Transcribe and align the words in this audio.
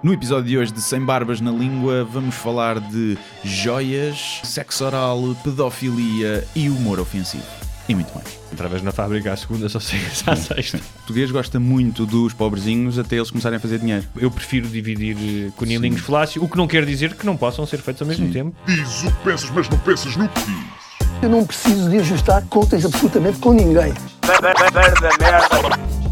No 0.00 0.12
episódio 0.12 0.44
de 0.44 0.56
hoje 0.56 0.72
de 0.72 0.80
Sem 0.80 1.00
Barbas 1.00 1.40
na 1.40 1.50
Língua, 1.50 2.04
vamos 2.04 2.36
falar 2.36 2.78
de 2.78 3.18
joias, 3.42 4.40
sexo 4.44 4.84
oral, 4.84 5.36
pedofilia 5.42 6.46
e 6.54 6.68
humor 6.70 7.00
ofensivo. 7.00 7.42
E 7.88 7.94
muito 7.96 8.14
mais. 8.14 8.38
Através 8.52 8.80
na 8.82 8.92
fábrica 8.92 9.32
à 9.32 9.36
segunda, 9.36 9.68
só 9.68 9.80
sei 9.80 9.98
à 10.26 10.36
sexta. 10.36 10.76
O 10.76 10.80
português 11.02 11.32
gosta 11.32 11.58
muito 11.58 12.06
dos 12.06 12.32
pobrezinhos 12.32 12.96
até 12.96 13.16
eles 13.16 13.30
começarem 13.30 13.56
a 13.56 13.60
fazer 13.60 13.80
dinheiro. 13.80 14.04
Eu 14.16 14.30
prefiro 14.30 14.68
dividir 14.68 15.16
eh, 15.18 15.50
cunilinhos 15.56 16.00
falácios, 16.02 16.44
o 16.44 16.48
que 16.48 16.56
não 16.56 16.68
quer 16.68 16.84
dizer 16.84 17.14
que 17.14 17.26
não 17.26 17.36
possam 17.36 17.66
ser 17.66 17.78
feitos 17.78 18.02
ao 18.02 18.06
mesmo 18.06 18.26
Sim. 18.26 18.32
tempo. 18.32 18.56
Diz 18.66 19.02
o 19.02 19.10
que 19.10 19.24
pensas, 19.24 19.50
mas 19.50 19.68
não 19.68 19.78
pensas 19.78 20.16
no 20.16 20.28
que 20.28 20.40
diz. 20.42 20.88
Eu 21.22 21.28
não 21.28 21.44
preciso 21.44 21.90
de 21.90 21.98
ajustar 21.98 22.44
contas 22.44 22.84
absolutamente 22.84 23.38
com 23.38 23.52
ninguém. 23.52 23.92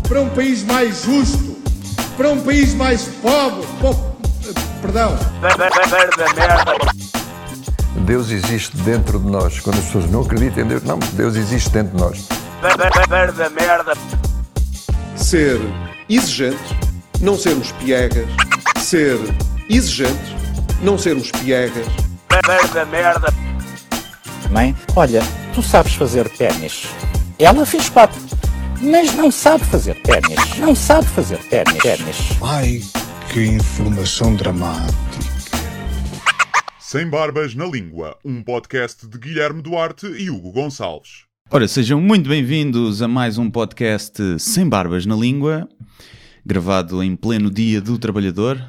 para 0.08 0.20
um 0.20 0.28
país 0.30 0.64
mais 0.64 1.04
justo, 1.04 1.55
para 2.16 2.30
um 2.30 2.40
país 2.40 2.74
mais 2.74 3.02
pobre, 3.22 3.66
po- 3.80 4.16
perdão, 4.80 5.16
Deus 8.04 8.30
existe 8.30 8.76
dentro 8.78 9.18
de 9.18 9.26
nós. 9.28 9.58
Quando 9.60 9.78
as 9.78 9.84
pessoas 9.86 10.10
não 10.10 10.20
acreditam 10.22 10.64
em 10.64 10.68
Deus, 10.68 10.82
não, 10.84 10.98
Deus 11.12 11.34
existe 11.36 11.70
dentro 11.70 11.96
de 11.96 12.02
nós. 12.02 12.28
ser 15.16 15.60
exigente, 16.08 16.76
não 17.20 17.36
sermos 17.36 17.72
piegas, 17.72 18.26
ser 18.78 19.18
exigente, 19.68 20.36
não 20.82 20.96
sermos 20.98 21.30
piegas, 21.32 21.86
Mãe, 24.50 24.76
olha, 24.94 25.22
tu 25.54 25.62
sabes 25.62 25.94
fazer 25.94 26.28
ténis. 26.28 26.86
Ela 27.38 27.66
fez 27.66 27.88
quatro, 27.88 28.20
mas 28.80 29.14
não 29.14 29.30
sabe 29.30 29.64
fazer 29.64 29.94
ténis. 30.02 30.58
Não 30.58 30.74
sabe 30.74 31.06
fazer 31.08 31.38
ténis. 31.48 31.78
ténis. 31.82 32.16
ai 32.42 32.80
que 33.32 33.44
informação 33.44 34.34
dramática. 34.34 34.96
Sem 36.78 37.08
Barbas 37.08 37.54
na 37.54 37.66
Língua, 37.66 38.16
um 38.24 38.42
podcast 38.42 39.06
de 39.06 39.18
Guilherme 39.18 39.60
Duarte 39.60 40.06
e 40.06 40.30
Hugo 40.30 40.52
Gonçalves. 40.52 41.24
Ora, 41.50 41.66
sejam 41.66 42.00
muito 42.00 42.28
bem-vindos 42.28 43.02
a 43.02 43.08
mais 43.08 43.38
um 43.38 43.50
podcast 43.50 44.20
Sem 44.38 44.68
Barbas 44.68 45.06
na 45.06 45.16
Língua, 45.16 45.68
gravado 46.44 47.02
em 47.02 47.16
pleno 47.16 47.50
Dia 47.50 47.80
do 47.80 47.98
Trabalhador, 47.98 48.62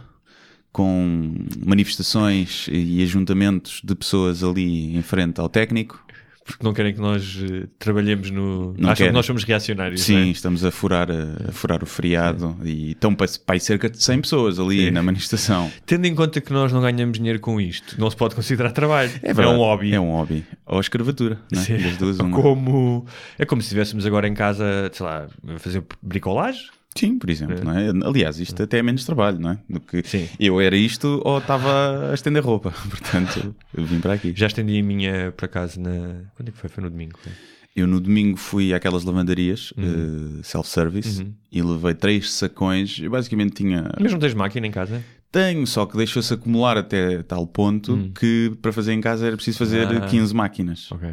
com 0.72 1.36
manifestações 1.66 2.68
e 2.72 3.02
ajuntamentos 3.04 3.82
de 3.84 3.96
pessoas 3.96 4.44
ali 4.44 4.96
em 4.96 5.02
frente 5.02 5.40
ao 5.40 5.50
técnico. 5.50 6.07
Porque 6.48 6.64
não 6.64 6.74
querem 6.74 6.94
que 6.94 7.02
nós 7.02 7.38
eh, 7.44 7.68
trabalhemos 7.78 8.32
no. 8.32 8.74
Não 8.78 8.90
Acham 8.90 8.96
querem. 8.96 9.12
que 9.12 9.16
nós 9.16 9.26
somos 9.26 9.44
reacionários. 9.44 10.02
Sim, 10.02 10.30
é? 10.30 10.32
estamos 10.32 10.64
a 10.64 10.72
furar, 10.72 11.10
a, 11.12 11.50
a 11.50 11.52
furar 11.52 11.84
o 11.84 11.86
feriado 11.86 12.58
e 12.64 12.92
estão 12.92 13.14
para, 13.14 13.28
para 13.46 13.56
aí 13.56 13.60
cerca 13.60 13.90
de 13.90 14.02
100 14.02 14.22
pessoas 14.22 14.58
ali 14.58 14.86
Sim. 14.86 14.92
na 14.92 15.04
manifestação. 15.04 15.70
Tendo 15.86 16.06
em 16.08 16.16
conta 16.16 16.40
que 16.40 16.54
nós 16.54 16.72
não 16.72 16.80
ganhamos 16.82 17.18
dinheiro 17.18 17.40
com 17.42 17.60
isto, 17.60 18.00
não 18.00 18.10
se 18.10 18.16
pode 18.16 18.34
considerar 18.34 18.72
trabalho. 18.72 19.12
É, 19.22 19.34
verdade, 19.34 19.58
um 19.58 19.60
hobby. 19.60 19.94
É 19.94 20.00
um 20.00 20.12
hobby. 20.12 20.46
Ou 20.66 20.78
a 20.78 20.82
escravatura, 20.82 21.38
né? 21.52 21.62
Sim. 21.62 21.78
das 21.80 21.98
duas 21.98 22.18
uma. 22.20 22.42
Como, 22.42 23.06
é 23.38 23.46
como 23.46 23.62
se 23.62 23.66
estivéssemos 23.66 24.06
agora 24.06 24.26
em 24.26 24.34
casa, 24.34 24.90
sei 24.94 25.06
lá, 25.06 25.28
a 25.54 25.60
fazer 25.60 25.84
bricolagem. 26.02 26.62
Sim, 27.00 27.18
por 27.20 27.30
exemplo. 27.30 27.64
Não 27.64 27.78
é? 27.78 27.90
Aliás, 28.08 28.40
isto 28.40 28.62
até 28.64 28.80
é 28.80 28.84
menos 28.84 29.06
trabalho, 29.06 29.40
não 29.40 29.52
é? 29.52 29.58
Do 29.70 29.80
que 29.80 30.02
Sim. 30.08 30.28
eu 30.40 30.60
era 30.60 30.76
isto 30.76 31.22
ou 31.24 31.38
estava 31.38 32.12
a 32.12 32.14
estender 32.14 32.44
roupa. 32.44 32.72
Portanto, 32.90 33.56
eu 33.76 33.86
vim 33.86 34.00
para 34.00 34.14
aqui. 34.14 34.34
Já 34.36 34.48
estendi 34.48 34.80
a 34.80 34.84
minha 34.84 35.32
para 35.36 35.48
casa 35.48 35.80
na. 35.80 36.22
Quando 36.36 36.50
é 36.50 36.52
que 36.52 36.58
foi? 36.58 36.70
Foi 36.70 36.84
no 36.84 36.90
domingo. 36.90 37.18
foi? 37.22 37.32
Eu 37.76 37.86
no 37.86 38.00
domingo 38.00 38.38
fui 38.38 38.74
àquelas 38.74 39.04
lavandarias 39.04 39.72
Uhum. 39.78 40.40
eh, 40.40 40.44
self-service 40.44 41.28
e 41.52 41.62
levei 41.62 41.94
três 41.94 42.32
sacões. 42.32 42.98
Eu 43.00 43.12
basicamente 43.12 43.54
tinha. 43.54 43.92
Mas 44.00 44.12
não 44.12 44.18
tens 44.20 44.34
máquina 44.34 44.66
em 44.66 44.72
casa? 44.72 45.04
Tenho, 45.32 45.68
só 45.68 45.86
que 45.86 45.96
deixou-se 45.96 46.34
acumular 46.34 46.78
até 46.78 47.22
tal 47.22 47.46
ponto 47.46 48.10
que 48.20 48.52
para 48.62 48.72
fazer 48.74 48.94
em 48.94 49.02
casa 49.02 49.28
era 49.28 49.36
preciso 49.36 49.60
fazer. 49.60 49.86
Ah. 49.88 50.08
15 50.08 50.34
máquinas. 50.34 50.92
Ok. 50.92 51.08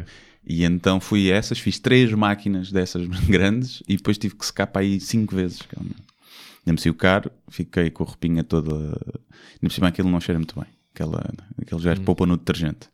E 0.47 0.63
então 0.63 0.99
fui 0.99 1.31
a 1.31 1.35
essas, 1.35 1.57
fiz 1.59 1.79
três 1.79 2.11
máquinas 2.13 2.71
dessas 2.71 3.07
grandes 3.27 3.81
e 3.87 3.97
depois 3.97 4.17
tive 4.17 4.35
que 4.35 4.45
secar 4.45 4.67
para 4.67 4.81
aí 4.81 4.99
cinco 4.99 5.35
vezes. 5.35 5.59
Ainda 5.77 6.73
me 6.73 6.79
saiu 6.79 6.93
caro, 6.93 7.31
fiquei 7.49 7.89
com 7.89 8.03
a 8.03 8.07
roupinha 8.07 8.43
toda. 8.43 8.73
Ainda 8.75 9.61
por 9.61 9.71
cima 9.71 9.87
aquilo 9.87 10.09
não 10.09 10.19
cheira 10.19 10.37
muito 10.39 10.55
bem. 10.59 10.67
Aquela, 10.93 11.23
aqueles 11.61 11.83
gajos 11.83 11.99
Hum. 12.01 12.05
poupam 12.05 12.25
no 12.27 12.37
detergente. 12.37 12.87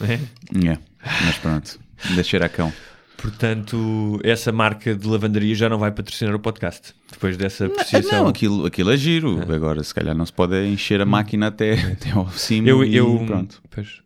É? 0.00 0.14
É, 0.14 0.78
mas 1.24 1.36
pronto, 1.38 1.78
ainda 2.04 2.22
cheira 2.22 2.46
a 2.46 2.48
cão. 2.48 2.72
Portanto, 3.16 4.20
essa 4.22 4.52
marca 4.52 4.94
de 4.94 5.06
lavandaria 5.08 5.54
já 5.54 5.68
não 5.70 5.78
vai 5.78 5.90
patrocinar 5.90 6.34
o 6.34 6.38
podcast. 6.38 6.94
Depois 7.10 7.36
dessa 7.36 7.66
apreciação. 7.66 8.24
Não, 8.24 8.28
aquilo, 8.28 8.66
aquilo 8.66 8.90
é 8.92 8.96
giro. 8.96 9.40
Agora, 9.52 9.82
se 9.82 9.94
calhar, 9.94 10.14
não 10.14 10.26
se 10.26 10.32
pode 10.32 10.54
encher 10.66 11.00
a 11.00 11.06
máquina 11.06 11.46
até, 11.48 11.72
até 11.92 12.10
ao 12.10 12.30
cimo 12.30 12.68
eu, 12.68 12.84
eu, 12.84 13.24
pronto. 13.26 13.62
pois, 13.70 14.00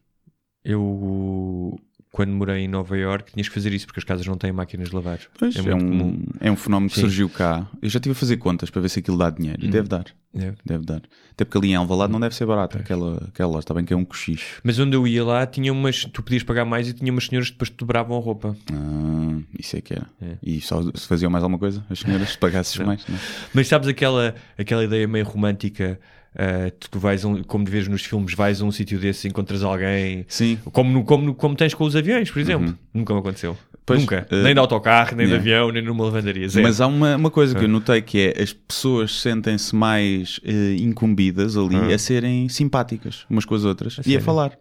eu, 0.64 1.78
quando 2.12 2.32
morei 2.32 2.64
em 2.64 2.68
Nova 2.68 2.96
York, 2.96 3.32
tinhas 3.32 3.48
que 3.48 3.54
fazer 3.54 3.72
isso 3.72 3.86
porque 3.86 4.00
as 4.00 4.04
casas 4.04 4.26
não 4.26 4.36
têm 4.36 4.50
máquinas 4.52 4.88
de 4.88 4.94
lavar. 4.94 5.20
Pois, 5.38 5.54
é, 5.54 5.62
muito 5.62 5.76
um, 5.76 5.88
comum. 5.88 6.26
é 6.40 6.50
um 6.50 6.56
fenómeno 6.56 6.90
que 6.90 6.96
Sim. 6.96 7.02
surgiu 7.02 7.28
cá. 7.28 7.68
Eu 7.80 7.88
já 7.88 7.98
estive 7.98 8.12
a 8.12 8.14
fazer 8.14 8.36
contas 8.38 8.68
para 8.68 8.82
ver 8.82 8.88
se 8.88 8.98
aquilo 8.98 9.16
dá 9.16 9.30
dinheiro. 9.30 9.64
E 9.64 9.68
deve 9.68 9.88
dar. 9.88 10.06
É. 10.34 10.52
Deve 10.64 10.84
dar. 10.84 11.02
Até 11.32 11.44
porque 11.44 11.58
ali 11.58 11.70
em 11.70 11.76
Alvalade 11.76 12.12
não 12.12 12.20
deve 12.20 12.34
ser 12.34 12.46
barato 12.46 12.78
aquela, 12.78 13.28
aquela 13.28 13.48
loja. 13.50 13.60
Está 13.60 13.74
bem 13.74 13.84
que 13.84 13.92
é 13.92 13.96
um 13.96 14.04
cochicho. 14.04 14.60
Mas 14.64 14.78
onde 14.78 14.96
eu 14.96 15.06
ia 15.06 15.24
lá, 15.24 15.46
tinha 15.46 15.72
umas, 15.72 16.04
tu 16.04 16.22
podias 16.22 16.42
pagar 16.42 16.64
mais 16.64 16.88
e 16.88 16.92
tinha 16.92 17.12
umas 17.12 17.26
senhoras 17.26 17.48
que 17.48 17.54
depois 17.54 17.70
te 17.70 17.76
dobravam 17.76 18.16
a 18.16 18.20
roupa. 18.20 18.56
Ah, 18.72 19.40
isso 19.58 19.76
é 19.76 19.80
que 19.80 19.94
era. 19.94 20.06
É. 20.20 20.36
E 20.42 20.60
só 20.60 20.82
se 20.82 21.06
faziam 21.06 21.30
mais 21.30 21.44
alguma 21.44 21.58
coisa? 21.58 21.84
As 21.88 22.00
senhoras, 22.00 22.30
se 22.30 22.38
pagasses 22.38 22.76
mais? 22.78 23.06
Não. 23.06 23.18
Mas 23.54 23.68
sabes 23.68 23.88
aquela, 23.88 24.34
aquela 24.58 24.84
ideia 24.84 25.06
meio 25.06 25.24
romântica? 25.24 25.98
Ah, 26.36 26.70
tu, 26.78 26.90
tu 26.90 26.98
vais, 26.98 27.24
a 27.24 27.28
um, 27.28 27.42
como 27.42 27.64
vês 27.64 27.88
nos 27.88 28.04
filmes, 28.04 28.34
vais 28.34 28.60
a 28.60 28.64
um 28.64 28.70
sítio 28.72 28.98
desses 28.98 29.24
e 29.24 29.28
encontras 29.28 29.62
alguém. 29.62 30.24
Sim. 30.28 30.58
Como, 30.72 30.90
no- 30.92 31.04
como, 31.04 31.24
no- 31.26 31.34
como 31.34 31.54
tens 31.54 31.74
com 31.74 31.84
os 31.84 31.94
aviões, 31.96 32.30
por 32.30 32.38
exemplo. 32.40 32.76
Nunca 32.94 33.12
me 33.14 33.20
aconteceu. 33.20 33.50
Uhum. 33.52 33.56
Pois, 33.86 34.00
Nunca. 34.02 34.26
eh, 34.30 34.42
nem 34.44 34.54
de 34.54 34.60
autocarro, 34.60 35.16
nem 35.16 35.26
yeah. 35.26 35.42
de 35.42 35.50
avião, 35.50 35.72
nem 35.72 35.82
numa 35.82 36.04
lavandaria. 36.04 36.48
Zero. 36.48 36.64
Mas 36.64 36.80
há 36.80 36.86
uma, 36.86 37.16
uma 37.16 37.30
coisa 37.30 37.56
que 37.56 37.64
eu 37.64 37.68
notei 37.68 38.00
que 38.00 38.18
é 38.36 38.40
as 38.40 38.52
pessoas 38.52 39.20
sentem-se 39.20 39.74
mais 39.74 40.38
eh, 40.44 40.76
incumbidas 40.78 41.56
ali 41.56 41.74
Ah. 41.74 41.94
a 41.94 41.98
serem 41.98 42.48
simpáticas 42.48 43.24
umas 43.28 43.44
com 43.44 43.54
as 43.56 43.64
outras 43.64 43.96
e 43.96 44.00
a 44.00 44.02
sério? 44.04 44.20
falar. 44.22 44.56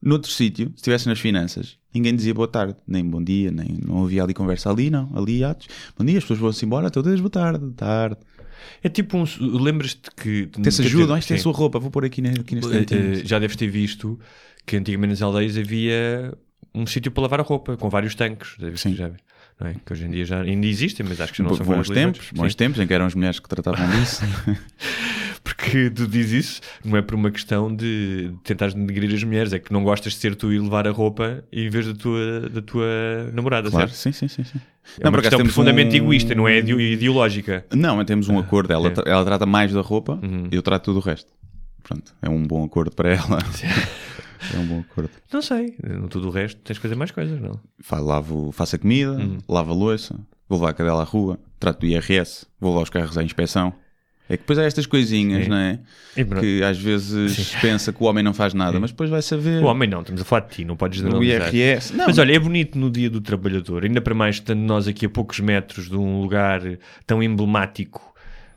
Noutro 0.00 0.30
sítio, 0.30 0.66
se 0.68 0.74
estivesse 0.76 1.08
nas 1.08 1.18
finanças, 1.18 1.78
ninguém 1.94 2.14
dizia 2.14 2.32
boa 2.34 2.46
tarde, 2.48 2.76
nem 2.86 3.02
bom 3.04 3.22
dia, 3.22 3.50
nem 3.50 3.78
não 3.86 4.04
havia 4.04 4.22
ali 4.22 4.34
conversa 4.34 4.70
ali, 4.70 4.88
não. 4.90 5.10
Ali, 5.14 5.42
atos. 5.42 5.66
Bom 5.98 6.04
dia, 6.04 6.18
as 6.18 6.24
pessoas 6.24 6.38
vão-se 6.40 6.64
embora, 6.64 6.90
todas 6.90 7.18
boa 7.20 7.30
tarde, 7.30 7.70
tarde. 7.72 8.16
É 8.82 8.88
tipo 8.88 9.16
um. 9.18 9.24
Lembras-te 9.40 10.10
que. 10.16 10.48
Ajudam, 10.56 11.16
dizer, 11.16 11.18
isto 11.18 11.32
é 11.32 11.36
a 11.36 11.38
sua 11.38 11.52
roupa, 11.52 11.78
vou 11.78 11.90
pôr 11.90 12.04
aqui, 12.04 12.20
ne- 12.22 12.30
aqui 12.40 12.54
neste 12.54 12.70
Eh, 12.70 12.80
cantinho. 12.80 13.12
eh, 13.14 13.22
já 13.24 13.38
deves 13.38 13.56
ter 13.56 13.68
visto 13.68 14.18
que 14.66 14.76
antigamente 14.76 15.10
nas 15.10 15.22
aldeias 15.22 15.56
havia 15.56 16.32
um 16.74 16.86
sítio 16.86 17.12
para 17.12 17.22
lavar 17.22 17.40
a 17.40 17.42
roupa, 17.42 17.76
com 17.76 17.88
vários 17.88 18.14
tanques. 18.14 18.56
Sim. 18.76 18.94
já 18.94 19.10
não 19.60 19.68
é? 19.68 19.74
Que 19.86 19.92
hoje 19.92 20.04
em 20.06 20.10
dia 20.10 20.24
já 20.24 20.40
ainda 20.40 20.66
existem, 20.66 21.06
mas 21.08 21.20
acho 21.20 21.32
que 21.32 21.38
já 21.38 21.44
não 21.44 21.54
são 21.54 21.64
bons 21.64 21.88
tempos, 21.88 22.30
bons 22.34 22.52
Sim. 22.52 22.56
tempos 22.58 22.80
em 22.80 22.86
que 22.86 22.92
eram 22.94 23.06
as 23.06 23.14
mulheres 23.14 23.38
que 23.38 23.48
tratavam 23.48 23.88
disso. 24.00 24.22
Porque 25.42 25.90
tu 25.90 26.06
dizes 26.08 26.46
isso, 26.46 26.60
não 26.84 26.96
é 26.96 27.02
por 27.02 27.14
uma 27.14 27.30
questão 27.30 27.74
de 27.74 28.32
tentares 28.42 28.74
denegrir 28.74 29.14
as 29.14 29.22
mulheres, 29.22 29.52
é 29.52 29.58
que 29.58 29.72
não 29.72 29.84
gostas 29.84 30.14
de 30.14 30.18
ser 30.18 30.34
tu 30.34 30.52
e 30.52 30.58
levar 30.58 30.86
a 30.88 30.90
roupa 30.90 31.44
em 31.52 31.68
vez 31.68 31.86
da 31.86 31.94
tua, 31.94 32.48
da 32.48 32.62
tua 32.62 32.86
namorada, 33.32 33.70
claro, 33.70 33.88
certo? 33.90 33.96
sim, 34.00 34.12
sim, 34.12 34.28
sim. 34.28 34.44
sim. 34.44 34.60
É 35.00 35.08
uma 35.08 35.18
acaso 35.18 35.22
questão 35.22 35.38
temos 35.38 35.52
profundamente 35.54 35.94
um- 35.94 36.04
egoísta, 36.04 36.34
não 36.34 36.46
é 36.48 36.58
ide- 36.58 36.72
ideológica. 36.92 37.64
Não, 37.74 37.96
mas 37.96 38.06
temos 38.06 38.28
um 38.28 38.38
acordo. 38.38 38.72
Ela, 38.72 38.88
é. 38.88 39.10
ela 39.10 39.24
trata 39.24 39.46
mais 39.46 39.72
da 39.72 39.80
roupa 39.80 40.18
Uhum. 40.22 40.48
e 40.50 40.56
eu 40.56 40.62
trato 40.62 40.84
tudo 40.84 40.98
o 40.98 41.00
resto. 41.02 41.32
Pronto, 41.82 42.14
é 42.22 42.28
um 42.28 42.42
bom 42.42 42.64
acordo 42.64 42.94
para 42.94 43.10
ela. 43.14 43.38
é 44.54 44.58
um 44.58 44.66
bom 44.66 44.80
acordo. 44.80 45.10
Não 45.32 45.42
sei, 45.42 45.74
no 45.82 46.08
tudo 46.08 46.28
o 46.28 46.30
resto 46.30 46.60
tens 46.62 46.76
que 46.78 46.82
fazer 46.82 46.94
mais 46.94 47.10
coisas, 47.10 47.40
não? 47.40 47.58
Fa- 47.80 47.98
Lavo, 48.00 48.52
faço 48.52 48.76
a 48.76 48.78
comida, 48.78 49.12
Uhum. 49.12 49.38
lavo 49.48 49.72
a 49.72 49.74
louça, 49.74 50.14
vou 50.48 50.58
levar 50.58 50.70
a 50.70 50.74
cadela 50.74 51.02
à 51.02 51.04
rua, 51.04 51.38
trato 51.58 51.80
do 51.80 51.86
IRS, 51.86 52.46
vou 52.60 52.70
levar 52.72 52.82
os 52.84 52.90
carros 52.90 53.16
à 53.18 53.22
inspeção. 53.22 53.72
É 54.28 54.36
que 54.38 54.42
depois 54.42 54.58
há 54.58 54.62
estas 54.64 54.86
coisinhas, 54.86 55.44
Sim. 55.44 55.50
não 55.50 55.56
é? 55.58 55.78
Que 56.40 56.62
às 56.62 56.78
vezes 56.78 57.54
pensa 57.60 57.92
que 57.92 58.02
o 58.02 58.06
homem 58.06 58.24
não 58.24 58.32
faz 58.32 58.54
nada, 58.54 58.80
mas 58.80 58.90
depois 58.90 59.10
vai 59.10 59.20
saber. 59.20 59.62
O 59.62 59.66
homem 59.66 59.86
não, 59.88 60.00
estamos 60.00 60.22
a 60.22 60.24
falar 60.24 60.40
de 60.46 60.54
ti, 60.54 60.64
não 60.64 60.76
podes 60.76 60.98
generalizar. 61.00 61.54
IRS. 61.54 61.94
Não, 61.94 62.06
Mas 62.06 62.16
olha, 62.18 62.32
é 62.34 62.38
bonito 62.38 62.78
no 62.78 62.90
dia 62.90 63.10
do 63.10 63.20
trabalhador, 63.20 63.84
ainda 63.84 64.00
para 64.00 64.14
mais 64.14 64.36
estando 64.36 64.60
nós 64.60 64.88
aqui 64.88 65.04
a 65.04 65.10
poucos 65.10 65.40
metros 65.40 65.90
de 65.90 65.96
um 65.96 66.22
lugar 66.22 66.62
tão 67.06 67.22
emblemático 67.22 68.00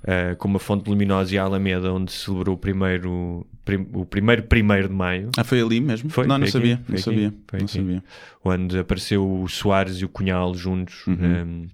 ah, 0.07 0.35
como 0.37 0.55
a 0.55 0.59
Fonte 0.59 0.89
Luminosa 0.89 1.35
e 1.35 1.37
a 1.37 1.43
Alameda, 1.43 1.91
onde 1.91 2.13
se 2.13 2.19
celebrou 2.25 2.55
o 2.55 2.57
primeiro, 2.57 3.45
prim- 3.65 3.87
o 3.93 4.05
primeiro 4.05 4.43
primeiro 4.43 4.87
de 4.87 4.93
maio, 4.95 5.29
Ah, 5.35 5.43
foi 5.43 5.59
ali 5.59 5.81
mesmo? 5.81 6.09
Foi, 6.09 6.25
não, 6.25 6.37
não 6.37 6.47
foi 6.47 6.59
aqui, 6.61 6.69
sabia. 6.69 6.83
não 6.87 6.97
sabia. 6.97 7.33
não 7.51 7.59
aqui. 7.59 7.71
sabia. 7.73 8.03
onde 8.45 8.79
apareceu 8.79 9.41
o 9.41 9.47
Soares 9.49 9.97
e 9.97 10.05
o 10.05 10.07
Cunhal 10.09 10.53
juntos, 10.55 11.05
Uhum. 11.07 11.15
um, 11.15 11.67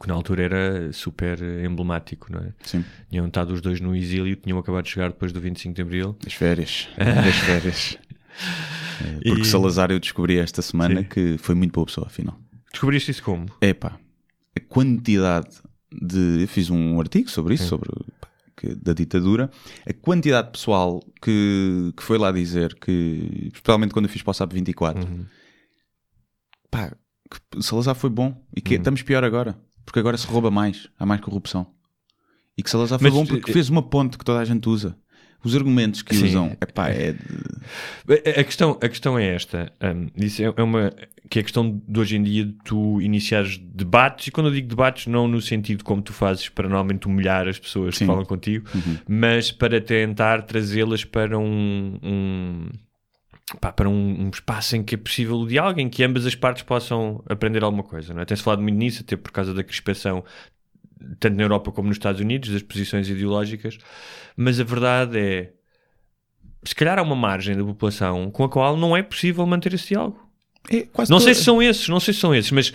que 0.00 0.06
na 0.08 0.14
altura 0.14 0.42
era 0.44 0.92
super 0.92 1.40
emblemático, 1.64 2.32
não 2.32 2.38
é? 2.40 2.52
Sim. 2.64 2.84
Tinham 3.10 3.26
estado 3.26 3.52
os 3.52 3.60
dois 3.60 3.80
no 3.80 3.94
exílio, 3.96 4.36
tinham 4.36 4.58
acabado 4.58 4.84
de 4.84 4.90
chegar 4.90 5.08
depois 5.10 5.32
do 5.32 5.40
25 5.40 5.74
de 5.74 5.82
Abril. 5.82 6.16
As 6.26 6.32
férias. 6.34 6.88
As 6.98 7.36
férias. 7.36 7.98
É, 9.04 9.28
Porque 9.28 9.42
E- 9.42 9.44
Salazar 9.44 9.90
eu 9.90 9.98
descobri 10.00 10.38
esta 10.38 10.62
semana 10.62 11.02
Sim. 11.02 11.08
que 11.08 11.36
foi 11.38 11.54
muito 11.54 11.72
boa 11.72 11.84
pessoa, 11.84 12.06
afinal. 12.06 12.38
Descobriste 12.70 13.10
isso 13.10 13.22
como? 13.22 13.46
Epá, 13.60 13.98
a 14.56 14.60
quantidade 14.68 15.48
de. 15.92 16.40
Eu 16.42 16.48
fiz 16.48 16.70
um 16.70 16.98
artigo 17.00 17.28
sobre 17.28 17.54
isso, 17.54 17.66
sobre 17.66 17.90
pá, 18.20 18.28
que- 18.56 18.74
da 18.74 18.92
ditadura, 18.94 19.50
a 19.86 19.92
quantidade 19.92 20.46
de 20.46 20.52
pessoal 20.52 21.00
que, 21.20 21.92
que 21.96 22.02
foi 22.02 22.16
lá 22.16 22.30
dizer 22.32 22.74
que, 22.76 23.50
especialmente 23.52 23.92
quando 23.92 24.06
eu 24.06 24.10
fiz 24.10 24.22
para 24.22 24.30
o 24.30 24.34
SAP 24.34 24.52
24, 24.52 25.26
pá, 26.70 26.94
que 27.30 27.62
Salazar 27.62 27.94
foi 27.94 28.10
bom 28.10 28.40
e 28.56 28.60
que 28.60 28.74
estamos 28.74 29.02
pior 29.02 29.24
agora, 29.24 29.58
porque 29.92 30.00
agora 30.00 30.16
se 30.16 30.26
rouba 30.26 30.50
mais, 30.50 30.88
há 30.98 31.04
mais 31.04 31.20
corrupção. 31.20 31.66
E 32.56 32.62
que 32.62 32.70
Salazar 32.70 32.98
foi 32.98 33.10
Mas, 33.10 33.18
bom 33.18 33.26
porque 33.26 33.50
eh, 33.50 33.52
fez 33.52 33.68
uma 33.68 33.82
ponte 33.82 34.16
que 34.16 34.24
toda 34.24 34.40
a 34.40 34.44
gente 34.44 34.66
usa. 34.66 34.96
Os 35.44 35.54
argumentos 35.54 36.00
que 36.00 36.14
Sim. 36.14 36.24
usam, 36.24 36.56
epá, 36.62 36.88
é 36.88 37.12
de... 37.12 38.40
A, 38.40 38.42
questão, 38.42 38.78
a 38.80 38.88
questão 38.88 39.18
é 39.18 39.34
esta. 39.34 39.70
hum, 39.82 40.06
isso 40.16 40.42
é, 40.42 40.46
é 40.56 40.62
uma 40.62 40.90
que 41.28 41.38
é 41.38 41.40
a 41.40 41.42
questão 41.42 41.82
de 41.86 42.00
hoje 42.00 42.16
em 42.16 42.22
dia 42.22 42.46
de 42.46 42.52
tu 42.64 43.02
iniciares 43.02 43.58
debates, 43.58 44.28
e 44.28 44.30
quando 44.30 44.46
eu 44.46 44.52
digo 44.54 44.66
debates, 44.66 45.06
não 45.08 45.28
no 45.28 45.42
sentido 45.42 45.84
como 45.84 46.00
tu 46.00 46.14
fazes 46.14 46.48
para 46.48 46.68
normalmente 46.68 47.06
humilhar 47.06 47.46
as 47.46 47.58
pessoas 47.58 47.94
Sim. 47.94 48.04
que 48.04 48.06
falam 48.06 48.24
contigo, 48.24 48.66
mas 49.06 49.52
para 49.52 49.78
tentar 49.78 50.42
trazê-las 50.42 51.04
para 51.04 51.38
um. 51.38 51.98
um 52.02 52.68
pá, 53.60 53.72
para 53.72 53.88
um, 53.88 54.24
um 54.26 54.30
espaço 54.30 54.76
em 54.76 54.82
que 54.82 54.94
é 54.94 54.98
possível 54.98 55.36
o 55.36 55.46
diálogo, 55.46 55.80
em 55.80 55.88
que 55.88 56.02
ambas 56.04 56.24
as 56.26 56.34
partes 56.34 56.62
possam 56.62 57.22
aprender 57.28 57.62
alguma 57.62 57.82
coisa. 57.82 58.12
Não 58.14 58.22
é? 58.22 58.24
Tem-se 58.24 58.42
falado 58.42 58.62
muito 58.62 58.76
nisso, 58.76 59.02
até 59.02 59.16
por 59.16 59.30
causa 59.32 59.52
da 59.54 59.62
crispação, 59.62 60.24
tanto 61.18 61.36
na 61.36 61.42
Europa 61.42 61.72
como 61.72 61.88
nos 61.88 61.96
Estados 61.96 62.20
Unidos, 62.20 62.50
das 62.50 62.62
posições 62.62 63.08
ideológicas, 63.08 63.78
mas 64.36 64.58
a 64.60 64.64
verdade 64.64 65.18
é 65.18 65.52
se 66.64 66.74
calhar 66.76 66.96
há 66.98 67.02
uma 67.02 67.16
margem 67.16 67.56
da 67.56 67.64
população 67.64 68.30
com 68.30 68.44
a 68.44 68.48
qual 68.48 68.76
não 68.76 68.96
é 68.96 69.02
possível 69.02 69.44
manter 69.44 69.74
esse 69.74 69.88
diálogo. 69.88 70.20
é 70.70 70.86
Não 70.96 71.06
toda- 71.06 71.20
sei 71.20 71.34
se 71.34 71.42
são 71.42 71.60
esses, 71.60 71.88
não 71.88 71.98
sei 71.98 72.14
se 72.14 72.20
são 72.20 72.32
esses, 72.32 72.52
mas 72.52 72.72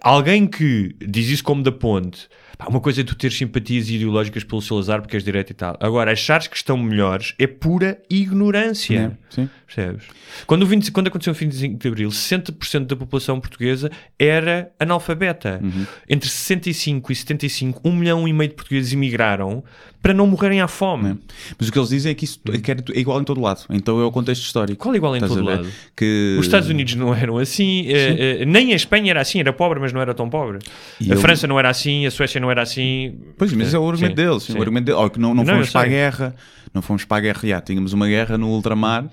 alguém 0.00 0.46
que 0.46 0.94
diz 1.00 1.28
isso 1.28 1.42
como 1.44 1.62
da 1.64 1.72
ponte, 1.72 2.28
pá, 2.56 2.66
uma 2.68 2.80
coisa 2.80 3.00
é 3.00 3.04
tu 3.04 3.14
ter 3.14 3.32
simpatias 3.32 3.88
ideológicas 3.88 4.44
pelo 4.44 4.60
Salazar 4.62 5.00
porque 5.00 5.16
és 5.16 5.24
direito 5.24 5.50
e 5.50 5.54
tal. 5.54 5.76
Agora, 5.80 6.12
achares 6.12 6.46
que 6.46 6.56
estão 6.56 6.76
melhores 6.76 7.34
é 7.38 7.46
pura 7.46 8.00
ignorância. 8.08 9.16
É, 9.30 9.34
sim. 9.34 9.50
Percebes? 9.66 10.04
Quando, 10.46 10.62
o 10.62 10.66
20 10.66 10.92
quando 10.92 11.08
aconteceu 11.08 11.32
o 11.32 11.36
25 11.36 11.78
de 11.78 11.88
Abril, 11.88 12.08
60% 12.08 12.86
da 12.86 12.96
população 12.96 13.40
portuguesa 13.40 13.90
era 14.18 14.72
analfabeta. 14.78 15.60
Uhum. 15.62 15.86
Entre 16.08 16.28
65 16.28 17.12
e 17.12 17.14
75, 17.14 17.80
um 17.84 17.94
milhão 17.94 18.26
e 18.26 18.32
meio 18.32 18.50
de 18.50 18.54
portugueses 18.54 18.92
emigraram 18.92 19.62
para 20.06 20.14
não 20.14 20.24
morrerem 20.24 20.60
à 20.60 20.68
fome. 20.68 21.18
Mas 21.58 21.68
o 21.68 21.72
que 21.72 21.78
eles 21.80 21.88
dizem 21.88 22.12
é 22.12 22.14
que 22.14 22.24
isso 22.24 22.38
é, 22.48 22.96
é 22.96 23.00
igual 23.00 23.20
em 23.20 23.24
todo 23.24 23.40
lado. 23.40 23.64
Então 23.68 24.00
é 24.00 24.04
o 24.04 24.12
contexto 24.12 24.42
histórico. 24.44 24.80
Qual 24.80 24.94
é 24.94 24.98
igual 24.98 25.14
em 25.14 25.18
Estás 25.18 25.32
todo 25.32 25.44
lado? 25.44 25.66
Que... 25.96 26.36
Os 26.38 26.46
Estados 26.46 26.68
Unidos 26.68 26.94
não 26.94 27.12
eram 27.12 27.38
assim, 27.38 27.86
eh, 27.88 28.42
eh, 28.42 28.44
nem 28.44 28.72
a 28.72 28.76
Espanha 28.76 29.10
era 29.10 29.20
assim, 29.20 29.40
era 29.40 29.52
pobre, 29.52 29.80
mas 29.80 29.92
não 29.92 30.00
era 30.00 30.14
tão 30.14 30.30
pobre. 30.30 30.60
E 31.00 31.10
a 31.10 31.14
ele- 31.14 31.20
França 31.20 31.48
não 31.48 31.58
era 31.58 31.68
assim, 31.68 32.06
a 32.06 32.10
Suécia 32.12 32.40
não 32.40 32.48
era 32.48 32.62
assim. 32.62 33.16
Pois, 33.36 33.52
mas 33.52 33.74
é 33.74 33.78
o 33.80 33.88
argumento 33.88 34.10
Sim, 34.10 34.14
deles. 34.14 34.42
sim. 34.44 34.52
O 34.56 34.60
argumento 34.60 34.84
deles. 34.84 35.00
Oh, 35.00 35.10
que 35.10 35.18
não, 35.18 35.34
não, 35.34 35.42
Não, 35.42 35.54
fomos 35.54 35.66
eu 35.66 35.72
para 35.72 35.80
a 35.86 35.88
guerra. 35.88 36.36
Não 36.72 36.82
fomos 36.82 37.04
para 37.04 37.16
a 37.16 37.20
guerra. 37.20 37.40
Já, 37.48 37.60
tínhamos 37.60 37.92
uma 37.92 38.06
guerra 38.06 38.38
no 38.38 38.48
ultramar. 38.50 39.06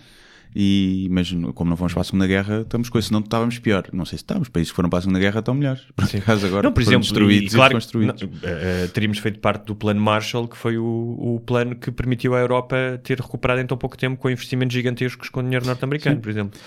E, 0.56 1.08
mas 1.12 1.32
como 1.56 1.70
não 1.70 1.78
fomos 1.78 1.94
para 1.94 2.02
a 2.02 2.04
Segunda 2.06 2.28
Guerra, 2.28 2.62
estamos 2.62 2.90
com 2.90 3.00
isso, 3.00 3.08
senão 3.10 3.22
estávamos 3.22 3.58
pior. 3.60 3.86
Não 3.92 4.06
sei 4.06 4.18
se 4.18 4.24
estamos. 4.24 4.50
Países 4.50 4.72
que 4.72 4.76
foram 4.76 4.90
para 4.90 5.00
a 5.00 5.02
Segunda 5.02 5.20
Guerra 5.20 5.40
estão 5.40 5.54
melhores. 5.54 5.82
Por 5.96 6.06
acaso 6.06 6.46
agora 6.46 6.64
Não, 6.64 6.72
por 6.72 6.82
exemplo, 6.82 7.02
destruídos 7.02 7.54
e, 7.54 7.56
claro, 7.56 7.74
reconstruídos. 7.74 8.22
não, 8.22 8.30
eh, 8.44 8.88
teríamos 8.94 9.18
feito 9.20 9.40
parte 9.40 9.66
do 9.66 9.76
plano 9.76 10.00
Marshall, 10.00 10.48
que 10.48 10.58
foi 10.58 10.78
o, 10.78 10.84
o 10.86 11.42
plano 11.46 11.76
que 11.76 11.92
permitiu 11.92 12.36
à 12.36 12.40
Europa 12.40 12.76
ter 13.04 13.20
recuperado 13.20 13.62
em 13.62 13.66
tão 13.66 13.78
pouco 13.78 13.98
tempo 13.98 14.18
com 14.18 14.30
investimentos 14.30 14.74
gigantescos 14.74 15.30
com 15.30 15.42
dinheiro 15.44 15.66
norte-americano, 15.66 16.20
por 16.20 16.30
exemplo. 16.30 16.60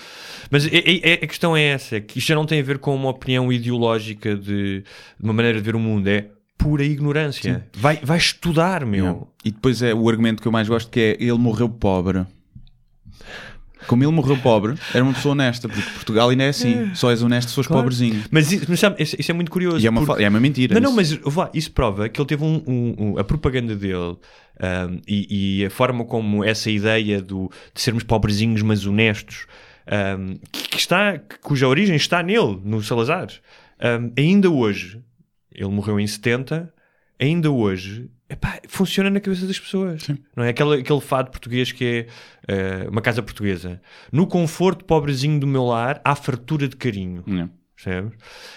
Mas 0.51 0.65
é- 0.67 0.77
é- 0.77 1.09
é- 1.11 1.13
a 1.23 1.27
questão 1.27 1.55
é 1.55 1.63
essa, 1.63 1.95
é 1.97 1.99
que 2.01 2.19
isto 2.19 2.27
já 2.27 2.35
não 2.35 2.45
tem 2.45 2.59
a 2.59 2.63
ver 2.63 2.77
com 2.79 2.95
uma 2.95 3.09
opinião 3.09 3.51
ideológica 3.51 4.35
de, 4.35 4.81
de 4.81 4.83
uma 5.23 5.33
maneira 5.33 5.57
de 5.57 5.63
ver 5.63 5.75
o 5.75 5.79
mundo, 5.79 6.07
é 6.07 6.25
pura 6.57 6.83
ignorância. 6.83 7.65
Vai, 7.75 7.99
vai 8.03 8.17
estudar, 8.17 8.85
meu. 8.85 9.05
Yeah. 9.05 9.25
E 9.45 9.51
depois 9.51 9.81
é 9.81 9.93
o 9.93 10.09
argumento 10.09 10.41
que 10.41 10.47
eu 10.47 10.51
mais 10.51 10.67
gosto 10.67 10.89
que 10.89 10.99
é 10.99 11.17
ele 11.19 11.37
morreu 11.37 11.69
pobre. 11.69 12.25
Como 13.87 14.03
ele 14.03 14.11
morreu 14.11 14.37
pobre, 14.37 14.75
era 14.93 15.03
uma 15.03 15.13
pessoa 15.13 15.31
honesta, 15.31 15.67
porque 15.69 15.81
Portugal 15.91 16.29
ainda 16.29 16.43
é 16.43 16.49
assim. 16.49 16.93
Só 16.93 17.09
és 17.09 17.21
honesto 17.21 17.49
se 17.49 17.55
fores 17.55 17.67
Claro. 17.67 17.83
pobrezinho. 17.83 18.23
Mas, 18.29 18.51
isso, 18.51 18.65
mas 18.67 18.79
sabe, 18.79 19.01
isso, 19.01 19.15
é 19.31 19.33
muito 19.33 19.49
curioso. 19.49 19.79
E 19.79 19.87
é 19.87 19.89
uma, 19.89 20.05
porque- 20.05 20.23
é 20.23 20.29
uma 20.29 20.39
mentira. 20.39 20.79
Não, 20.79 20.91
não, 20.91 21.01
isso. 21.01 21.19
mas 21.23 21.33
vá, 21.33 21.49
isso 21.53 21.71
prova 21.71 22.09
que 22.09 22.19
ele 22.19 22.27
teve 22.27 22.43
um, 22.43 22.61
um- 22.67 22.95
um- 22.97 23.17
a 23.19 23.23
propaganda 23.23 23.75
dele 23.75 24.17
um, 24.59 24.99
e, 25.07 25.59
e 25.61 25.65
a 25.65 25.69
forma 25.69 26.03
como 26.05 26.43
essa 26.43 26.69
ideia 26.69 27.21
do, 27.21 27.49
de 27.73 27.81
sermos 27.81 28.03
pobrezinhos 28.03 28.61
mas 28.61 28.85
honestos, 28.85 29.45
um, 30.19 30.35
que, 30.51 30.69
que 30.69 30.77
está, 30.77 31.17
cuja 31.41 31.67
origem 31.67 31.95
está 31.95 32.21
nele, 32.21 32.59
no 32.63 32.81
Salazar. 32.83 33.27
Um, 33.79 34.11
ainda 34.17 34.49
hoje, 34.49 34.99
ele 35.53 35.69
morreu 35.69 35.99
em 35.99 36.05
70, 36.07 36.73
ainda 37.19 37.49
hoje, 37.51 38.09
epá, 38.29 38.59
funciona 38.67 39.09
na 39.09 39.19
cabeça 39.19 39.45
das 39.47 39.59
pessoas. 39.59 40.07
Não 40.35 40.43
é? 40.43 40.49
Aquele, 40.49 40.81
aquele 40.81 41.01
fado 41.01 41.31
português 41.31 41.71
que 41.71 41.85
é 41.85 42.07
eh, 42.47 42.87
uma 42.89 43.01
casa 43.01 43.21
portuguesa. 43.23 43.81
No 44.11 44.27
conforto 44.27 44.85
pobrezinho 44.85 45.39
do 45.39 45.47
meu 45.47 45.65
lar, 45.65 46.01
há 46.03 46.15
fartura 46.15 46.67
de 46.67 46.75
carinho. 46.75 47.23
Não. 47.25 47.49
Percebes? 47.75 48.13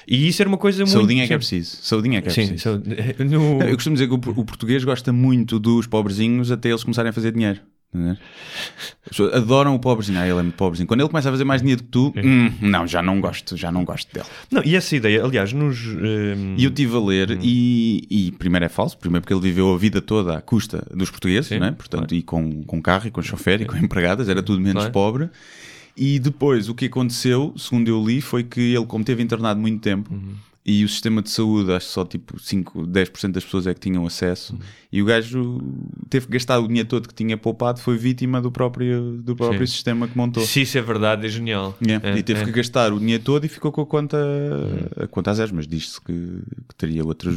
E 0.09 0.27
isso 0.29 0.41
era 0.41 0.49
uma 0.49 0.57
coisa 0.57 0.79
muito... 0.79 0.93
Saudinha 0.93 1.25
é 1.25 1.27
que 1.27 1.35
é 1.35 1.37
preciso. 1.37 1.77
Saudinha 1.83 2.19
é 2.19 2.23
que 2.23 2.29
é 2.29 2.33
Sim, 2.33 2.49
preciso. 2.49 2.63
so- 2.63 2.81
no- 3.25 3.63
Eu 3.63 3.75
costumo 3.75 3.95
dizer 3.95 4.09
que 4.09 4.15
o, 4.15 4.17
o 4.41 4.45
português 4.47 4.83
gosta 4.83 5.13
muito 5.13 5.59
dos 5.59 5.87
pobrezinhos 5.87 6.51
até 6.51 6.71
eles 6.71 6.83
começarem 6.83 7.11
a 7.11 7.13
fazer 7.13 7.33
dinheiro. 7.33 7.61
É? 7.93 8.11
As 8.11 9.09
pessoas 9.09 9.35
adoram 9.35 9.75
o 9.75 9.79
pobrezinho. 9.81 10.19
Ah, 10.21 10.23
ele 10.29 10.39
é 10.39 10.43
muito 10.43 10.55
pobrezinho. 10.55 10.87
Quando 10.87 11.01
ele 11.01 11.09
começa 11.09 11.29
a 11.29 11.33
fazer 11.33 11.43
mais 11.45 11.61
dinheiro 11.61 11.83
que 11.83 11.89
tu, 11.89 12.13
hum, 12.17 12.53
não, 12.61 12.87
já 12.87 13.03
não 13.03 13.21
gosto, 13.21 13.57
já 13.57 13.73
não 13.73 13.85
gosto 13.85 14.13
dele. 14.15 14.27
Não, 14.51 14.63
e 14.65 14.77
essa 14.77 14.95
ideia, 14.95 15.25
aliás, 15.25 15.53
nos. 15.53 15.85
ehm, 15.87 16.55
E 16.57 16.63
eu 16.65 16.71
estive 16.71 16.97
a 16.97 17.01
ler, 17.01 17.39
e, 17.43 18.07
e 18.09 18.31
primeiro 18.33 18.65
é 18.65 18.69
falso, 18.69 18.97
primeiro 18.97 19.23
porque 19.23 19.35
ele 19.35 19.41
viveu 19.43 19.75
a 19.75 19.77
vida 19.77 20.01
toda 20.01 20.37
à 20.37 20.41
custa 20.41 20.87
dos 20.95 21.11
portugueses, 21.11 21.49
Sim, 21.49 21.57
é? 21.65 21.73
portanto, 21.73 22.15
e 22.15 22.23
com, 22.23 22.63
com 22.63 22.81
carro, 22.81 23.09
e 23.09 23.11
com 23.11 23.21
chofer, 23.23 23.61
e 23.61 23.65
com 23.65 23.77
empregadas, 23.77 24.29
era 24.29 24.41
tudo 24.43 24.61
menos 24.61 24.83
Claro. 24.85 24.93
pobre. 24.93 25.29
E 25.97 26.21
depois 26.21 26.69
o 26.69 26.75
que 26.77 26.85
aconteceu, 26.85 27.53
segundo 27.59 27.89
eu 27.89 28.01
li, 28.07 28.21
foi 28.21 28.45
que 28.45 28.61
ele, 28.73 28.87
como 28.87 29.03
teve 29.03 29.21
internado 29.23 29.61
muito 29.61 29.81
tempo, 29.83 30.15
Uhum. 30.15 30.35
E 30.65 30.85
o 30.85 30.89
sistema 30.89 31.23
de 31.23 31.31
saúde, 31.31 31.73
acho 31.73 31.87
que 31.87 31.93
só 31.93 32.05
tipo 32.05 32.39
5, 32.39 32.87
10% 32.87 33.33
das 33.33 33.43
pessoas 33.45 33.67
é 33.67 33.73
que 33.73 33.81
tinham 33.81 34.05
acesso, 34.07 34.53
Uhum. 34.53 34.59
e 34.93 35.01
o 35.03 35.07
gajo 35.07 35.59
teve 36.11 36.27
que 36.27 36.33
gastar 36.33 36.59
o 36.59 36.69
dinheiro 36.69 36.87
todo 36.89 37.09
que 37.09 37.15
tinha 37.15 37.37
poupado, 37.39 37.81
foi 37.81 37.97
vítima 37.97 38.43
do 38.43 38.53
próprio, 38.53 39.23
do 39.23 39.35
próprio 39.35 39.67
Sim. 39.67 39.73
sistema 39.73 40.07
que 40.07 40.17
montou. 40.17 40.45
Se 40.45 40.61
isso 40.61 40.77
é 40.77 40.83
verdade, 40.83 41.25
é 41.27 41.29
genial. 41.31 41.77
Yeah, 41.83 42.07
É, 42.11 42.19
e 42.19 42.23
teve 42.23 42.43
é. 42.43 42.45
que 42.45 42.53
gastar 42.53 42.93
o 42.93 42.99
dinheiro 43.01 43.23
todo 43.25 43.45
e 43.47 43.49
ficou 43.49 43.73
com 43.73 43.81
a 43.81 43.87
conta, 43.87 44.19
a 45.03 45.07
conta 45.07 45.31
a 45.31 45.35
zeros, 45.35 45.53
mas 45.53 45.67
diz-se 45.67 45.99
que, 46.01 46.13
que 46.69 46.75
teria 46.77 47.05
outros, 47.07 47.37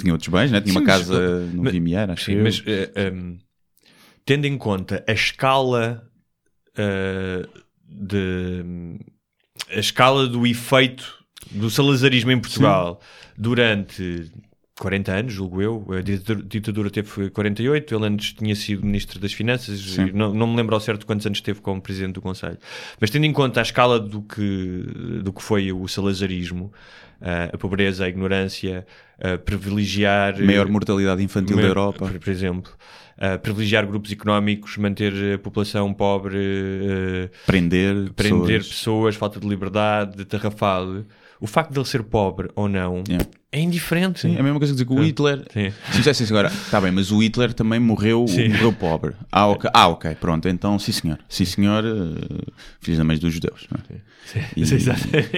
tinha 0.00 0.12
outros 0.14 0.28
bens, 0.30 0.50
né? 0.50 0.60
tinha 0.60 0.72
Sim, 0.72 0.78
uma 0.80 0.86
mas- 0.86 0.98
casa 1.06 1.40
no 1.52 1.62
mas- 1.64 1.72
Vimier, 1.72 2.10
acho 2.10 2.24
Sim, 2.24 2.32
eu. 2.36 2.42
mas 2.42 2.62
eh, 2.66 2.90
ehm, 2.96 3.36
tendo 4.24 4.46
em 4.46 4.56
conta 4.56 5.04
a 5.06 5.12
escala 5.12 6.08
eh, 6.74 7.46
de 7.86 8.64
a 9.70 9.78
escala 9.78 10.26
do 10.26 10.46
efeito 10.46 11.21
do 11.50 11.68
salazarismo 11.70 12.30
em 12.30 12.38
Portugal 12.40 13.00
durante 13.36 14.30
40 14.78 15.12
anos, 15.12 15.32
julgo 15.32 15.60
eu, 15.62 15.86
a 15.90 16.00
ditadura- 16.00 16.90
teve 16.90 17.30
48, 17.30 17.94
ele 17.94 18.06
antes 18.06 18.32
tinha 18.32 18.54
sido 18.56 18.84
Ministro 18.84 19.20
das 19.20 19.32
Finanças, 19.32 19.78
Sim. 19.80 20.10
não, 20.12 20.32
não 20.34 20.46
me 20.46 20.56
lembro 20.56 20.74
ao 20.74 20.80
certo 20.80 21.06
quantos 21.06 21.26
anos 21.26 21.40
teve 21.40 21.60
como 21.60 21.80
Presidente 21.80 22.14
do 22.14 22.22
Conselho, 22.22 22.58
mas 23.00 23.10
tendo 23.10 23.26
em 23.26 23.32
conta 23.32 23.60
a 23.60 23.62
escala 23.62 24.00
do 24.00 24.22
que, 24.22 24.40
do 25.22 25.32
que 25.32 25.42
foi 25.42 25.70
o 25.72 25.86
salazarismo, 25.86 26.72
eh, 27.20 27.50
a 27.52 27.58
pobreza, 27.58 28.04
a 28.04 28.08
ignorância, 28.08 28.84
a 29.22 29.38
privilegiar... 29.38 30.40
Maior 30.42 30.68
mortalidade 30.68 31.22
infantil 31.22 31.56
da 31.56 31.62
Me- 31.62 31.68
Europa. 31.68 32.08
Por, 32.08 32.18
por 32.18 32.28
exemplo, 32.30 32.72
uh, 33.18 33.38
privilegiar 33.38 33.86
grupos 33.86 34.10
económicos, 34.10 34.76
manter 34.78 35.12
a 35.34 35.38
população 35.38 35.92
pobre, 35.94 36.36
uh, 36.36 37.30
Prender, 37.46 38.10
prender 38.14 38.58
pessoas. 38.62 38.68
pessoas. 38.68 39.14
falta 39.16 39.38
de 39.38 39.46
liberdade, 39.46 40.16
de 40.16 40.24
tarrafal. 40.24 41.04
O 41.42 41.46
facto 41.48 41.72
de 41.72 41.78
ele 41.80 41.86
ser 41.88 42.04
pobre 42.04 42.48
ou 42.54 42.68
não 42.68 43.02
Yeah. 43.08 43.26
é 43.50 43.60
indiferente. 43.60 44.20
Sim, 44.20 44.36
é 44.36 44.38
a 44.40 44.42
mesma 44.44 44.60
coisa 44.60 44.72
que 44.72 44.76
dizer 44.76 44.86
que 44.86 44.92
o 44.92 45.04
Hitler. 45.04 45.44
Sim. 45.52 45.72
Se 45.90 45.98
dissesse 45.98 46.22
isso 46.22 46.32
agora, 46.32 46.46
está 46.48 46.80
bem, 46.80 46.92
mas 46.92 47.10
o 47.10 47.20
Hitler 47.20 47.52
também 47.52 47.80
morreu, 47.80 48.24
Sim. 48.28 48.48
morreu 48.50 48.72
pobre. 48.72 49.14
Ah 49.32 49.48
ok, 49.48 49.68
ah, 49.74 49.88
ok, 49.88 50.14
pronto, 50.14 50.48
então 50.48 50.78
sim 50.78 50.92
senhor. 50.92 51.18
Sim 51.28 51.44
senhor, 51.44 51.84
uh, 51.84 52.52
filhos 52.80 52.96
da 52.98 53.04
mãe 53.04 53.18
dos 53.18 53.34
judeus. 53.34 53.66
é? 53.90 54.40
E- 54.56 54.64
Sim, 54.64 54.76
exatamente. 54.76 55.28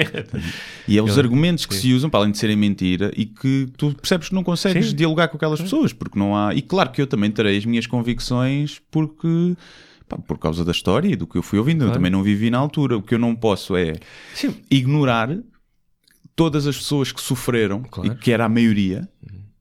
E 0.86 0.98
é 0.98 1.02
os 1.02 1.18
argumentos 1.18 1.64
que 1.64 1.74
se 1.74 1.94
usam, 1.94 2.10
para 2.10 2.20
além 2.20 2.32
de 2.32 2.36
serem 2.38 2.54
mentira, 2.56 3.10
e 3.16 3.24
que 3.24 3.68
tu 3.78 3.94
percebes 3.94 4.28
que 4.28 4.34
não 4.34 4.44
consegues 4.44 4.90
Sim. 4.90 4.94
dialogar 4.96 5.28
com 5.28 5.38
aquelas 5.38 5.60
pessoas, 5.60 5.92
porque 5.94 6.18
não 6.18 6.36
há. 6.36 6.54
E 6.54 6.60
claro 6.60 6.90
que 6.90 7.00
eu 7.00 7.06
também 7.06 7.30
terei 7.30 7.56
as 7.56 7.64
minhas 7.64 7.86
convicções, 7.86 8.78
porque. 8.90 9.56
por 10.26 10.36
causa 10.38 10.62
da 10.66 10.70
história 10.70 11.08
e 11.08 11.16
do 11.16 11.26
que 11.26 11.38
eu 11.38 11.42
fui 11.42 11.58
ouvindo, 11.58 11.80
eu 11.80 11.86
Claro. 11.86 11.94
também 11.98 12.10
não 12.10 12.22
vivi 12.22 12.50
na 12.50 12.58
altura. 12.58 12.98
O 12.98 13.02
que 13.02 13.14
eu 13.14 13.18
não 13.18 13.34
posso 13.34 13.74
é 13.74 13.94
Sim. 14.34 14.54
ignorar 14.70 15.30
todas 16.36 16.66
as 16.66 16.76
pessoas 16.76 17.12
que 17.12 17.20
sofreram, 17.20 17.82
Claro. 17.82 18.12
e 18.12 18.16
que 18.16 18.30
era 18.32 18.44
a 18.44 18.48
maioria, 18.48 19.08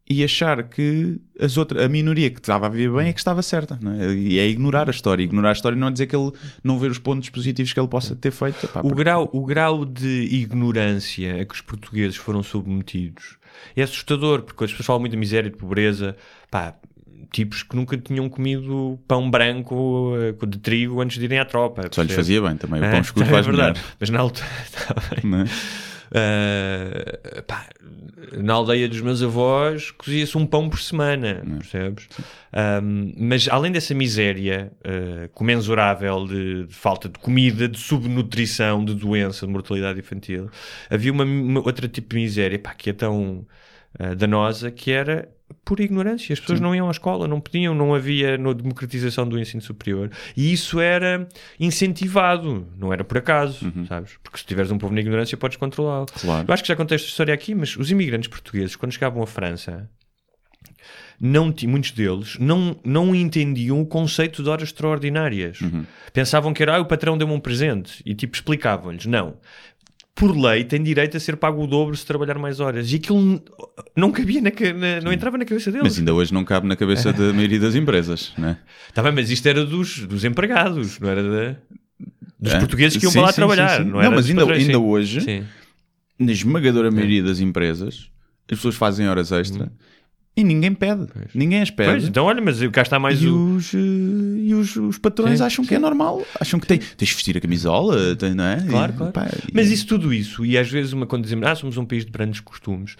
e 0.09 0.23
achar 0.23 0.63
que 0.63 1.19
as 1.39 1.57
outras, 1.57 1.81
a 1.83 1.87
minoria 1.87 2.29
que 2.29 2.39
estava 2.39 2.65
a 2.67 2.69
viver 2.69 2.91
bem 2.97 3.07
é 3.09 3.13
que 3.13 3.19
estava 3.19 3.41
certa. 3.41 3.79
É? 3.99 4.13
E 4.13 4.37
é 4.37 4.47
ignorar 4.47 4.87
a 4.87 4.91
história. 4.91 5.23
Ignorar 5.23 5.49
a 5.49 5.53
história 5.53 5.77
não 5.77 5.87
é 5.87 5.91
dizer 5.91 6.07
que 6.07 6.15
ele 6.15 6.31
não 6.63 6.77
ver 6.77 6.91
os 6.91 6.99
pontos 6.99 7.29
positivos 7.29 7.71
que 7.73 7.79
ele 7.79 7.87
possa 7.87 8.15
ter 8.15 8.31
feito. 8.31 8.67
Pá, 8.67 8.81
O 8.81 8.83
porque- 8.83 8.95
grau, 9.03 9.29
o 9.33 9.45
grau 9.45 9.85
de 9.85 10.27
ignorância 10.31 11.41
a 11.41 11.45
que 11.45 11.53
os 11.55 11.61
portugueses 11.61 12.15
foram 12.17 12.43
submetidos 12.43 13.37
é 13.75 13.81
assustador, 13.83 14.41
porque 14.43 14.63
as 14.65 14.71
pessoas 14.71 14.85
falam 14.85 14.99
muito 14.99 15.13
da 15.13 15.17
miséria 15.17 15.47
e 15.47 15.51
de 15.51 15.57
pobreza. 15.57 16.15
Pá, 16.51 16.75
tipos 17.31 17.63
que 17.63 17.75
nunca 17.75 17.97
tinham 17.97 18.27
comido 18.29 18.99
pão 19.07 19.31
branco 19.31 20.13
eh, 20.17 20.45
de 20.45 20.57
trigo 20.59 21.01
antes 21.01 21.17
de 21.17 21.23
irem 21.25 21.39
à 21.39 21.45
tropa. 21.45 21.87
Só 21.91 22.03
lhes 22.03 22.13
fazia 22.13 22.41
bem 22.41 22.57
também. 22.57 22.81
O 22.81 22.83
É, 22.83 22.91
pão 22.91 23.01
escuro 23.01 23.25
é 23.25 23.29
faz 23.29 23.45
verdade. 23.45 23.79
melhor. 23.79 23.95
Mas 23.99 24.09
na 24.09 24.19
altura. 24.19 24.47
Tá 24.85 24.95
bem. 25.21 25.45
Não? 26.13 27.39
Uh, 27.39 27.43
pá, 27.43 27.67
na 28.37 28.53
aldeia 28.53 28.87
dos 28.87 29.01
meus 29.01 29.21
avós 29.21 29.91
cozia-se 29.91 30.37
um 30.37 30.45
pão 30.45 30.69
por 30.69 30.79
semana, 30.79 31.43
percebes? 31.59 32.07
Um, 32.83 33.13
mas 33.17 33.47
além 33.49 33.71
dessa 33.71 33.93
miséria 33.93 34.71
uh, 34.79 35.29
comensurável 35.29 36.25
de, 36.25 36.65
de 36.65 36.73
falta 36.73 37.09
de 37.09 37.19
comida, 37.19 37.67
de 37.67 37.79
subnutrição, 37.79 38.83
de 38.83 38.93
doença, 38.93 39.45
de 39.45 39.51
mortalidade 39.51 39.99
infantil, 39.99 40.49
havia 40.89 41.11
uma, 41.11 41.23
uma 41.23 41.59
outra 41.59 41.87
tipo 41.87 42.09
de 42.09 42.21
miséria 42.21 42.59
pá, 42.59 42.73
que 42.73 42.89
é 42.89 42.93
tão 42.93 43.45
uh, 43.99 44.15
danosa 44.15 44.71
que 44.71 44.91
era 44.91 45.29
por 45.63 45.79
ignorância. 45.79 46.33
As 46.33 46.39
pessoas 46.39 46.59
não 46.59 46.75
iam 46.75 46.87
à 46.87 46.91
escola, 46.91 47.27
não 47.27 47.39
podiam, 47.39 47.73
não 47.73 47.93
havia 47.93 48.37
no 48.37 48.53
democratização 48.53 49.27
do 49.27 49.39
ensino 49.39 49.61
superior. 49.61 50.09
E 50.35 50.51
isso 50.51 50.79
era 50.79 51.27
incentivado, 51.59 52.67
não 52.77 52.91
era 52.91 53.03
por 53.03 53.17
acaso, 53.17 53.71
sabes? 53.87 54.17
Porque 54.23 54.37
se 54.37 54.45
tiveres 54.45 54.71
um 54.71 54.77
povo 54.77 54.93
na 54.93 55.01
ignorância, 55.01 55.37
podes 55.37 55.57
controlá-lo. 55.57 56.05
Claro. 56.05 56.45
Eu 56.47 56.53
acho 56.53 56.63
que 56.63 56.69
já 56.69 56.75
contei 56.75 56.95
esta 56.95 57.07
história 57.07 57.33
aqui, 57.33 57.53
mas 57.55 57.75
os 57.77 57.91
imigrantes 57.91 58.27
portugueses, 58.27 58.75
quando 58.75 58.91
chegavam 58.91 59.21
à 59.21 59.27
França, 59.27 59.89
não 61.19 61.53
muitos 61.67 61.91
deles 61.91 62.37
não, 62.39 62.77
não 62.83 63.15
entendiam 63.15 63.79
o 63.79 63.85
conceito 63.85 64.43
de 64.43 64.49
horas 64.49 64.69
extraordinárias. 64.69 65.59
Pensavam 66.11 66.53
que 66.53 66.61
era, 66.61 66.75
ah, 66.75 66.81
o 66.81 66.85
patrão 66.85 67.17
deu-me 67.17 67.33
um 67.33 67.39
presente. 67.39 68.01
E 68.05 68.13
tipo, 68.13 68.35
explicavam-lhes. 68.35 69.05
Não. 69.05 69.37
Por 70.15 70.37
lei, 70.37 70.63
tem 70.63 70.81
direito 70.83 71.17
a 71.17 71.19
ser 71.19 71.37
pago 71.37 71.63
o 71.63 71.67
dobro 71.67 71.95
se 71.97 72.05
trabalhar 72.05 72.37
mais 72.37 72.59
horas. 72.59 72.91
E 72.91 72.97
aquilo 72.97 73.41
não 73.95 74.11
cabia, 74.11 74.41
na, 74.41 74.49
na- 74.51 75.01
não 75.01 75.11
entrava 75.11 75.37
na 75.39 75.45
cabeça 75.45 75.71
deles. 75.71 75.87
Mas 75.87 75.97
ainda 75.97 76.13
hoje 76.13 76.31
não 76.33 76.43
cabe 76.45 76.67
na 76.67 76.75
cabeça 76.75 77.11
da 77.11 77.31
maioria 77.33 77.59
das 77.59 77.73
empresas, 77.73 78.31
não 78.37 78.49
é? 78.49 78.57
Tá 78.93 79.01
bem, 79.01 79.11
mas 79.11 79.31
isto 79.31 79.47
era 79.47 79.65
dos, 79.65 80.05
dos 80.05 80.23
empregados, 80.23 80.99
não 80.99 81.09
era 81.09 81.23
da- 81.23 81.57
dos 82.39 82.53
É? 82.53 82.59
portugueses 82.59 82.97
que 82.97 83.05
iam 83.05 83.11
Sim, 83.11 83.17
para 83.19 83.25
lá 83.25 83.31
sim, 83.31 83.35
trabalhar. 83.37 83.77
sim. 83.83 83.89
Não, 83.89 83.99
era 83.99 84.09
Não, 84.09 84.15
mas 84.15 84.29
ainda, 84.29 84.53
ainda 84.53 84.79
hoje, 84.79 85.43
na 86.19 86.31
esmagadora 86.31 86.91
maioria 86.91 87.23
das 87.23 87.39
empresas, 87.39 88.09
as 88.51 88.57
pessoas 88.57 88.75
fazem 88.75 89.07
horas 89.09 89.31
extra 89.31 89.71
e 90.35 90.43
ninguém 90.43 90.73
pede. 90.73 91.07
Ninguém 91.33 91.61
as 91.61 91.69
pede. 91.69 91.91
Pois, 91.91 92.07
então 92.07 92.25
olha, 92.25 92.41
mas 92.41 92.59
cá 92.67 92.81
está 92.81 92.97
mais 92.99 93.21
e 93.21 93.27
o... 93.27 93.55
os, 93.55 93.73
eh, 93.73 93.77
e 93.77 94.53
os, 94.55 94.75
os 94.75 94.97
patrões 94.97 95.39
Sim, 95.39 95.45
acham 95.45 95.65
que 95.65 95.75
é 95.75 95.79
normal. 95.79 96.25
Acham 96.39 96.59
que 96.59 96.65
tem, 96.67 96.79
tens 96.79 97.09
de 97.09 97.13
vestir 97.15 97.37
a 97.37 97.41
camisola, 97.41 98.15
tem- 98.15 98.33
não 98.33 98.43
é? 98.43 98.65
Claro, 98.67 98.93
E, 98.93 98.95
claro. 98.97 99.13
pá, 99.13 99.27
e- 99.47 99.51
Mas 99.53 99.69
isso, 99.69 99.85
tudo 99.85 100.11
isso, 100.13 100.45
e 100.45 100.57
às 100.57 100.69
vezes 100.69 100.91
uma, 100.93 101.05
quando 101.05 101.23
dizemos, 101.23 101.45
ah, 101.47 101.55
somos 101.55 101.77
um 101.77 101.85
país 101.85 102.03
de 102.05 102.11
grandes 102.11 102.39
costumes, 102.39 102.95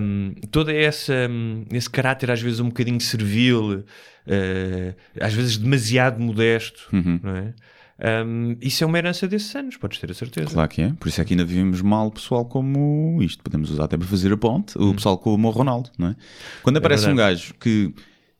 hum, 0.00 0.34
todo 0.50 0.70
essa, 0.70 1.14
hum, 1.28 1.64
esse 1.72 1.90
caráter 1.90 2.30
às 2.30 2.40
vezes 2.40 2.60
um 2.60 2.66
bocadinho 2.68 3.00
servil, 3.00 3.84
eh, 4.26 4.94
às 5.20 5.32
vezes 5.34 5.56
demasiado 5.56 6.20
modesto, 6.20 6.88
Uhum. 6.92 7.18
não 7.22 7.36
é? 7.36 7.54
Hum, 8.00 8.56
isso 8.60 8.84
é 8.84 8.86
uma 8.86 8.96
herança 8.96 9.26
desses 9.26 9.54
anos, 9.56 9.76
podes 9.76 9.98
ter 9.98 10.10
a 10.10 10.14
certeza. 10.14 10.50
Claro 10.50 10.68
que 10.68 10.82
é. 10.82 10.92
Por 10.92 11.08
isso 11.08 11.20
é 11.20 11.24
que 11.24 11.32
ainda 11.32 11.44
vivemos 11.44 11.82
mal 11.82 12.10
pessoal 12.10 12.44
como 12.44 13.18
isto. 13.20 13.42
Podemos 13.42 13.70
usar 13.70 13.84
até 13.84 13.96
para 13.96 14.06
fazer 14.06 14.32
a 14.32 14.36
ponte. 14.36 14.78
O 14.78 14.94
pessoal 14.94 15.18
como 15.18 15.48
o 15.48 15.50
Ronaldo, 15.50 15.90
não 15.98 16.08
é? 16.08 16.16
Quando 16.62 16.76
aparece 16.76 17.08
um 17.08 17.16
gajo 17.16 17.54
que 17.54 17.92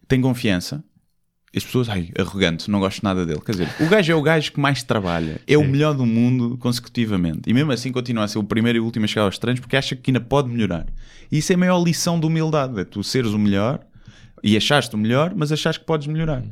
tem 0.07 0.21
confiança, 0.21 0.83
as 1.55 1.65
pessoas, 1.65 1.89
ai, 1.89 2.11
arrogante, 2.17 2.71
não 2.71 2.79
gosto 2.79 3.03
nada 3.03 3.27
dele. 3.27 3.41
Quer 3.45 3.53
dizer, 3.53 3.69
o 3.81 3.89
gajo 3.89 4.13
é 4.13 4.15
o 4.15 4.23
gajo 4.23 4.53
que 4.53 4.61
mais 4.61 4.83
trabalha. 4.83 5.41
É 5.47 5.57
o 5.59 5.65
melhor 5.65 5.95
do 5.95 6.07
mundo 6.07 6.57
consecutivamente. 6.59 7.49
E 7.49 7.55
mesmo 7.55 7.73
assim 7.73 7.91
continua 7.91 8.25
a 8.25 8.29
ser 8.29 8.39
o 8.39 8.45
primeiro 8.45 8.79
e 8.79 8.81
o 8.81 8.85
último 8.85 9.07
a 9.07 9.09
chegar 9.09 9.25
aos 9.25 9.39
treinos 9.39 9.59
porque 9.59 9.77
acha 9.77 9.97
que 9.97 10.11
ainda 10.11 10.21
pode 10.21 10.49
melhorar. 10.49 10.87
E 11.33 11.39
isso 11.39 11.53
é 11.53 11.57
a 11.57 11.59
maior 11.59 11.83
lição 11.83 12.21
de 12.21 12.27
humildade. 12.27 12.79
É 12.79 12.85
tu 12.85 13.03
seres 13.03 13.33
o 13.33 13.39
melhor 13.39 13.81
e 14.43 14.57
achaste 14.57 14.95
o 14.95 14.99
melhor, 14.99 15.35
mas 15.35 15.53
achaste 15.53 15.81
que 15.81 15.87
podes 15.87 16.07
melhorar. 16.07 16.43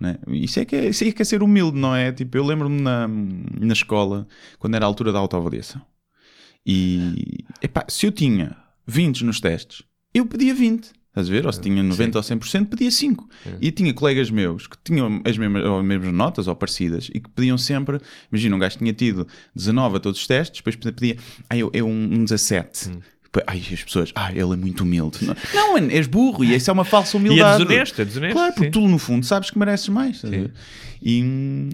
não 0.00 0.10
é? 0.10 0.18
Isso, 0.28 0.60
é 0.60 0.64
que 0.64 0.76
é, 0.76 0.88
isso 0.88 1.04
é 1.04 1.12
que 1.12 1.22
é 1.22 1.24
ser 1.24 1.42
humilde, 1.42 1.78
não 1.78 1.94
é? 1.94 2.12
Tipo, 2.12 2.36
eu 2.36 2.44
lembro-me 2.44 2.80
na, 2.80 3.08
na 3.08 3.72
escola, 3.72 4.26
quando 4.58 4.74
era 4.74 4.84
a 4.84 4.88
altura 4.88 5.12
da 5.12 5.18
autoavaliação. 5.18 5.80
E 6.66 7.44
epá, 7.62 7.84
se 7.88 8.06
eu 8.06 8.12
tinha 8.12 8.56
20 8.86 9.24
nos 9.24 9.40
testes, 9.40 9.82
eu 10.12 10.26
pedia 10.26 10.54
20. 10.54 10.92
Estás 11.14 11.28
a 11.28 11.30
ver? 11.30 11.46
Ou 11.46 11.52
se 11.52 11.60
tinha 11.60 11.80
90 11.80 12.18
ou 12.18 12.24
100%, 12.24 12.66
pedia 12.66 12.90
5. 12.90 13.28
E 13.60 13.70
tinha 13.70 13.94
colegas 13.94 14.30
meus 14.30 14.66
que 14.66 14.76
tinham 14.82 15.22
as 15.24 15.38
mesmas, 15.38 15.64
ou 15.64 15.78
as 15.78 15.84
mesmas 15.84 16.12
notas 16.12 16.48
ou 16.48 16.56
parecidas 16.56 17.08
e 17.14 17.20
que 17.20 17.30
pediam 17.30 17.56
sempre. 17.56 18.00
Imagina, 18.32 18.56
um 18.56 18.58
gajo 18.58 18.78
tinha 18.78 18.92
tido 18.92 19.24
19 19.54 19.96
a 19.96 20.00
todos 20.00 20.20
os 20.20 20.26
testes, 20.26 20.60
depois 20.60 20.74
pedia, 20.74 21.16
ah, 21.48 21.56
eu, 21.56 21.70
eu 21.72 21.86
um, 21.86 22.14
um 22.14 22.24
17. 22.24 22.90
Ai, 23.46 23.62
as 23.72 23.82
pessoas, 23.82 24.12
ah, 24.14 24.30
ele 24.32 24.40
é 24.52 24.56
muito 24.56 24.82
humilde. 24.82 25.18
Não, 25.24 25.34
não, 25.54 25.72
mano, 25.74 25.90
és 25.90 26.06
burro 26.06 26.44
e 26.44 26.54
isso 26.54 26.70
é 26.70 26.72
uma 26.72 26.84
falsa 26.84 27.16
E 27.18 27.18
é 27.18 27.20
humildade. 27.20 27.64
desonesto, 27.64 28.02
é 28.02 28.04
desonesto. 28.04 28.34
Claro, 28.34 28.52
porque 28.54 28.66
sim. 28.66 28.70
tu 28.70 28.88
no 28.88 28.98
fundo 28.98 29.24
sabes 29.26 29.50
que 29.50 29.58
mereces 29.58 29.88
mais. 29.88 30.24
a? 30.24 30.28
E, 31.06 31.18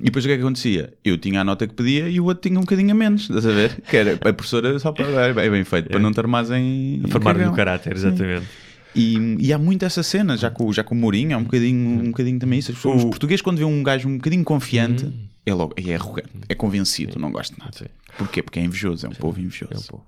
e 0.00 0.04
depois 0.04 0.24
o 0.24 0.28
que 0.28 0.32
é 0.34 0.36
que 0.36 0.42
acontecia? 0.42 0.92
Eu 1.04 1.16
tinha 1.16 1.40
a 1.40 1.44
nota 1.44 1.66
que 1.66 1.74
pedia 1.74 2.08
e 2.08 2.18
o 2.18 2.24
outro 2.24 2.48
tinha 2.48 2.58
um 2.58 2.62
bocadinho 2.62 2.90
a 2.90 2.94
menos, 2.94 3.22
estás 3.22 3.46
a 3.46 3.52
ver? 3.52 3.80
Que 3.82 3.96
era 3.96 4.14
a 4.14 4.32
professora 4.32 4.76
só 4.78 4.90
para 4.92 5.06
é 5.06 5.50
bem, 5.50 5.62
feito, 5.64 5.88
para 5.88 6.00
não 6.00 6.12
te 6.12 6.18
armares 6.18 6.50
em. 6.50 7.02
Formar-lhe 7.08 7.38
cagão. 7.38 7.52
o 7.52 7.56
caráter, 7.56 7.94
exatamente. 7.94 8.46
E, 8.94 9.36
e 9.38 9.52
há 9.52 9.58
muito 9.58 9.84
essa 9.84 10.02
cena, 10.02 10.36
já 10.36 10.50
com, 10.50 10.72
já 10.72 10.82
com 10.82 10.96
o 10.96 10.98
Mourinho, 10.98 11.36
há 11.36 11.38
um 11.38 11.44
bocadinho, 11.44 12.00
um 12.00 12.06
bocadinho 12.10 12.38
também 12.40 12.58
isso. 12.58 12.72
Pessoas- 12.72 12.96
Os 12.96 13.04
portugueses, 13.04 13.40
quando 13.40 13.58
vê 13.58 13.64
um 13.64 13.82
gajo 13.84 14.08
um 14.08 14.16
bocadinho 14.16 14.42
confiante, 14.42 15.08
é 15.46 15.54
logo, 15.54 15.74
é 15.76 15.94
arrogante, 15.94 16.28
é 16.48 16.54
convencido, 16.56 17.16
não 17.18 17.30
gosta 17.30 17.54
de 17.54 17.60
nada. 17.60 17.90
Porquê? 18.18 18.42
Porque 18.42 18.58
é 18.58 18.64
invejoso, 18.64 19.06
é 19.06 19.08
um 19.10 19.12
povo 19.12 19.40
invejoso. 19.40 20.00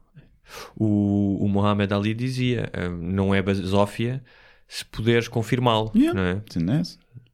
O, 0.77 1.39
o 1.45 1.49
Mohamed 1.49 1.93
Ali 1.93 2.15
dizia, 2.15 2.71
hum, 2.77 2.99
não 3.13 3.35
é 3.35 3.43
basófia 3.43 4.23
se 4.69 4.85
puderes 4.85 5.29
confirmá-lo, 5.29 5.93
Yeah. 5.95 6.19
não 6.19 6.27
é? 6.27 6.43
Sim, 6.49 6.61
não 6.61 6.75
é? 6.75 6.83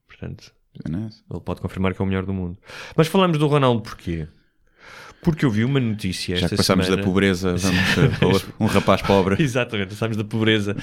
Portanto, 0.07 0.53
Sim, 0.87 0.95
é 0.95 1.35
ele 1.35 1.41
pode 1.41 1.61
confirmar 1.61 1.95
que 1.95 2.03
é 2.03 2.05
o 2.05 2.07
melhor 2.09 2.25
do 2.25 2.33
mundo. 2.33 2.59
Mas 2.97 3.07
falamos 3.07 3.39
do 3.39 3.47
Ronaldo 3.47 3.83
porquê? 3.83 4.27
Porque 5.23 5.45
eu 5.45 5.51
vi 5.51 5.65
uma 5.65 5.81
notícia 5.81 6.37
Já 6.37 6.47
esta 6.47 6.49
que 6.51 6.57
passámos 6.57 6.87
semana... 6.87 7.03
da 7.03 7.09
pobreza, 7.09 7.55
vamos 8.21 8.43
eh, 8.43 8.47
um 8.61 8.67
rapaz 8.67 9.03
pobre. 9.03 9.37
Exatamente, 9.43 9.91
passámos 9.91 10.17
da 10.17 10.25
pobreza 10.25 10.77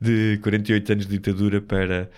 de 0.00 0.38
48 0.42 0.92
anos 0.92 1.06
de 1.06 1.12
ditadura 1.12 1.60
para 1.60 2.10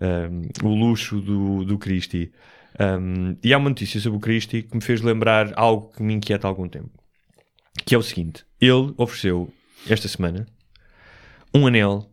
um, 0.00 0.68
o 0.68 0.74
luxo 0.74 1.20
do, 1.20 1.64
do 1.64 1.78
Christie. 1.78 2.32
Um, 2.78 3.36
e 3.42 3.54
há 3.54 3.58
uma 3.58 3.70
notícia 3.70 3.98
sobre 4.00 4.18
o 4.18 4.20
Christie 4.20 4.62
que 4.62 4.74
me 4.74 4.82
fez 4.82 5.00
lembrar 5.00 5.52
algo 5.56 5.90
que 5.94 6.02
me 6.02 6.12
inquieta 6.14 6.46
há 6.46 6.50
algum 6.50 6.68
tempo. 6.68 6.90
Que 7.86 7.94
é 7.94 7.98
o 7.98 8.02
seguinte: 8.02 8.44
ele 8.60 8.92
ofereceu 8.98 9.50
esta 9.88 10.08
semana 10.08 10.46
um 11.54 11.66
anel 11.66 12.10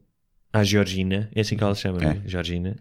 à 0.54 0.64
Georgina, 0.64 1.30
é 1.36 1.42
assim 1.42 1.58
que 1.58 1.64
ela 1.64 1.74
se 1.74 1.82
chama, 1.82 2.00
não 2.00 2.12
é? 2.12 2.22
Georgina, 2.26 2.76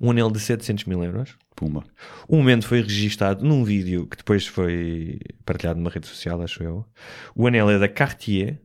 um 0.00 0.10
anel 0.10 0.30
de 0.30 0.40
700 0.40 0.84
mil 0.84 1.02
euros. 1.02 1.36
Pumba. 1.54 1.84
O 2.26 2.36
momento 2.36 2.66
foi 2.66 2.82
registado 2.82 3.44
num 3.44 3.62
vídeo 3.62 4.06
que 4.08 4.16
depois 4.16 4.46
foi 4.46 5.20
partilhado 5.44 5.78
numa 5.78 5.90
rede 5.90 6.08
social, 6.08 6.42
acho 6.42 6.62
eu. 6.62 6.84
O 7.34 7.46
anel 7.46 7.70
é 7.70 7.78
da 7.78 7.88
Cartier, 7.88 8.58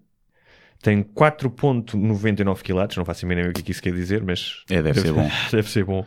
tem 0.81 1.03
4.99 1.03 2.61
quilates, 2.63 2.97
não 2.97 3.05
faço 3.05 3.25
a 3.25 3.29
mínima 3.29 3.49
o 3.49 3.53
que 3.53 3.61
é 3.61 3.63
que 3.63 3.71
isso 3.71 3.81
quer 3.81 3.93
dizer, 3.93 4.23
mas... 4.23 4.63
É, 4.69 4.81
deve 4.81 5.01
ser 5.01 5.13
bom. 5.13 5.29
deve 5.51 5.69
ser 5.69 5.85
bom. 5.85 6.05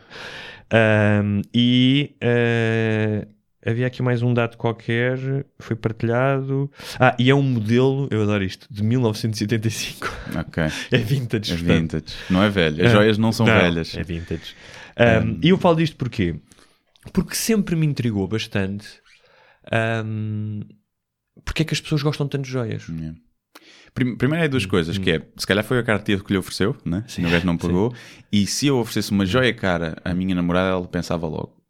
Ahm, 0.69 1.41
e 1.53 2.15
ah, 2.21 3.27
havia 3.65 3.87
aqui 3.87 4.01
mais 4.01 4.21
um 4.21 4.33
dado 4.33 4.57
qualquer, 4.57 5.17
foi 5.59 5.75
partilhado... 5.75 6.69
Ah, 6.99 7.15
e 7.19 7.29
é 7.29 7.35
um 7.35 7.41
modelo, 7.43 8.07
eu 8.11 8.21
adoro 8.23 8.43
isto, 8.43 8.67
de 8.71 8.83
1985. 8.83 10.07
Ok. 10.39 10.63
É 10.91 10.97
vintage. 10.97 11.53
É 11.53 11.57
portanto. 11.57 11.79
vintage. 11.97 12.15
Não 12.29 12.43
é 12.43 12.49
velho. 12.49 12.85
As 12.85 12.91
joias 12.91 13.17
não 13.17 13.31
são 13.31 13.45
velhas. 13.45 13.95
É 13.95 14.03
vintage. 14.03 14.55
Um, 15.25 15.39
E 15.41 15.49
eu 15.49 15.57
falo 15.57 15.75
disto 15.77 15.95
porquê? 15.95 16.35
Porque 17.13 17.35
sempre 17.35 17.75
me 17.75 17.85
intrigou 17.85 18.27
bastante 18.27 18.87
um, 20.05 20.61
porque 21.45 21.61
é 21.61 21.65
que 21.65 21.73
as 21.73 21.81
pessoas 21.81 22.01
gostam 22.03 22.27
tanto 22.27 22.43
de 22.45 22.51
joias. 22.51 22.83
É. 22.89 23.13
Prim- 23.93 24.15
Primeiro 24.15 24.45
é 24.45 24.47
duas 24.47 24.65
coisas, 24.65 24.97
que 24.97 25.11
é, 25.11 25.21
se 25.35 25.45
calhar 25.45 25.63
foi 25.63 25.79
a 25.79 25.83
Cartier 25.83 26.23
que 26.23 26.31
lhe 26.31 26.37
ofereceu, 26.37 26.75
né? 26.85 27.03
Sim, 27.07 27.25
o 27.25 27.29
gajo 27.29 27.45
não 27.45 27.57
pagou, 27.57 27.93
e 28.31 28.45
se 28.47 28.67
eu 28.67 28.77
oferecesse 28.77 29.11
uma 29.11 29.25
joia 29.25 29.53
cara 29.53 29.97
à 30.05 30.13
minha 30.13 30.33
namorada, 30.35 30.69
ela 30.69 30.87
pensava 30.87 31.27
logo, 31.27 31.60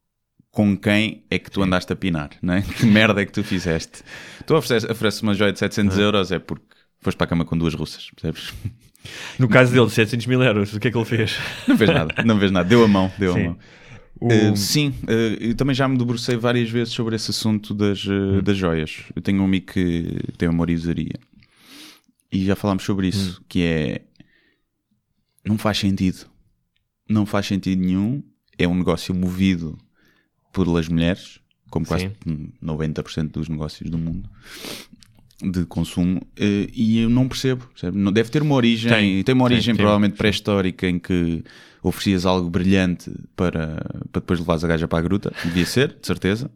com 0.51 0.75
quem 0.77 1.23
é 1.29 1.39
que 1.39 1.49
tu 1.49 1.63
andaste 1.63 1.91
a 1.93 1.95
pinar, 1.95 2.29
né? 2.41 2.63
Que 2.77 2.85
merda 2.85 3.21
é 3.21 3.25
que 3.25 3.31
tu 3.31 3.43
fizeste? 3.43 4.03
Tu 4.45 4.53
ofereces, 4.55 5.21
uma 5.21 5.33
joia 5.33 5.53
de 5.53 5.59
700 5.59 5.97
euros, 5.97 6.31
é 6.31 6.39
porque 6.39 6.65
foste 6.99 7.17
para 7.17 7.25
a 7.25 7.27
cama 7.29 7.45
com 7.45 7.57
duas 7.57 7.73
russas, 7.73 8.09
percebes? 8.11 8.53
No 9.39 9.49
caso 9.49 9.73
dele, 9.73 9.89
700 9.89 10.27
mil 10.27 10.43
euros, 10.43 10.75
o 10.75 10.79
que 10.79 10.87
é 10.87 10.91
que 10.91 10.95
ele 10.97 11.05
fez? 11.05 11.35
Não 11.67 11.75
fez 11.75 11.89
nada, 11.89 12.23
não 12.23 12.37
fez 12.37 12.51
nada, 12.51 12.69
deu 12.69 12.83
a 12.83 12.87
mão, 12.87 13.11
deu 13.17 13.33
Sim. 13.33 13.39
a 13.39 13.43
mão. 13.45 13.57
O- 14.19 14.27
Uh, 14.27 14.55
sim, 14.55 14.89
uh, 15.05 15.43
eu 15.43 15.55
também 15.55 15.73
já 15.73 15.87
me 15.87 15.97
debrucei 15.97 16.37
várias 16.37 16.69
vezes 16.69 16.93
sobre 16.93 17.15
esse 17.15 17.31
assunto 17.31 17.73
das, 17.73 18.05
uh, 18.05 18.39
das 18.43 18.55
joias. 18.55 19.05
Eu 19.15 19.21
tenho 19.23 19.41
um 19.41 19.45
amigo 19.45 19.65
que 19.73 20.19
tem 20.37 20.47
uma 20.47 20.61
orizaria 20.61 21.15
e 22.31 22.45
já 22.45 22.55
falámos 22.55 22.83
sobre 22.83 23.07
isso, 23.07 23.43
que 23.49 23.63
é 23.63 24.01
não 25.43 25.57
faz 25.57 25.79
sentido. 25.79 26.27
Não 27.09 27.25
faz 27.25 27.47
sentido 27.47 27.79
nenhum. 27.81 28.21
É 28.57 28.67
um 28.67 28.75
negócio 28.75 29.15
movido 29.15 29.75
pelas 30.51 30.87
mulheres, 30.87 31.39
como 31.69 31.85
quase 31.85 32.05
Sim. 32.05 32.13
hum, 32.27 32.49
90% 32.63 33.31
dos 33.31 33.49
negócios 33.49 33.89
do 33.89 33.97
mundo. 33.97 34.29
de 35.41 35.65
consumo 35.65 36.21
eh, 36.37 36.67
e 36.73 36.99
eu 36.99 37.09
não 37.09 37.27
percebo. 37.27 37.65
percebe? 37.67 38.11
Deve 38.11 38.29
ter 38.29 38.41
uma 38.41 38.55
origem, 38.55 38.91
Tem, 38.91 39.23
tem, 39.23 39.33
uma 39.33 39.45
origem 39.45 39.73
tem, 39.73 39.75
provavelmente 39.75 40.15
pré-histórica 40.15 40.87
em 40.87 40.99
que 40.99 41.43
oferecias 41.81 42.25
algo 42.25 42.49
brilhante 42.49 43.11
para, 43.35 43.83
para 44.11 44.19
depois 44.21 44.39
levares 44.39 44.63
a 44.63 44.67
gaja 44.67 44.87
para 44.87 44.99
a 44.99 45.01
gruta. 45.01 45.33
Devia 45.43 45.65
ser, 45.65 45.95
de 45.99 46.05
certeza. 46.05 46.51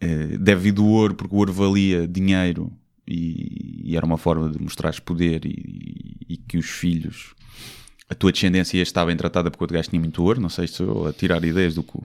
Eh, 0.00 0.38
deve 0.38 0.62
vir 0.62 0.72
do 0.72 0.86
ouro, 0.86 1.14
porque 1.14 1.34
o 1.34 1.38
ouro 1.38 1.52
valia 1.52 2.08
dinheiro 2.08 2.72
e, 3.06 3.82
e 3.84 3.96
era 3.96 4.06
uma 4.06 4.16
forma 4.16 4.48
de 4.48 4.60
mostrares 4.60 4.98
poder 4.98 5.44
e, 5.44 6.16
e 6.28 6.36
que 6.36 6.56
os 6.56 6.70
filhos, 6.70 7.34
a 8.08 8.14
tua 8.14 8.32
descendência 8.32 8.76
ia 8.78 8.82
estar 8.82 9.04
bem 9.04 9.16
tratada 9.16 9.50
porque 9.50 9.62
o 9.62 9.64
outro 9.64 9.76
gajo 9.76 9.90
tinha 9.90 10.00
muito 10.00 10.22
ouro. 10.22 10.40
Não 10.40 10.48
sei 10.48 10.66
se 10.66 10.74
estou 10.74 11.06
a 11.06 11.12
tirar 11.12 11.44
ideias 11.44 11.74
do 11.74 11.82
cu. 11.82 12.04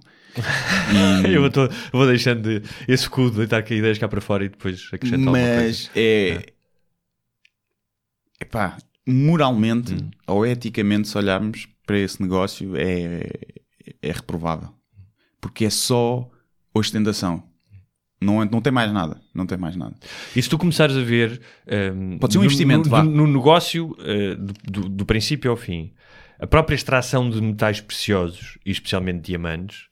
E- 1.28 1.34
Eu 1.34 1.50
tô- 1.50 1.70
vou 1.92 2.06
deixando 2.06 2.42
de- 2.42 2.68
esse 2.88 3.10
cu 3.10 3.30
de 3.32 3.38
deitar 3.38 3.58
aqui 3.60 3.76
ideias 3.76 3.98
cá 3.98 4.08
para 4.08 4.22
fora 4.22 4.46
e 4.46 4.50
depois 4.50 4.90
acrescentar. 4.92 5.32
Mas 5.32 5.90
é. 5.96 6.46
Epá, 8.40 8.78
moralmente 9.08 9.94
Hum. 9.94 10.10
ou 10.28 10.46
eticamente, 10.46 11.08
se 11.08 11.18
olharmos 11.18 11.68
para 11.86 11.98
esse 12.00 12.22
negócio, 12.22 12.76
é, 12.76 13.30
é 14.02 14.12
reprovável. 14.12 14.70
Porque 15.40 15.66
é 15.66 15.70
só 15.70 16.30
ostentação. 16.74 17.44
Não, 18.20 18.42
é- 18.42 18.50
não 18.50 18.62
tem 18.62 18.74
mais 18.74 18.92
nada. 18.92 19.22
Não 19.34 19.46
tem 19.46 19.58
mais 19.58 19.76
nada. 19.76 19.96
E 20.36 20.42
se 20.42 20.50
tu 20.50 20.58
começares 20.58 20.96
a 20.98 21.02
ver. 21.02 21.40
ehm, 21.68 22.18
Pode 22.18 22.34
ser 22.34 22.40
um 22.40 22.42
no- 22.42 22.46
investimento, 22.46 22.90
no, 22.90 23.04
no- 23.04 23.28
no 23.28 23.34
negócio, 23.34 23.96
eh, 24.00 24.36
do, 24.36 24.54
do- 24.82 24.90
do 24.90 25.06
princípio 25.06 25.52
ao 25.52 25.58
fim, 25.58 25.94
a 26.40 26.48
própria 26.48 26.76
extração 26.76 27.30
de 27.30 27.40
metais 27.42 27.80
preciosos, 27.82 28.58
e 28.66 28.72
especialmente 28.72 29.22
diamantes, 29.22 29.88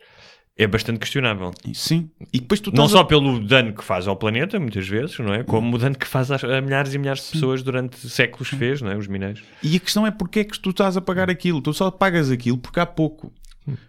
é 0.57 0.67
bastante 0.67 0.99
questionável. 0.99 1.51
Sim. 1.73 2.09
E 2.31 2.39
depois 2.39 2.59
tu 2.59 2.71
Não 2.71 2.87
só 2.87 2.99
a- 2.99 3.05
pelo 3.05 3.39
dano 3.39 3.73
que 3.73 3.83
faz 3.83 4.07
ao 4.07 4.15
planeta, 4.15 4.59
muitas 4.59 4.87
vezes, 4.87 5.17
não 5.19 5.33
é? 5.33 5.43
Como 5.43 5.75
o 5.75 5.79
dano 5.79 5.95
que 5.95 6.05
faz 6.07 6.29
a 6.31 6.61
milhares 6.61 6.93
e 6.93 6.97
milhares 6.99 7.25
de 7.25 7.31
pessoas 7.31 7.63
durante 7.63 7.97
séculos 8.09 8.49
fez, 8.49 8.81
não 8.81 8.91
é? 8.91 8.95
Os 8.95 9.07
mineiros. 9.07 9.41
E 9.63 9.75
a 9.75 9.79
questão 9.79 10.05
é 10.05 10.11
porque 10.11 10.41
é 10.41 10.43
que 10.43 10.59
tu 10.59 10.69
estás 10.69 10.95
a 10.95 11.01
pagar 11.01 11.29
aquilo. 11.29 11.61
Tu 11.61 11.73
só 11.73 11.89
pagas 11.89 12.29
aquilo 12.29 12.57
porque 12.57 12.79
há 12.79 12.85
pouco. 12.85 13.33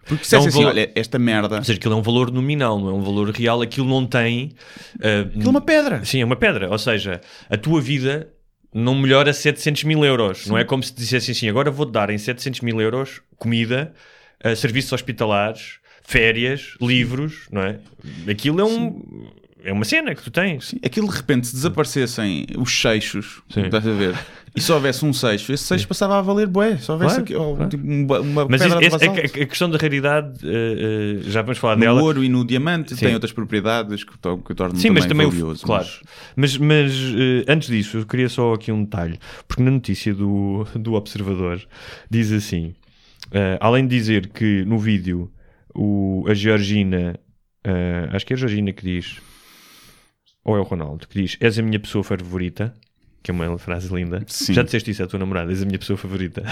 Porque 0.05 0.23
se 0.23 0.33
É 0.35 0.39
um 0.39 0.45
é 0.45 0.47
assim, 0.47 0.57
valor- 0.59 0.69
olha, 0.71 0.91
esta 0.95 1.19
merda. 1.19 1.57
Ou 1.57 1.63
seja, 1.63 1.77
aquilo 1.77 1.93
é 1.93 1.97
um 1.97 2.01
valor 2.01 2.31
nominal, 2.31 2.79
não 2.79 2.89
é 2.89 2.93
um 2.93 3.01
valor 3.01 3.29
real. 3.29 3.61
Aquilo 3.61 3.87
não 3.87 4.05
tem. 4.07 4.53
eh, 5.01 5.19
Aquilo 5.19 5.43
é 5.45 5.49
uma 5.49 5.61
pedra. 5.61 6.03
Sim, 6.05 6.21
é 6.21 6.25
uma 6.25 6.35
pedra. 6.37 6.69
Ou 6.71 6.77
seja, 6.79 7.19
a 7.49 7.57
tua 7.57 7.81
vida 7.81 8.29
não 8.73 8.95
melhora 8.95 9.31
700 9.33 9.83
mil 9.83 10.03
euros. 10.03 10.47
Não 10.47 10.57
é 10.57 10.63
como 10.63 10.81
se 10.81 10.93
te 10.93 10.97
dissessem 10.99 11.33
assim, 11.33 11.49
agora 11.49 11.69
vou-te 11.69 11.91
dar 11.91 12.09
em 12.09 12.17
700 12.17 12.61
mil 12.61 12.79
euros 12.81 13.21
comida, 13.37 13.93
eh, 14.41 14.55
serviços 14.55 14.93
hospitalares, 14.93 15.79
férias, 16.05 16.75
livros, 16.81 17.47
não 17.51 17.61
é? 17.61 17.79
Aquilo 18.29 18.61
é 18.61 18.65
um... 18.65 19.01
É 19.67 19.73
uma 19.73 19.83
cena 19.83 20.13
que 20.13 20.21
tu 20.21 20.29
tens. 20.29 20.75
Aquilo 20.85 21.09
de 21.09 21.15
repente 21.15 21.47
se 21.47 21.55
desaparecessem 21.55 22.45
os 22.55 22.71
seixos, 22.79 23.41
Sim. 23.49 23.61
estás 23.63 23.87
a 23.87 23.91
ver? 23.93 24.13
E 24.55 24.61
só 24.61 24.75
houvesse 24.75 25.03
um 25.03 25.11
seixo, 25.11 25.51
esse 25.51 25.63
seixo 25.63 25.87
passava 25.87 26.19
a 26.19 26.21
valer 26.21 26.45
bué. 26.45 26.77
Se 26.77 26.91
houvesse 26.91 27.15
Claro, 27.15 27.23
aqui, 27.23 27.35
oh, 27.35 27.55
claro. 27.55 27.69
tipo, 27.71 27.83
uma, 27.83 28.19
uma 28.19 28.47
Mas 28.47 28.61
pedra 28.61 28.77
de 28.77 28.85
esse- 28.85 29.05
a, 29.07 29.11
a- 29.43 29.47
questão 29.47 29.67
da 29.67 29.79
raridade, 29.79 30.37
eh, 30.47 31.17
eh, 31.25 31.29
já 31.31 31.41
vamos 31.41 31.57
falar 31.57 31.77
No 31.77 31.81
dela. 31.81 31.99
ouro 31.99 32.23
e 32.23 32.29
no 32.29 32.45
diamante 32.45 32.93
Sim. 32.95 33.05
tem 33.05 33.13
outras 33.15 33.31
propriedades 33.33 34.03
que, 34.03 34.15
to- 34.19 34.37
que 34.37 34.53
tornam 34.53 34.75
Sim, 34.75 34.89
também, 34.89 35.01
mas 35.01 35.05
também, 35.09 35.25
o- 35.25 35.31
valioso. 35.31 35.65
claro. 35.65 35.87
Mas, 36.35 36.55
mas 36.59 36.91
eh, 36.93 37.51
antes 37.51 37.67
disso, 37.67 37.97
eu 37.97 38.05
queria 38.05 38.29
só 38.29 38.53
aqui 38.53 38.71
um 38.71 38.83
detalhe, 38.83 39.17
porque 39.47 39.63
na 39.63 39.71
notícia 39.71 40.13
do, 40.13 40.67
do 40.77 40.93
Observador 40.93 41.59
diz 42.07 42.31
assim: 42.31 42.75
além 43.59 43.87
de 43.87 43.97
dizer 43.97 44.27
que 44.27 44.63
no 44.65 44.77
vídeo 44.77 45.31
o, 45.75 46.25
a 46.27 46.33
Georgina, 46.33 47.19
eh, 47.63 48.09
acho 48.11 48.25
que 48.25 48.33
é 48.33 48.35
a 48.35 48.39
Georgina 48.39 48.71
que 48.73 48.83
diz, 48.83 49.17
ou 50.43 50.55
é 50.55 50.59
o 50.59 50.63
Ronaldo, 50.63 51.07
que 51.07 51.21
diz: 51.21 51.37
És 51.39 51.59
a 51.59 51.61
minha 51.61 51.79
pessoa 51.79 52.03
favorita. 52.03 52.73
Que 53.23 53.31
é 53.31 53.33
uma 53.33 53.57
frase 53.57 53.91
linda. 53.91 54.23
Sim. 54.27 54.53
Já 54.53 54.61
disseste 54.61 54.91
isso 54.91 55.01
à 55.01 55.07
tua 55.07 55.17
namorada, 55.17 55.51
és 55.51 55.63
a 55.63 55.65
minha 55.65 55.79
pessoa 55.79 55.97
favorita. 55.97 56.43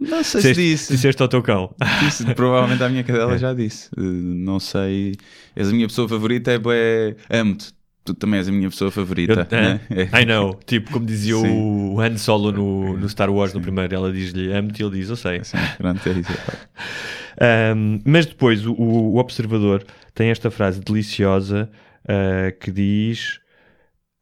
Não 0.00 0.24
sei 0.24 0.40
se 0.40 0.48
Disseste, 0.48 0.60
disse. 0.62 0.92
disseste 0.92 1.22
ao 1.22 1.28
teu 1.28 1.40
cão. 1.40 1.72
Disse, 2.00 2.24
provavelmente 2.34 2.82
a 2.82 2.88
minha 2.88 3.02
É. 3.02 3.04
cadela 3.04 3.38
já 3.38 3.54
disse. 3.54 3.88
Uh, 3.96 4.02
não 4.02 4.58
sei. 4.58 5.14
És 5.54 5.68
a 5.68 5.72
minha 5.72 5.86
pessoa 5.86 6.08
favorita, 6.08 6.50
é 6.50 6.58
bué. 6.58 7.14
Amo-te. 7.30 7.72
Tu 8.04 8.12
também 8.14 8.38
és 8.38 8.48
a 8.48 8.50
minha 8.50 8.68
pessoa 8.68 8.88
Eu, 8.88 8.92
favorita. 8.92 9.46
né? 9.52 9.80
É. 9.88 10.22
I 10.22 10.24
know. 10.26 10.58
Tipo, 10.66 10.90
como 10.90 11.06
dizia 11.06 11.36
Sim. 11.36 11.46
o 11.94 12.00
Han 12.00 12.16
Solo 12.16 12.50
no, 12.50 12.96
no 12.96 13.08
Star 13.08 13.30
Wars, 13.30 13.54
no 13.54 13.60
primeiro, 13.60 13.94
ela 13.94 14.10
diz-lhe 14.12 14.52
amo-te 14.52 14.82
e 14.82 14.84
ele 14.84 14.98
diz, 14.98 15.10
eu 15.10 15.16
sei. 15.16 15.44
Sim, 15.44 15.58
pronto, 15.78 16.08
é 16.08 16.12
isso. 16.12 16.32
Um, 17.40 18.00
mas 18.04 18.26
depois 18.26 18.66
o, 18.66 18.74
o 18.74 19.16
Observador 19.16 19.84
tem 20.14 20.30
esta 20.30 20.50
frase 20.50 20.80
deliciosa 20.80 21.70
uh, 22.04 22.58
que 22.58 22.70
diz: 22.70 23.40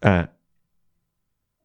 Ah, 0.01 0.29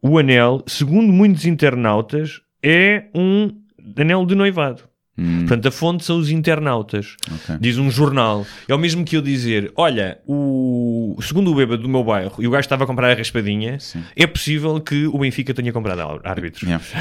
o 0.01 0.17
anel, 0.17 0.63
segundo 0.67 1.13
muitos 1.13 1.45
internautas, 1.45 2.41
é 2.61 3.05
um 3.13 3.49
anel 3.95 4.25
de 4.25 4.35
noivado. 4.35 4.92
Hum, 5.15 5.41
Portanto, 5.41 5.67
a 5.67 5.71
fonte 5.71 6.03
são 6.03 6.17
os 6.17 6.31
internautas. 6.31 7.17
ok. 7.31 7.57
Diz 7.61 7.77
um 7.77 7.91
jornal. 7.91 8.47
É 8.67 8.73
o 8.73 8.79
mesmo 8.79 9.05
que 9.05 9.15
eu 9.15 9.21
dizer: 9.21 9.71
Olha, 9.75 10.17
o 10.27 11.15
segundo 11.21 11.51
o 11.51 11.55
bêbado 11.55 11.83
do 11.83 11.87
meu 11.89 12.03
bairro 12.03 12.33
e 12.39 12.47
o 12.47 12.51
gajo 12.51 12.61
estava 12.61 12.83
a 12.83 12.87
comprar 12.87 13.11
a 13.11 13.13
raspadinha, 13.13 13.79
Sim. 13.79 14.03
é 14.15 14.25
possível 14.25 14.79
que 14.81 15.05
o 15.05 15.19
Benfica 15.19 15.53
tenha 15.53 15.71
comprado 15.71 16.19
árbitros. 16.23 16.63
Yeah. 16.63 16.83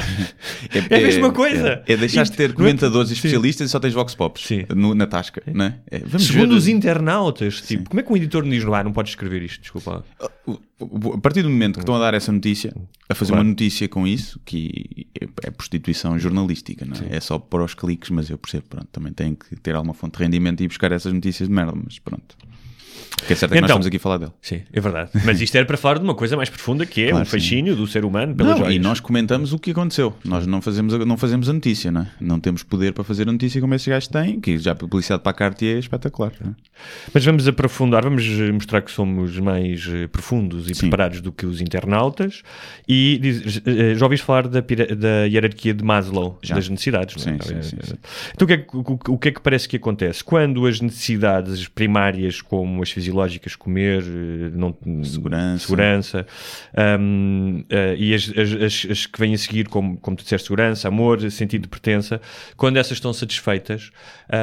É 0.89 0.97
a 0.97 1.01
mesma 1.01 1.31
coisa. 1.31 1.83
É, 1.87 1.93
é 1.93 1.97
deixar 1.97 2.23
de 2.23 2.31
ter 2.33 2.49
é- 2.51 2.53
comentadores 2.53 3.09
e 3.09 3.15
Sim. 3.15 3.19
especialistas 3.19 3.67
e 3.69 3.71
só 3.71 3.79
tens 3.79 3.93
Vox 3.93 4.13
Pops 4.15 4.45
Sim. 4.45 4.65
no- 4.75 4.93
na 4.93 5.07
tasca. 5.07 5.41
É? 5.47 5.73
É, 5.97 5.99
vamos 5.99 6.27
Segundo 6.27 6.49
ver- 6.51 6.55
os 6.57 6.67
internautas, 6.67 7.61
tipo, 7.61 7.89
como 7.89 7.99
é 7.99 8.03
que 8.03 8.11
um 8.11 8.17
editor 8.17 8.43
diz 8.43 8.63
no 8.63 8.73
ar? 8.73 8.83
Não 8.83 8.93
podes 8.93 9.11
escrever 9.13 9.41
isto, 9.41 9.61
desculpa. 9.61 10.03
O- 10.45 10.51
o- 10.51 10.59
A 11.13 11.17
partir 11.19 11.41
do 11.43 11.49
momento 11.49 11.75
que 11.75 11.79
estão 11.81 11.95
a 11.95 11.99
dar 11.99 12.13
essa 12.13 12.31
notícia, 12.31 12.75
a 13.09 13.15
fazer 13.15 13.31
Claro. 13.31 13.43
uma 13.43 13.49
notícia 13.49 13.87
com 13.87 14.05
isso, 14.07 14.39
que 14.45 15.07
é, 15.19 15.27
é 15.47 15.51
prostituição 15.51 16.17
jornalística, 16.19 16.85
não 16.85 16.95
é? 16.95 17.17
É 17.17 17.19
só 17.19 17.37
para 17.39 17.63
os 17.63 17.73
cliques, 17.73 18.09
mas 18.09 18.29
eu 18.29 18.37
percebo, 18.37 18.65
pronto, 18.69 18.87
também 18.91 19.11
tem 19.13 19.35
que 19.35 19.55
ter 19.57 19.75
alguma 19.75 19.93
fonte 19.93 20.17
de 20.17 20.23
rendimento 20.23 20.61
e 20.63 20.67
buscar 20.67 20.91
essas 20.91 21.11
notícias 21.13 21.47
de 21.49 21.53
merda, 21.55 21.73
mas 21.75 21.99
pronto. 21.99 22.37
Que 23.25 23.31
é 23.33 23.35
certo 23.37 23.53
é 23.53 23.55
que 23.55 23.61
nós 23.61 23.69
Então, 23.69 23.75
estamos 23.77 23.87
aqui 23.87 23.95
a 23.97 23.99
falar 24.01 24.17
dele. 24.17 24.31
Sim, 24.41 24.61
é 24.73 24.81
verdade. 24.81 25.09
Mas 25.23 25.39
isto 25.39 25.55
era 25.55 25.65
para 25.65 25.77
falar 25.77 25.97
de 25.97 26.03
uma 26.03 26.13
coisa 26.13 26.35
mais 26.35 26.49
profunda 26.49 26.85
que 26.85 27.03
é 27.05 27.09
Claro, 27.11 27.23
o 27.25 27.27
fascínio 27.29 27.73
do 27.75 27.87
ser 27.87 28.03
humano 28.03 28.35
pelas 28.35 28.51
Não, 28.51 28.57
joias. 28.65 28.75
e 28.75 28.79
nós 28.79 28.99
comentamos 28.99 29.53
o 29.53 29.59
que 29.59 29.71
aconteceu. 29.71 30.13
Nós 30.25 30.45
não 30.45 30.61
fazemos, 30.61 30.93
a, 30.93 30.99
não 31.05 31.15
fazemos 31.15 31.47
a 31.47 31.53
notícia, 31.53 31.89
não 31.89 32.01
é? 32.01 32.07
Não 32.19 32.37
temos 32.39 32.63
poder 32.63 32.91
para 32.91 33.03
fazer 33.05 33.23
a 33.29 33.31
notícia 33.31 33.61
como 33.61 33.73
esses 33.75 33.87
gajos 33.87 34.09
têm, 34.09 34.41
que 34.41 34.57
já 34.57 34.73
a 34.73 34.75
publicidade 34.75 35.23
para 35.23 35.31
a 35.31 35.33
Cartier 35.33 35.77
é 35.77 35.79
espetacular. 35.79 36.33
é? 36.45 36.49
Mas 37.13 37.23
vamos 37.23 37.47
aprofundar, 37.47 38.03
vamos 38.03 38.23
eh, 38.25 38.51
mostrar 38.51 38.81
que 38.81 38.91
somos 38.91 39.39
mais 39.39 39.87
eh, 39.87 40.07
profundos 40.07 40.69
e 40.69 40.75
Sim. 40.75 40.81
preparados 40.81 41.21
do 41.21 41.31
que 41.31 41.45
os 41.45 41.61
internautas. 41.61 42.41
E 42.85 43.17
diz- 43.21 43.61
eh, 43.65 43.95
já 43.95 44.05
ouviste 44.05 44.25
falar 44.25 44.49
da, 44.49 44.59
da 44.59 45.23
hierarquia 45.25 45.73
de 45.73 45.83
Maslow, 45.83 46.37
Já. 46.43 46.55
das 46.55 46.67
necessidades, 46.67 47.25
não 47.25 47.33
é? 47.33 47.37
Sim, 47.39 47.61
sim, 47.61 47.69
sim, 47.69 47.77
sim. 47.83 47.93
Então 48.35 48.45
o 48.45 48.47
que, 48.47 48.53
é 48.53 48.65
o, 48.73 49.13
o 49.13 49.17
que 49.17 49.29
é 49.29 49.31
que 49.31 49.39
parece 49.39 49.69
que 49.69 49.77
acontece? 49.77 50.21
Quando 50.21 50.65
as 50.65 50.81
necessidades 50.81 51.69
primárias, 51.69 52.41
como 52.41 52.82
as 52.83 52.91
fisiológicas, 52.91 53.55
comer, 53.55 54.03
eh, 54.03 54.51
não, 54.53 54.75
Segurança. 55.03 55.59
segurança 55.65 56.27
hum, 56.99 57.63
eh, 57.69 57.95
e 57.97 58.13
as, 58.13 58.29
as- 58.37 58.85
as- 58.91 59.05
que 59.05 59.19
vêm 59.19 59.33
a 59.33 59.37
seguir, 59.37 59.67
como, 59.67 59.97
como 59.97 60.15
tu 60.17 60.23
disseste, 60.23 60.47
segurança, 60.47 60.87
amor, 60.87 61.19
sentido 61.31 61.63
de 61.63 61.67
pertença, 61.67 62.21
quando 62.57 62.77
essas 62.77 62.93
estão 62.97 63.13
satisfeitas, 63.13 63.91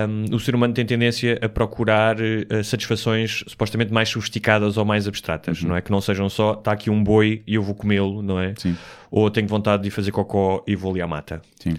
hum, 0.09 0.25
o 0.35 0.39
ser 0.41 0.55
humano 0.55 0.75
tem 0.75 0.85
tendência 0.85 1.39
a 1.43 1.49
procurar 1.49 2.17
eh, 2.21 2.63
satisfações 2.63 3.45
supostamente 3.47 3.93
mais 3.93 4.09
sofisticadas 4.09 4.77
ou 4.77 4.85
mais 4.85 5.07
abstratas, 5.07 5.63
não 5.63 5.77
é? 5.77 5.81
Que 5.81 5.91
não 5.91 6.01
sejam 6.01 6.29
só, 6.29 6.53
está 6.55 6.73
aqui 6.73 6.91
um 6.91 7.03
boi 7.03 7.43
e 7.47 7.55
eu 7.55 7.63
vou 7.63 7.75
comê-lo, 7.75 8.23
não 8.23 8.41
é? 8.41 8.55
Sim. 8.57 8.77
Ou 9.11 9.31
tenho 9.31 9.47
vontade 9.49 9.83
de 9.83 9.91
fazer 9.91 10.11
cocó 10.13 10.65
e 10.67 10.77
vou 10.77 10.93
ali 10.93 11.03
à 11.03 11.07
mata. 11.07 11.43
Sim. 11.63 11.75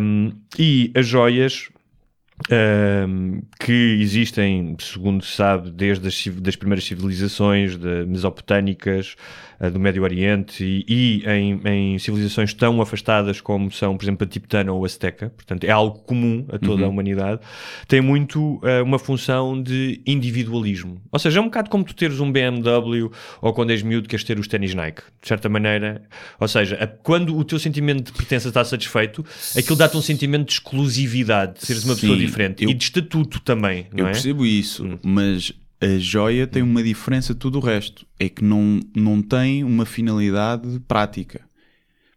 Um, 0.00 0.32
e 0.58 0.90
as 0.94 1.06
joias 1.06 1.68
um, 2.50 3.42
que 3.60 3.98
existem, 4.00 4.76
segundo 4.80 5.24
se 5.24 5.36
sabe, 5.36 5.70
desde 5.70 6.08
as 6.08 6.22
das 6.40 6.56
primeiras 6.56 6.84
civilizações 6.84 7.76
de 7.76 8.04
mesopotâmicas, 8.06 9.16
uh, 9.60 9.70
do 9.70 9.78
Médio 9.78 10.02
Oriente 10.02 10.64
e, 10.64 10.84
e 10.88 11.28
em, 11.28 11.60
em 11.64 11.98
civilizações 11.98 12.52
tão 12.54 12.80
afastadas 12.80 13.40
como 13.40 13.70
são, 13.70 13.96
por 13.96 14.04
exemplo, 14.04 14.26
a 14.26 14.30
tibetana 14.30 14.72
ou 14.72 14.82
a 14.82 14.86
azteca, 14.86 15.30
portanto 15.30 15.64
é 15.64 15.70
algo 15.70 15.98
comum 16.00 16.46
a 16.50 16.58
toda 16.58 16.84
a 16.84 16.88
humanidade, 16.88 17.40
tem 17.86 18.00
muito 18.00 18.56
uh, 18.56 18.82
uma 18.82 18.98
função 18.98 19.60
de 19.62 20.00
individualismo. 20.06 21.00
Ou 21.10 21.18
seja, 21.18 21.38
é 21.38 21.42
um 21.42 21.46
bocado 21.46 21.70
como 21.70 21.84
tu 21.84 21.94
teres 21.94 22.20
um 22.20 22.30
BMW 22.30 23.10
ou 23.40 23.52
quando 23.52 23.70
és 23.70 23.82
miúdo 23.82 24.08
queres 24.08 24.24
ter 24.24 24.38
os 24.38 24.48
ténis 24.48 24.74
Nike, 24.74 25.02
de 25.20 25.28
certa 25.28 25.48
maneira. 25.48 26.02
Ou 26.40 26.48
seja, 26.48 26.76
a- 26.76 26.86
quando 26.86 27.36
o 27.36 27.44
teu 27.44 27.58
sentimento 27.58 28.04
de 28.04 28.12
pertença 28.12 28.48
está 28.48 28.64
satisfeito, 28.64 29.24
aquilo 29.56 29.76
dá-te 29.76 29.96
um 29.96 30.02
sentimento 30.02 30.46
de 30.46 30.52
exclusividade, 30.54 31.60
de 31.60 31.66
seres 31.66 31.84
uma 31.84 31.94
pessoa 31.94 32.14
Sim, 32.14 32.18
diferente 32.20 32.31
eu- 32.64 32.70
e 32.70 32.74
de 32.74 32.84
estatuto 32.84 33.40
também, 33.40 33.86
Eu 33.94 34.06
é? 34.06 34.08
Hum. 34.10 34.12
percebo 34.12 34.46
isso, 34.46 34.98
mas 35.02 35.52
a 35.80 35.98
joia 35.98 36.46
tem 36.46 36.62
uma 36.62 36.82
diferença 36.82 37.32
de 37.34 37.40
tudo 37.40 37.58
o 37.58 37.60
resto. 37.60 38.06
É 38.18 38.28
que 38.28 38.42
não, 38.44 38.80
não 38.94 39.20
tem 39.20 39.64
uma 39.64 39.84
finalidade 39.84 40.80
prática. 40.86 41.40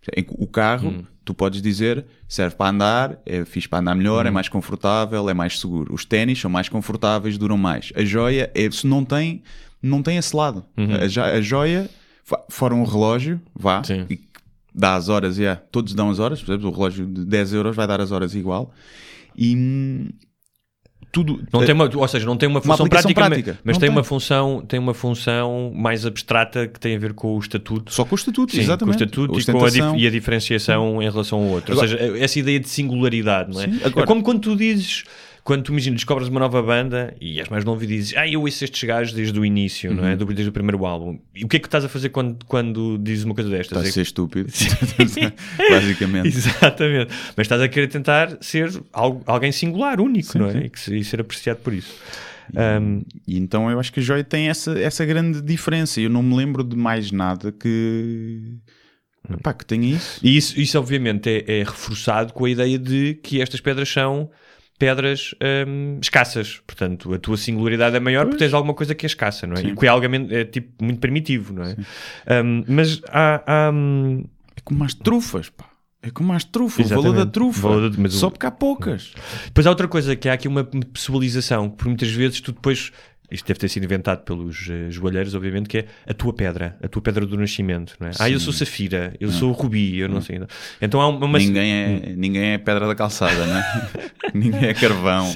Que 0.01 0.25
O 0.37 0.45
carro, 0.45 0.89
Hum. 0.89 1.03
tu 1.23 1.33
podes 1.33 1.61
dizer, 1.61 2.05
serve 2.27 2.55
para 2.55 2.69
andar, 2.69 3.17
é 3.25 3.43
fixe 3.43 3.67
para 3.67 3.79
andar 3.79 3.95
melhor, 3.95 4.25
é 4.25 4.29
Hum. 4.29 4.33
mais 4.33 4.47
confortável, 4.47 5.27
é 5.29 5.33
mais 5.33 5.59
seguro. 5.59 5.93
Os 5.93 6.05
ténis 6.05 6.39
são 6.39 6.49
mais 6.51 6.69
confortáveis, 6.69 7.37
duram 7.39 7.57
mais. 7.57 7.91
A 7.95 8.03
joia 8.05 8.51
é, 8.53 8.69
não 8.83 9.03
tem, 9.03 9.41
não 9.81 10.03
tem 10.03 10.17
esse 10.17 10.35
lado. 10.35 10.63
Uhum. 10.77 10.89
A, 10.93 11.25
a 11.37 11.41
joia 11.41 11.89
Fora 12.49 12.73
um 12.73 12.83
relógio, 12.83 13.39
vá, 13.55 13.83
dá 14.73 14.95
as 14.95 15.09
horas, 15.09 15.37
yeah, 15.37 15.61
todos 15.71 15.93
dão 15.93 16.09
as 16.09 16.17
horas, 16.17 16.41
por 16.41 16.51
exemplo, 16.53 16.69
o 16.69 16.73
relógio 16.73 17.05
de 17.05 17.23
10 17.23 17.53
euros 17.53 17.75
vai 17.75 17.85
dar 17.87 18.01
as 18.01 18.11
horas 18.11 18.33
igual. 18.33 18.73
E 19.37 19.55
hum, 19.55 20.07
tudo. 21.11 21.41
Não 21.53 21.61
eh, 21.63 21.65
tem 21.65 21.73
uma, 21.75 21.89
ou 21.95 22.07
seja, 22.07 22.25
não 22.25 22.35
tem 22.35 22.47
uma 22.49 22.61
função 22.61 22.85
aplicação 22.85 23.13
prática, 23.13 23.29
prática. 23.53 23.59
mas- 23.63 23.77
tem, 23.77 23.87
tem. 23.87 23.95
uma 23.97 24.03
função, 24.03 24.61
tem 24.67 24.79
uma 24.79 24.93
função 24.93 25.71
mais 25.73 26.05
abstrata 26.05 26.67
que 26.67 26.79
tem 26.79 26.95
a 26.95 26.99
ver 26.99 27.13
com 27.13 27.35
o 27.35 27.39
estatuto. 27.39 27.93
Só 27.93 28.03
com 28.03 28.15
o 28.15 28.17
estatuto, 28.17 28.51
Sim, 28.53 28.59
exatamente. 28.61 28.97
com 28.97 29.03
o 29.03 29.05
estatuto 29.37 29.39
e, 29.39 29.45
com 29.53 29.65
a, 29.65 29.69
dif- 29.69 30.03
e 30.03 30.07
a 30.07 30.11
diferenciação 30.11 31.01
em 31.01 31.09
relação 31.09 31.39
ao 31.39 31.45
outro. 31.45 31.71
Agora- 31.73 31.89
Ou 31.91 31.97
seja, 31.97 32.17
essa 32.23 32.39
ideia 32.39 32.59
de 32.59 32.67
singularidade, 32.67 33.53
não 33.53 33.61
é? 33.61 33.65
Sim, 33.65 33.79
agora- 33.83 34.03
É 34.03 34.07
como 34.07 34.21
quando 34.23 34.41
tu 34.41 34.55
dizes, 34.57 35.03
quando 35.45 35.63
tu 35.63 35.71
imagina, 35.71 35.95
descobres 35.95 36.27
uma 36.27 36.39
nova 36.39 36.61
banda 36.61 37.15
e 37.21 37.39
és 37.39 37.47
mais 37.49 37.63
novo 37.63 37.81
e 37.83 37.87
dizes, 37.87 38.17
ah, 38.17 38.27
eu 38.27 38.41
ouço 38.41 38.63
estes 38.63 38.83
gajos 38.83 39.13
desde 39.13 39.39
o 39.39 39.45
início, 39.45 39.93
não 39.93 40.03
Uhum. 40.03 40.09
é? 40.09 40.15
Do- 40.15 40.25
Desde 40.25 40.49
o 40.49 40.51
primeiro 40.51 40.83
álbum. 40.85 41.19
E 41.35 41.45
o 41.45 41.47
que 41.47 41.57
é 41.57 41.59
que 41.59 41.67
estás 41.67 41.85
a 41.85 41.87
fazer 41.89 42.09
quando, 42.09 42.43
quando 42.45 42.97
dizes 42.97 43.23
uma 43.25 43.35
coisa 43.35 43.49
destas? 43.49 43.77
Está 43.77 43.85
a 43.85 43.87
É 43.87 43.91
ser 43.91 44.01
estúpido. 44.01 44.49
Basicamente. 45.69 46.27
Exatamente. 46.29 47.11
Mas 47.37 47.45
estás 47.45 47.61
a 47.61 47.67
querer 47.67 47.87
tentar 47.87 48.37
ser 48.41 48.71
alguém 48.91 49.51
singular, 49.51 49.99
único, 50.01 50.31
Sim, 50.31 50.39
não 50.39 50.49
é? 50.49 50.69
E, 50.89 50.99
e 50.99 51.03
ser 51.03 51.21
apreciado 51.21 51.57
por 51.59 51.73
isso. 51.73 51.93
Um, 52.53 53.03
E 53.27 53.37
então 53.37 53.69
eu 53.71 53.79
acho 53.79 53.91
que 53.91 53.99
a 53.99 54.03
Joy 54.03 54.23
tem 54.23 54.49
essa, 54.49 54.77
essa 54.79 55.05
grande 55.05 55.41
diferença. 55.41 55.99
Eu 56.01 56.09
não 56.09 56.21
me 56.23 56.35
lembro 56.35 56.63
de 56.63 56.75
mais 56.75 57.11
nada 57.11 57.51
que. 57.51 58.53
Pá, 59.41 59.53
que 59.53 59.65
tenha 59.65 59.95
isso. 59.95 60.19
e 60.23 60.37
isso, 60.37 60.59
isso 60.59 60.77
obviamente, 60.77 61.27
é, 61.27 61.59
é 61.61 61.63
reforçado 61.63 62.31
com 62.33 62.45
a 62.45 62.49
ideia 62.49 62.77
de 62.77 63.15
que 63.23 63.41
estas 63.41 63.59
pedras 63.59 63.89
são 63.89 64.29
pedras 64.77 65.33
hum, 65.67 65.99
escassas. 66.01 66.61
Portanto, 66.65 67.13
a 67.13 67.19
tua 67.19 67.37
singularidade 67.37 67.95
é 67.95 67.99
maior 67.99 68.25
porque 68.25 68.39
tens 68.39 68.53
alguma 68.53 68.73
coisa 68.73 68.93
que 68.93 69.05
é 69.05 69.07
escassa, 69.07 69.47
não 69.47 69.53
é? 69.55 69.61
Sim. 69.61 69.67
E 69.69 69.75
que 69.75 69.85
é 69.85 69.89
algo 69.89 70.05
é, 70.31 70.45
tipo 70.45 70.83
muito 70.83 70.99
primitivo, 70.99 71.53
não 71.53 71.63
é? 71.63 71.75
Um, 72.43 72.63
mas 72.67 73.01
há. 73.09 73.43
há, 73.67 73.71
hum, 73.71 74.25
É 74.55 74.61
como 74.63 74.83
as 74.83 74.93
trufas, 74.93 75.49
pá. 75.49 75.65
É 76.01 76.11
como 76.11 76.33
as 76.33 76.43
trufas. 76.43 76.85
O 76.85 76.89
valor 76.89 77.01
Exatamente. 77.05 77.25
da 77.25 77.31
trufa. 77.31 77.61
Valor 77.67 77.91
o- 77.91 78.11
Só 78.11 78.29
porque 78.29 78.45
há 78.45 78.51
poucas. 78.51 79.13
Depois 79.45 79.65
há 79.65 79.71
outra 79.71 79.87
coisa 79.87 80.15
que 80.15 80.29
há 80.29 80.33
aqui 80.33 80.47
uma 80.47 80.63
pessoalização, 80.63 81.69
que 81.69 81.77
por 81.77 81.87
muitas 81.87 82.11
vezes 82.11 82.39
tu 82.41 82.51
depois. 82.51 82.91
Isto 83.29 83.47
deve 83.47 83.59
ter 83.59 83.69
sido 83.69 83.83
inventado 83.83 84.23
pelos 84.23 84.67
eh, 84.69 84.89
joalheiros, 84.89 85.33
obviamente, 85.33 85.67
que 85.67 85.79
é 85.79 85.85
a 86.07 86.13
tua 86.13 86.33
pedra, 86.33 86.77
a 86.81 86.87
tua 86.87 87.01
pedra 87.01 87.25
do 87.25 87.37
nascimento. 87.37 87.95
Não 87.99 88.07
é? 88.07 88.11
Ah, 88.19 88.29
eu 88.29 88.39
sou 88.39 88.53
safira, 88.53 89.13
eu 89.19 89.31
sou 89.31 89.51
rubi, 89.51 89.97
eu 89.97 90.09
não 90.09 90.21
sei. 90.21 90.39
Então 90.81 91.01
há 91.01 91.07
uma. 91.07 91.37
Ninguém, 91.37 91.73
é, 91.73 92.13
ninguém 92.15 92.53
é 92.53 92.57
pedra 92.57 92.87
da 92.87 92.95
calçada, 92.95 93.45
não 93.45 93.57
é? 93.57 94.11
ninguém 94.33 94.65
é 94.65 94.73
carvão. 94.73 95.31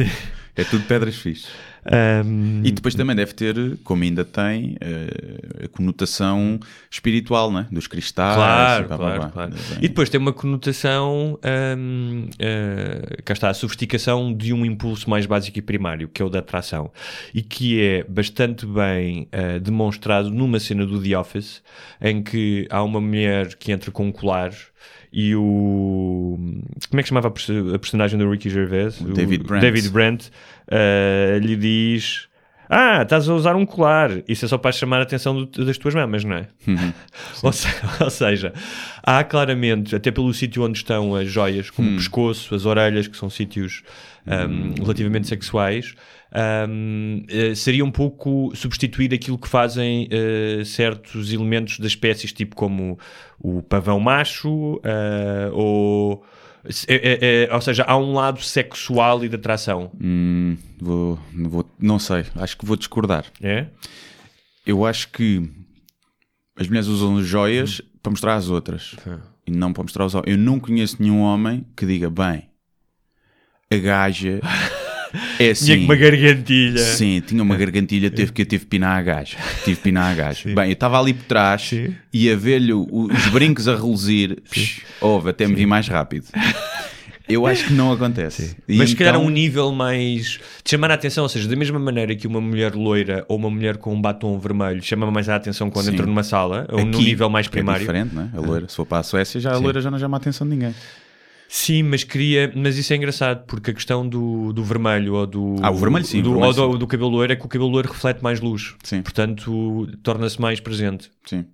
É 0.55 0.63
tudo 0.63 0.83
pedras 0.85 1.15
fixes. 1.15 1.49
Ahm, 1.85 2.61
E 2.63 2.71
depois 2.71 2.95
também 2.95 3.15
deve 3.15 3.33
ter, 3.33 3.77
como 3.83 4.03
ainda 4.03 4.25
tem, 4.25 4.75
eh, 4.81 5.65
a 5.65 5.67
conotação 5.69 6.59
espiritual, 6.89 7.51
não 7.51 7.61
é? 7.61 7.67
Dos 7.71 7.87
cristais. 7.87 8.35
Claro, 8.35 8.85
e 8.85 8.87
claro, 8.87 9.31
claro. 9.31 9.53
E 9.81 9.87
depois 9.87 10.09
tem 10.09 10.19
uma 10.19 10.33
conotação, 10.33 11.39
hum, 11.77 12.27
eh, 12.37 13.17
cá 13.23 13.33
está, 13.33 13.49
a 13.49 13.53
sofisticação 13.53 14.33
de 14.33 14.53
um 14.53 14.65
impulso 14.65 15.09
mais 15.09 15.25
básico 15.25 15.57
e 15.57 15.61
primário, 15.61 16.07
que 16.07 16.21
é 16.21 16.25
o 16.25 16.29
da 16.29 16.39
atração, 16.39 16.91
e 17.33 17.41
que 17.41 17.81
é 17.81 18.03
bastante 18.03 18.65
bem 18.65 19.27
eh, 19.31 19.59
demonstrado 19.59 20.29
numa 20.29 20.59
cena 20.59 20.85
do 20.85 21.01
The 21.01 21.17
Office, 21.17 21.61
em 22.01 22.21
que 22.21 22.67
há 22.69 22.83
uma 22.83 22.99
mulher 22.99 23.55
que 23.55 23.71
entra 23.71 23.91
com 23.91 24.07
um 24.07 24.11
colar 24.11 24.51
e 25.11 25.35
o... 25.35 26.37
Como 26.89 26.99
é 26.99 27.03
que 27.03 27.09
chamava 27.09 27.27
a 27.27 27.31
perso- 27.31 27.73
a 27.73 27.79
personagem 27.79 28.17
do 28.19 28.29
Ricky 28.29 28.49
Gervais? 28.49 28.99
O 29.01 29.05
David 29.13 29.43
Brent. 29.43 29.61
David 29.61 29.89
Brent 29.89 30.25
eh, 30.69 31.39
lhe 31.41 31.55
diz... 31.55 32.27
Ah, 32.71 33.01
estás 33.01 33.27
a 33.27 33.33
usar 33.33 33.55
um 33.55 33.65
colar. 33.65 34.11
Isso 34.27 34.45
é 34.45 34.47
só 34.47 34.55
para 34.55 34.71
chamar 34.71 34.99
a 34.99 35.01
atenção 35.01 35.43
do- 35.45 35.65
das 35.65 35.75
tuas 35.79 35.95
mamas, 35.95 36.23
não 36.23 36.35
é? 36.35 36.47
ou, 37.41 37.51
se- 37.51 37.67
ou 37.99 38.09
seja, 38.11 38.53
há 39.01 39.23
claramente, 39.23 39.95
até 39.95 40.11
pelo 40.11 40.31
sítio 40.33 40.63
onde 40.63 40.77
estão 40.77 41.15
as 41.15 41.27
joias, 41.27 41.71
como 41.71 41.89
o 41.89 41.95
pescoço, 41.95 42.53
as 42.53 42.65
orelhas, 42.67 43.07
que 43.07 43.17
são 43.17 43.27
sítios 43.27 43.81
um, 44.27 44.75
relativamente 44.83 45.27
sexuais, 45.27 45.95
um, 46.69 47.23
eh, 47.27 47.55
seria 47.55 47.83
um 47.83 47.91
pouco 47.91 48.51
substituir 48.55 49.13
aquilo 49.13 49.37
que 49.37 49.47
fazem 49.47 50.07
eh, 50.11 50.63
certos 50.63 51.33
elementos 51.33 51.79
das 51.79 51.87
espécies, 51.87 52.31
tipo 52.31 52.55
como 52.55 52.99
o 53.39 53.61
pavão 53.63 53.99
macho, 53.99 54.79
eh, 54.83 55.49
ou. 55.53 56.23
é- 56.87 56.95
é- 56.95 57.45
é- 57.49 57.53
ou 57.55 57.61
seja, 57.61 57.83
há 57.83 57.97
um 57.97 58.13
lado 58.13 58.41
sexual 58.41 59.23
e 59.25 59.29
de 59.29 59.35
atração. 59.35 59.91
Hum, 59.99 60.55
vou, 60.79 61.19
vou, 61.33 61.65
não 61.79 61.97
sei, 61.97 62.25
acho 62.35 62.57
que 62.57 62.65
vou 62.65 62.75
discordar. 62.77 63.25
É? 63.41 63.67
Eu 64.65 64.85
acho 64.85 65.09
que 65.09 65.49
as 66.55 66.67
mulheres 66.67 66.87
usam 66.87 67.23
joias 67.23 67.81
para 68.03 68.11
mostrar 68.11 68.35
às 68.35 68.49
outras 68.49 68.95
e 69.47 69.51
não 69.51 69.73
para 69.73 69.81
mostrar 69.83 70.03
aos 70.03 70.13
homens. 70.13 70.31
Eu 70.31 70.37
não 70.37 70.59
conheço 70.59 70.97
nenhum 71.01 71.21
homem 71.21 71.65
que 71.75 71.85
diga 71.87 72.09
bem, 72.09 72.47
a 73.71 73.77
gaja 73.77 74.39
é 75.39 75.49
assim. 75.51 75.65
Tinha 75.73 75.85
uma 75.85 75.95
gargantilha. 75.95 76.77
Sim, 76.77 77.21
tinha 77.25 77.41
uma 77.43 77.55
gargantilha, 77.55 78.09
teve 78.11 78.31
que 78.31 78.41
eu 78.41 78.45
tive 78.45 78.65
pinar 78.65 78.97
a 78.97 79.01
gaja. 79.01 79.37
Tive 79.63 79.79
pinar 79.81 80.11
a 80.11 80.15
gaja. 80.15 80.53
Bem, 80.53 80.65
eu 80.67 80.73
estava 80.73 80.99
ali 80.99 81.13
por 81.13 81.25
trás 81.25 81.61
Sim. 81.63 81.95
e 82.13 82.29
a 82.31 82.35
ver-lhe 82.35 82.73
os 82.73 83.27
brincos 83.31 83.67
a 83.67 83.75
reluzir. 83.75 84.37
Psh, 84.49 84.81
Houve, 85.01 85.29
até 85.29 85.47
me 85.47 85.55
vi 85.55 85.65
mais 85.65 85.87
rápido. 85.87 86.25
Eu 87.27 87.45
acho 87.45 87.67
que 87.67 87.73
não 87.73 87.91
acontece. 87.91 88.55
Mas 88.67 88.89
se 88.89 88.95
calhar 88.95 89.13
a 89.13 89.17
então- 89.17 89.27
um 89.27 89.31
nível 89.31 89.71
mais 89.71 90.39
de 90.63 90.71
chamar 90.71 90.89
a 90.89 90.95
atenção, 90.95 91.21
ou 91.23 91.29
seja, 91.29 91.47
da 91.47 91.55
mesma 91.55 91.77
maneira 91.77 92.15
que 92.15 92.25
uma 92.25 92.41
mulher 92.41 92.73
loira 92.73 93.23
ou 93.27 93.37
uma 93.37 93.51
mulher 93.51 93.77
com 93.77 93.93
um 93.93 94.01
batom 94.01 94.39
vermelho 94.39 94.81
chama 94.81 95.11
mais 95.11 95.29
a 95.29 95.35
atenção 95.35 95.69
quando 95.69 95.85
Sim. 95.85 95.91
entra 95.93 96.07
numa 96.07 96.23
sala, 96.23 96.65
ou 96.71 96.83
num 96.83 96.97
nível 96.99 97.29
mais 97.29 97.45
É 97.45 97.49
primário. 97.51 97.81
diferente, 97.81 98.15
não 98.15 98.23
é? 98.23 98.29
A 98.35 98.39
loira, 98.41 98.67
se 98.67 98.75
for 98.75 98.83
para 98.85 98.97
a 98.97 99.03
Suécia, 99.03 99.39
já 99.39 99.53
a 99.53 99.57
loira 99.59 99.79
já 99.79 99.91
não 99.91 99.99
chama 99.99 100.17
a 100.17 100.19
atenção 100.19 100.47
de 100.49 100.55
ninguém. 100.55 100.73
Sim, 101.51 101.81
mas 101.81 102.03
queria, 102.03 102.53
mas 102.55 102.77
isso 102.77 102.93
é 102.93 102.95
engraçado 102.95 103.43
porque 103.47 103.71
a 103.71 103.73
questão 103.73 104.07
do, 104.07 104.53
do 104.53 104.63
vermelho 104.63 105.15
ou 105.15 105.25
do 105.25 105.55
Ah, 105.63 105.71
o 105.71 105.75
vermelho 105.75 106.05
sim, 106.05 106.21
do, 106.21 106.33
vermelho 106.33 106.61
ou 106.61 106.71
do, 106.73 106.77
do 106.77 106.87
cabelo 106.87 107.09
loiro 107.09 107.33
é 107.33 107.35
que 107.35 107.43
o 107.43 107.49
cabelo 107.49 107.71
loiro 107.71 107.91
reflete 107.91 108.21
mais 108.23 108.39
luz, 108.39 108.75
Sim. 108.83 109.01
portanto 109.01 109.87
torna-se 110.03 110.39
mais 110.39 110.59
presente. 110.59 111.09
Sim. 111.25 111.45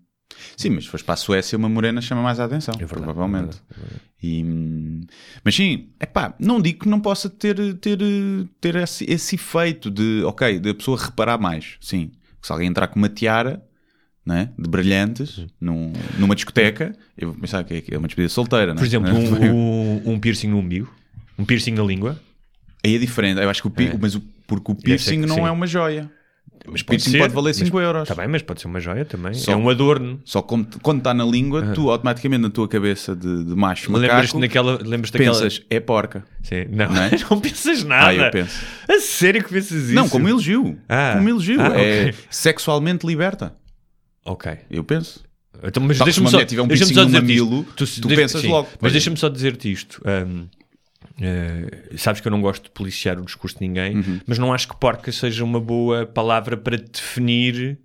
Sim, 0.57 0.71
mas 0.71 0.83
se 0.83 0.89
fores 0.89 1.01
para 1.01 1.13
a 1.13 1.17
Suécia, 1.17 1.57
uma 1.57 1.69
morena 1.69 2.01
chama 2.01 2.21
mais 2.21 2.41
a 2.41 2.43
atenção, 2.43 2.73
É 2.75 2.79
verdade, 2.79 3.03
provavelmente. 3.03 3.61
E, 4.21 4.43
hum, 4.43 5.01
mas 5.45 5.55
sim, 5.55 5.87
epá, 5.97 6.35
não 6.39 6.59
digo 6.61 6.79
que 6.79 6.89
não 6.89 6.99
possa 6.99 7.29
ter, 7.29 7.55
ter, 7.75 7.99
ter 8.59 8.75
esse, 8.75 9.05
esse 9.09 9.35
efeito 9.35 9.89
de, 9.89 10.23
ok, 10.25 10.59
de 10.59 10.71
a 10.71 10.75
pessoa 10.75 10.99
reparar 10.99 11.37
mais. 11.37 11.77
Sim, 11.79 12.11
se 12.41 12.51
alguém 12.51 12.67
entrar 12.67 12.87
com 12.89 12.99
uma 12.99 13.07
tiara 13.07 13.63
né, 14.25 14.49
de 14.57 14.69
brilhantes 14.69 15.45
num, 15.61 15.93
numa 16.17 16.33
discoteca, 16.35 16.95
eu 17.17 17.31
vou 17.31 17.39
pensar 17.39 17.63
que 17.63 17.73
é, 17.75 17.81
que 17.81 17.93
é 17.93 17.97
uma 17.97 18.07
despedida 18.07 18.29
solteira. 18.29 18.71
é? 18.71 18.75
Por 18.75 18.83
exemplo, 18.85 19.11
um, 19.13 19.51
um, 19.53 20.13
um 20.13 20.19
piercing 20.19 20.47
no 20.47 20.57
umbigo, 20.59 20.91
um 21.37 21.45
piercing 21.45 21.71
na 21.73 21.83
língua, 21.83 22.19
Aí 22.83 22.95
é 22.95 22.99
diferente, 22.99 23.41
eu 23.41 23.49
acho 23.49 23.61
que 23.63 23.67
o, 23.67 23.71
pi- 23.71 23.97
mas 23.99 24.13
o, 24.13 24.21
porque 24.45 24.71
o 24.71 24.75
ser 24.75 24.81
piercing 24.83 25.17
não 25.25 25.35
sim. 25.37 25.41
é 25.41 25.49
uma 25.49 25.65
joia. 25.65 26.07
mas 26.67 26.81
O 26.81 26.85
piercing 26.85 27.17
pode 27.17 27.33
valer 27.33 27.55
5 27.55 27.79
euros. 27.79 28.03
Está 28.03 28.13
bem, 28.13 28.27
mas 28.27 28.43
pode 28.43 28.61
ser 28.61 28.67
uma 28.67 28.79
joia 28.79 29.03
também. 29.03 29.33
Só- 29.33 29.53
É 29.53 29.55
um 29.55 29.67
adorno. 29.67 30.21
Só 30.23 30.39
como- 30.43 30.67
quando 30.83 30.99
está 30.99 31.11
na 31.11 31.25
língua, 31.25 31.73
tu 31.73 31.89
automaticamente 31.89 32.43
na 32.43 32.49
tua 32.51 32.67
cabeça 32.67 33.15
de, 33.15 33.43
de 33.43 33.55
macho 33.55 33.91
Lembras-te 33.91 34.39
daquela, 34.39 34.77
lembras 34.83 35.09
daquela... 35.09 35.33
pensas, 35.33 35.63
é 35.67 35.79
porca. 35.79 36.23
Sim, 36.43 36.65
não, 36.69 36.87
Não 36.91 37.01
é? 37.05 37.09
não 37.27 37.39
pensas 37.39 37.83
nada. 37.83 38.07
Ah, 38.09 38.13
eu 38.13 38.31
penso. 38.31 38.63
A 38.87 38.99
sério 38.99 39.43
que 39.43 39.49
pensas 39.49 39.85
isso? 39.85 39.93
Não, 39.95 40.07
como 40.07 40.29
elogio. 40.29 40.77
Ah. 40.87 41.13
Como 41.17 41.27
elogio. 41.27 41.59
Ah, 41.59 41.69
É 41.81 42.01
ok. 42.09 42.15
sexualmente 42.29 43.07
liberta. 43.07 43.55
Ok. 44.25 44.51
Eu 44.69 44.83
penso. 44.83 45.23
Então, 45.63 45.81
mas 45.83 45.97
que 45.97 46.03
deixa-me 46.03 46.27
só, 46.29 46.43
tiver 46.43 46.61
um 46.63 46.67
piercing 46.67 46.93
só 46.93 47.03
isto. 47.03 47.11
mamilo, 47.13 47.63
tu 47.75 47.85
deixa- 47.85 48.15
pensas 48.23 48.43
logo, 48.43 48.67
Mas 48.81 48.91
deixa-me 48.91 49.15
só 49.17 49.29
dizer-te 49.29 49.71
isto. 49.71 50.01
Hum, 50.05 50.47
eh, 51.21 51.93
sabes 51.97 52.19
que 52.19 52.27
eu 52.27 52.31
não 52.31 52.41
gosto 52.41 52.63
de 52.63 52.71
policiar 52.71 53.17
o 53.19 53.23
discurso 53.23 53.57
de 53.59 53.65
ninguém, 53.67 53.95
Uhum. 53.95 54.19
mas 54.27 54.37
não 54.37 54.51
acho 54.53 54.67
que 54.67 54.75
porca 54.77 55.11
seja 55.11 55.43
uma 55.43 55.59
boa 55.61 56.05
palavra 56.05 56.57
para 56.57 56.77
definir 56.77 57.77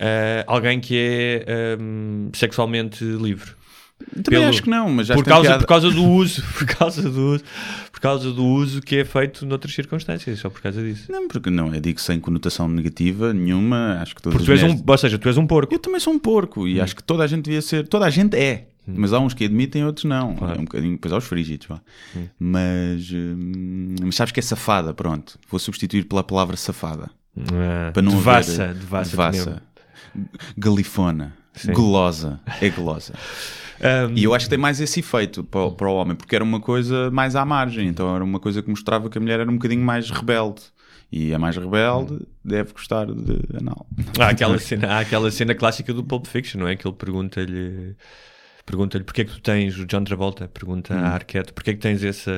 eh, 0.00 0.42
alguém 0.46 0.80
que 0.80 0.96
é 0.96 1.76
hum, 1.78 2.30
sexualmente 2.34 3.04
livre. 3.04 3.50
Também 4.10 4.22
Pelo- 4.40 4.48
acho 4.48 4.62
que 4.62 4.70
não, 4.70 4.88
mas 4.90 5.06
já 5.06 5.14
Por 5.14 5.24
causa, 5.24 5.58
por 5.58 5.66
causa 5.66 5.90
do 5.90 6.04
uso, 6.04 6.42
por 6.58 6.66
causa 6.66 7.02
do 7.10 7.20
uso, 7.34 7.44
por 7.92 8.00
causa 8.00 8.30
do 8.32 8.44
uso 8.44 8.80
que 8.80 8.96
é 8.96 9.04
feito 9.04 9.44
noutras 9.46 9.74
circunstâncias, 9.74 10.38
só 10.38 10.50
por 10.50 10.60
causa 10.60 10.82
disso. 10.82 11.10
Não, 11.10 11.28
porque 11.28 11.50
não, 11.50 11.74
eu 11.74 11.80
digo 11.80 12.00
sem 12.00 12.18
conotação 12.20 12.68
negativa 12.68 13.32
nenhuma. 13.32 13.98
Acho 14.00 14.14
que 14.14 14.22
todas 14.22 14.36
Porque 14.36 14.46
tu 14.46 14.52
és 14.52 14.62
um, 14.62 14.66
mulheres- 14.68 14.84
ou 14.86 14.98
seja, 14.98 15.18
tu 15.18 15.28
és 15.28 15.36
um 15.38 15.46
porco. 15.46 15.74
Eu 15.74 15.78
também 15.78 16.00
sou 16.00 16.12
um 16.12 16.18
porco 16.18 16.66
e 16.68 16.80
acho 16.80 16.94
que 16.96 17.02
toda 17.02 17.24
a 17.24 17.26
gente 17.26 17.44
devia 17.44 17.62
ser. 17.62 17.86
Toda 17.88 18.06
a 18.06 18.10
gente 18.10 18.36
é. 18.36 18.66
Mas 18.84 19.12
há 19.12 19.20
uns 19.20 19.32
que 19.32 19.44
admitem, 19.44 19.84
outros 19.84 20.04
não. 20.04 20.36
É 20.40 20.58
um 20.58 20.64
bocadinho, 20.64 20.92
depois 20.94 21.12
há 21.12 21.16
os 21.18 21.24
frígidos. 21.24 21.68
Vá. 21.68 21.80
Mas, 22.38 23.08
hum, 23.12 23.94
mas 24.02 24.16
sabes 24.16 24.32
que 24.32 24.40
é 24.40 24.42
safada, 24.42 24.92
pronto. 24.92 25.38
Vou 25.48 25.60
substituir 25.60 26.04
pela 26.04 26.24
palavra 26.24 26.56
safada. 26.56 27.08
Ah, 27.38 27.90
Para 27.92 28.02
não 28.02 28.10
devassa, 28.16 28.64
haver- 28.64 28.74
devassa, 28.74 29.10
devassa. 29.12 29.62
Galifona. 30.58 31.32
Golosa. 31.72 32.40
É 32.60 32.68
golosa. 32.70 33.14
Um, 33.82 34.16
E 34.16 34.24
eu 34.24 34.34
acho 34.34 34.46
que 34.46 34.50
tem 34.50 34.58
mais 34.58 34.80
esse 34.80 35.00
efeito 35.00 35.42
para, 35.44 35.60
o- 35.62 35.72
para 35.72 35.88
o 35.88 35.94
homem, 35.96 36.14
porque 36.14 36.34
era 36.34 36.44
uma 36.44 36.60
coisa 36.60 37.10
mais 37.10 37.34
à 37.34 37.44
margem, 37.44 37.88
então 37.88 38.14
era 38.14 38.22
uma 38.22 38.38
coisa 38.38 38.62
que 38.62 38.70
mostrava 38.70 39.10
que 39.10 39.18
a 39.18 39.20
mulher 39.20 39.40
era 39.40 39.50
um 39.50 39.54
bocadinho 39.54 39.82
mais 39.84 40.10
rebelde. 40.10 40.62
E 41.10 41.34
a 41.34 41.38
mais 41.38 41.56
rebelde 41.58 42.26
deve 42.42 42.72
gostar 42.72 43.04
de 43.06 43.38
anal. 43.58 43.86
Há 44.18 44.28
aquela 44.28 44.56
cena, 44.60 44.88
há 44.94 45.00
aquela 45.00 45.30
cena 45.30 45.54
clássica 45.54 45.92
do 45.92 46.02
Pulp 46.02 46.26
Fiction, 46.26 46.60
não 46.60 46.68
é? 46.68 46.74
Que 46.74 46.86
ele 46.88 46.96
pergunta-lhe 46.96 47.94
pergunta-lhe 48.64 49.04
porque 49.04 49.22
é 49.22 49.24
que 49.24 49.32
tu 49.32 49.40
tens, 49.40 49.76
o 49.78 49.84
John 49.84 50.04
Travolta 50.04 50.48
pergunta 50.48 50.94
Hum. 50.94 50.98
à 51.04 51.08
Arquette 51.08 51.52
porque 51.52 51.70
é 51.70 51.74
que 51.74 51.80
tens 51.80 52.02
esse, 52.02 52.30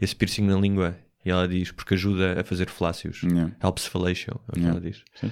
esse 0.00 0.16
piercing 0.16 0.42
na 0.46 0.56
língua? 0.58 0.96
E 1.24 1.30
ela 1.30 1.46
diz, 1.46 1.70
porque 1.70 1.94
ajuda 1.94 2.40
a 2.40 2.44
fazer 2.44 2.68
falácios. 2.70 3.22
Yeah. 3.22 3.52
Helps 3.62 3.86
fellatio, 3.86 4.40
é 4.48 4.50
o 4.50 4.52
que 4.54 4.60
Yeah. 4.60 4.78
ela 4.78 4.80
diz. 4.90 5.02
Sim. 5.14 5.30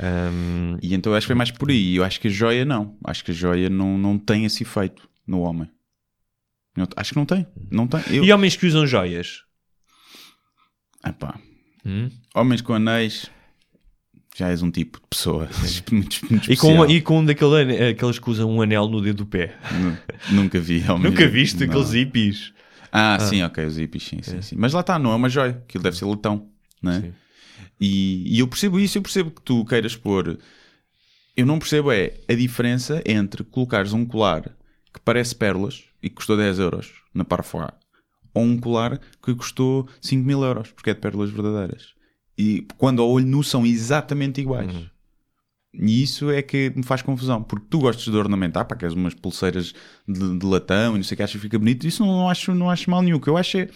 Um, 0.00 0.76
E 0.82 0.94
então 0.94 1.12
eu 1.12 1.16
acho 1.16 1.24
que 1.24 1.28
foi 1.28 1.36
mais 1.36 1.50
por 1.50 1.70
aí. 1.70 1.96
Eu 1.96 2.04
acho 2.04 2.20
que 2.20 2.28
a 2.28 2.30
joia 2.30 2.64
não. 2.64 2.96
Acho 3.04 3.24
que 3.24 3.30
a 3.30 3.34
joia 3.34 3.70
não, 3.70 3.96
não 3.96 4.18
tem 4.18 4.44
esse 4.44 4.62
efeito 4.62 5.08
no 5.26 5.40
homem. 5.40 5.68
Não- 6.76 6.86
acho 6.96 7.10
que 7.12 7.16
não 7.16 7.24
tem. 7.26 7.46
Não 7.70 7.86
tem. 7.86 8.00
Eu... 8.10 8.24
E 8.24 8.32
homens 8.32 8.56
que 8.56 8.66
usam 8.66 8.86
joias? 8.86 9.42
Epá, 11.06 11.38
Hum? 11.84 12.10
homens 12.34 12.60
com 12.60 12.74
anéis 12.74 13.30
já 14.36 14.48
és 14.48 14.60
um 14.60 14.70
tipo 14.70 14.98
de 15.00 15.06
pessoa 15.08 15.48
muito, 15.90 16.20
muito 16.28 16.52
E 16.52 16.56
com, 16.56 16.84
e 16.86 17.00
com 17.00 17.20
um 17.20 17.24
daquele, 17.24 17.88
aqueles 17.90 18.18
que 18.18 18.28
usam 18.28 18.50
um 18.50 18.60
anel 18.60 18.88
no 18.88 19.00
dedo 19.00 19.18
do 19.18 19.26
pé. 19.26 19.56
Nu- 19.72 19.98
Nunca 20.42 20.58
vi. 20.60 20.82
Nunca 21.00 21.26
viste 21.28 21.64
Não. 21.64 21.66
aqueles 21.72 21.92
hippies? 21.92 22.52
Ah, 22.92 23.18
sim, 23.20 23.42
ok, 23.42 23.64
os 23.64 23.76
hippies, 23.76 24.02
sim, 24.04 24.20
sim, 24.22 24.42
sim. 24.42 24.56
Mas 24.58 24.72
lá 24.72 24.80
está, 24.80 24.98
não 24.98 25.12
é 25.12 25.14
uma 25.14 25.28
joia. 25.28 25.62
Aquilo 25.66 25.84
deve 25.84 25.96
ser 25.96 26.04
latão, 26.06 26.48
não 26.82 26.92
é? 26.92 27.00
Sim. 27.00 27.12
E, 27.80 28.36
e 28.36 28.38
eu 28.38 28.48
percebo 28.48 28.80
isso, 28.80 28.98
eu 28.98 29.02
percebo 29.02 29.30
que 29.30 29.42
tu 29.42 29.64
queiras 29.64 29.96
pôr. 29.96 30.38
Eu 31.36 31.46
não 31.46 31.58
percebo 31.58 31.92
é 31.92 32.14
a 32.28 32.34
diferença 32.34 33.02
entre 33.04 33.44
colocares 33.44 33.92
um 33.92 34.04
colar 34.06 34.56
que 34.92 35.00
parece 35.04 35.34
pérolas 35.34 35.84
e 36.02 36.08
que 36.08 36.16
custou 36.16 36.36
10 36.36 36.58
euros 36.58 36.92
na 37.12 37.24
Parfois 37.24 37.68
ou 38.36 38.42
um 38.42 38.58
colar 38.58 39.00
que 39.22 39.34
custou 39.34 39.88
5 40.00 40.22
mil 40.22 40.44
euros 40.44 40.70
porque 40.70 40.90
é 40.90 40.94
de 40.94 41.00
pérolas 41.00 41.30
verdadeiras. 41.30 41.94
E 42.36 42.66
quando 42.76 43.00
ao 43.00 43.08
olho 43.08 43.26
nu 43.26 43.42
são 43.42 43.64
exatamente 43.64 44.42
iguais. 44.42 44.70
E 45.72 46.02
isso 46.02 46.30
é 46.30 46.42
que 46.42 46.70
me 46.76 46.82
faz 46.82 47.00
confusão, 47.02 47.42
porque 47.42 47.66
tu 47.68 47.78
gostas 47.78 48.04
de 48.04 48.16
ornamentar, 48.16 48.66
pá, 48.66 48.76
queres 48.76 48.94
umas 48.94 49.14
pulseiras 49.14 49.74
de, 50.06 50.38
de 50.38 50.46
latão 50.46 50.94
e 50.94 50.98
não 50.98 51.04
sei 51.04 51.14
o 51.14 51.16
que, 51.16 51.22
achas 51.22 51.36
que 51.36 51.40
fica 51.40 51.58
bonito. 51.58 51.86
Isso 51.86 52.04
não, 52.04 52.12
não 52.12 52.28
acho, 52.28 52.54
não 52.54 52.70
acho 52.70 52.90
mal 52.90 53.02
nenhum. 53.02 53.16
O 53.16 53.20
que 53.20 53.28
eu 53.28 53.36
acho 53.36 53.58
é 53.58 53.68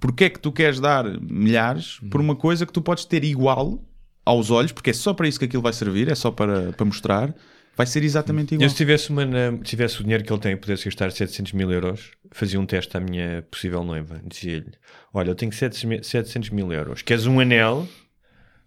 porque 0.00 0.24
é 0.24 0.30
que 0.30 0.38
tu 0.38 0.52
queres 0.52 0.80
dar 0.80 1.04
milhares 1.20 1.98
por 2.10 2.20
uma 2.20 2.36
coisa 2.36 2.64
que 2.64 2.72
tu 2.72 2.80
podes 2.80 3.04
ter 3.04 3.24
igual 3.24 3.82
aos 4.24 4.50
olhos, 4.50 4.72
porque 4.72 4.90
é 4.90 4.92
só 4.92 5.14
para 5.14 5.26
isso 5.26 5.38
que 5.38 5.46
aquilo 5.46 5.62
vai 5.62 5.72
servir, 5.72 6.10
é 6.10 6.14
só 6.14 6.30
para, 6.30 6.72
para 6.72 6.84
mostrar, 6.84 7.34
vai 7.76 7.86
ser 7.86 8.04
exatamente 8.04 8.54
igual. 8.54 8.66
Eu, 8.66 8.70
se 8.70 8.76
tivesse, 8.76 9.10
uma, 9.10 9.24
se 9.24 9.62
tivesse 9.64 10.00
o 10.00 10.02
dinheiro 10.02 10.22
que 10.22 10.32
ele 10.32 10.40
tem 10.40 10.52
e 10.52 10.56
pudesse 10.56 10.84
gastar 10.84 11.10
700 11.10 11.52
mil 11.52 11.72
euros, 11.72 12.10
fazia 12.32 12.60
um 12.60 12.66
teste 12.66 12.96
à 12.96 13.00
minha 13.00 13.42
possível 13.50 13.82
noiva. 13.82 14.20
Dizia-lhe: 14.26 14.72
Olha, 15.14 15.30
eu 15.30 15.34
tenho 15.34 15.52
700 15.52 16.06
700 16.06 16.50
mil 16.50 16.72
euros. 16.72 17.02
Queres 17.02 17.26
um 17.26 17.40
anel 17.40 17.88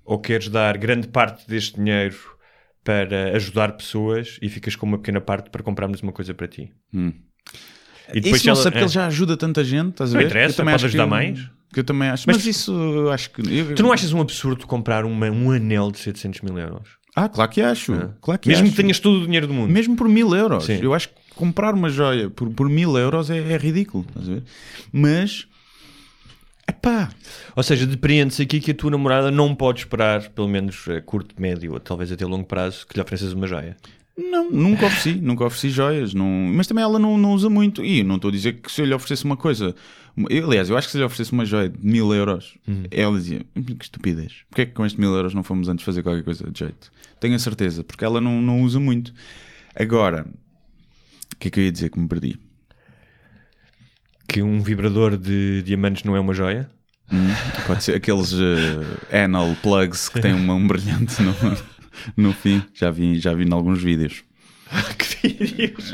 ou 0.04 0.20
queres 0.20 0.50
dar 0.50 0.78
grande 0.78 1.08
parte 1.08 1.48
deste 1.48 1.76
dinheiro 1.76 2.18
para 2.84 3.36
ajudar 3.36 3.74
pessoas 3.74 4.40
e 4.42 4.50
ficas 4.50 4.76
com 4.76 4.86
uma 4.86 4.98
pequena 4.98 5.22
parte 5.22 5.50
para 5.50 5.62
comprarmos 5.62 6.02
uma 6.02 6.12
coisa 6.12 6.34
para 6.34 6.48
ti? 6.48 6.72
E 8.14 8.20
Isso 8.20 8.48
não 8.48 8.54
ela- 8.56 8.72
é. 8.74 8.78
ele 8.80 8.88
já 8.88 9.08
ajuda 9.08 9.38
tanta 9.38 9.64
gente, 9.64 9.90
estás 9.92 10.12
a 10.12 10.14
Não 10.14 10.20
ver? 10.22 10.26
interessa, 10.28 10.54
Eu 10.54 10.58
também 10.58 10.74
pode 10.74 10.86
ajudar 10.86 11.04
que- 11.04 11.10
mais. 11.10 11.40
Que 11.74 11.80
eu 11.80 11.84
também 11.86 12.10
acho. 12.10 12.24
Mas- 12.28 12.38
Mas, 12.38 12.46
isso 12.46 13.10
acho 13.14 13.30
que. 13.32 13.42
eu- 13.42 13.76
Tu 13.76 13.82
não 13.84 13.94
achas 13.94 14.12
um 14.12 14.20
absurdo 14.20 14.68
comprar 14.68 15.06
uma- 15.06 15.30
um 15.30 15.52
anel 15.52 15.90
de 15.92 16.00
700 16.00 16.42
mil 16.42 16.58
euros? 16.58 16.90
Ah, 17.16 17.28
claro 17.30 17.50
que 17.52 17.62
acho. 17.62 17.94
Claro 18.22 18.40
que 18.40 18.48
Mesmo 18.50 18.66
acho. 18.66 18.76
que 18.76 18.82
tenhas 18.82 19.00
todo 19.00 19.22
o 19.22 19.26
dinheiro 19.26 19.48
do 19.48 19.54
mundo. 19.54 19.70
Mesmo 19.72 19.96
por 19.96 20.08
mil 20.08 20.34
euros. 20.36 20.66
Sim. 20.66 20.80
Eu 20.82 20.94
acho 20.94 21.10
que 21.10 21.16
comprar 21.36 21.74
uma 21.74 21.90
joia 21.90 22.30
por, 22.30 22.50
por 22.50 22.70
mil 22.70 22.98
euros 22.98 23.30
é, 23.30 23.38
é 23.38 23.58
ridículo. 23.58 24.06
Estás 24.10 24.30
a 24.30 24.34
ver? 24.34 24.44
Mas. 24.92 25.48
Epá. 26.68 27.10
Ou 27.56 27.64
seja, 27.64 27.86
depreende-se 27.86 28.42
aqui 28.42 28.60
que 28.60 28.72
a 28.72 28.74
tua 28.74 28.92
namorada 28.92 29.30
não 29.30 29.54
pode 29.54 29.80
esperar, 29.80 30.30
pelo 30.30 30.48
menos 30.48 30.86
a 30.88 31.02
curto, 31.02 31.36
médio 31.42 31.74
ou 31.74 31.80
talvez 31.80 32.12
até 32.12 32.26
longo 32.26 32.46
prazo, 32.46 32.86
que 32.88 32.96
lhe 32.96 33.02
ofereças 33.02 33.34
uma 33.34 33.46
joia. 33.48 33.76
Não, 34.18 34.52
nunca 34.52 34.86
ofereci, 34.86 35.14
nunca 35.22 35.46
ofereci 35.46 35.70
joias, 35.70 36.14
não, 36.14 36.28
mas 36.54 36.68
também 36.68 36.84
ela 36.84 37.00
não, 37.00 37.18
não 37.18 37.34
usa 37.34 37.50
muito. 37.50 37.84
E 37.84 38.04
não 38.04 38.16
estou 38.18 38.30
a 38.30 38.32
dizer 38.32 38.54
que 38.54 38.72
se 38.72 38.82
eu 38.82 38.86
lhe 38.86 38.94
oferecesse 38.94 39.24
uma 39.24 39.38
coisa, 39.38 39.74
eu, 40.30 40.46
aliás, 40.46 40.70
eu 40.70 40.78
acho 40.78 40.88
que 40.88 40.92
se 40.92 40.98
lhe 40.98 41.04
oferecesse 41.04 41.32
uma 41.32 41.46
joia 41.46 41.70
de 41.70 41.86
mil 41.86 42.14
euros, 42.14 42.58
ela 42.92 43.18
dizia: 43.18 43.46
que 43.56 43.84
estupidez, 43.84 44.44
porque 44.50 44.62
é 44.64 44.66
que 44.66 44.74
com 44.74 44.86
este 44.86 45.00
mil 45.00 45.14
euros 45.14 45.34
não 45.34 45.44
fomos 45.44 45.70
antes 45.70 45.86
fazer 45.86 46.04
qualquer 46.04 46.24
coisa 46.24 46.50
de 46.52 46.60
jeito? 46.60 46.92
Tenho 47.20 47.36
a 47.36 47.40
certeza, 47.40 47.84
porque 47.84 48.04
ela 48.04 48.20
não, 48.20 48.42
não 48.42 48.62
usa 48.62 48.80
muito. 48.80 49.14
Agora, 49.76 50.28
o 51.34 51.38
que 51.38 51.48
é 51.48 51.52
que 51.52 51.60
eu 51.60 51.64
ia 51.64 51.72
dizer 51.72 51.90
que 51.90 52.00
me 52.00 52.08
perdi? 52.08 52.38
Que 54.28 54.42
um 54.42 54.62
vibrador 54.62 55.18
de 55.18 55.62
diamantes 55.64 56.04
não 56.04 56.16
é 56.16 56.20
uma 56.20 56.34
joia? 56.34 56.70
Pode 57.68 57.84
ser 57.84 57.96
aqueles 57.96 58.34
eh, 58.34 59.24
anal 59.24 59.56
plugs 59.62 60.08
que 60.08 60.22
têm 60.22 60.34
uma, 60.34 60.54
um 60.54 60.66
brilhante 60.66 61.22
no, 61.22 61.34
no 62.18 62.34
fim, 62.34 62.62
já 62.74 62.90
vi, 62.92 63.20
já 63.20 63.34
vi 63.34 63.46
em 63.46 63.54
alguns 63.54 63.82
vídeos. 63.82 64.24
que 64.98 65.28
vídeos! 65.28 65.94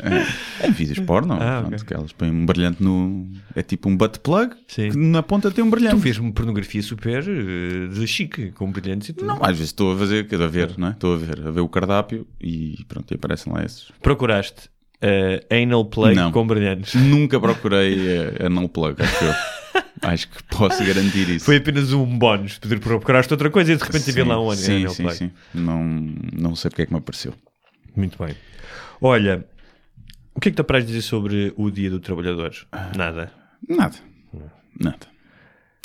É 0.60 0.70
vídeos 0.70 1.00
porno, 1.00 1.34
Ah, 1.34 1.60
pronto, 1.62 1.74
ok. 1.74 1.86
que 1.86 1.94
elas 1.94 2.12
põem 2.12 2.30
um 2.30 2.46
brilhante 2.46 2.82
no. 2.82 3.28
É 3.54 3.62
tipo 3.62 3.88
um 3.88 3.96
butt 3.96 4.20
plug 4.20 4.54
Sim. 4.68 4.90
que 4.90 4.96
na 4.96 5.22
ponta 5.22 5.50
tem 5.50 5.64
um 5.64 5.70
brilhante. 5.70 5.96
Tu 5.96 6.00
vês-me 6.00 6.32
pornografia 6.32 6.80
super 6.82 7.24
eh, 7.28 7.88
de 7.92 8.06
chique, 8.06 8.52
com 8.52 8.70
brilhantes 8.70 9.08
e 9.08 9.12
tudo. 9.12 9.26
Não, 9.26 9.38
às 9.42 9.50
vezes 9.56 9.66
estou 9.66 9.92
a 9.94 9.98
fazer, 9.98 10.26
a 10.32 10.46
ver, 10.46 10.74
não 10.78 10.88
é? 10.88 10.90
Estou 10.92 11.14
a 11.14 11.16
ver, 11.18 11.46
a 11.46 11.50
ver 11.50 11.60
o 11.60 11.68
cardápio 11.68 12.26
e 12.40 12.76
pronto, 12.86 13.10
e 13.12 13.16
aparecem 13.16 13.52
lá 13.52 13.64
esses. 13.64 13.90
Procuraste 14.00 14.70
eh, 15.00 15.44
anal 15.50 15.84
plug 15.86 16.14
Não. 16.14 16.30
com 16.30 16.46
brilhantes. 16.46 16.94
Nunca 16.94 17.40
procurei 17.40 17.98
eh, 17.98 18.46
anal 18.46 18.68
plug, 18.68 19.02
acho 19.02 19.24
eu. 19.24 19.32
acho 20.02 20.28
que 20.28 20.42
posso 20.44 20.84
garantir 20.84 21.28
isso. 21.28 21.44
Foi 21.44 21.56
apenas 21.56 21.92
um 21.92 22.18
bónus. 22.18 22.58
Poder 22.58 22.78
procuraste 22.80 23.32
outra 23.32 23.50
coisa 23.50 23.72
e 23.72 23.76
de 23.76 23.82
repente 23.82 24.10
havia 24.10 24.24
lá 24.26 24.40
um 24.40 24.54
sim, 24.54 24.88
sim, 24.88 25.10
sim. 25.10 25.30
Não, 25.54 25.82
não 25.84 26.54
sei 26.56 26.70
porque 26.70 26.82
é 26.82 26.86
que 26.86 26.92
me 26.92 26.98
apareceu. 26.98 27.34
Muito 27.96 28.22
bem. 28.22 28.34
Olha, 29.00 29.44
o 30.34 30.40
que 30.40 30.48
é 30.48 30.52
que 30.52 30.56
tu 30.56 30.60
apraz 30.60 30.86
dizer 30.86 31.02
sobre 31.02 31.52
o 31.56 31.70
Dia 31.70 31.90
do 31.90 32.00
Trabalhador? 32.00 32.54
Nada. 32.96 33.32
Nada. 33.68 33.96
Nada. 34.80 35.06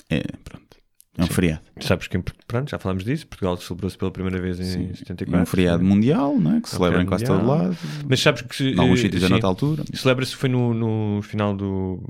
É, 0.10 0.22
pronto. 0.44 0.78
É 1.18 1.24
um 1.24 1.28
feriado. 1.28 1.62
Sabes 1.84 2.08
que, 2.08 2.17
pronto, 2.48 2.69
já 2.69 2.80
falámos 2.80 3.04
disso, 3.04 3.28
Portugal 3.28 3.58
celebrou-se 3.58 3.98
pela 3.98 4.12
primeira 4.12 4.39
vez 4.41 4.60
em 4.60 4.93
74. 4.93 5.41
um 5.41 5.46
feriado 5.46 5.84
mundial, 5.84 6.38
não 6.39 6.58
é? 6.58 6.62
Que 6.62 6.69
se 6.69 6.76
celebra 6.76 7.02
em 7.02 7.06
quase 7.06 7.26
todo 7.26 7.46
lado. 7.46 7.76
Mas 8.08 8.19
sabes 8.19 8.41
que... 8.41 8.69
Em 8.72 8.80
alguns 8.80 9.00
sítios 9.02 9.24
é 9.24 9.26
sim, 9.28 9.32
noutra 9.32 9.48
altura. 9.50 9.84
Celebra-se 9.93 10.36
foi 10.36 10.50
no, 10.50 10.74
no 10.74 11.22
final 11.22 11.56
do 11.56 12.02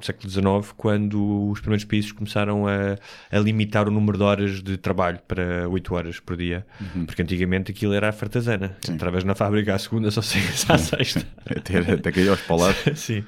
século 0.00 0.30
XIX, 0.30 0.72
quando 0.76 1.50
os 1.50 1.60
primeiros 1.60 1.84
países 1.84 2.12
começaram 2.12 2.66
a, 2.66 2.96
a 3.30 3.38
limitar 3.38 3.88
o 3.88 3.90
número 3.90 4.16
de 4.18 4.24
horas 4.24 4.62
de 4.62 4.76
trabalho 4.76 5.18
para 5.26 5.68
8 5.68 5.94
horas 5.94 6.20
por 6.20 6.36
dia. 6.36 6.66
Uhum. 6.80 7.04
Porque 7.06 7.22
antigamente 7.22 7.70
aquilo 7.70 7.92
era 7.94 8.08
a 8.08 8.12
fartazana. 8.12 8.76
Entravas 8.88 9.24
na 9.24 9.34
fábrica 9.34 9.74
à 9.74 9.78
segunda, 9.78 10.10
só 10.10 10.22
saías 10.22 10.64
à 10.70 10.78
sexta. 10.78 11.24
Até, 11.44 11.78
até 11.78 12.12
cair 12.12 12.28
aos 12.28 12.40
paulados. 12.42 12.78
Sim. 12.98 13.24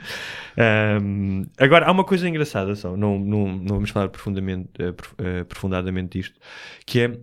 Ahm, 0.57 1.45
agora, 1.59 1.87
há 1.87 1.93
uma 1.93 2.05
coisa 2.05 2.29
engraçada 2.29 2.75
só, 2.75 2.97
não, 2.97 3.19
não, 3.19 3.47
não 3.57 3.75
vamos 3.77 3.91
falar 3.91 4.09
profundamente, 4.09 4.69
prof- 4.97 5.15
aprofundadamente 5.91 6.19
disto, 6.19 6.39
que 6.87 7.01
é 7.01 7.19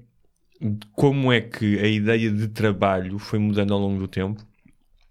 como 0.93 1.31
é 1.31 1.41
que 1.41 1.79
a 1.79 1.87
ideia 1.87 2.31
de 2.31 2.47
trabalho 2.47 3.17
foi 3.17 3.39
mudando 3.39 3.73
ao 3.73 3.79
longo 3.79 3.99
do 3.99 4.07
tempo, 4.07 4.43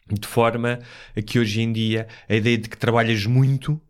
de 0.09 0.27
forma 0.27 0.79
a 1.17 1.23
que 1.23 1.39
hoje 1.39 1.63
em 1.63 1.73
dia 1.73 2.07
a 2.29 2.35
ideia 2.35 2.59
de 2.59 2.69
que 2.69 2.77
trabalhas 2.77 3.27
muito 3.27 3.81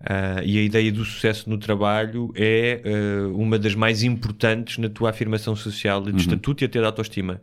ah, 0.00 0.42
e 0.44 0.58
a 0.58 0.62
ideia 0.62 0.90
do 0.90 1.04
sucesso 1.04 1.48
no 1.48 1.58
trabalho 1.58 2.32
é 2.34 2.82
ah, 2.84 3.28
uma 3.28 3.58
das 3.58 3.74
mais 3.74 4.02
importantes 4.02 4.78
na 4.78 4.88
tua 4.88 5.10
afirmação 5.10 5.54
social 5.56 6.08
e 6.08 6.12
de 6.12 6.22
estatuto 6.22 6.62
e 6.62 6.66
até 6.66 6.78
de 6.78 6.86
autoestima. 6.86 7.40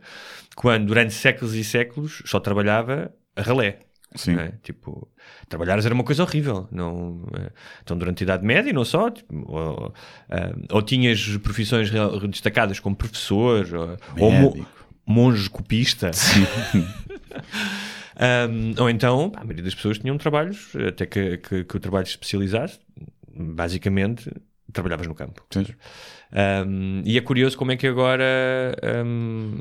Quando 0.56 0.86
durante 0.86 1.12
séculos 1.12 1.54
e 1.54 1.64
séculos 1.64 2.22
só 2.26 2.40
trabalhava 2.40 3.12
a 3.36 3.42
ralé. 3.42 3.80
Sim. 4.14 4.34
não 4.34 4.42
é? 4.42 4.52
Tipo, 4.62 5.08
trabalhares 5.48 5.84
era 5.86 5.94
uma 5.94 6.02
coisa 6.04 6.22
horrível. 6.22 6.66
Não, 6.72 7.24
eh, 7.36 7.50
então, 7.82 7.96
durante 7.96 8.22
a 8.22 8.24
Idade 8.24 8.44
Média, 8.44 8.72
não 8.72 8.84
só, 8.84 9.10
tipo, 9.10 9.32
ou, 9.50 9.94
ah, 10.28 10.52
ou 10.72 10.82
tinhas 10.82 11.36
profissões 11.38 11.90
destacadas 12.28 12.80
como 12.80 12.96
professor, 12.96 13.66
ou, 13.74 13.96
ou 14.24 14.30
mo- 14.32 14.66
monge 15.06 15.48
copista. 15.48 16.10
Um, 18.16 18.74
ou 18.82 18.90
então, 18.90 19.32
a 19.36 19.40
maioria 19.44 19.64
das 19.64 19.74
pessoas 19.74 19.98
tinham 19.98 20.16
trabalhos, 20.18 20.72
até 20.88 21.06
que, 21.06 21.38
que, 21.38 21.64
que 21.64 21.76
o 21.76 21.80
trabalho 21.80 22.06
se 22.06 22.12
especializasse, 22.12 22.78
basicamente, 23.34 24.30
trabalhavas 24.72 25.06
no 25.06 25.14
campo. 25.14 25.44
Sim. 25.50 25.66
Um, 26.66 27.02
e 27.04 27.16
é 27.18 27.20
curioso 27.20 27.56
como 27.56 27.72
é 27.72 27.76
que 27.76 27.86
agora 27.86 28.24
um, 29.04 29.58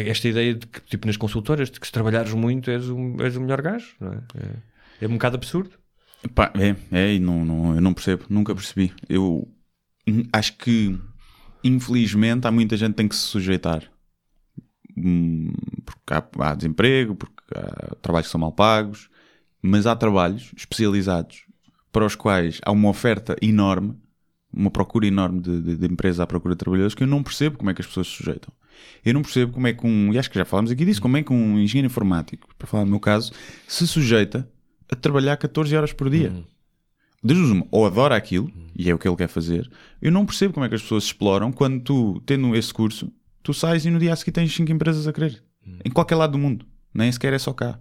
esta 0.00 0.28
ideia 0.28 0.54
de 0.54 0.66
que, 0.66 0.80
tipo, 0.82 1.06
nas 1.06 1.16
consultoras, 1.16 1.70
de 1.70 1.78
que 1.78 1.86
se 1.86 1.92
trabalhares 1.92 2.32
muito 2.32 2.70
és 2.70 2.88
o, 2.88 3.16
és 3.20 3.36
o 3.36 3.40
melhor 3.40 3.60
gajo, 3.60 3.94
é? 4.00 4.38
É, 4.38 5.04
é 5.04 5.08
um 5.08 5.12
bocado 5.12 5.36
absurdo. 5.36 5.70
Pá, 6.34 6.52
é, 6.54 6.76
é, 6.96 7.14
e 7.14 7.18
não, 7.18 7.44
não, 7.44 7.74
eu 7.74 7.80
não 7.80 7.92
percebo, 7.92 8.24
nunca 8.28 8.54
percebi. 8.54 8.92
Eu 9.08 9.48
acho 10.32 10.56
que, 10.56 10.98
infelizmente, 11.62 12.46
há 12.46 12.50
muita 12.50 12.76
gente 12.76 12.90
que 12.90 12.96
tem 12.96 13.08
que 13.08 13.16
se 13.16 13.22
sujeitar. 13.22 13.82
Porque 15.84 16.14
há, 16.14 16.50
há 16.50 16.54
desemprego, 16.54 17.14
porque 17.14 17.42
há 17.54 17.94
trabalhos 17.96 18.28
que 18.28 18.32
são 18.32 18.40
mal 18.40 18.52
pagos, 18.52 19.10
mas 19.60 19.86
há 19.86 19.94
trabalhos 19.94 20.52
especializados 20.56 21.44
para 21.90 22.06
os 22.06 22.14
quais 22.14 22.60
há 22.64 22.72
uma 22.72 22.88
oferta 22.88 23.36
enorme, 23.42 23.96
uma 24.52 24.70
procura 24.70 25.06
enorme 25.06 25.40
de, 25.40 25.60
de, 25.60 25.76
de 25.76 25.86
empresas 25.86 26.20
à 26.20 26.26
procura 26.26 26.54
de 26.54 26.58
trabalhadores 26.58 26.94
que 26.94 27.02
eu 27.02 27.06
não 27.06 27.22
percebo 27.22 27.58
como 27.58 27.70
é 27.70 27.74
que 27.74 27.80
as 27.80 27.86
pessoas 27.86 28.06
se 28.06 28.16
sujeitam. 28.16 28.52
Eu 29.04 29.14
não 29.14 29.22
percebo 29.22 29.52
como 29.52 29.66
é 29.66 29.72
que 29.72 29.86
um, 29.86 30.12
e 30.12 30.18
acho 30.18 30.30
que 30.30 30.38
já 30.38 30.44
falámos 30.44 30.70
aqui 30.70 30.84
disso, 30.84 31.00
como 31.02 31.16
é 31.16 31.22
que 31.22 31.32
um 31.32 31.58
engenheiro 31.58 31.86
informático, 31.86 32.48
para 32.58 32.66
falar 32.66 32.84
no 32.84 32.90
meu 32.90 33.00
caso, 33.00 33.32
se 33.66 33.86
sujeita 33.86 34.48
a 34.90 34.94
trabalhar 34.96 35.36
14 35.36 35.74
horas 35.76 35.92
por 35.92 36.08
dia. 36.10 36.32
Das 37.24 37.36
duas 37.36 37.50
uma, 37.50 37.66
ou 37.70 37.86
adora 37.86 38.16
aquilo, 38.16 38.50
e 38.76 38.90
é 38.90 38.94
o 38.94 38.98
que 38.98 39.06
ele 39.08 39.16
quer 39.16 39.28
fazer, 39.28 39.70
eu 40.00 40.10
não 40.10 40.26
percebo 40.26 40.52
como 40.54 40.66
é 40.66 40.68
que 40.68 40.74
as 40.74 40.82
pessoas 40.82 41.04
se 41.04 41.10
exploram 41.10 41.52
quando 41.52 41.80
tu, 41.80 42.20
tendo 42.26 42.54
esse 42.56 42.74
curso, 42.74 43.12
tu 43.42 43.54
sais 43.54 43.84
e 43.84 43.90
no 43.90 43.98
dia 43.98 44.12
a 44.12 44.16
seguir 44.16 44.32
tens 44.32 44.52
5 44.54 44.70
empresas 44.72 45.06
a 45.06 45.12
querer. 45.12 45.42
Em 45.84 45.90
qualquer 45.90 46.16
lado 46.16 46.32
do 46.32 46.38
mundo. 46.38 46.66
Nem 46.92 47.10
sequer 47.12 47.32
é 47.32 47.38
só 47.38 47.52
cá. 47.52 47.78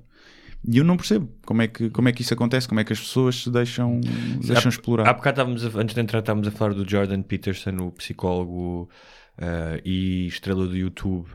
E 0.68 0.78
eu 0.78 0.84
não 0.84 0.96
percebo 0.96 1.28
como 1.44 1.64
é 1.64 1.68
que, 1.68 1.90
como 1.90 2.08
é 2.08 2.12
que 2.12 2.22
isso 2.22 2.36
acontece, 2.36 2.68
como 2.68 2.80
é 2.80 2.84
que 2.84 2.94
as 2.94 3.00
pessoas 3.00 3.36
se 3.42 3.50
deixam, 3.50 4.00
deixam 4.46 4.70
explorar. 4.70 5.08
Há 5.10 5.14
bocado 5.14 5.42
estávamos, 5.42 5.66
a- 5.66 5.80
antes 5.82 5.96
de 5.96 6.02
entrar, 6.02 6.20
estávamos 6.20 6.48
a 6.48 6.52
falar 6.52 6.76
do 6.76 6.88
Jordan 6.88 7.24
Peterson, 7.24 7.76
o 7.78 7.92
psicólogo 7.94 8.88
eh, 9.42 9.82
e 9.84 10.28
estrela 10.28 10.66
do 10.68 10.76
YouTube, 10.78 11.28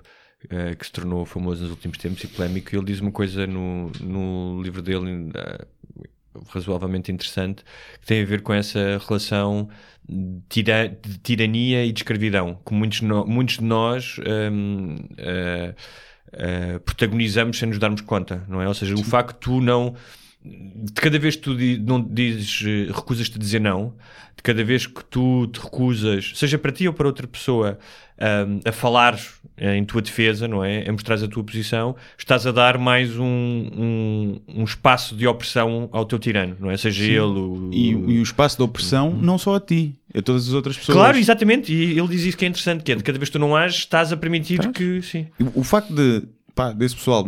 eh, 0.49 0.75
que 0.75 0.87
se 0.87 0.93
tornou 0.93 1.25
famoso 1.27 1.63
nos 1.63 1.71
últimos 1.71 1.99
tempos 1.99 2.23
e 2.25 2.29
polémico. 2.29 2.75
Ele 2.75 2.85
diz 2.85 3.01
uma 3.01 3.13
coisa 3.13 3.47
no, 3.47 3.91
no 4.01 4.63
livro 4.63 4.81
dele 4.83 5.31
eh, 5.35 5.67
razoavelmente 6.51 7.11
interessante 7.11 7.65
que 8.01 8.07
tem 8.07 8.23
a 8.23 8.27
ver 8.27 8.43
com 8.43 8.53
essa 8.53 9.01
relação 9.07 9.69
de, 10.09 10.41
tira- 10.49 10.89
de 10.89 11.19
tirania 11.19 11.85
e 11.85 11.93
de 11.93 12.01
escravidão 12.01 12.61
que 12.67 12.73
muitos, 12.75 13.01
no- 13.01 13.27
muitos 13.27 13.57
de 13.59 13.65
nós 13.65 14.17
hum, 14.53 14.97
eh, 15.19 15.75
eh, 16.33 16.79
protagonizamos 16.81 17.59
sem 17.59 17.69
nos 17.69 17.79
darmos 17.79 18.03
conta, 18.03 18.45
não 18.49 18.61
é? 18.61 18.69
Ou 18.69 18.75
seja, 18.75 18.95
o 18.95 19.03
facto 19.03 19.35
de 19.35 19.41
tu 19.41 19.61
não 19.61 19.95
de 20.47 20.93
cada 20.93 21.19
vez 21.19 21.37
que 21.37 21.43
tu 21.43 21.55
não 21.85 22.01
dizes, 22.03 22.63
eh, 22.67 22.93
recusas-te 22.93 23.37
a 23.37 23.39
dizer 23.39 23.61
não, 23.61 23.95
de 24.37 24.43
cada 24.43 24.63
vez 24.63 24.87
que 24.87 25.05
tu 25.05 25.47
te 25.47 25.59
recusas, 25.61 26.33
seja 26.35 26.59
para 26.59 26.71
ti 26.71 26.87
ou 26.87 26.93
para 26.93 27.07
outra 27.07 27.27
pessoa, 27.27 27.79
ahm, 28.21 28.61
a 28.65 28.73
falar 28.73 29.19
em 29.59 29.85
tua 29.85 30.03
defesa, 30.03 30.47
não 30.47 30.63
é? 30.63 30.87
A 30.87 30.93
mostrar 30.93 31.15
a 31.15 31.27
tua 31.27 31.43
posição, 31.43 31.97
estás 32.19 32.47
a 32.47 32.53
dar 32.53 32.77
mais 32.77 33.17
um, 33.19 33.25
um, 33.25 34.41
um 34.49 34.65
espaço 34.65 35.17
de 35.17 35.27
opressão 35.27 35.89
ao 35.91 36.05
teu 36.05 36.19
tirano, 36.19 36.57
não 36.61 36.71
é? 36.71 36.77
Seja 36.77 37.05
ele 37.05 37.21
o... 37.21 37.71
E, 37.73 37.89
e 37.91 38.19
o 38.19 38.23
espaço 38.23 38.59
de 38.59 38.63
opressão, 38.63 39.11
não 39.11 39.39
só 39.39 39.57
a 39.57 39.61
ti, 39.61 39.95
a 40.15 40.21
todas 40.21 40.47
as 40.47 40.53
outras 40.53 40.77
pessoas. 40.77 40.97
Claro, 40.97 41.17
exatamente, 41.17 41.73
e 41.73 41.99
ele 41.99 42.09
diz 42.09 42.23
isso 42.23 42.37
que 42.37 42.45
é 42.45 42.49
interessante, 42.49 42.85
que 42.85 42.93
é 42.93 42.95
de 42.95 43.03
cada 43.03 43.19
vez 43.19 43.31
que 43.31 43.33
tu 43.33 43.39
não 43.39 43.57
ages, 43.57 43.79
estás 43.79 44.13
a 44.13 44.17
permitir 44.17 44.61
Estás. 44.61 44.77
que, 44.77 45.01
sim. 45.01 45.27
O 45.55 45.65
facto 45.65 45.95
de, 45.95 46.23
pá, 46.57 46.73
desse 46.73 46.97
pessoal 46.97 47.25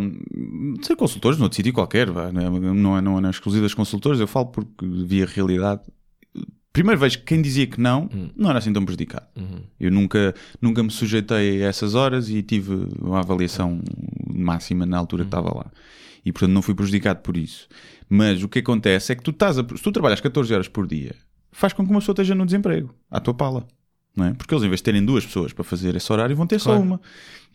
ser 0.83 0.97
consultores 0.97 1.39
noutro 1.39 1.55
sítio 1.55 1.73
qualquer, 1.73 2.09
não, 2.09 2.23
é, 2.23 2.73
não, 2.75 2.97
é, 2.97 3.01
não 3.03 3.27
é 3.27 3.31
exclusivo 3.31 3.63
das 3.63 3.75
consultores, 3.75 4.19
eu 4.19 4.27
falo 4.27 4.47
porque 4.47 4.85
vi 4.85 5.23
a 5.23 5.27
realidade. 5.27 5.83
Primeiro 6.73 6.99
vejo 7.01 7.19
que 7.19 7.25
quem 7.25 7.43
dizia 7.43 7.67
que 7.67 7.81
não, 7.81 8.09
não 8.35 8.49
era 8.49 8.59
assim 8.59 8.73
tão 8.73 8.85
prejudicado. 8.85 9.27
Eu 9.79 9.91
nunca, 9.91 10.35
nunca 10.61 10.83
me 10.83 10.91
sujeitei 10.91 11.63
a 11.63 11.69
essas 11.69 11.95
horas 11.95 12.31
e 12.31 12.43
tive 12.43 12.89
uma 13.01 13.19
avaliação 13.19 13.81
máxima 14.33 14.87
na 14.87 14.97
altura 14.97 15.25
que 15.25 15.29
estava 15.29 15.55
lá. 15.55 15.71
E 16.25 16.33
portanto 16.33 16.53
não 16.53 16.63
fui 16.63 16.75
prejudicado 16.75 17.21
por 17.21 17.37
isso. 17.37 17.69
Mas 18.09 18.43
o 18.43 18.49
que 18.49 18.61
acontece 18.61 19.13
é 19.13 19.15
que 19.15 19.23
tu 19.23 19.31
estás 19.31 19.59
a, 19.59 19.63
se 19.63 19.83
tu 19.83 19.93
trabalhas 19.93 20.21
14 20.21 20.55
horas 20.55 20.69
por 20.69 20.87
dia, 20.87 21.15
faz 21.53 21.73
com 21.73 21.85
que 21.85 21.91
uma 21.91 22.01
pessoa 22.01 22.15
esteja 22.15 22.35
no 22.35 22.47
desemprego, 22.47 22.95
à 23.11 23.21
tua 23.21 23.35
pala. 23.35 23.67
É? 24.27 24.33
Porque 24.35 24.55
eles, 24.55 24.65
em 24.65 24.69
vez 24.69 24.81
de 24.81 24.85
terem 24.85 25.05
duas 25.05 25.25
pessoas 25.25 25.53
para 25.53 25.65
fazer 25.65 25.95
esse 25.97 26.13
horário, 26.13 26.35
vão 26.37 26.47
ter 26.47 26.59
só 26.61 26.71
Claro. 26.71 26.83
uma. 26.85 27.01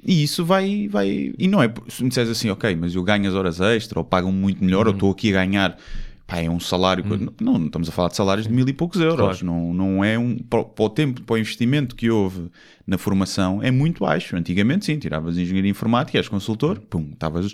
E 0.06 0.22
isso 0.24 0.44
vai, 0.44 0.88
vai. 0.90 1.34
E 1.38 1.48
não 1.48 1.64
é. 1.64 1.74
Se 1.88 2.04
me 2.04 2.10
disseres 2.10 2.30
assim, 2.30 2.50
ok, 2.50 2.76
mas 2.76 2.94
eu 2.94 3.04
ganho 3.04 3.28
as 3.28 3.34
horas 3.36 3.60
extra, 3.62 4.00
ou 4.00 4.04
pagam 4.06 4.32
muito 4.32 4.64
melhor, 4.64 4.82
Uhum. 4.86 4.92
ou 4.92 4.94
estou 4.96 5.12
aqui 5.12 5.30
a 5.30 5.46
ganhar. 5.46 5.78
Pá, 6.28 6.38
é 6.40 6.50
um 6.50 6.60
salário. 6.60 7.04
Não, 7.40 7.58
não 7.60 7.66
estamos 7.68 7.88
a 7.90 7.92
falar 7.92 8.08
de 8.10 8.16
salários 8.16 8.48
de 8.48 8.54
mil 8.54 8.68
e 8.68 8.74
poucos 8.74 9.00
euros. 9.00 9.40
Claro. 9.42 9.46
Não, 9.46 9.74
não 9.74 10.04
é 10.04 10.18
um. 10.18 10.38
Para, 10.38 10.60
o- 10.78 10.90
tempo, 10.90 11.22
para 11.22 11.34
o 11.36 11.38
investimento 11.38 11.96
que 11.96 12.10
houve 12.10 12.50
na 12.88 12.98
formação, 12.98 13.62
é 13.62 13.72
muito 13.72 14.00
baixo. 14.06 14.36
Antigamente, 14.36 14.86
sim, 14.86 14.98
tiravas 14.98 15.38
engenharia 15.38 15.70
informática, 15.72 16.18
eras 16.18 16.28
consultor, 16.30 16.80
pum, 16.90 17.10
estavas. 17.14 17.54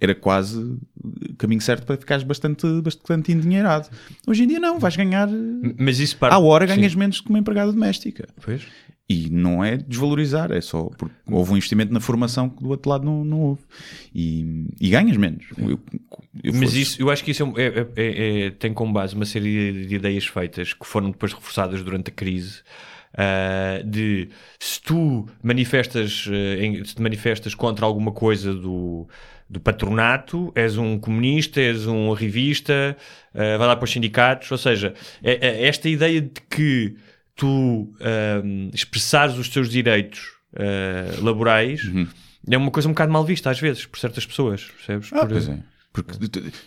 Era 0.00 0.14
quase 0.14 0.58
o 0.60 1.34
caminho 1.38 1.60
certo 1.60 1.86
para 1.86 1.96
ficares 1.96 2.24
bastante, 2.24 2.66
bastante 2.82 3.32
endinheirado. 3.32 3.88
Hoje 4.26 4.42
em 4.42 4.46
dia, 4.46 4.58
não, 4.60 4.78
vais 4.78 4.96
ganhar. 4.96 5.28
Mas 5.78 5.98
isso 6.00 6.16
parte... 6.16 6.34
À 6.34 6.38
hora 6.38 6.66
sim. 6.66 6.74
ganhas 6.74 6.94
menos 6.94 7.20
que 7.20 7.28
uma 7.28 7.38
empregada 7.38 7.72
doméstica. 7.72 8.26
Pois. 8.42 8.62
E 9.08 9.28
não 9.30 9.62
é 9.62 9.76
desvalorizar, 9.76 10.50
é 10.50 10.60
só 10.62 10.84
porque 10.96 11.14
houve 11.30 11.52
um 11.52 11.56
investimento 11.58 11.92
na 11.92 12.00
formação 12.00 12.48
que 12.48 12.62
do 12.62 12.70
outro 12.70 12.90
lado 12.90 13.04
não, 13.04 13.22
não 13.22 13.40
houve. 13.40 13.60
E, 14.14 14.66
e 14.80 14.88
ganhas 14.88 15.16
menos. 15.18 15.44
Eu, 15.58 15.78
eu 16.42 16.54
Mas 16.54 16.74
isso, 16.74 17.00
eu 17.00 17.10
acho 17.10 17.22
que 17.22 17.30
isso 17.30 17.44
é 17.56 17.62
é- 17.62 17.66
é- 17.66 17.88
é- 17.96 18.46
é- 18.46 18.50
tem 18.50 18.72
como 18.72 18.92
base 18.94 19.14
uma 19.14 19.26
série 19.26 19.86
de 19.86 19.94
ideias 19.94 20.26
feitas 20.26 20.72
que 20.72 20.86
foram 20.86 21.10
depois 21.10 21.32
reforçadas 21.34 21.82
durante 21.82 22.08
a 22.08 22.12
crise. 22.12 22.62
ah, 23.16 23.80
de 23.84 24.28
se 24.58 24.80
tu 24.80 25.26
manifestas, 25.40 26.26
eh, 26.32 26.64
em- 26.64 26.84
se 26.84 26.96
te 26.96 27.00
manifestas 27.02 27.54
contra 27.54 27.86
alguma 27.86 28.10
coisa 28.10 28.52
do, 28.52 29.06
do 29.48 29.60
patronato, 29.60 30.50
és 30.54 30.76
um 30.78 30.98
comunista, 30.98 31.60
és 31.60 31.86
um 31.86 32.12
revista, 32.12 32.96
ah, 33.34 33.56
vai 33.58 33.66
lá 33.68 33.76
para 33.76 33.84
os 33.84 33.90
sindicatos. 33.90 34.50
Ou 34.50 34.58
seja, 34.58 34.94
é- 35.22 35.46
é 35.48 35.66
esta 35.66 35.88
ideia 35.88 36.20
de 36.20 36.30
que 36.50 36.96
tu 37.36 37.92
ahm, 38.00 38.70
expressares 38.72 39.36
os 39.36 39.48
teus 39.48 39.68
direitos 39.68 40.32
ah, 40.56 41.20
laborais 41.22 41.82
é 42.50 42.56
uma 42.56 42.70
coisa 42.70 42.88
um 42.88 42.92
bocado 42.92 43.12
mal 43.12 43.24
vista 43.24 43.50
às 43.50 43.58
vezes 43.58 43.86
por 43.86 43.98
certas 43.98 44.24
pessoas, 44.26 44.64
percebes? 44.64 45.10
Ah, 45.12 45.20
Por- 45.20 45.28
pois 45.30 45.48
é. 45.48 45.58
Porque 45.92 46.12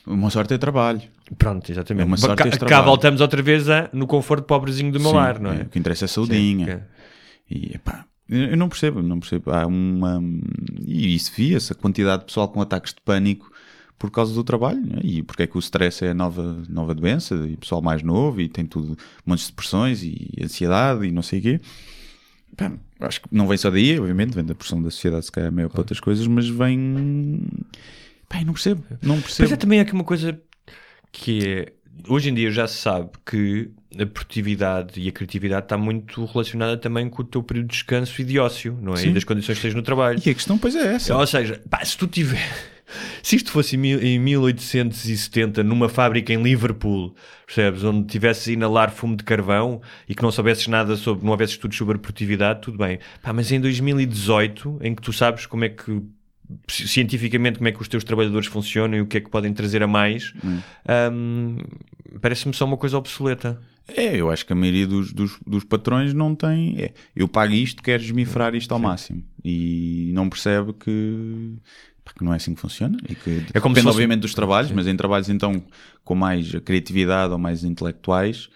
uma 0.05 0.29
sorte 0.29 0.53
é 0.53 0.57
trabalho. 0.57 1.01
Pronto, 1.37 1.69
exatamente. 1.69 2.03
É 2.03 2.05
uma 2.05 2.15
sorte 2.15 2.43
cá, 2.43 2.47
este 2.47 2.65
cá 2.65 2.81
voltamos 2.81 3.19
outra 3.19 3.41
vez 3.41 3.69
a, 3.69 3.89
no 3.91 4.07
conforto 4.07 4.45
pobrezinho 4.45 4.89
do 4.89 5.01
meu 5.01 5.09
Sim, 5.09 5.15
lar, 5.17 5.37
não 5.39 5.51
é? 5.51 5.63
O 5.63 5.65
que 5.65 5.77
interessa 5.77 6.05
é 6.05 6.07
a 6.07 6.09
saudinha. 6.09 6.87
E 7.49 7.75
epá, 7.75 8.05
eu 8.29 8.57
não 8.57 8.69
percebo, 8.69 9.01
não 9.01 9.19
percebo. 9.19 9.51
Há 9.51 9.65
uma. 9.65 10.21
E 10.85 11.15
isso 11.15 11.31
via-se, 11.35 11.71
a 11.71 11.75
quantidade 11.75 12.21
de 12.21 12.25
pessoal 12.27 12.49
com 12.49 12.61
ataques 12.61 12.93
de 12.93 13.01
pânico 13.01 13.51
por 13.97 14.11
causa 14.11 14.33
do 14.33 14.43
trabalho. 14.43 14.79
né? 14.79 14.99
E 15.03 15.23
porque 15.23 15.43
é 15.43 15.47
que 15.47 15.57
o 15.57 15.59
stress 15.59 16.03
é 16.05 16.09
a 16.11 16.13
nova, 16.13 16.61
nova 16.69 16.93
doença, 16.93 17.35
e 17.47 17.57
pessoal 17.57 17.81
mais 17.81 18.03
novo, 18.03 18.39
e 18.41 18.47
tem 18.47 18.65
tudo, 18.65 18.97
montes 19.25 19.45
de 19.45 19.51
depressões 19.51 20.03
e 20.03 20.29
ansiedade 20.41 21.05
e 21.05 21.11
não 21.11 21.21
sei 21.23 21.39
o 21.39 21.41
quê. 21.41 21.61
Pá, 22.55 22.71
acho 23.01 23.21
que 23.21 23.27
não 23.31 23.47
vem 23.47 23.57
só 23.57 23.69
daí, 23.71 23.99
obviamente, 23.99 24.33
vem 24.35 24.43
da 24.45 24.55
pressão 24.55 24.81
da 24.81 24.89
sociedade, 24.91 25.25
se 25.25 25.31
calhar, 25.31 25.51
meio 25.51 25.69
para 25.69 25.81
outras 25.81 25.99
coisas, 25.99 26.25
mas 26.27 26.47
vem. 26.47 27.41
Pá, 28.29 28.43
não 28.43 28.53
percebo, 28.53 28.83
não 29.01 29.15
Pois 29.21 29.35
percebo. 29.35 29.53
é 29.53 29.57
também 29.57 29.79
aqui 29.79 29.93
uma 29.93 30.03
coisa 30.03 30.39
que 31.11 31.47
é. 31.47 31.73
Hoje 32.07 32.29
em 32.29 32.33
dia 32.33 32.51
já 32.51 32.67
se 32.67 32.77
sabe 32.77 33.09
que 33.25 33.71
a 33.99 34.05
produtividade 34.05 34.99
e 34.99 35.07
a 35.07 35.11
criatividade 35.11 35.65
está 35.65 35.77
muito 35.77 36.25
relacionada 36.25 36.75
também 36.77 37.09
com 37.09 37.21
o 37.21 37.25
teu 37.25 37.41
período 37.43 37.67
de 37.67 37.73
descanso 37.73 38.21
e 38.21 38.25
de 38.25 38.37
ócio, 38.39 38.77
não 38.81 38.93
é? 38.93 38.97
Sim. 38.97 39.09
E 39.09 39.13
das 39.13 39.23
condições 39.23 39.55
que 39.57 39.61
tens 39.61 39.73
no 39.75 39.81
trabalho. 39.81 40.19
E 40.25 40.29
a 40.29 40.33
questão, 40.33 40.57
pois 40.57 40.75
é 40.75 40.95
essa. 40.95 41.15
Ou 41.15 41.25
seja, 41.27 41.61
pá, 41.69 41.83
se 41.85 41.97
tu 41.97 42.05
tiver. 42.07 42.75
Se 43.21 43.35
isto 43.35 43.51
fosse 43.51 43.75
em 43.75 43.79
mil- 43.79 44.01
em 44.01 44.17
1870, 44.17 45.61
numa 45.63 45.89
fábrica 45.89 46.31
em 46.33 46.41
Liverpool, 46.41 47.13
percebes? 47.45 47.83
Onde 47.83 48.07
tivesses 48.07 48.47
a 48.47 48.51
inalar 48.53 48.91
fumo 48.91 49.15
de 49.15 49.23
carvão 49.25 49.81
e 50.07 50.15
que 50.15 50.23
não 50.23 50.31
soubesses 50.31 50.67
nada 50.67 50.95
sobre, 50.95 51.23
não 51.25 51.31
houvesse 51.31 51.53
estudos 51.53 51.77
sobre 51.77 51.97
produtividade, 51.97 52.61
tudo 52.61 52.77
bem. 52.77 52.99
Pá, 53.21 53.33
mas 53.33 53.51
em 53.51 53.59
2018, 53.59 54.79
em 54.81 54.95
que 54.95 55.01
tu 55.01 55.11
sabes 55.11 55.45
como 55.45 55.65
é 55.65 55.69
que, 55.69 56.01
ci- 56.69 56.87
cientificamente, 56.87 57.57
como 57.57 57.67
é 57.67 57.71
que 57.73 57.81
os 57.81 57.87
teus 57.89 58.03
trabalhadores 58.05 58.47
funcionam 58.47 58.97
e 58.97 59.01
o 59.01 59.05
que 59.05 59.17
é 59.17 59.21
que 59.21 59.29
podem 59.29 59.51
trazer 59.53 59.83
a 59.83 59.87
mais, 59.87 60.33
hum, 61.11 61.57
parece-me 62.21 62.53
só 62.53 62.63
uma 62.65 62.77
coisa 62.77 62.97
obsoleta. 62.97 63.59
É, 63.87 64.15
eu 64.17 64.29
acho 64.29 64.45
que 64.45 64.51
a 64.53 64.55
maioria 64.55 64.85
dos, 64.85 65.13
dos, 65.13 65.37
dos 65.45 65.63
patrões 65.63 66.13
não 66.13 66.35
tem. 66.35 66.75
é, 66.79 66.93
eu 67.15 67.27
pago 67.27 67.53
isto, 67.53 67.81
quero 67.81 68.03
esmifrar 68.03 68.53
isto 68.55 68.71
ao 68.73 68.79
máximo. 68.79 69.23
E 69.43 70.11
não 70.13 70.27
percebe 70.29 70.73
que, 70.73 71.53
que 72.17 72.23
não 72.23 72.33
é 72.33 72.37
assim 72.37 72.53
que 72.53 72.59
funciona. 72.61 72.97
E 73.07 73.15
que 73.15 73.29
É 73.53 73.59
como 73.59 73.73
depende, 73.73 73.75
se 73.75 73.81
fosse- 73.83 73.89
obviamente, 73.89 74.21
dos 74.21 74.33
trabalhos, 74.33 74.71
mas 74.71 74.87
em 74.87 74.95
trabalhos 74.97 75.29
então 75.29 75.63
com 76.03 76.15
mais 76.15 76.51
criatividade 76.65 77.31
ou 77.31 77.39
mais 77.39 77.63
intelectuais. 77.63 78.49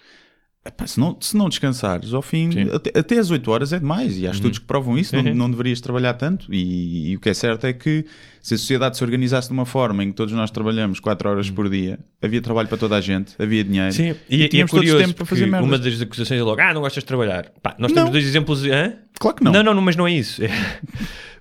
Epá, 0.64 0.86
se, 0.86 0.98
não, 1.00 1.16
se 1.20 1.36
não 1.36 1.48
descansares 1.48 2.14
ao 2.14 2.22
fim, 2.22 2.50
até, 2.72 2.98
até 2.98 3.18
às 3.18 3.30
8 3.30 3.50
horas 3.50 3.72
é 3.72 3.78
demais, 3.78 4.16
e 4.18 4.26
há 4.26 4.30
estudos 4.30 4.58
que 4.58 4.64
provam 4.64 4.96
isso, 4.98 5.14
não, 5.16 5.22
Uhum. 5.24 5.34
não 5.34 5.50
deverias 5.50 5.80
trabalhar 5.80 6.14
tanto. 6.14 6.52
E, 6.52 7.10
e 7.12 7.16
o 7.16 7.20
que 7.20 7.28
é 7.30 7.34
certo 7.34 7.66
é 7.66 7.72
que 7.72 8.04
se 8.40 8.54
a 8.54 8.58
sociedade 8.58 8.96
se 8.96 9.04
organizasse 9.04 9.48
de 9.48 9.54
uma 9.54 9.64
forma 9.66 10.02
em 10.04 10.08
que 10.10 10.14
todos 10.14 10.32
nós 10.34 10.50
trabalhamos 10.50 11.00
4 11.00 11.28
horas 11.28 11.50
por 11.50 11.68
dia, 11.68 11.98
havia 12.20 12.40
trabalho 12.40 12.68
para 12.68 12.78
toda 12.78 12.96
a 12.96 13.00
gente, 13.00 13.34
havia 13.38 13.62
dinheiro, 13.64 13.92
Sim, 13.92 14.14
e, 14.28 14.36
e 14.38 14.42
é 14.44 14.48
tínhamos 14.48 14.70
todos 14.70 14.84
curioso 14.86 15.04
tempo 15.06 15.16
para 15.16 15.26
fazer 15.26 15.46
merdas. 15.46 15.68
uma 15.68 15.78
das 15.78 16.00
acusações 16.00 16.40
é 16.40 16.42
logo, 16.42 16.60
ah, 16.60 16.72
não 16.74 16.80
gostas 16.80 17.02
de 17.02 17.06
trabalhar. 17.06 17.50
Pá, 17.62 17.74
nós 17.78 17.90
Não. 17.90 17.96
temos 17.96 18.10
dois 18.12 18.24
exemplos, 18.26 18.64
hã? 18.64 18.94
Claro 19.18 19.36
que 19.36 19.44
não. 19.44 19.52
Não, 19.52 19.62
não, 19.62 19.74
não, 19.74 19.82
mas 19.82 19.96
não 19.96 20.06
é 20.06 20.12
isso. 20.12 20.42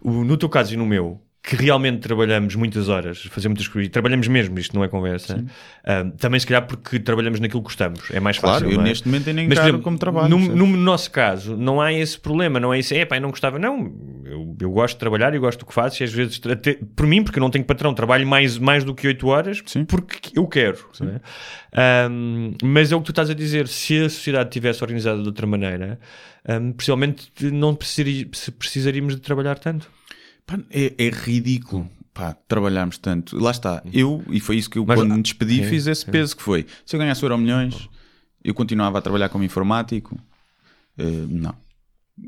É, 0.03 0.09
no 0.09 0.35
teu 0.35 0.49
caso 0.49 0.73
e 0.73 0.77
no 0.77 0.85
meu, 0.85 1.21
que 1.43 1.55
realmente 1.55 1.99
trabalhamos 2.01 2.53
muitas 2.55 2.87
horas, 2.87 3.23
fazemos 3.31 3.57
muitas 3.57 3.67
coisas, 3.67 3.87
e 3.87 3.91
trabalhamos 3.91 4.27
mesmo, 4.27 4.59
isto 4.59 4.75
não 4.75 4.83
é 4.83 4.87
conversa. 4.87 5.43
ah, 5.83 6.05
também 6.19 6.39
se 6.39 6.45
calhar 6.45 6.67
porque 6.67 6.99
trabalhamos 6.99 7.39
naquilo 7.39 7.61
que 7.61 7.65
gostamos, 7.65 8.11
é 8.11 8.19
mais 8.19 8.37
Claro, 8.37 8.59
fácil. 8.59 8.71
eu 8.71 8.77
não 8.77 8.85
é? 8.85 8.89
neste 8.89 9.07
momento 9.07 9.27
ainda 9.29 9.41
Mas, 9.41 9.47
por 9.47 9.53
encaro 9.53 9.67
exemplo, 9.69 9.83
como 9.83 9.97
trabalho. 9.97 10.29
No, 10.29 10.37
no 10.67 10.67
nosso 10.77 11.09
caso, 11.09 11.57
não 11.57 11.81
há 11.81 11.91
esse 11.91 12.19
problema, 12.19 12.59
não 12.59 12.71
é 12.71 12.77
isso, 12.79 12.93
é 12.93 13.05
pá, 13.05 13.17
eu 13.17 13.21
não 13.21 13.31
gostava, 13.31 13.57
não. 13.57 13.91
Eu 14.23 14.55
Eu 14.61 14.69
gosto 14.71 14.93
de 14.93 14.99
trabalhar 14.99 15.33
e 15.33 15.39
gosto 15.39 15.59
do 15.61 15.65
que 15.65 15.73
faço, 15.73 16.01
e 16.01 16.05
às 16.05 16.13
vezes, 16.13 16.39
até, 16.49 16.77
por 16.95 17.07
mim, 17.07 17.23
porque 17.23 17.39
eu 17.39 17.41
não 17.41 17.49
tenho 17.49 17.65
patrão, 17.65 17.91
trabalho 17.95 18.27
mais, 18.27 18.59
mais 18.59 18.83
do 18.83 18.93
que 18.93 19.07
8 19.07 19.27
horas 19.27 19.63
Sim. 19.65 19.83
porque 19.85 20.37
eu 20.37 20.45
quero. 20.47 20.77
não 20.99 21.09
é? 21.09 21.21
Mas 22.63 22.91
é 22.91 22.95
o 22.95 22.99
que 22.99 23.05
tu 23.05 23.11
estás 23.11 23.29
a 23.29 23.33
dizer. 23.33 23.67
Se 23.67 23.97
a 23.99 24.09
sociedade 24.09 24.49
tivesse 24.51 24.83
organizada 24.83 25.21
de 25.21 25.27
outra 25.27 25.47
maneira, 25.47 25.99
ahm, 26.47 26.71
possivelmente 26.73 27.31
não 27.51 27.75
precisaríamos 27.75 29.15
de 29.15 29.21
trabalhar 29.21 29.57
tanto. 29.57 29.89
Pá, 30.57 30.59
é, 30.69 30.93
é 30.97 31.09
ridículo 31.09 31.89
pá, 32.13 32.33
trabalharmos 32.47 32.97
tanto. 32.97 33.37
Lá 33.39 33.51
está, 33.51 33.81
eu, 33.93 34.23
e 34.29 34.39
foi 34.39 34.57
isso 34.57 34.69
que 34.69 34.77
eu, 34.77 34.85
Mas- 34.85 34.99
quando 34.99 35.13
me 35.15 35.21
despedi, 35.21 35.61
é, 35.61 35.67
fiz 35.69 35.87
esse 35.87 36.05
peso 36.05 36.35
que 36.35 36.43
foi. 36.43 36.65
Se 36.85 36.95
eu 36.95 36.99
ganhasse 36.99 37.23
euro 37.23 37.37
milhões, 37.37 37.89
eu 38.43 38.53
continuava 38.53 38.97
a 38.99 39.01
trabalhar 39.01 39.29
como 39.29 39.43
informático. 39.43 40.19
Eh, 40.97 41.03
não. 41.29 41.55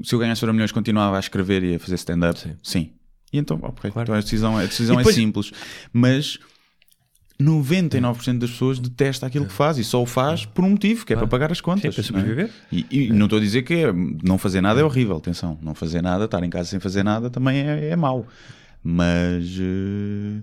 Se 0.04 0.16
eu 0.16 0.20
ganhasse 0.20 0.44
euro 0.44 0.54
milhões, 0.54 0.72
continuava 0.72 1.18
a 1.18 1.20
escrever 1.20 1.64
e 1.64 1.76
a 1.76 1.80
fazer 1.80 1.96
stand-up. 1.96 2.40
Sim. 2.64 2.92
E 3.32 3.38
então, 3.38 3.60
ok, 3.62 3.92
Claro. 3.92 4.06
então 4.06 4.16
a 4.16 4.22
decisão, 4.22 4.58
a 4.58 4.64
decisão 4.66 4.96
E 4.96 4.98
depois- 5.00 5.16
é 5.18 5.20
simples. 5.20 5.52
Mas 5.92 6.40
99% 7.44 8.40
das 8.40 8.52
pessoas 8.52 8.80
detesta 8.80 9.26
aquilo 9.28 9.46
que 9.46 9.54
faz 9.54 9.78
e 9.78 9.84
só 9.84 10.02
o 10.02 10.06
faz 10.06 10.46
por 10.46 10.64
um 10.64 10.70
motivo, 10.72 11.06
que 11.06 11.14
é 11.14 11.16
para 11.16 11.28
pagar 11.28 11.52
as 11.52 11.60
contas. 11.62 11.94
Sim, 11.96 12.02
para 12.02 12.12
não 12.14 12.20
é? 12.20 12.22
sobreviver. 12.24 12.52
E, 12.72 12.86
e 12.90 13.10
não 13.14 13.26
estou 13.26 13.38
a 13.40 13.42
dizer 13.42 13.64
que 13.64 13.74
é, 13.74 13.94
não 14.24 14.38
fazer 14.38 14.62
nada 14.62 14.80
é 14.80 14.84
horrível, 14.84 15.18
atenção. 15.18 15.58
Não 15.62 15.74
fazer 15.76 16.02
nada, 16.02 16.26
estar 16.26 16.44
em 16.44 16.50
casa 16.50 16.70
sem 16.70 16.80
fazer 16.80 17.04
nada 17.04 17.30
também 17.30 17.60
é, 17.60 17.90
é 17.90 17.96
mau. 17.96 18.26
Mas 18.84 19.46
eh, 19.60 20.42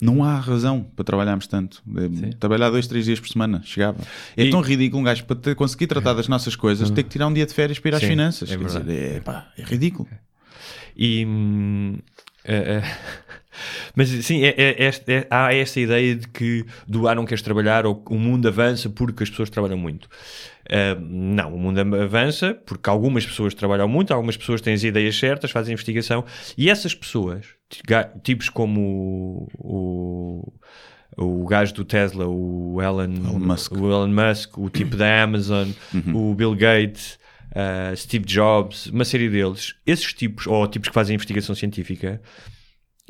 não 0.00 0.22
há 0.24 0.38
razão 0.38 0.82
para 0.94 1.04
trabalharmos 1.04 1.46
tanto. 1.46 1.82
Eh, 1.96 2.30
Trabalhar 2.38 2.70
dois, 2.70 2.86
três 2.86 3.04
dias 3.04 3.18
por 3.20 3.28
semana, 3.28 3.60
chegava. 3.64 3.98
É 4.36 4.44
E- 4.44 4.50
tão 4.50 4.60
ridículo 4.60 5.00
um 5.00 5.04
gajo 5.04 5.24
para 5.24 5.36
ter- 5.36 5.54
conseguir 5.54 5.86
tratar 5.88 6.14
das 6.14 6.28
nossas 6.28 6.54
coisas 6.56 6.90
ter 6.90 7.02
que 7.02 7.08
tirar 7.10 7.26
um 7.26 7.32
dia 7.32 7.44
de 7.46 7.52
férias 7.52 7.78
para 7.78 7.88
ir 7.90 7.94
às 7.94 8.00
Sim, 8.00 8.08
finanças. 8.08 8.50
é 8.50 8.56
verdade. 8.56 8.84
dizer, 8.84 9.16
é, 9.16 9.20
pá, 9.20 9.48
é 9.58 9.62
ridículo. 9.64 10.08
E. 10.96 11.26
eh, 12.44 12.82
eh, 12.82 12.96
mas 13.94 14.08
sim, 14.08 14.42
é, 14.44 14.54
é- 14.56 14.84
é- 14.86 15.12
é- 15.12 15.26
há 15.30 15.54
essa 15.54 15.78
ideia 15.80 16.14
de 16.14 16.28
que 16.28 16.64
do 16.86 17.06
ah, 17.08 17.14
não 17.14 17.24
queres 17.24 17.42
trabalhar 17.42 17.86
ou 17.86 18.02
o 18.10 18.18
mundo 18.18 18.48
avança 18.48 18.88
porque 18.90 19.22
as 19.22 19.30
pessoas 19.30 19.50
trabalham 19.50 19.78
muito. 19.78 20.08
Eh, 20.68 20.96
não, 21.00 21.54
o 21.54 21.58
mundo 21.58 21.80
avança 21.96 22.54
porque 22.66 22.88
algumas 22.88 23.26
pessoas 23.26 23.52
trabalham 23.52 23.88
muito, 23.88 24.14
algumas 24.14 24.36
pessoas 24.36 24.60
têm 24.60 24.74
as 24.74 24.82
ideias 24.84 25.18
certas, 25.18 25.50
fazem 25.50 25.72
investigação 25.72 26.24
e 26.56 26.70
essas 26.70 26.94
pessoas, 26.94 27.46
tipos 28.22 28.48
como 28.48 29.48
o, 29.58 30.52
o, 31.18 31.40
o 31.42 31.46
gajo 31.46 31.74
do 31.74 31.84
Tesla, 31.84 32.26
o 32.26 32.80
Elon, 32.80 33.08
Musk. 33.08 33.72
o 33.72 33.86
Elon 33.90 34.08
Musk, 34.08 34.56
o 34.56 34.70
tipo 34.70 34.96
da 34.96 35.22
Amazon, 35.24 35.68
o 36.14 36.34
Bill 36.34 36.54
Gates, 36.54 37.18
uh, 37.50 37.96
Steve 37.96 38.24
Jobs, 38.24 38.86
uma 38.86 39.04
série 39.04 39.28
deles, 39.28 39.74
esses 39.86 40.12
tipos, 40.14 40.46
ou 40.46 40.66
tipos 40.68 40.88
que 40.88 40.94
fazem 40.94 41.14
investigação 41.14 41.54
científica, 41.54 42.22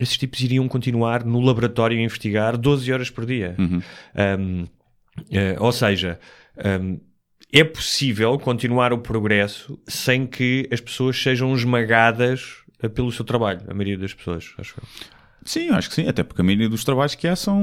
esses 0.02 0.16
tipos 0.16 0.40
iriam 0.40 0.66
continuar 0.68 1.24
no 1.24 1.40
laboratório 1.40 1.98
a 1.98 2.02
investigar 2.02 2.56
12 2.56 2.92
horas 2.92 3.10
por 3.10 3.26
dia. 3.26 3.56
Um, 3.58 4.64
eh, 5.30 5.56
ou 5.58 5.72
seja, 5.72 6.18
um, 6.80 6.98
é 7.52 7.62
possível 7.62 8.38
continuar 8.38 8.92
o 8.92 8.98
progresso 8.98 9.78
sem 9.86 10.26
que 10.26 10.68
as 10.72 10.80
pessoas 10.80 11.20
sejam 11.20 11.54
esmagadas 11.54 12.62
eh, 12.82 12.88
pelo 12.88 13.12
seu 13.12 13.24
trabalho, 13.24 13.60
a 13.68 13.74
maioria 13.74 13.98
das 13.98 14.14
pessoas, 14.14 14.54
acho 14.58 14.74
eu. 14.78 14.84
Sim, 15.44 15.70
acho 15.70 15.88
que 15.88 15.94
sim. 15.96 16.08
Até 16.08 16.22
porque 16.22 16.40
a 16.40 16.44
maioria 16.44 16.68
dos 16.68 16.84
trabalhos 16.84 17.14
que 17.14 17.26
há 17.26 17.34
são. 17.34 17.60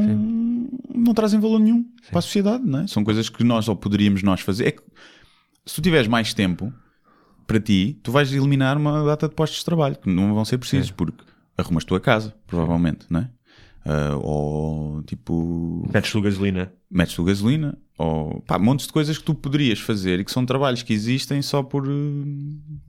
não 0.94 1.14
trazem 1.14 1.40
valor 1.40 1.60
nenhum 1.60 1.86
para 2.10 2.20
a 2.20 2.22
sociedade, 2.22 2.64
não 2.66 2.82
é? 2.82 2.88
São 2.88 3.04
coisas 3.04 3.30
que 3.30 3.44
nós 3.44 3.68
ou 3.68 3.76
poderíamos 3.76 4.22
nós 4.22 4.42
fazer. 4.42 4.68
É 4.68 4.72
que 4.72 4.82
se 5.66 5.76
tu 5.76 5.82
tiveres 5.82 6.08
mais 6.08 6.34
tempo 6.34 6.74
para 7.48 7.60
ti, 7.60 7.98
tu 8.04 8.12
vais 8.12 8.32
eliminar 8.34 8.78
uma 8.78 9.04
data 9.04 9.28
de 9.28 9.34
postos 9.34 9.60
de 9.60 9.66
trabalho 9.66 9.96
que 9.96 10.10
não 10.10 10.34
vão 10.34 10.46
ser 10.46 10.58
precisos, 10.58 10.92
porque 10.92 11.24
arrumas 11.60 11.84
tua 11.84 12.00
casa, 12.00 12.34
provavelmente, 12.48 13.06
não 13.10 13.22
é? 13.22 13.30
Ah, 13.86 14.18
ou 14.22 15.02
tipo. 15.04 15.88
Metes 15.94 16.12
tu 16.12 16.22
gasolina. 16.22 16.72
metes 16.92 17.16
tu 17.16 17.24
gasolina, 17.24 17.78
ou 17.98 18.42
pá, 18.42 18.60
montes 18.60 18.86
de 18.86 18.92
coisas 18.94 19.18
que 19.18 19.24
tu 19.24 19.34
poderias 19.34 19.80
fazer 19.80 20.20
e 20.20 20.26
que 20.26 20.32
são 20.32 20.46
trabalhos 20.46 20.84
que 20.84 20.92
existem 20.94 21.42
só 21.42 21.64
por 21.64 21.88
eh, 21.88 22.26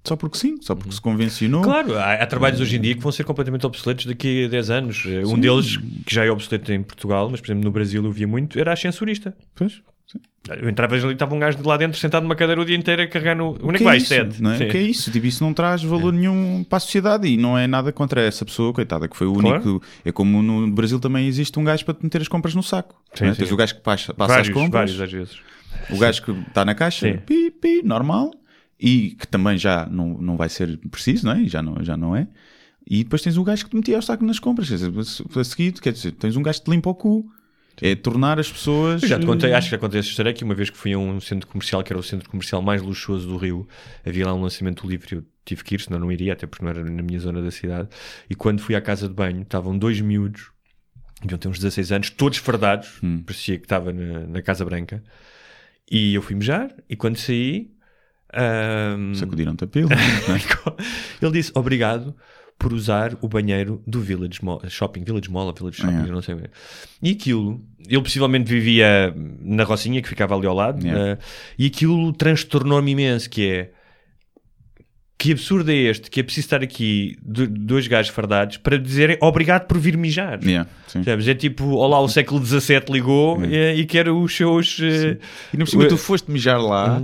só 0.04 0.16
porque 0.16 0.36
sim, 0.36 0.56
só 0.60 0.74
porque 0.74 0.92
se 0.92 1.00
convencionou. 1.00 1.62
Claro, 1.62 1.96
há, 1.96 2.14
há 2.14 2.26
trabalhos 2.26 2.60
hoje 2.60 2.76
em 2.76 2.80
dia 2.80 2.94
que 2.96 3.00
vão 3.00 3.12
ser 3.12 3.22
completamente 3.24 3.64
obsoletos 3.64 4.04
daqui 4.06 4.44
a 4.46 4.48
10 4.48 4.70
anos. 4.70 5.04
Eh, 5.06 5.24
Um 5.24 5.38
deles, 5.38 5.76
que 5.76 6.12
já 6.14 6.24
é 6.24 6.30
obsoleto 6.30 6.72
em 6.72 6.82
Portugal, 6.82 7.28
mas 7.30 7.40
por 7.40 7.46
exemplo 7.46 7.64
no 7.64 7.70
Brasil 7.70 8.04
eu 8.04 8.10
via 8.12 8.26
muito, 8.26 8.58
era 8.58 8.72
ascensorista. 8.72 9.34
Pois, 9.54 9.74
sim. 9.74 9.80
Eu 10.49 10.68
entrava 10.70 10.95
ali, 10.95 11.12
estava 11.12 11.34
um 11.34 11.38
gajo 11.38 11.59
de 11.59 11.62
lá 11.64 11.76
dentro 11.76 11.99
sentado 11.99 12.22
numa 12.22 12.34
cadeira 12.34 12.61
o 12.61 12.64
dia 12.64 12.74
inteiro 12.76 13.03
a 13.03 13.07
carregar 13.07 13.36
no. 13.36 13.59
Onde 13.62 13.74
é 13.74 13.78
que 13.78 13.84
vai? 13.84 13.99
isso, 13.99 14.07
Sede. 14.07 14.43
não 14.43 14.51
é? 14.53 14.57
O 14.57 14.68
que 14.70 14.76
é 14.76 14.82
isso? 14.82 15.11
Tipo, 15.11 15.26
isso 15.26 15.45
não 15.45 15.53
traz 15.53 15.82
valor 15.82 16.12
nenhum 16.12 16.64
para 16.68 16.78
a 16.78 16.80
sociedade 16.80 17.28
e 17.28 17.36
não 17.36 17.57
é 17.59 17.66
nada 17.66 17.93
contra 17.93 18.22
essa 18.22 18.45
pessoa, 18.45 18.72
coitada, 18.72 19.07
que 19.07 19.16
foi 19.16 19.26
o 19.26 19.34
Claro. 19.34 19.62
único. 19.62 19.86
É 20.05 20.11
como 20.11 20.43
no 20.43 20.68
Brasil 20.72 20.99
também 20.99 21.26
existe 21.26 21.59
um 21.59 21.64
gajo 21.64 21.84
para 21.84 21.95
te 21.95 22.03
meter 22.03 22.22
as 22.22 22.28
compras 22.28 22.55
no 22.55 22.62
saco. 22.62 23.01
Sim, 23.14 23.26
é? 23.26 23.32
sim. 23.34 23.41
Tens 23.41 23.53
o 23.53 23.57
gajo 23.57 23.74
que 23.76 23.80
passa, 23.82 24.14
passa 24.14 24.32
Vários, 24.32 24.49
as 24.49 24.55
compras, 24.55 24.91
vários 24.97 25.01
às 25.01 25.12
vezes. 25.12 25.36
o 25.91 25.99
gajo 25.99 26.22
que 26.22 26.30
está 26.32 26.64
na 26.64 26.74
caixa, 26.74 27.22
pi, 27.26 27.51
pi, 27.51 27.82
normal, 27.84 28.30
e 28.80 29.11
que 29.20 29.28
também 29.28 29.59
já 29.59 29.86
não, 29.86 30.16
não 30.18 30.36
vai 30.38 30.49
ser 30.49 30.78
preciso, 30.91 31.26
não 31.26 31.34
é? 31.34 31.43
E 31.43 31.49
Já 31.49 31.62
não, 31.62 31.76
já 31.84 31.97
não 31.99 32.16
é. 32.16 32.26
E 32.88 33.05
depois 33.05 33.20
tens 33.22 33.36
o 33.36 33.45
gajo 33.45 33.64
que 33.64 33.70
te 33.70 33.76
metia 33.76 33.99
o 33.99 34.03
saco 34.03 34.24
nas 34.24 34.38
compras. 34.38 34.68
Quer 34.68 34.76
dizer, 34.76 34.93
a 35.38 35.45
seguir, 35.45 35.72
quer 35.74 35.93
dizer, 35.93 36.12
tens 36.12 36.34
um 36.34 36.43
gajo 36.43 36.59
que 36.61 36.64
te 36.64 36.70
limpa 36.70 36.88
o 36.91 36.95
cu. 36.95 37.30
É 37.83 37.95
tornar 37.95 38.39
as 38.39 38.51
pessoas. 38.51 39.03
Eu 39.03 39.09
já 39.09 39.18
te 39.18 39.26
contei, 39.26 39.53
acho 39.53 39.68
que 39.68 39.70
já 39.72 39.78
contei 39.78 40.01
essa 40.01 40.09
história 40.09 40.33
que 40.33 40.45
uma 40.45 40.55
vez 40.55 40.68
que 40.70 40.76
fui 40.76 40.93
a 40.93 40.99
um 40.99 41.20
centro 41.20 41.47
comercial, 41.49 41.83
que 41.83 41.93
era 41.93 41.99
o 41.99 42.03
centro 42.03 42.28
comercial 42.28 42.61
mais 42.62 42.83
luxuoso 42.83 43.26
do 43.26 43.37
Rio, 43.37 43.66
havia 44.07 44.26
lá 44.26 44.35
um 44.35 44.43
lançamento 44.43 44.83
do 44.83 44.89
livro 44.91 45.09
e 45.12 45.14
eu 45.16 45.24
tive 45.45 45.64
que 45.64 45.74
ir, 45.74 45.81
senão 45.81 45.99
não 45.99 46.12
iria, 46.12 46.33
até 46.35 46.47
porque 46.47 46.64
não 46.64 46.70
era 46.70 46.85
na 46.85 47.03
minha 47.03 47.18
zona 47.18 47.41
da 47.43 47.51
cidade. 47.51 47.89
E 48.28 48.35
quando 48.35 48.61
fui 48.61 48.74
à 48.74 48.81
casa 48.81 49.09
de 49.09 49.14
banho, 49.14 49.43
estavam 49.43 49.76
dois 49.78 50.01
miúdos, 50.01 50.51
deviam 51.22 51.39
ter 51.39 51.49
uns 51.49 51.59
16 51.59 51.93
anos, 51.93 52.11
todos 52.11 52.39
fardados, 52.39 52.99
Hum. 53.03 53.22
parecia 53.24 53.57
que 53.59 53.64
estava 53.64 53.93
na, 53.93 54.26
na 54.26 54.43
Casa 54.43 54.64
Branca. 54.64 55.03
E 55.91 56.14
eu 56.14 56.22
fui 56.22 56.37
mejar, 56.37 56.70
e 56.89 56.95
quando 56.97 57.16
saí, 57.16 57.70
ahm, 58.33 59.14
Sacudiram-te 59.14 59.64
a 59.64 59.66
pila. 59.66 59.91
é? 59.93 59.97
ele 61.24 61.33
disse 61.33 61.51
obrigado 61.55 62.14
por 62.61 62.72
usar 62.74 63.16
o 63.22 63.26
banheiro 63.26 63.82
do 63.86 64.00
Village 64.00 64.38
Mall, 64.44 64.61
Shopping, 64.68 65.02
Village 65.02 65.30
Mall 65.30 65.46
ou 65.46 65.54
Village 65.54 65.78
Shopping, 65.78 66.06
eu 66.06 66.12
não 66.12 66.20
sei 66.22 66.34
bem. 66.34 66.46
E 67.02 67.12
aquilo, 67.12 67.61
ele 67.88 68.02
possivelmente 68.02 68.52
vivia 68.52 69.12
na 69.40 69.64
Rocinha, 69.64 70.02
que 70.02 70.08
ficava 70.08 70.36
ali 70.36 70.46
ao 70.46 70.54
lado, 70.54 70.84
Yeah. 70.86 71.12
eh, 71.12 71.18
e 71.58 71.66
aquilo 71.66 72.12
transtornou-me 72.12 72.90
imenso, 72.92 73.30
que 73.30 73.48
é 73.50 73.70
que 75.18 75.32
absurdo 75.32 75.70
é 75.70 75.74
este, 75.74 76.11
que 76.11 76.20
é 76.20 76.22
preciso 76.22 76.46
estar 76.46 76.62
aqui 76.62 77.16
do- 77.22 77.46
dois 77.46 77.86
gajos 77.86 78.11
fardados 78.11 78.56
para 78.56 78.78
dizerem 78.78 79.18
obrigado 79.20 79.66
por 79.66 79.78
vir 79.78 79.94
mijar. 79.96 80.38
Yeah? 80.42 80.68
É 81.30 81.34
tipo, 81.34 81.64
olá, 81.74 82.00
o 82.00 82.08
século 82.08 82.44
XVII 82.44 82.84
ligou 82.90 83.38
eh, 83.44 83.74
e 83.76 83.84
quer 83.84 84.08
os 84.08 84.34
seus... 84.34 84.78
eh, 84.82 85.18
E 85.52 85.58
não 85.58 85.66
cima 85.66 85.84
o- 85.84 85.88
tu 85.88 85.98
foste 85.98 86.30
mijar 86.30 86.58
lá 86.61 87.02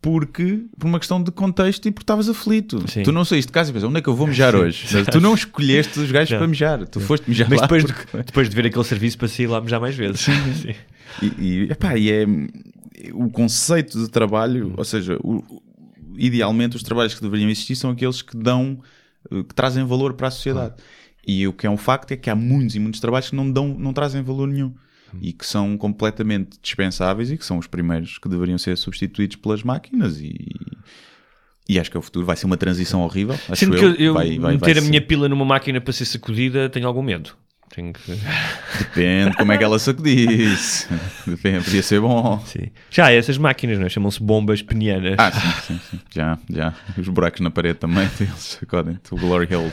porque 0.00 0.64
por 0.78 0.86
uma 0.86 0.98
questão 0.98 1.20
de 1.22 1.30
contexto 1.32 1.86
e 1.88 1.90
porque 1.90 2.04
estavas 2.04 2.28
aflito. 2.28 2.88
Sim. 2.88 3.02
Tu 3.02 3.10
não 3.12 3.24
saíste 3.24 3.48
de 3.48 3.52
casa 3.52 3.70
e 3.70 3.72
pensas, 3.72 3.88
onde 3.88 3.98
é 3.98 4.02
que 4.02 4.08
eu 4.08 4.14
vou 4.14 4.26
mijar 4.26 4.54
hoje? 4.54 4.86
Tu 5.10 5.20
não 5.20 5.34
escolheste 5.34 5.98
os 5.98 6.10
gajos 6.12 6.30
Não. 6.30 6.38
para 6.38 6.46
mijar. 6.46 6.86
Tu 6.86 7.00
foste 7.00 7.28
mijar 7.28 7.48
Mas 7.50 7.60
lá. 7.60 7.66
depois, 7.66 7.84
porque- 7.84 8.16
de, 8.18 8.22
depois 8.24 8.48
de 8.48 8.54
ver 8.56 8.66
aquele 8.66 8.84
serviço 8.84 9.18
para 9.18 9.28
sair 9.28 9.46
lá 9.48 9.60
mijar 9.60 9.80
mais 9.80 9.94
vezes. 9.96 10.20
Sim. 10.22 10.74
E, 11.22 11.26
e, 11.44 11.62
epá, 11.72 11.96
e 11.96 12.10
é 12.12 12.24
o 13.12 13.28
conceito 13.30 13.98
de 14.00 14.08
trabalho, 14.08 14.74
ou 14.76 14.84
seja, 14.84 15.18
o- 15.22 15.42
idealmente 16.16 16.76
os 16.76 16.82
trabalhos 16.82 17.14
que 17.14 17.20
deveriam 17.22 17.48
existir 17.50 17.76
são 17.76 17.90
aqueles 17.90 18.22
que 18.22 18.36
dão, 18.36 18.78
eh, 19.30 19.42
que 19.42 19.54
trazem 19.54 19.84
valor 19.84 20.14
para 20.14 20.28
a 20.28 20.30
sociedade. 20.30 20.74
E 21.26 21.46
o 21.46 21.52
que 21.52 21.66
é 21.66 21.70
um 21.70 21.76
facto 21.76 22.12
é 22.12 22.16
que 22.16 22.30
há 22.30 22.34
muitos 22.34 22.74
e 22.76 22.78
muitos 22.78 23.00
trabalhos 23.00 23.30
que 23.30 23.36
não, 23.36 23.50
dão, 23.50 23.68
não 23.78 23.92
trazem 23.92 24.22
valor 24.22 24.48
nenhum. 24.48 24.72
E 25.20 25.32
que 25.32 25.46
são 25.46 25.76
completamente 25.76 26.58
dispensáveis 26.62 27.30
e 27.30 27.36
que 27.38 27.44
são 27.44 27.58
os 27.58 27.66
primeiros 27.66 28.18
que 28.18 28.28
deveriam 28.28 28.58
ser 28.58 28.76
substituídos 28.76 29.36
pelas 29.36 29.62
máquinas 29.62 30.20
e, 30.20 30.46
e 31.68 31.78
acho 31.78 31.90
que 31.90 31.96
é 31.96 32.00
o 32.00 32.02
futuro. 32.02 32.26
Vai 32.26 32.36
ser 32.36 32.46
uma 32.46 32.56
transição 32.56 33.00
horrível. 33.02 33.34
Acho 33.48 33.56
Sendo 33.56 33.76
que 33.76 33.84
eu, 33.84 33.94
eu 33.94 34.14
Vai- 34.14 34.38
vai- 34.38 34.52
meter 34.54 34.60
vai 34.60 34.78
a 34.78 34.82
ser. 34.82 34.88
minha 34.88 35.00
pila 35.02 35.28
numa 35.28 35.44
máquina 35.44 35.80
para 35.80 35.92
ser 35.92 36.04
sacudida, 36.04 36.68
tenho 36.68 36.86
algum 36.86 37.02
medo. 37.02 37.30
Tenho 37.74 37.92
que... 37.92 38.00
Depende 38.78 39.36
como 39.36 39.52
é 39.52 39.58
que 39.58 39.64
ela 39.64 39.78
sacudisse. 39.78 40.86
Depende, 41.26 41.64
podia 41.64 41.82
ser 41.82 42.00
bom. 42.00 42.38
Sim. 42.46 42.70
Já 42.90 43.06
há 43.06 43.12
essas 43.12 43.36
máquinas, 43.36 43.78
não 43.78 43.84
é? 43.86 43.88
Chamam-se 43.90 44.22
bombas 44.22 44.62
penianas. 44.62 45.14
Ah, 45.18 45.30
sim, 45.30 45.50
sim, 45.74 45.80
sim. 45.90 46.00
Já, 46.14 46.38
já. 46.50 46.74
Os 46.96 47.08
buracos 47.08 47.40
na 47.40 47.50
parede 47.50 47.78
também, 47.78 48.08
eles 48.20 48.58
sacodem. 48.58 48.98
O 49.10 49.16
Glory 49.16 49.54
Hole. 49.54 49.72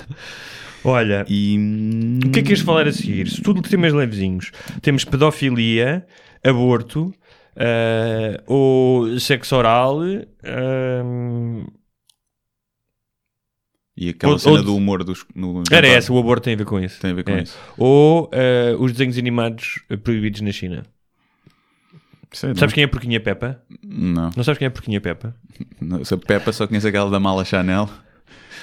Olha, 0.85 1.25
E. 1.27 1.57
o 2.25 2.29
que 2.31 2.39
é 2.39 2.41
que 2.41 2.47
queres 2.49 2.61
falar 2.61 2.87
a 2.87 2.91
seguir? 2.91 3.27
Se 3.29 3.41
tudo 3.41 3.61
temas 3.61 3.91
levezinhos. 3.93 4.51
Temos 4.81 5.03
pedofilia, 5.03 6.05
aborto, 6.43 7.13
ah, 7.57 8.41
ou 8.47 9.19
sexo 9.19 9.55
oral, 9.55 9.99
ah, 10.43 11.65
E 13.97 14.09
aquela 14.09 14.33
Ou- 14.33 14.39
cena 14.39 14.57
ou- 14.57 14.63
do 14.63 14.75
humor 14.75 15.03
dos. 15.05 15.25
No 15.33 15.63
era 15.71 15.87
essa, 15.87 16.11
o 16.11 16.19
aborto 16.19 16.43
tem 16.43 16.53
a 16.53 16.57
ver 16.57 16.65
com 16.65 16.77
isso. 16.79 16.99
Tem 16.99 17.11
a 17.11 17.13
ver 17.13 17.23
com 17.23 17.31
É. 17.31 17.43
isso. 17.43 17.57
Ou 17.77 18.29
ah, 18.33 18.75
os 18.77 18.91
desenhos 18.91 19.17
animados 19.17 19.79
proibidos 20.03 20.41
na 20.41 20.51
China. 20.51 20.83
Sei, 22.33 22.49
não. 22.49 22.55
Sabes 22.57 22.73
quem 22.73 22.81
é 22.83 22.85
a 22.85 22.89
Porquinha 22.89 23.19
Peppa? 23.21 23.61
Não. 23.81 24.29
Não 24.35 24.43
sabes 24.43 24.57
quem 24.57 24.65
é 24.65 24.67
a 24.67 24.71
Porquinha 24.71 24.99
Peppa? 24.99 25.33
não. 25.79 26.01
A 26.01 26.17
Peppa 26.17 26.51
só 26.51 26.67
conhece 26.67 26.85
aquela 26.85 27.09
da 27.09 27.19
mala 27.21 27.45
Chanel. 27.45 27.89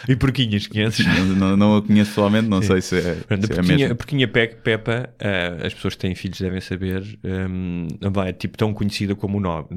E 0.08 0.16
porquinhas, 0.16 0.66
conheces? 0.66 1.06
Não, 1.06 1.24
não, 1.26 1.56
não 1.56 1.76
a 1.76 1.82
conheço 1.82 2.10
pessoalmente, 2.10 2.48
não 2.48 2.60
sei 2.62 2.80
se 2.80 2.96
é, 2.98 3.14
Pronto, 3.26 3.46
se 3.46 3.52
a 3.52 3.54
é 3.54 3.56
porquinha, 3.56 3.74
a 3.74 3.78
mesmo. 3.78 3.96
porquinha 3.96 4.28
Pe- 4.28 4.48
Peppa, 4.48 5.10
eh, 5.18 5.58
as 5.64 5.72
pessoas 5.74 5.94
que 5.94 6.00
têm 6.00 6.14
filhos 6.14 6.40
devem 6.40 6.60
saber, 6.60 7.02
hum, 7.24 7.86
vai, 8.10 8.30
é 8.30 8.32
tipo 8.32 8.56
tão 8.58 8.72
conhecida 8.74 9.14
como 9.14 9.38
o 9.38 9.40
No- 9.40 9.68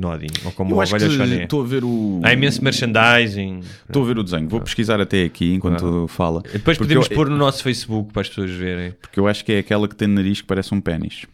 ou 0.46 0.52
como 0.54 0.74
Eu 0.76 0.82
a 0.82 0.84
ovelha 0.84 1.10
Choné. 1.10 1.44
estou 1.44 1.62
a 1.62 1.66
ver 1.66 1.84
o. 1.84 2.22
Há 2.24 2.34
imenso 2.34 2.64
merchandising. 2.64 3.60
Estou 3.88 4.04
a 4.04 4.06
ver 4.08 4.18
o 4.18 4.24
desenho. 4.24 4.48
Vou 4.50 4.62
pesquisar 4.62 5.00
até 5.00 5.24
aqui 5.24 5.54
enquanto 5.54 6.08
fala. 6.08 6.42
Depois 6.42 6.78
Porque 6.78 6.80
podemos 6.94 7.10
eu, 7.10 7.16
pôr 7.16 7.30
no 7.30 7.38
nosso 7.38 7.62
Facebook 7.64 8.12
para 8.12 8.22
as 8.24 8.30
pessoas 8.30 8.52
verem. 8.52 8.92
Porque 8.94 9.20
eu 9.20 9.28
acho 9.28 9.44
que 9.46 9.52
é 9.54 9.60
aquela 9.60 9.88
que 9.88 9.96
tem 9.96 10.08
nariz 10.08 10.42
que 10.42 10.48
parece 10.48 10.74
um 10.74 10.82
pênis. 10.82 11.26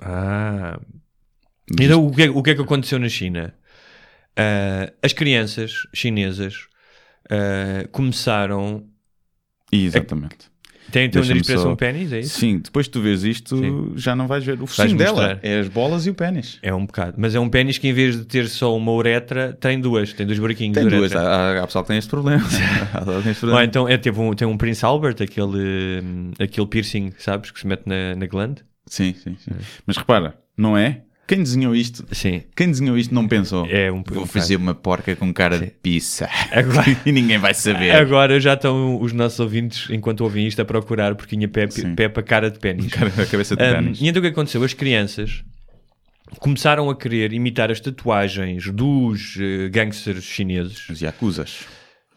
Ah. 0.00 0.78
Então, 1.80 2.06
o 2.06 2.10
que, 2.14 2.22
é, 2.24 2.30
o 2.30 2.42
que 2.42 2.50
é 2.50 2.54
que 2.54 2.60
aconteceu 2.60 2.98
na 2.98 3.08
China? 3.08 3.54
Ah, 4.36 4.92
as 5.02 5.12
crianças 5.12 5.72
chinesas 5.94 6.66
ah, 7.30 7.86
começaram. 7.92 8.84
Exatamente. 9.72 10.52
Têm 10.92 11.08
têm 11.10 11.20
o 11.20 11.24
Deixa-me 11.24 11.28
nariz 11.40 11.46
parece 11.46 11.62
só- 11.64 11.72
um 11.72 11.76
pênis, 11.76 12.12
é 12.12 12.20
isso? 12.20 12.38
Sim, 12.38 12.58
depois 12.58 12.86
de 12.86 12.92
tu 12.92 13.00
vês 13.00 13.24
isto, 13.24 13.56
Sim. 13.56 13.92
já 13.96 14.14
não 14.14 14.26
vais 14.28 14.44
ver. 14.44 14.60
O 14.62 14.66
focinho 14.66 14.96
dela 14.96 15.40
é 15.42 15.58
as 15.58 15.66
bolas 15.66 16.06
e 16.06 16.10
o 16.10 16.14
pênis. 16.14 16.58
É 16.62 16.72
um 16.74 16.84
bocado. 16.86 17.14
Mas 17.16 17.34
é 17.34 17.40
um 17.40 17.48
pênis 17.48 17.78
que 17.78 17.88
em 17.88 17.92
vez 17.92 18.16
de 18.18 18.24
ter 18.26 18.46
só 18.48 18.76
uma 18.76 18.92
uretra, 18.92 19.54
tem 19.58 19.80
duas. 19.80 20.12
Tem 20.12 20.26
dois 20.26 20.38
buraquinhos 20.38 20.74
Tem 20.74 20.86
duas. 20.86 21.10
Há, 21.16 21.62
há 21.62 21.66
pessoal 21.66 21.82
que 21.84 21.88
tem 21.88 21.96
este 21.98 22.10
problema. 22.10 22.44
Que 22.46 23.04
tem 23.22 23.32
Ou 23.32 23.34
problema. 23.34 23.64
então 23.64 23.88
é, 23.88 23.96
teve 23.96 24.20
um, 24.20 24.32
tem 24.34 24.46
um 24.46 24.56
Prince 24.58 24.84
Albert, 24.84 25.16
aquele, 25.20 26.00
hum, 26.04 26.30
aquele 26.38 26.66
piercing, 26.66 27.12
sabes, 27.18 27.50
que 27.50 27.58
se 27.58 27.66
mete 27.66 27.84
na, 27.86 28.14
na 28.14 28.26
glande. 28.26 28.62
Sim, 28.86 29.14
sim, 29.14 29.36
sim. 29.42 29.50
Mas 29.86 29.96
repara, 29.96 30.38
não 30.56 30.76
é? 30.76 31.00
Quem 31.26 31.38
desenhou 31.38 31.74
isto? 31.74 32.04
Sim. 32.12 32.42
Quem 32.54 32.70
desenhou 32.70 32.98
isto 32.98 33.14
não 33.14 33.26
pensou. 33.26 33.66
É 33.70 33.90
um- 33.90 34.02
Vou 34.06 34.26
fazer 34.26 34.56
uma 34.56 34.74
porca 34.74 35.16
com 35.16 35.32
cara 35.32 35.58
de 35.58 35.66
pizza. 35.66 36.28
Agora- 36.52 36.84
e 37.06 37.10
ninguém 37.12 37.38
vai 37.38 37.54
saber. 37.54 37.92
Agora 37.92 38.38
já 38.38 38.52
estão 38.54 39.00
os 39.00 39.12
nossos 39.12 39.40
ouvintes, 39.40 39.88
enquanto 39.90 40.20
ouvem 40.20 40.46
isto, 40.46 40.60
a 40.60 40.64
procurar 40.64 41.14
porquinha 41.14 41.48
Pepe, 41.48 41.72
Sim. 41.72 41.94
Cara 42.26 42.50
de 42.50 42.58
pênis. 42.58 42.86
Cara, 42.92 43.08
a 43.16 43.26
cabeça 43.26 43.56
de 43.56 43.62
Um, 43.64 43.72
pênis. 43.74 44.00
e 44.00 44.06
então 44.08 44.20
o 44.20 44.22
que 44.22 44.28
aconteceu? 44.30 44.62
As 44.62 44.74
crianças 44.74 45.42
começaram 46.40 46.90
a 46.90 46.96
querer 46.96 47.32
imitar 47.32 47.70
as 47.70 47.80
tatuagens 47.80 48.70
dos 48.70 49.36
eh, 49.40 49.68
gangsters 49.68 50.24
chineses. 50.24 50.88
Os 50.90 51.00
Yakuzas. 51.00 51.60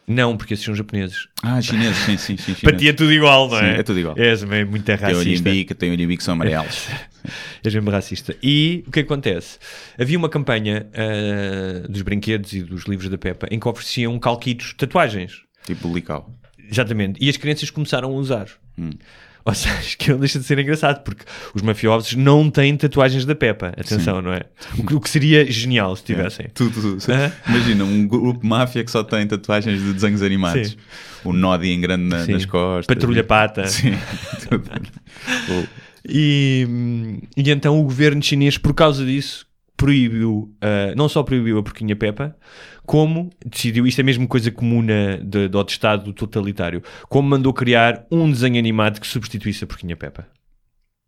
Não, 0.08 0.38
porque 0.38 0.54
esses 0.54 0.64
são 0.64 0.74
japoneses. 0.74 1.28
Ah, 1.44 1.62
chineses, 1.62 1.98
sim, 1.98 2.16
sim, 2.16 2.38
sim. 2.38 2.54
Para 2.54 2.78
ti 2.78 2.88
é 2.88 2.94
tudo 2.94 3.12
igual, 3.12 3.50
não 3.50 3.58
é? 3.60 3.74
Sim, 3.74 3.80
é 3.82 3.84
tudo 3.84 4.00
igual. 4.00 4.16
És 4.18 4.42
mesmo 4.42 4.72
muito 4.72 4.86
Tem 4.86 4.96
o 4.96 5.00
racista. 5.00 5.20
Olimbique, 5.20 5.74
tem 5.76 5.90
o 5.90 5.94
Olimbique, 5.94 6.24
são 6.24 6.34
amarelos. 6.34 6.88
És 7.62 7.74
mesmo 7.74 7.90
racista. 7.92 8.34
E 8.42 8.86
o 8.88 8.92
que 8.92 9.02
acontece? 9.02 9.60
Havia 10.00 10.18
uma 10.18 10.30
campanha 10.30 10.88
ah, 10.94 11.88
dos 11.90 12.02
brinquedos 12.04 12.54
e 12.54 12.64
dos 12.64 12.86
livros 12.86 13.10
da 13.10 13.18
Peppa 13.18 13.48
em 13.52 13.60
que 13.60 13.68
ofereciam 13.68 14.18
calquitos, 14.18 14.74
tatuagens. 14.74 15.42
tipo 15.66 15.94
Lical. 15.94 16.34
Exatamente. 16.72 17.22
E 17.22 17.30
as 17.30 17.36
crianças 17.36 17.70
começaram 17.70 18.10
a 18.10 18.14
usar. 18.14 18.48
Hum. 18.78 18.92
Ou 19.48 19.54
seja, 19.54 19.96
que 19.98 20.12
não 20.12 20.20
deixa 20.20 20.38
de 20.40 20.46
ser 20.46 20.60
engraçado, 20.60 21.04
porque 21.04 21.24
os 21.56 21.62
mafiosos 21.62 22.14
não 22.16 22.50
têm 22.50 22.76
tatuagens 22.76 23.26
da 23.26 23.34
Peppa. 23.34 23.68
Atenção, 23.78 24.22
não 24.22 24.34
é? 24.34 24.42
O 24.78 25.00
que, 25.00 25.10
seria 25.10 25.50
genial 25.50 25.96
se 25.96 26.04
tivessem. 26.04 26.48
Tudo. 26.54 26.98
Hã? 27.10 27.32
Imagina, 27.48 27.86
um 27.86 28.06
grupo 28.06 28.46
máfia 28.46 28.84
que 28.84 28.92
só 28.92 29.06
tem 29.06 29.26
tatuagens 29.26 29.82
de 29.82 29.94
desenhos 29.94 30.22
animados. 30.22 30.72
Sim. 30.72 30.78
O 31.24 31.32
Nodi 31.32 31.70
em 31.70 31.80
grande 31.80 32.04
na- 32.04 32.26
Sim. 32.26 32.34
nas 32.34 32.44
costas. 32.44 32.94
Patrulha 32.94 33.24
pata. 33.24 33.66
Sim. 33.68 33.94
Tudo. 34.50 34.70
E, 36.06 36.68
e 37.38 37.50
então 37.50 37.80
o 37.80 37.84
governo 37.84 38.22
chinês, 38.22 38.58
por 38.58 38.74
causa 38.74 39.06
disso, 39.06 39.46
proibiu, 39.78 40.54
ah, 40.62 40.94
não 40.96 41.08
só 41.08 41.24
proibiu 41.24 41.58
a 41.58 41.64
porquinha 41.64 41.96
Peppa, 41.96 42.36
como 42.88 43.30
decidiu, 43.46 43.86
isto 43.86 44.00
é 44.00 44.04
mesmo 44.04 44.28
coisa 44.28 44.50
comuna 44.50 45.18
de, 45.22 45.50
do 45.50 45.62
Estado 45.62 46.14
totalitário, 46.14 46.82
como 47.10 47.30
mandou 47.30 47.54
criar 47.54 48.06
um 48.10 48.32
desenho 48.32 48.58
animado 48.58 49.02
que 49.02 49.06
substituísse 49.06 49.66
a 49.66 49.68
porquinha 49.68 49.96
Peppa. 49.98 50.26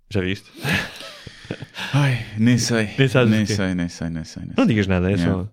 Já 0.10 0.20
viste? 0.22 0.52
Ai, 1.94 2.26
nem 2.38 2.58
sei. 2.58 2.90
Nem 2.98 3.08
sabes 3.08 3.32
nem 3.32 3.46
sei, 3.46 3.74
nem 3.74 3.88
sei, 3.90 4.10
nem 4.10 4.24
sei. 4.26 4.42
nem 4.44 4.54
Não 4.56 4.66
sei. 4.66 4.68
digas 4.68 4.88
nada, 4.88 5.10
é 5.10 5.16
Yeah. 5.16 5.34
só. 5.46 5.50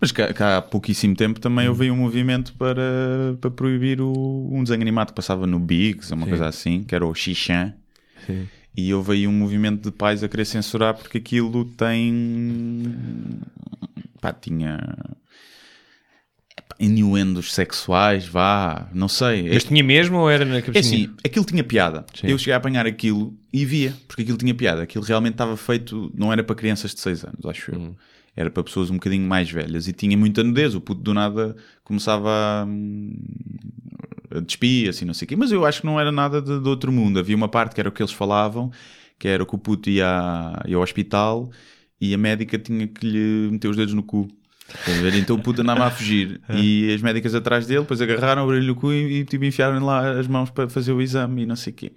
Mas 0.00 0.12
cá, 0.12 0.32
cá 0.34 0.58
há 0.58 0.62
pouquíssimo 0.62 1.14
tempo 1.16 1.40
também 1.40 1.66
houve 1.68 1.90
um 1.90 1.96
movimento 1.96 2.52
para, 2.54 3.36
para 3.40 3.50
proibir 3.50 4.00
o, 4.00 4.48
um 4.52 4.62
desenho 4.62 4.82
animado 4.82 5.08
que 5.08 5.14
passava 5.14 5.46
no 5.46 5.58
Biggs, 5.58 6.12
uma 6.12 6.26
coisa 6.26 6.46
assim, 6.46 6.82
que 6.82 6.94
era 6.94 7.06
o 7.06 7.14
Xixan. 7.14 7.72
Sim. 8.26 8.46
E 8.76 8.92
houve 8.92 9.12
aí 9.12 9.26
um 9.26 9.32
movimento 9.32 9.90
de 9.90 9.96
pais 9.96 10.22
a 10.22 10.28
querer 10.28 10.44
censurar 10.44 10.94
porque 10.94 11.18
aquilo 11.18 11.64
tem. 11.64 12.94
pá, 14.20 14.32
tinha. 14.32 14.78
Innuendos 16.80 17.52
sexuais, 17.52 18.26
vá, 18.26 18.88
não 18.94 19.06
sei. 19.06 19.50
Mas 19.52 19.64
tinha 19.64 19.84
mesmo 19.84 20.16
ou 20.16 20.30
era 20.30 20.46
na 20.46 20.56
É 20.56 20.62
cabecinha? 20.62 21.08
assim, 21.08 21.16
aquilo 21.22 21.44
tinha 21.44 21.62
piada. 21.62 22.06
Sim. 22.14 22.28
Eu 22.28 22.38
cheguei 22.38 22.54
a 22.54 22.56
apanhar 22.56 22.86
aquilo 22.86 23.36
e 23.52 23.66
via, 23.66 23.94
porque 24.08 24.22
aquilo 24.22 24.38
tinha 24.38 24.54
piada. 24.54 24.82
Aquilo 24.82 25.04
realmente 25.04 25.34
estava 25.34 25.56
feito, 25.58 26.10
não 26.14 26.32
era 26.32 26.42
para 26.42 26.56
crianças 26.56 26.94
de 26.94 27.00
6 27.00 27.24
anos, 27.24 27.44
acho 27.44 27.70
eu. 27.74 27.94
Era 28.34 28.50
para 28.50 28.62
pessoas 28.64 28.88
um 28.90 28.94
bocadinho 28.94 29.28
mais 29.28 29.50
velhas 29.50 29.88
e 29.88 29.92
tinha 29.92 30.16
muita 30.16 30.42
nudez. 30.42 30.74
O 30.74 30.80
puto 30.80 31.02
do 31.02 31.12
nada 31.12 31.54
começava 31.84 32.30
a, 32.30 32.64
hum, 32.64 33.12
a 34.30 34.40
despir, 34.40 34.88
assim, 34.88 35.04
não 35.04 35.12
sei 35.14 35.26
o 35.26 35.28
quê. 35.28 35.36
Mas 35.36 35.52
eu 35.52 35.66
acho 35.66 35.80
que 35.80 35.86
não 35.86 36.00
era 36.00 36.10
nada 36.12 36.40
de, 36.40 36.60
de 36.60 36.68
outro 36.68 36.90
mundo. 36.92 37.18
Havia 37.18 37.36
uma 37.36 37.48
parte 37.48 37.74
que 37.74 37.80
era 37.80 37.88
o 37.88 37.92
que 37.92 38.00
eles 38.02 38.12
falavam, 38.12 38.70
que 39.18 39.28
era 39.28 39.44
que 39.44 39.54
o 39.54 39.58
puto 39.58 39.90
ia, 39.90 40.62
ia 40.66 40.76
ao 40.76 40.82
hospital 40.82 41.50
e 42.00 42.14
a 42.14 42.18
médica 42.18 42.58
tinha 42.58 42.86
que 42.86 43.06
lhe 43.06 43.50
meter 43.50 43.68
os 43.68 43.76
dedos 43.76 43.92
no 43.92 44.02
cu. 44.02 44.28
Então 45.18 45.36
o 45.36 45.38
puto 45.38 45.62
andava 45.62 45.84
a 45.86 45.90
fugir 45.90 46.40
e 46.50 46.92
as 46.94 47.02
médicas 47.02 47.34
atrás 47.34 47.66
dele, 47.66 47.80
depois 47.80 48.00
agarraram, 48.00 48.42
abriram-lhe 48.42 48.70
o 48.70 48.74
cu 48.74 48.92
e, 48.92 49.20
e 49.20 49.24
tipo, 49.24 49.44
enfiaram 49.44 49.84
lá 49.84 50.18
as 50.18 50.26
mãos 50.26 50.50
para 50.50 50.68
fazer 50.68 50.92
o 50.92 51.02
exame 51.02 51.42
e 51.42 51.46
não 51.46 51.56
sei 51.56 51.72
o 51.72 51.76
quê. 51.76 51.92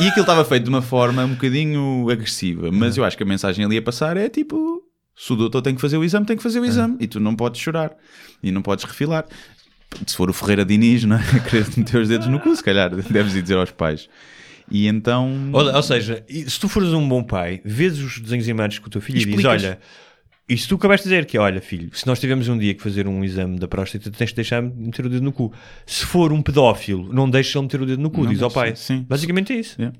E 0.00 0.08
aquilo 0.08 0.22
estava 0.22 0.44
feito 0.44 0.64
de 0.64 0.70
uma 0.70 0.82
forma 0.82 1.24
um 1.24 1.34
bocadinho 1.34 2.08
agressiva, 2.10 2.70
mas 2.72 2.96
eu 2.96 3.04
acho 3.04 3.16
que 3.16 3.22
a 3.22 3.26
mensagem 3.26 3.64
ali 3.64 3.76
a 3.76 3.82
passar 3.82 4.16
é 4.16 4.28
tipo: 4.28 4.82
se 5.14 5.32
o 5.32 5.36
doutor 5.36 5.62
tem 5.62 5.74
que 5.74 5.80
fazer 5.80 5.98
o 5.98 6.04
exame, 6.04 6.26
tem 6.26 6.36
que 6.36 6.42
fazer 6.42 6.60
o 6.60 6.64
exame 6.64 6.96
e 7.00 7.06
tu 7.06 7.20
não 7.20 7.36
podes 7.36 7.60
chorar 7.60 7.92
e 8.42 8.50
não 8.50 8.62
podes 8.62 8.84
refilar. 8.84 9.26
Se 10.06 10.16
for 10.16 10.28
o 10.28 10.32
Ferreira 10.32 10.64
Diniz, 10.64 11.04
não 11.04 11.16
é? 11.16 11.22
Querer 11.48 11.66
meter 11.76 12.00
os 12.00 12.08
dedos 12.08 12.26
no 12.26 12.40
cu, 12.40 12.54
se 12.54 12.62
calhar, 12.62 12.90
deves 12.94 13.34
ir 13.34 13.42
dizer 13.42 13.56
aos 13.56 13.70
pais. 13.70 14.08
E 14.70 14.86
então. 14.86 15.50
Ou, 15.52 15.74
ou 15.74 15.82
seja, 15.82 16.24
se 16.28 16.58
tu 16.58 16.68
fores 16.68 16.88
um 16.90 17.06
bom 17.06 17.22
pai, 17.22 17.60
vês 17.64 17.98
os 17.98 18.18
desenhos 18.18 18.44
animados 18.46 18.78
com 18.78 18.88
o 18.88 18.90
teu 18.90 19.00
filho 19.00 19.20
e, 19.20 19.24
dizes. 19.24 19.44
Olha, 19.44 19.78
e 20.48 20.56
se 20.56 20.68
tu 20.68 20.76
acabaste 20.76 21.08
de 21.08 21.14
dizer 21.14 21.26
que, 21.26 21.36
olha, 21.38 21.60
filho, 21.60 21.90
se 21.92 22.06
nós 22.06 22.20
tivermos 22.20 22.46
um 22.48 22.56
dia 22.56 22.72
que 22.74 22.82
fazer 22.82 23.08
um 23.08 23.24
exame 23.24 23.58
da 23.58 23.66
próstata, 23.66 24.10
tens 24.10 24.30
de 24.30 24.36
deixar 24.36 24.62
meter 24.62 25.04
o 25.06 25.08
dedo 25.08 25.22
no 25.24 25.32
cu. 25.32 25.52
Se 25.84 26.04
for 26.04 26.32
um 26.32 26.40
pedófilo, 26.40 27.12
não 27.12 27.28
deixes 27.28 27.54
ele 27.54 27.62
meter 27.64 27.80
o 27.82 27.86
dedo 27.86 28.02
no 28.02 28.10
cu, 28.10 28.22
Não 28.24 28.30
diz 28.32 28.40
ao 28.42 28.48
deixa, 28.48 28.60
pai. 28.60 28.76
sim. 28.76 29.04
Basicamente 29.08 29.52
é 29.52 29.56
isso. 29.56 29.80
Yeah. 29.80 29.96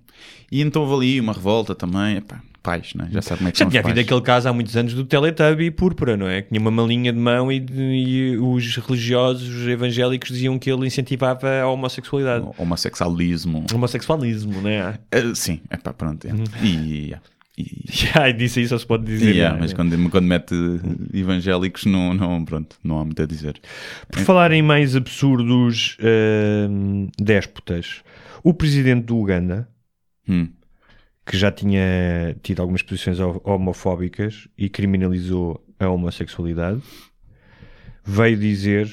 E 0.50 0.60
então 0.62 0.82
houve 0.82 0.94
ali 0.94 1.20
uma 1.20 1.32
revolta 1.32 1.74
também. 1.74 2.18
Epá, 2.18 2.40
pais, 2.62 2.94
não 2.94 3.04
é? 3.06 3.10
já 3.10 3.22
sabe 3.22 3.38
como 3.38 3.48
é 3.48 3.52
que 3.52 3.58
Já 3.58 3.66
tinha 3.66 3.80
os 3.80 3.86
havido 3.86 4.00
aquele 4.00 4.20
caso 4.22 4.48
há 4.48 4.52
muitos 4.52 4.76
anos 4.76 4.92
do 4.94 5.04
Teletubby 5.04 5.70
púrpura, 5.70 6.16
não 6.16 6.28
é? 6.28 6.42
Que 6.42 6.48
tinha 6.48 6.60
uma 6.60 6.70
malinha 6.70 7.12
de 7.12 7.18
mão 7.18 7.50
e, 7.50 7.64
e 7.76 8.36
os 8.38 8.76
religiosos 8.76 9.66
evangélicos 9.68 10.28
diziam 10.30 10.58
que 10.58 10.70
ele 10.70 10.86
incentivava 10.86 11.60
a 11.60 11.68
homossexualidade. 11.68 12.46
Homossexualismo. 12.58 13.66
Homossexualismo, 13.72 14.60
não 14.62 14.70
é? 14.70 14.80
Ah, 14.80 14.98
sim, 15.34 15.60
epá, 15.70 15.92
pronto. 15.92 16.26
é. 16.26 16.30
E, 16.64 17.06
yeah. 17.06 17.20
E, 17.56 17.84
Já 17.88 18.30
disse 18.32 18.60
aí, 18.60 18.68
só 18.68 18.76
se 18.78 18.86
pode 18.86 19.04
dizer. 19.04 19.34
Yeah, 19.34 19.50
não 19.50 19.58
é? 19.58 19.60
mas 19.62 19.72
quando, 19.72 20.10
quando 20.10 20.26
mete 20.26 20.54
evangélicos, 21.12 21.84
não, 21.86 22.12
não, 22.14 22.44
pronto, 22.44 22.76
não 22.84 22.98
há 23.00 23.04
muito 23.04 23.22
a 23.22 23.26
dizer. 23.26 23.60
Por 24.10 24.20
falar 24.20 24.52
em 24.52 24.62
mais 24.62 24.94
absurdos 24.96 25.96
hum, 26.70 27.08
déspotas, 27.18 28.02
o 28.42 28.52
presidente 28.54 29.04
do 29.06 29.16
Uganda, 29.18 29.68
Hum. 30.28 30.48
que 31.24 31.36
já 31.38 31.50
tinha 31.52 32.36
tido 32.42 32.60
algumas 32.60 32.82
posições 32.82 33.20
ho- 33.20 33.40
homofóbicas 33.44 34.48
e 34.58 34.68
criminalizou 34.68 35.64
a 35.78 35.88
homossexualidade, 35.88 36.82
veio 38.04 38.36
dizer 38.36 38.90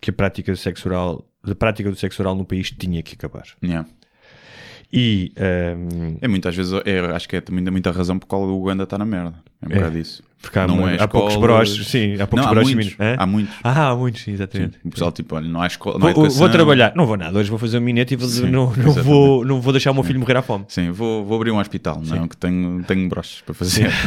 que 0.00 0.10
a 0.10 0.12
prática 0.12 0.54
sexual, 0.56 1.28
a 1.42 1.54
prática 1.54 1.90
do 1.90 1.96
sexo 1.96 2.22
oral 2.22 2.34
no 2.34 2.44
país 2.44 2.70
tinha 2.70 3.02
que 3.02 3.14
acabar. 3.14 3.44
Yeah. 3.62 3.88
E 4.92 5.32
hum, 5.76 6.18
É 6.20 6.28
muitas 6.28 6.54
vezes, 6.54 6.72
é, 6.84 7.00
acho 7.14 7.28
que 7.28 7.36
é 7.36 7.40
também 7.40 7.64
muita 7.70 7.90
razão 7.90 8.18
por 8.18 8.26
qual 8.26 8.42
o 8.42 8.60
Uganda 8.60 8.84
está 8.84 8.98
na 8.98 9.06
merda. 9.06 9.34
É 9.62 9.66
um 9.66 9.72
É. 9.72 9.74
bocado 9.76 9.98
isso. 9.98 10.22
porque 10.42 10.58
há, 10.58 10.66
Não 10.66 10.88
é 10.88 11.00
há 11.00 11.06
poucos 11.08 11.36
broches, 11.36 11.86
sim, 11.86 12.14
há 12.14 12.26
poucos 12.26 12.44
Não, 12.44 12.50
há 12.50 12.54
broches 12.54 12.74
muitos. 12.74 12.96
Hã? 13.00 13.14
há 13.16 13.26
muitos. 13.26 13.54
Ah, 13.62 13.90
há 13.90 13.96
muitos, 13.96 14.22
sim, 14.22 14.32
exatamente. 14.32 14.76
O 14.84 14.90
pessoal, 14.90 15.12
tipo, 15.12 15.36
olha, 15.36 15.48
não 15.48 15.62
há 15.62 15.66
escola, 15.68 15.98
não 15.98 16.08
há 16.08 16.12
Vou, 16.12 16.48
trabalhar, 16.48 16.92
não 16.96 17.06
vou 17.06 17.16
nada, 17.16 17.38
hoje 17.38 17.48
vou 17.48 17.58
fazer 17.60 17.78
um 17.78 17.80
minete 17.80 18.14
e 18.14 18.16
vou, 18.16 18.28
Sim, 18.28 18.50
não, 18.50 18.72
não, 18.76 18.92
vou, 18.92 19.44
não 19.44 19.60
vou 19.60 19.72
deixar 19.72 19.92
o 19.92 19.94
meu 19.94 20.02
filho 20.02 20.18
morrer 20.20 20.36
à 20.36 20.42
fome. 20.42 20.64
Sim, 20.68 20.90
vou, 20.90 21.24
vou 21.24 21.36
abrir 21.36 21.52
um 21.52 21.58
hospital, 21.58 22.02
não, 22.04 22.26
que 22.28 22.36
tenho, 22.36 22.82
tenho 22.86 23.08
broches 23.08 23.40
para 23.42 23.54
fazer. 23.54 23.90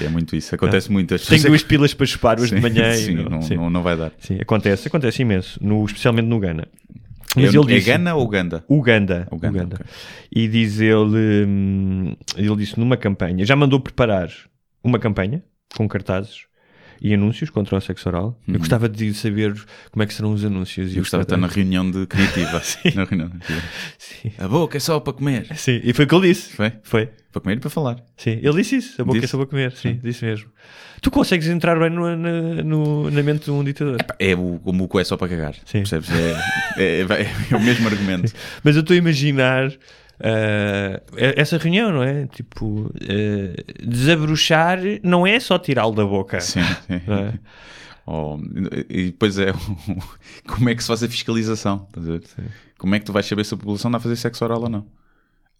E 0.00 0.04
é 0.04 0.08
muito 0.08 0.34
isso, 0.34 0.54
acontece 0.54 0.90
muito. 0.90 1.14
As 1.14 1.22
Ah. 1.26 1.30
Tenho 1.30 1.44
duas 1.48 1.62
pilas 1.62 1.94
para 1.94 2.06
chupar 2.06 2.40
hoje 2.40 2.50
de 2.54 2.56
Sim, 2.56 2.62
manhã 2.62 2.92
e 2.94 2.96
sim, 2.96 3.14
não, 3.14 3.24
não, 3.24 3.42
sim. 3.42 3.56
não, 3.56 3.70
não 3.70 3.82
vai 3.82 3.96
dar. 3.96 4.10
Sim, 4.18 4.38
acontece, 4.40 4.88
acontece 4.88 5.22
imenso, 5.22 5.58
no, 5.62 5.84
especialmente 5.84 6.26
no 6.26 6.40
Ghana. 6.40 6.66
Mas 7.36 7.54
ele 7.54 7.72
é 7.72 7.76
disse, 7.76 7.90
Gana 7.90 8.14
ou 8.14 8.24
Uganda? 8.24 8.64
Uganda, 8.68 9.28
Uganda, 9.30 9.58
Uganda. 9.58 9.76
ok. 9.76 9.86
E 10.34 10.48
diz 10.48 10.80
ele, 10.80 11.44
hum, 11.46 12.16
ele 12.36 12.56
disse 12.56 12.78
numa 12.78 12.96
campanha, 12.96 13.44
já 13.44 13.54
mandou 13.54 13.78
preparar 13.78 14.30
uma 14.82 14.98
campanha 14.98 15.42
com 15.76 15.86
cartazes 15.86 16.46
e 17.00 17.12
anúncios 17.14 17.50
contra 17.50 17.76
o 17.76 17.80
sexo 17.80 18.08
oral. 18.08 18.40
Eu 18.46 18.58
gostava 18.58 18.88
de 18.88 19.12
saber 19.14 19.54
como 19.90 20.02
é 20.02 20.06
que 20.06 20.14
serão 20.14 20.32
os 20.32 20.44
anúncios. 20.44 20.88
Uhum. 20.90 20.96
Eu 20.96 21.02
os 21.02 21.08
gostava 21.08 21.22
de 21.22 21.26
estar 21.26 21.36
na 21.36 21.46
reunião 21.46 21.90
de 21.90 22.06
criativa. 22.06 22.62
na 22.94 23.04
reunião 23.04 23.28
criativa. 23.30 23.62
Sim. 23.98 24.32
A 24.38 24.48
boca 24.48 24.76
é 24.76 24.80
só 24.80 24.98
para 25.00 25.12
comer. 25.12 25.46
Sim, 25.56 25.80
e 25.84 25.92
foi 25.92 26.04
o 26.04 26.08
que 26.08 26.14
ele 26.14 26.28
disse. 26.28 26.52
Foi? 26.54 26.72
Foi. 26.82 27.08
Para 27.32 27.42
comer 27.42 27.56
e 27.56 27.60
para 27.60 27.68
falar. 27.70 27.96
Sim, 28.16 28.38
ele 28.42 28.52
disse 28.54 28.76
isso. 28.76 29.02
A 29.02 29.04
boca 29.04 29.18
é 29.18 29.20
Disse? 29.20 29.30
só 29.32 29.36
para 29.36 29.46
comer. 29.46 29.72
Sim, 29.72 30.00
disse 30.02 30.24
mesmo. 30.24 30.48
Tu 31.02 31.10
consegues 31.10 31.46
entrar 31.48 31.78
bem 31.78 31.90
no, 31.90 32.16
na, 32.16 32.62
no- 32.64 33.10
na 33.10 33.22
mente 33.22 33.44
de 33.44 33.50
um 33.50 33.62
ditador. 33.62 33.98
É 34.18 34.34
o, 34.34 34.58
o 34.64 34.72
muco 34.72 34.98
é 34.98 35.04
só 35.04 35.18
para 35.18 35.28
cagar. 35.28 35.54
Sim. 35.66 35.80
Percebes? 35.80 36.08
É, 36.10 36.32
é- 36.78 37.00
é- 37.02 37.30
é 37.50 37.56
o 37.56 37.60
mesmo 37.62 37.86
argumento. 37.86 38.32
Mas 38.64 38.74
eu 38.74 38.80
estou 38.80 38.94
a 38.94 38.96
imaginar 38.98 39.70
ah, 40.20 41.00
essa 41.36 41.58
reunião, 41.58 41.92
não 41.92 42.02
é? 42.02 42.26
Tipo, 42.26 42.92
ah, 43.02 43.62
desabrochar 43.84 44.78
não 45.02 45.26
é 45.26 45.38
só 45.40 45.58
tirá-lo 45.58 45.94
da 45.94 46.04
boca. 46.04 46.40
Sim, 46.40 46.62
sim. 46.86 47.00
É? 47.08 47.32
Oh, 48.08 48.38
e 48.88 49.06
depois 49.06 49.36
é 49.36 49.52
como 50.46 50.68
é 50.68 50.76
que 50.76 50.80
se 50.82 50.86
faz 50.86 51.02
a 51.02 51.08
fiscalização? 51.08 51.88
Como 52.78 52.94
é 52.94 53.00
que 53.00 53.04
tu 53.04 53.12
vais 53.12 53.26
saber 53.26 53.44
se 53.44 53.52
a 53.52 53.56
população 53.56 53.88
está 53.90 53.98
a 53.98 54.00
fazer 54.00 54.14
sexo 54.14 54.44
oral 54.44 54.62
ou 54.62 54.68
não? 54.68 54.86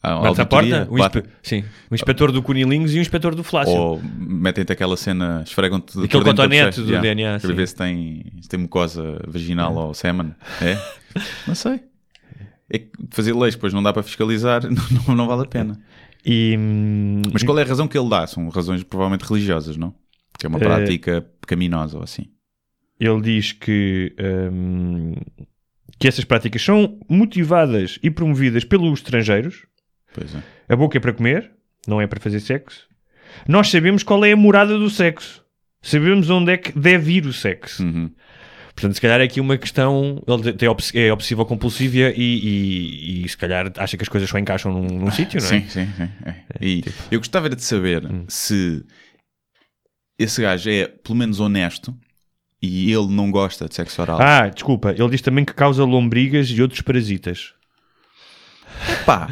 A 0.00 0.20
Bate 0.20 0.40
à 0.42 0.46
porta? 0.46 0.88
O 0.88 0.98
inspe- 0.98 1.24
Sim, 1.42 1.64
o 1.90 1.94
inspetor 1.96 2.30
do 2.30 2.40
Cunilingus 2.40 2.94
e 2.94 2.98
o 2.98 3.00
inspetor 3.00 3.34
do 3.34 3.42
Flácio. 3.42 3.74
Ou 3.74 4.00
metem-te 4.16 4.72
aquela 4.72 4.96
cena, 4.96 5.42
esfregam-te 5.44 5.98
Aquele 6.04 6.22
cotonete 6.22 6.80
do 6.80 7.00
DNA, 7.00 7.40
Para 7.40 7.52
ver 7.52 7.66
se 7.66 7.74
tem, 7.74 8.24
se 8.40 8.48
tem 8.48 8.60
mucosa 8.60 9.20
vaginal 9.26 9.74
ou 9.74 9.92
sêmen. 9.94 10.32
É? 10.62 10.78
Não 11.48 11.54
sei. 11.56 11.80
É 12.70 12.78
que 12.78 12.90
fazer 13.10 13.34
leis 13.34 13.54
depois 13.54 13.72
não 13.72 13.82
dá 13.82 13.92
para 13.92 14.02
fiscalizar, 14.02 14.62
não, 14.70 14.82
não, 15.08 15.14
não 15.16 15.26
vale 15.26 15.42
a 15.42 15.46
pena. 15.46 15.78
E, 16.24 16.56
Mas 17.32 17.42
qual 17.44 17.58
é 17.58 17.62
a 17.62 17.66
razão 17.66 17.86
que 17.86 17.96
ele 17.96 18.08
dá? 18.08 18.26
São 18.26 18.48
razões 18.48 18.82
provavelmente 18.82 19.22
religiosas, 19.28 19.76
não? 19.76 19.94
Que 20.38 20.46
é 20.46 20.48
uma 20.48 20.58
Eh, 20.58 20.64
prática 20.64 21.24
pecaminosa 21.40 21.96
ou 21.98 22.02
assim. 22.02 22.26
ele 22.98 23.20
diz 23.20 23.52
que, 23.52 24.14
hum, 24.52 25.14
que 25.98 26.08
essas 26.08 26.24
práticas 26.24 26.62
são 26.62 26.98
motivadas 27.08 27.98
e 28.02 28.10
promovidas 28.10 28.64
pelos 28.64 28.98
estrangeiros. 29.00 29.66
Pois 30.12 30.34
é. 30.34 30.42
A 30.68 30.74
boca 30.74 30.98
é 30.98 31.00
para 31.00 31.12
comer, 31.12 31.52
não 31.86 32.00
é 32.00 32.06
para 32.08 32.18
fazer 32.20 32.40
sexo. 32.40 32.88
Nós 33.46 33.68
sabemos 33.70 34.02
qual 34.02 34.24
é 34.24 34.32
a 34.32 34.36
morada 34.36 34.76
do 34.78 34.90
sexo. 34.90 35.44
Sabemos 35.82 36.28
onde 36.30 36.50
é 36.52 36.56
que 36.56 36.76
deve 36.76 37.12
ir 37.12 37.26
o 37.26 37.32
sexo. 37.32 37.84
Uhum. 37.84 38.10
Portanto, 38.76 38.94
se 38.94 39.00
calhar 39.00 39.20
é 39.20 39.24
aqui 39.24 39.40
uma 39.40 39.56
questão. 39.56 40.22
Ele 40.28 40.52
tem 40.52 40.68
obs- 40.68 40.94
é 40.94 41.10
obsessivo 41.10 41.46
compulsivo 41.46 41.96
e, 41.96 42.02
e, 42.14 43.24
e 43.24 43.28
se 43.28 43.36
calhar 43.36 43.72
acha 43.78 43.96
que 43.96 44.02
as 44.02 44.08
coisas 44.08 44.28
só 44.28 44.38
encaixam 44.38 44.70
num, 44.70 44.98
num 44.98 45.10
sítio, 45.10 45.40
não 45.40 45.46
é? 45.46 45.50
Sim, 45.50 45.68
sim, 45.68 45.86
sim. 45.96 46.08
é. 46.26 46.34
E 46.60 46.84
eu 47.10 47.18
gostava 47.18 47.48
de 47.48 47.62
saber 47.62 48.04
Hum. 48.04 48.26
se 48.28 48.84
esse 50.18 50.42
gajo 50.42 50.68
é 50.70 50.86
pelo 50.88 51.16
menos 51.16 51.40
honesto 51.40 51.96
e 52.60 52.92
ele 52.92 53.06
não 53.08 53.30
gosta 53.30 53.66
de 53.68 53.74
sexo 53.74 54.02
oral. 54.02 54.18
Ah, 54.20 54.48
desculpa, 54.48 54.90
ele 54.92 55.08
diz 55.08 55.22
também 55.22 55.44
que 55.44 55.54
causa 55.54 55.82
lombrigas 55.84 56.48
e 56.50 56.60
outros 56.60 56.82
parasitas. 56.82 57.54
Pá! 59.06 59.30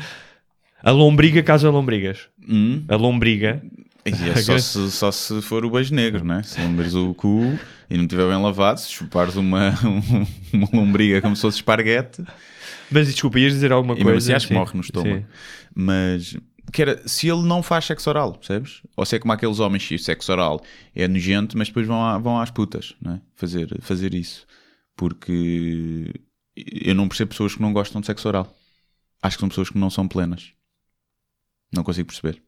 A 0.82 0.90
lombriga 0.90 1.42
causa 1.42 1.70
lombrigas. 1.70 2.28
Hum, 2.48 2.84
A 2.88 2.96
lombriga. 2.96 3.62
E 4.06 4.10
é 4.30 4.36
só, 4.42 4.58
se, 4.58 4.90
só 4.90 5.10
se 5.12 5.40
for 5.42 5.64
o 5.64 5.70
beijo 5.70 5.94
negro, 5.94 6.24
né? 6.24 6.42
Se 6.42 6.60
lambres 6.60 6.94
o 6.94 7.14
cu 7.14 7.58
e 7.88 7.96
não 7.96 8.04
estiver 8.04 8.28
bem 8.28 8.40
lavado, 8.42 8.80
se 8.80 8.90
chupares 8.90 9.36
uma, 9.36 9.72
uma 10.52 10.68
lombriga 10.72 11.20
como 11.22 11.34
se 11.36 11.42
fosse 11.42 11.58
esparguete, 11.58 12.22
Mas 12.90 13.06
desculpa, 13.08 13.38
ias 13.38 13.52
dizer 13.52 13.72
alguma 13.72 13.94
e 13.98 14.02
coisa? 14.02 14.18
assim 14.18 14.32
acho 14.34 14.48
que 14.48 14.54
morre 14.54 14.72
no 14.74 14.80
estômago. 14.80 15.16
sim. 15.20 15.26
Mas 15.74 16.36
que 16.72 16.80
era, 16.82 17.06
se 17.06 17.28
ele 17.28 17.42
não 17.42 17.62
faz 17.62 17.84
sexo 17.84 18.08
oral, 18.10 18.32
percebes? 18.34 18.80
Ou 18.96 19.04
se 19.04 19.16
é 19.16 19.18
como 19.18 19.32
aqueles 19.32 19.58
homens 19.60 19.86
que 19.86 19.98
sexo 19.98 20.32
oral 20.32 20.60
é 20.94 21.06
nojento, 21.06 21.56
mas 21.58 21.68
depois 21.68 21.86
vão, 21.86 22.02
à- 22.04 22.18
vão 22.18 22.40
às 22.40 22.50
putas, 22.50 22.94
não 23.02 23.14
é? 23.14 23.20
Fazer, 23.36 23.76
fazer 23.82 24.14
isso. 24.14 24.46
Porque 24.96 26.10
eu 26.56 26.94
não 26.94 27.06
percebo 27.08 27.30
pessoas 27.30 27.54
que 27.54 27.60
não 27.62 27.72
gostam 27.72 28.00
de 28.00 28.06
sexo 28.06 28.28
oral. 28.28 28.54
Acho 29.22 29.36
que 29.36 29.40
são 29.40 29.48
pessoas 29.48 29.68
que 29.70 29.78
não 29.78 29.90
são 29.90 30.06
plenas. 30.08 30.52
Não 31.72 31.82
consigo 31.82 32.06
perceber. 32.06 32.42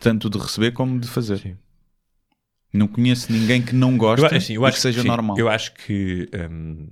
Tanto 0.00 0.28
de 0.30 0.38
receber 0.38 0.72
como 0.72 0.98
de 1.00 1.08
fazer. 1.08 1.38
Sim. 1.38 1.56
Não 2.72 2.86
conheço 2.86 3.32
ninguém 3.32 3.62
que 3.62 3.74
não 3.74 3.96
goste 3.96 4.26
Eu, 4.26 4.36
assim, 4.36 4.52
eu 4.54 4.66
acho 4.66 4.76
que 4.76 4.82
seja 4.82 5.02
normal. 5.02 5.38
Eu 5.38 5.48
acho 5.48 5.72
que, 5.74 6.28
hum, 6.50 6.88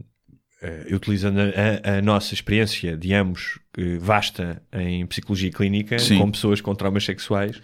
eh, 0.62 0.86
utilizando 0.94 1.38
a, 1.40 1.96
a- 1.98 2.02
nossa 2.02 2.32
experiência 2.32 2.96
de 2.96 3.12
ambos, 3.12 3.58
vasta 4.00 4.62
em 4.72 5.04
psicologia 5.06 5.50
clínica, 5.50 5.98
Sim. 5.98 6.18
com 6.18 6.30
pessoas 6.30 6.60
com 6.60 6.74
traumas 6.74 7.04
sexuais, 7.04 7.60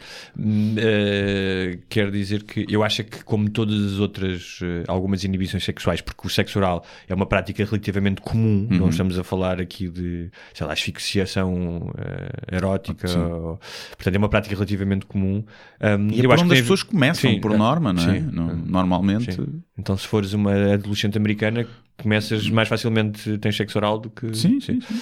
eh, 0.76 1.78
quero 1.88 2.10
dizer 2.10 2.42
que 2.44 2.66
eu 2.68 2.82
acho 2.82 3.04
que, 3.04 3.22
como 3.24 3.48
todas 3.48 3.92
as 3.94 3.98
outras, 3.98 4.58
eh, 4.62 4.84
algumas 4.88 5.24
inibições 5.24 5.64
sexuais, 5.64 6.00
porque 6.00 6.26
o 6.26 6.30
sexo 6.30 6.58
oral 6.58 6.84
é 7.08 7.14
uma 7.14 7.26
prática 7.26 7.64
relativamente 7.64 8.20
comum, 8.20 8.66
Uhum. 8.70 8.78
não 8.78 8.88
estamos 8.88 9.18
a 9.18 9.24
falar 9.24 9.60
aqui 9.60 9.88
de, 9.88 10.30
sei 10.54 10.66
lá, 10.66 10.72
asfixiação 10.72 11.92
eh, 11.98 12.56
erótica, 12.56 13.08
ou- 13.18 13.60
portanto, 13.96 14.14
é 14.14 14.18
uma 14.18 14.28
prática 14.28 14.54
relativamente 14.54 15.06
comum. 15.06 15.44
Hum, 15.80 16.08
E 16.12 16.20
é 16.20 16.22
por 16.22 16.32
onde 16.32 16.42
as 16.42 16.48
tem- 16.48 16.60
pessoas 16.62 16.82
começam, 16.82 17.30
Sim, 17.30 17.40
por 17.40 17.52
eh, 17.52 17.56
norma, 17.56 17.92
não 17.92 18.02
é? 18.02 18.14
sim. 18.20 18.20
No- 18.32 18.50
Normalmente. 18.70 19.38
Então, 19.78 19.96
se 19.96 20.06
fores 20.06 20.32
uma 20.32 20.74
adolescente 20.74 21.16
americana, 21.16 21.66
começas 21.96 22.48
mais 22.48 22.68
facilmente, 22.68 23.38
tens 23.38 23.56
sexo 23.56 23.78
oral 23.78 23.98
do 23.98 24.10
que. 24.10 24.34
Sim, 24.36 24.60
sim, 24.60 24.80
sim. 24.80 25.00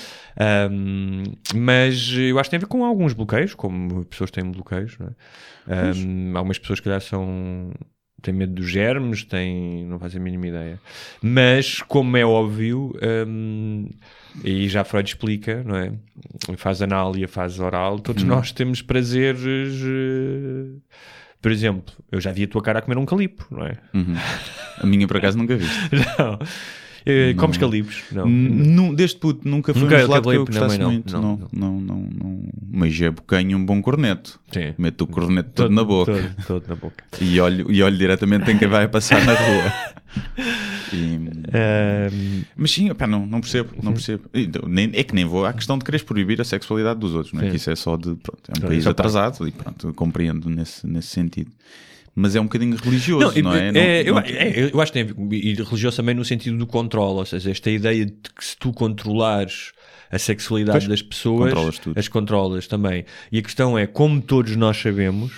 Mas 1.54 2.10
eu 2.12 2.38
acho 2.38 2.48
que 2.48 2.50
tem 2.50 2.58
a 2.58 2.60
ver 2.60 2.66
com 2.66 2.84
alguns 2.84 3.12
bloqueios, 3.12 3.54
como 3.54 4.04
pessoas 4.06 4.30
têm 4.30 4.50
bloqueios, 4.50 4.96
não 4.98 5.08
é? 5.08 5.10
Ahm, 6.04 6.36
algumas 6.36 6.58
pessoas, 6.58 6.80
que 6.80 6.84
calhar, 6.84 7.00
são. 7.00 7.70
têm 8.22 8.34
medo 8.34 8.54
dos 8.54 8.68
germes, 8.70 9.24
têm. 9.24 9.84
não 9.86 9.98
fazem 9.98 10.20
a 10.20 10.24
mínima 10.24 10.46
ideia. 10.48 10.80
Mas, 11.22 11.80
como 11.82 12.16
é 12.16 12.24
óbvio, 12.24 12.92
e 14.44 14.68
já 14.68 14.84
Freud 14.84 15.08
explica, 15.08 15.62
não 15.64 15.76
é? 15.76 15.92
Fase 16.56 16.84
anal 16.84 17.16
e 17.16 17.24
a 17.24 17.28
fase 17.28 17.60
oral, 17.60 17.98
todos 17.98 18.22
nós 18.22 18.52
temos 18.52 18.82
prazeres. 18.82 19.42
eh, 19.84 20.78
Por 21.40 21.50
exemplo, 21.52 21.94
eu 22.10 22.20
já 22.20 22.32
vi 22.32 22.44
a 22.44 22.48
tua 22.48 22.62
cara 22.62 22.78
a 22.78 22.82
comer 22.82 22.98
um 22.98 23.06
calipo, 23.06 23.46
não 23.50 23.64
é? 23.66 23.76
Uhum. 23.94 24.14
A 24.80 24.86
minha, 24.86 25.06
por 25.06 25.16
acaso, 25.16 25.36
nunca 25.38 25.56
viste. 25.56 25.78
Não. 26.18 26.38
Eh, 27.06 27.34
Comes 27.34 27.56
calipos? 27.56 28.02
Não. 28.12 28.26
Nu- 28.28 28.94
Desde 28.94 29.16
puto, 29.16 29.48
nunca 29.48 29.72
foi 29.72 29.82
Nunca 29.82 29.96
um 29.96 29.98
gelado 30.00 30.22
que 30.22 30.28
eu 30.28 30.38
não, 30.40 30.44
gostasse 30.46 30.78
não, 30.78 30.90
muito. 30.92 31.12
não, 31.12 31.22
Não, 31.22 31.48
não, 31.52 31.80
não, 31.80 32.08
não. 32.12 32.42
Mas 32.70 33.00
é 33.00 33.10
bocanho 33.10 33.56
um 33.56 33.64
bom 33.64 33.80
corneto. 33.80 34.38
Sim. 34.52 34.74
Meto 34.78 35.02
o 35.02 35.06
corneto 35.06 35.50
todo, 35.54 35.70
na 35.74 35.84
boca. 35.84 36.12
Todo, 36.12 36.46
todo 36.46 36.68
na 36.68 36.74
boca. 36.74 37.04
E, 37.20 37.40
olho, 37.40 37.70
e 37.70 37.82
olho 37.82 37.96
diretamente 37.96 38.50
em 38.50 38.58
quem 38.58 38.68
vai 38.68 38.86
passar 38.88 39.24
na 39.24 39.32
rua. 39.34 39.72
E- 40.92 41.18
Ahm, 41.52 42.42
mas 42.56 42.70
sim, 42.70 42.90
opá, 42.90 43.06
não, 43.06 43.26
não 43.26 43.40
percebo. 43.42 43.70
Não 43.82 43.92
percebo. 43.92 44.24
Então, 44.32 44.62
nem- 44.66 44.90
é 44.94 45.02
que 45.04 45.14
nem 45.14 45.24
vou 45.24 45.44
à 45.44 45.52
questão 45.52 45.76
de 45.78 45.84
quereres 45.84 46.04
proibir 46.04 46.40
a 46.40 46.44
sexualidade 46.44 46.98
dos 46.98 47.14
outros. 47.14 47.32
Não 47.34 47.42
é? 47.42 47.50
Que 47.50 47.56
isso 47.56 47.70
é 47.70 47.76
só 47.76 47.94
de. 47.96 48.14
Pronto, 48.16 48.40
é 48.48 48.58
um 48.64 48.68
país 48.68 48.86
é 48.86 48.88
atrasado 48.90 49.46
e 49.46 49.52
pronto, 49.52 49.92
compreendo 49.94 50.48
nesse, 50.48 50.86
nesse 50.86 51.08
sentido. 51.08 51.50
Mas 52.20 52.34
é 52.34 52.40
um 52.40 52.44
bocadinho 52.44 52.76
religioso, 52.76 53.40
não, 53.42 53.54
e- 53.56 53.60
é? 53.60 53.68
é, 53.68 53.72
Não- 53.72 53.80
eu, 53.80 54.14
não- 54.14 54.22
é, 54.22 54.70
eu 54.74 54.80
acho 54.80 54.92
que 54.92 55.04
tem 55.04 55.28
e 55.32 55.54
religioso 55.54 55.96
também 55.98 56.14
no 56.16 56.24
sentido 56.24 56.58
do 56.58 56.66
controle, 56.66 57.18
ou 57.18 57.24
seja, 57.24 57.50
esta 57.50 57.70
ideia 57.70 58.04
de 58.04 58.12
que 58.12 58.44
se 58.44 58.56
tu 58.56 58.72
controlares 58.72 59.72
a 60.10 60.18
sexualidade 60.18 60.78
Pois, 60.80 60.88
das 60.88 61.02
pessoas, 61.02 61.54
controlas 61.54 61.80
as 61.96 62.08
controlas 62.08 62.66
também. 62.66 63.04
E 63.30 63.38
a 63.38 63.42
questão 63.42 63.78
é, 63.78 63.86
como 63.86 64.20
todos 64.20 64.56
nós 64.56 64.76
sabemos, 64.76 65.32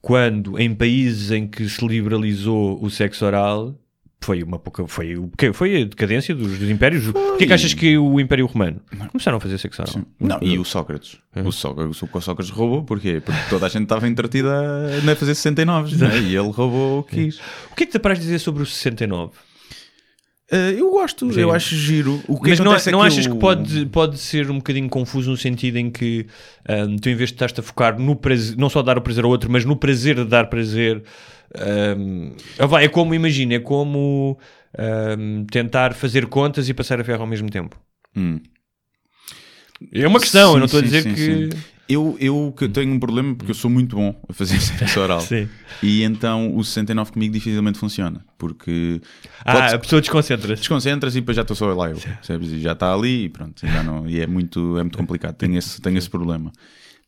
quando 0.00 0.58
em 0.58 0.74
países 0.74 1.30
em 1.30 1.46
que 1.46 1.68
se 1.68 1.86
liberalizou 1.86 2.82
o 2.82 2.90
sexo 2.90 3.24
oral, 3.24 3.78
foi 4.24 4.42
uma 4.42 4.58
pouca, 4.58 4.86
foi 4.86 5.16
o 5.16 5.30
quê? 5.36 5.52
Foi 5.52 5.82
a 5.82 5.84
decadência 5.84 6.34
dos, 6.34 6.58
dos 6.58 6.70
impérios. 6.70 7.10
Porquê 7.10 7.46
que 7.46 7.52
achas 7.52 7.74
que 7.74 7.98
o 7.98 8.18
Império 8.20 8.46
Romano 8.46 8.80
começaram 9.10 9.36
a 9.38 9.40
fazer 9.40 9.58
sexo 9.58 9.82
oral? 9.82 10.04
Não, 10.18 10.38
e 10.40 10.58
o 10.58 10.64
Sócrates. 10.64 11.18
É. 11.34 11.42
O 11.42 11.50
Sócrates, 11.52 12.00
o 12.02 12.20
Sócrates 12.20 12.50
roubou, 12.50 12.82
porquê? 12.84 13.20
Porque 13.24 13.40
toda 13.50 13.66
a 13.66 13.68
gente 13.68 13.82
estava 13.84 14.06
entretida 14.08 14.50
a 14.96 15.16
fazer 15.16 15.34
69, 15.34 15.96
não 15.96 16.06
é? 16.08 16.18
e 16.20 16.36
ele 16.36 16.50
roubou 16.50 17.00
o 17.00 17.02
que 17.02 17.24
quis. 17.26 17.36
O 17.70 17.74
que 17.76 17.82
é 17.82 17.86
que 17.86 17.92
te 17.92 17.98
parece 17.98 18.20
dizer 18.22 18.38
sobre 18.38 18.62
o 18.62 18.66
69? 18.66 19.32
Eh, 20.50 20.74
eu 20.76 20.90
gosto, 20.90 21.32
Sim. 21.32 21.40
eu 21.40 21.50
acho 21.50 21.74
giro. 21.74 22.22
O 22.28 22.38
que 22.38 22.50
Mas 22.50 22.60
não, 22.60 22.74
é 22.74 22.90
não 22.90 23.00
que 23.00 23.06
achas 23.06 23.24
eu- 23.26 23.32
que 23.32 23.38
pode, 23.38 23.86
pode 23.86 24.18
ser 24.18 24.50
um 24.50 24.56
bocadinho 24.58 24.88
confuso 24.88 25.30
no 25.30 25.36
sentido 25.36 25.78
em 25.78 25.90
que 25.90 26.26
ahm, 26.68 26.96
tu, 26.96 27.08
em 27.08 27.14
vez 27.14 27.30
de 27.30 27.36
estás 27.36 27.54
a 27.58 27.62
focar 27.62 27.98
no 27.98 28.14
prazer, 28.14 28.56
não 28.58 28.68
só 28.68 28.82
dar 28.82 28.98
o 28.98 29.00
prazer 29.00 29.24
ao 29.24 29.30
outro, 29.30 29.50
mas 29.50 29.64
no 29.64 29.74
prazer 29.76 30.16
de 30.16 30.24
dar 30.26 30.50
prazer, 30.50 31.02
ahm, 31.56 32.32
ah, 32.58 32.82
é 32.82 32.88
como, 32.88 33.14
imagina, 33.14 33.54
é 33.54 33.58
como 33.60 34.38
ahm, 34.78 35.44
tentar 35.50 35.94
fazer 35.94 36.26
contas 36.26 36.68
e 36.68 36.74
passar 36.74 37.00
a 37.00 37.04
ferro 37.04 37.22
ao 37.22 37.26
mesmo 37.26 37.48
tempo. 37.50 37.78
Hum. 38.16 38.40
É 39.92 40.06
uma 40.06 40.20
questão, 40.20 40.48
Sim, 40.50 40.54
eu 40.54 40.58
não 40.58 40.66
estou 40.66 40.80
a 40.80 40.82
dizer 40.82 41.02
sim, 41.02 41.14
que. 41.14 41.50
sim. 41.50 41.58
Eu, 41.88 42.16
eu 42.20 42.54
que 42.56 42.68
tenho 42.68 42.92
um 42.94 42.98
problema 42.98 43.34
porque 43.34 43.50
eu 43.50 43.54
sou 43.54 43.68
muito 43.70 43.96
bom 43.96 44.18
a 44.28 44.32
fazer 44.32 44.58
sexo 44.62 45.00
oral. 45.00 45.20
Sim. 45.20 45.48
E 45.82 46.02
então 46.04 46.54
o 46.56 46.62
69 46.64 47.12
comigo 47.12 47.34
dificilmente 47.34 47.78
funciona. 47.78 48.24
Porque 48.38 49.00
Ah, 49.44 49.74
a 49.74 49.78
pessoa 49.78 50.00
desconcentra-se. 50.00 50.60
desconcentras 50.60 51.16
e 51.16 51.20
depois 51.20 51.34
já 51.36 51.42
estou 51.42 51.56
só 51.56 51.66
lá 51.74 51.90
eu. 51.90 51.96
Percebes? 51.96 52.52
E 52.52 52.60
já 52.60 52.72
está 52.72 52.94
ali 52.94 53.24
e 53.24 53.28
pronto. 53.28 53.66
e 53.66 53.70
Já 53.70 53.82
não, 53.82 54.08
e 54.08 54.20
é 54.20 54.26
muito, 54.26 54.78
é 54.78 54.82
muito 54.82 54.96
complicado. 54.96 55.34
Tenho 55.34 55.58
esse, 55.58 55.80
tenho 55.82 55.98
esse 55.98 56.08
problema. 56.08 56.52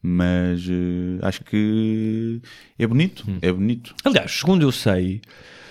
Mas 0.06 0.60
eh, 0.68 1.18
acho 1.26 1.42
que 1.44 2.38
é 2.78 2.86
bonito, 2.86 3.24
Hum. 3.26 3.38
é 3.40 3.50
bonito. 3.50 3.94
Aliás, 4.04 4.30
segundo 4.32 4.60
eu 4.60 4.70
sei, 4.70 5.22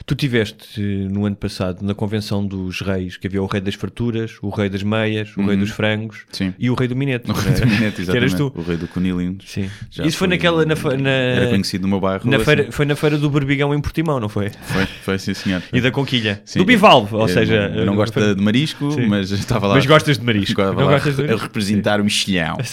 tu 0.07 0.15
tiveste 0.15 0.81
eh, 0.81 1.07
no 1.07 1.27
ano 1.27 1.35
passado 1.35 1.83
na 1.85 1.93
convenção 1.93 2.43
dos 2.43 2.81
reis, 2.81 3.15
que 3.15 3.27
havia 3.27 3.43
o 3.43 3.45
rei 3.45 3.61
das 3.61 3.75
farturas, 3.75 4.37
o 4.41 4.49
rei 4.49 4.69
das 4.69 4.81
meias, 4.81 5.37
o 5.37 5.45
rei 5.45 5.55
dos 5.55 5.69
frangos 5.69 6.21
Uhum. 6.21 6.25
Sim. 6.31 6.53
e 6.57 6.67
o 6.67 6.73
rei 6.73 6.87
do 6.87 6.95
minete. 6.95 7.29
O 7.29 7.33
rei 7.33 7.53
do 7.53 7.67
Minete, 7.67 7.95
que 7.97 8.01
exatamente. 8.01 8.15
eras 8.17 8.33
tu. 8.33 8.51
O 8.55 8.63
rei 8.63 8.75
do 8.75 8.87
Cunilinho. 8.87 9.37
Sim. 9.45 9.69
Já 9.91 10.03
Isso 10.03 10.17
foi, 10.17 10.27
naquela. 10.27 10.65
Na, 10.65 10.73
na- 10.73 11.09
Era 11.09 11.49
conhecido 11.51 11.83
no 11.83 11.89
meu 11.89 11.99
bairro. 11.99 12.27
na 12.27 12.37
assim. 12.37 12.45
feira, 12.45 12.71
foi 12.71 12.85
na 12.87 12.95
feira 12.95 13.17
do 13.19 13.29
Berbigão 13.29 13.71
em 13.71 13.79
Portimão, 13.81 14.19
não 14.19 14.29
foi? 14.29 14.49
Foi, 14.49 14.85
foi 14.87 15.19
sim, 15.19 15.35
senhor. 15.35 15.61
E 15.71 15.79
da 15.79 15.91
Conquilha. 15.91 16.41
Sim. 16.43 16.57
Do 16.57 16.65
Bivalve, 16.65 17.13
ou 17.13 17.21
Eu 17.21 17.27
seja. 17.27 17.69
não- 17.69 17.75
Eu 17.75 17.85
não 17.85 17.95
gosto 17.95 18.19
de 18.35 18.41
marisco, 18.41 18.91
Sim. 18.93 19.05
mas 19.05 19.29
estava 19.29 19.67
lá. 19.67 19.75
Mas 19.75 19.85
gostas 19.85 20.17
de 20.17 20.25
marisco. 20.25 20.59
Estava 20.59 20.73
Não 20.81 20.87
lá 20.87 20.93
gostas 20.93 21.15
de 21.17 21.21
a 21.21 21.25
marisco? 21.25 21.43
representar 21.45 22.01
o 22.01 22.03
mexilhão. 22.03 22.57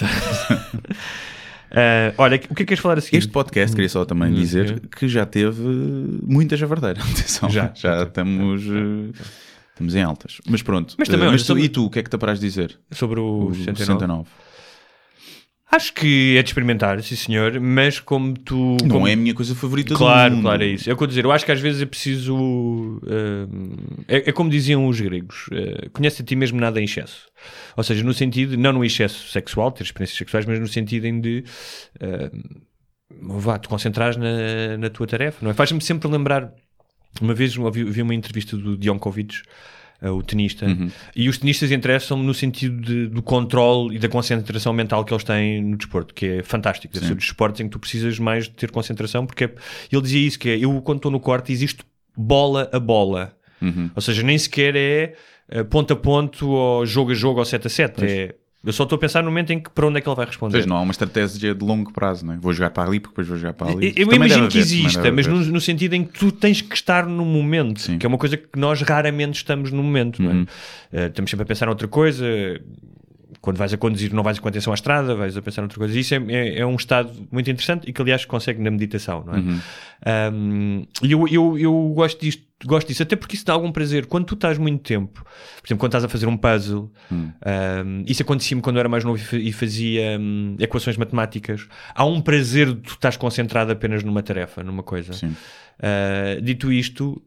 Ah, 1.72 2.12
olha, 2.18 2.36
o 2.36 2.38
que 2.40 2.46
é 2.46 2.54
que 2.54 2.64
queres 2.66 2.80
falar 2.82 2.98
a 2.98 3.00
seguir? 3.00 3.18
Este 3.18 3.30
podcast, 3.30 3.74
queria 3.74 3.88
só 3.88 4.04
também 4.04 4.32
dizer 4.32 4.80
que 4.88 5.08
já 5.08 5.24
teve 5.24 5.62
muita 6.22 6.56
javardeira. 6.56 7.00
Atenção, 7.02 7.48
Já. 7.48 7.72
já, 7.74 8.02
estamos, 8.02 8.62
estamos 9.72 9.94
em 9.94 10.02
altas. 10.02 10.38
Mas 10.48 10.62
pronto. 10.62 10.94
Mas 10.98 11.08
também, 11.08 11.22
olha, 11.26 11.32
mas 11.32 11.42
tu, 11.42 11.46
sobre- 11.46 11.62
e 11.64 11.68
tu, 11.68 11.86
o 11.86 11.90
que 11.90 11.98
é 11.98 12.02
que 12.02 12.10
te 12.10 12.16
apraz 12.16 12.40
dizer? 12.40 12.78
Sobre 12.90 13.20
o, 13.20 13.46
O 13.48 13.54
69. 13.54 13.76
69. 13.76 14.28
Acho 15.72 15.94
que 15.94 16.36
é 16.36 16.42
de 16.42 16.48
experimentar, 16.48 17.00
sim 17.00 17.14
senhor, 17.14 17.60
mas 17.60 18.00
como 18.00 18.34
tu. 18.34 18.76
Não 18.82 18.88
como- 18.88 19.06
é 19.06 19.12
a 19.12 19.16
minha 19.16 19.32
coisa 19.32 19.54
favorita 19.54 19.94
Claro, 19.94 20.30
do 20.30 20.36
mundo. 20.36 20.42
claro, 20.44 20.62
é 20.64 20.66
isso. 20.66 20.90
É 20.90 20.92
o 20.92 20.96
que 20.96 21.02
eu 21.02 21.06
dizer. 21.06 21.24
Eu 21.24 21.30
acho 21.30 21.44
que 21.44 21.52
às 21.52 21.60
vezes 21.60 21.80
é 21.80 21.86
preciso. 21.86 22.34
hum, 22.36 23.76
é, 24.08 24.30
é 24.30 24.32
como 24.32 24.50
diziam 24.50 24.86
os 24.88 25.00
gregos: 25.00 25.46
uh, 25.48 25.88
conhece 25.90 26.22
a 26.22 26.24
ti 26.24 26.34
mesmo 26.34 26.58
nada 26.60 26.80
em 26.80 26.84
excesso. 26.84 27.28
Ou 27.76 27.84
seja, 27.84 28.02
no 28.02 28.12
sentido, 28.12 28.56
não 28.56 28.72
no 28.72 28.84
excesso 28.84 29.28
sexual, 29.30 29.70
ter 29.70 29.84
experiências 29.84 30.18
sexuais, 30.18 30.44
mas 30.44 30.58
no 30.58 30.66
sentido 30.66 31.06
em 31.06 31.20
de. 31.20 31.44
hum, 32.02 33.38
vá, 33.38 33.58
te 33.58 33.68
concentrares 33.68 34.16
na, 34.16 34.76
na 34.76 34.90
tua 34.90 35.06
tarefa, 35.06 35.38
não 35.42 35.50
é? 35.50 35.54
Faz-me 35.54 35.80
sempre 35.80 36.08
lembrar. 36.08 36.52
Uma 37.20 37.34
vez 37.34 37.56
ouvi, 37.56 37.84
vi 37.84 38.02
uma 38.02 38.14
entrevista 38.14 38.56
do 38.56 38.76
Djokovic, 38.76 39.38
uh, 39.38 39.42
o 40.08 40.22
tenista, 40.22 40.66
e 41.14 41.28
os 41.28 41.36
tenistas 41.36 41.70
interessam-me 41.70 42.24
no 42.24 42.32
sentido 42.32 42.80
de- 42.80 43.06
do 43.08 43.22
controle 43.22 43.96
e 43.96 43.98
da 43.98 44.08
concentração 44.08 44.72
mental 44.72 45.04
que 45.04 45.12
eles 45.12 45.24
têm 45.24 45.62
no 45.62 45.76
desporto, 45.76 46.14
que 46.14 46.26
é 46.26 46.42
fantástico. 46.42 46.94
Deve 46.94 47.04
ser 47.06 47.14
dos 47.16 47.24
esportes 47.26 47.60
em 47.60 47.64
que 47.64 47.70
tu 47.70 47.78
precisas 47.78 48.18
mais 48.18 48.44
de 48.44 48.52
ter 48.52 48.70
concentração, 48.70 49.26
porque 49.26 49.44
é- 49.44 49.54
ele 49.92 50.00
dizia 50.02 50.26
isso, 50.26 50.38
que 50.38 50.48
é, 50.48 50.58
eu 50.58 50.80
quando 50.80 50.98
estou 50.98 51.10
no 51.10 51.20
corte 51.20 51.52
existe 51.52 51.82
bola 52.16 52.70
a 52.72 52.78
bola. 52.80 53.36
Ou 53.94 54.00
seja, 54.00 54.22
nem 54.22 54.38
sequer 54.38 54.74
é 54.74 55.14
uh, 55.60 55.64
ponto 55.66 55.92
a 55.92 55.96
ponto 55.96 56.48
ou 56.48 56.86
jogo 56.86 57.10
a 57.10 57.14
jogo 57.14 57.38
ou 57.40 57.44
7 57.44 57.66
a 57.66 57.70
7. 57.70 58.02
É, 58.04 58.34
eu 58.62 58.72
só 58.74 58.82
estou 58.82 58.96
a 58.96 58.98
pensar 58.98 59.22
no 59.22 59.30
momento 59.30 59.52
em 59.52 59.58
que 59.58 59.70
para 59.70 59.86
onde 59.86 59.98
é 59.98 60.00
que 60.02 60.08
ele 60.08 60.16
vai 60.16 60.26
responder. 60.26 60.58
seja, 60.58 60.68
não 60.68 60.76
há 60.76 60.82
uma 60.82 60.90
estratégia 60.90 61.54
de 61.54 61.64
longo 61.64 61.92
prazo, 61.92 62.26
não 62.26 62.34
é? 62.34 62.36
Vou 62.36 62.52
jogar 62.52 62.70
para 62.70 62.88
ali, 62.88 63.00
porque 63.00 63.12
depois 63.12 63.26
vou 63.26 63.38
jogar 63.38 63.54
para 63.54 63.72
ali. 63.72 63.94
Eu, 63.96 64.12
imagino 64.12 64.48
que 64.48 64.58
também 64.58 64.60
exista, 64.60 65.12
mas 65.12 65.26
no, 65.26 65.38
no 65.38 65.60
sentido 65.60 65.94
em 65.94 66.04
que 66.04 66.18
tu 66.18 66.30
tens 66.30 66.60
que 66.60 66.74
estar 66.74 67.06
no 67.06 67.24
momento, 67.24 67.80
Sim. 67.80 67.96
que 67.96 68.04
é 68.04 68.08
uma 68.08 68.18
coisa 68.18 68.36
que 68.36 68.58
nós 68.58 68.82
raramente 68.82 69.36
estamos 69.36 69.72
no 69.72 69.82
momento. 69.82 70.22
Não 70.22 70.30
é? 70.30 70.34
Uhum. 70.34 70.46
Eh, 70.92 71.06
estamos 71.06 71.30
sempre 71.30 71.44
a 71.44 71.46
pensar 71.46 71.66
noutra 71.66 71.88
coisa. 71.88 72.26
Quando 73.40 73.56
vais 73.56 73.72
a 73.72 73.76
conduzir, 73.78 74.12
não 74.12 74.22
vais 74.22 74.38
com 74.38 74.48
atenção 74.48 74.70
à 74.72 74.74
estrada, 74.74 75.14
vais 75.14 75.34
a 75.36 75.40
pensar 75.40 75.62
noutra 75.62 75.78
coisa. 75.78 75.98
Isso 75.98 76.14
é, 76.14 76.18
é- 76.28 76.58
é 76.58 76.66
um 76.66 76.76
estado 76.76 77.10
muito 77.32 77.50
interessante 77.50 77.88
e 77.88 77.92
que, 77.92 78.02
aliás, 78.02 78.24
consegue 78.26 78.60
na 78.62 78.70
meditação. 78.70 79.24
Não 79.26 79.34
é? 79.34 79.38
Uhum. 79.38 79.60
Um, 80.34 80.86
E 81.02 81.12
eu, 81.12 81.26
eu, 81.28 81.58
eu 81.58 81.92
gosto, 81.94 82.20
disto, 82.20 82.42
gosto 82.66 82.88
disso, 82.88 83.02
até 83.02 83.16
porque 83.16 83.36
isso 83.36 83.46
dá 83.46 83.54
algum 83.54 83.72
prazer. 83.72 84.04
Quando 84.06 84.26
tu 84.26 84.34
estás 84.34 84.58
muito 84.58 84.82
tempo, 84.82 85.24
por 85.24 85.66
exemplo, 85.66 85.78
quando 85.80 85.90
estás 85.90 86.04
a 86.04 86.08
fazer 86.08 86.26
um 86.26 86.36
puzzle, 86.36 86.90
Hum. 87.10 87.30
um, 87.86 88.04
isso 88.06 88.22
acontecia-me 88.22 88.60
quando 88.62 88.76
eu 88.76 88.80
era 88.80 88.88
mais 88.90 89.04
novo 89.04 89.16
e 89.36 89.52
fa- 89.52 89.58
fazia 89.60 90.18
hum, 90.20 90.56
equações 90.58 90.96
matemáticas. 90.98 91.66
Há 91.94 92.04
um 92.04 92.20
prazer 92.20 92.66
de 92.66 92.80
tu 92.82 92.92
estás 92.92 93.16
concentrado 93.16 93.72
apenas 93.72 94.02
numa 94.04 94.22
tarefa, 94.22 94.62
numa 94.62 94.82
coisa. 94.82 95.12
Uh, 95.78 96.42
dito 96.42 96.70
isto, 96.70 97.22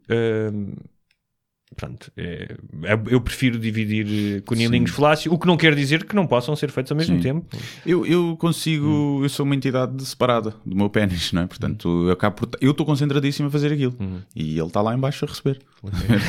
pronto, 1.75 2.11
é- 2.17 2.55
é- 2.83 2.99
eu 3.09 3.19
prefiro 3.21 3.57
dividir 3.59 4.37
eh, 4.37 4.41
cunilinhos 4.41 4.91
falácio, 4.91 5.31
o 5.33 5.37
que 5.39 5.47
não 5.47 5.57
quer 5.57 5.73
dizer 5.75 6.03
que 6.05 6.15
não 6.15 6.25
possam 6.27 6.55
ser 6.55 6.69
feitos 6.71 6.91
ao 6.91 6.97
mesmo 6.97 7.15
Sim. 7.17 7.21
tempo. 7.21 7.45
Eu, 7.85 8.05
eu 8.05 8.35
consigo, 8.37 9.19
eu 9.23 9.29
sou 9.29 9.45
uma 9.45 9.55
entidade 9.55 10.03
separada 10.05 10.53
do 10.65 10.75
meu 10.75 10.89
pênis, 10.89 11.31
não 11.33 11.41
é? 11.43 11.47
Portanto, 11.47 12.07
eu 12.07 12.11
acabo 12.11 12.35
por, 12.35 12.49
eu 12.61 12.71
estou 12.71 12.85
concentradíssimo 12.85 13.47
a 13.47 13.51
fazer 13.51 13.71
aquilo 13.73 13.95
e 14.35 14.57
ele 14.57 14.67
está 14.67 14.81
lá 14.81 14.93
em 14.95 14.99
baixo 14.99 15.25
a 15.25 15.27
receber. 15.27 15.59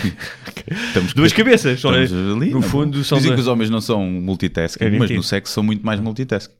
Estamos 0.89 1.13
Duas 1.15 1.33
cabeças, 1.33 1.77
estamos 1.77 2.13
ali, 2.13 2.51
no 2.51 2.59
é? 2.59 2.63
fundo, 2.63 3.05
são 3.05 3.19
Dizem 3.19 3.31
duas- 3.31 3.37
que 3.37 3.41
os 3.43 3.47
homens 3.49 3.71
não 3.71 3.81
são 3.81 4.05
multitasking, 4.05 4.85
É 4.85 4.91
mas 4.91 5.11
no 5.11 5.23
sexo 5.23 5.53
são 5.53 5.63
muito 5.63 5.85
mais 5.85 6.01
multitasking. 6.01 6.55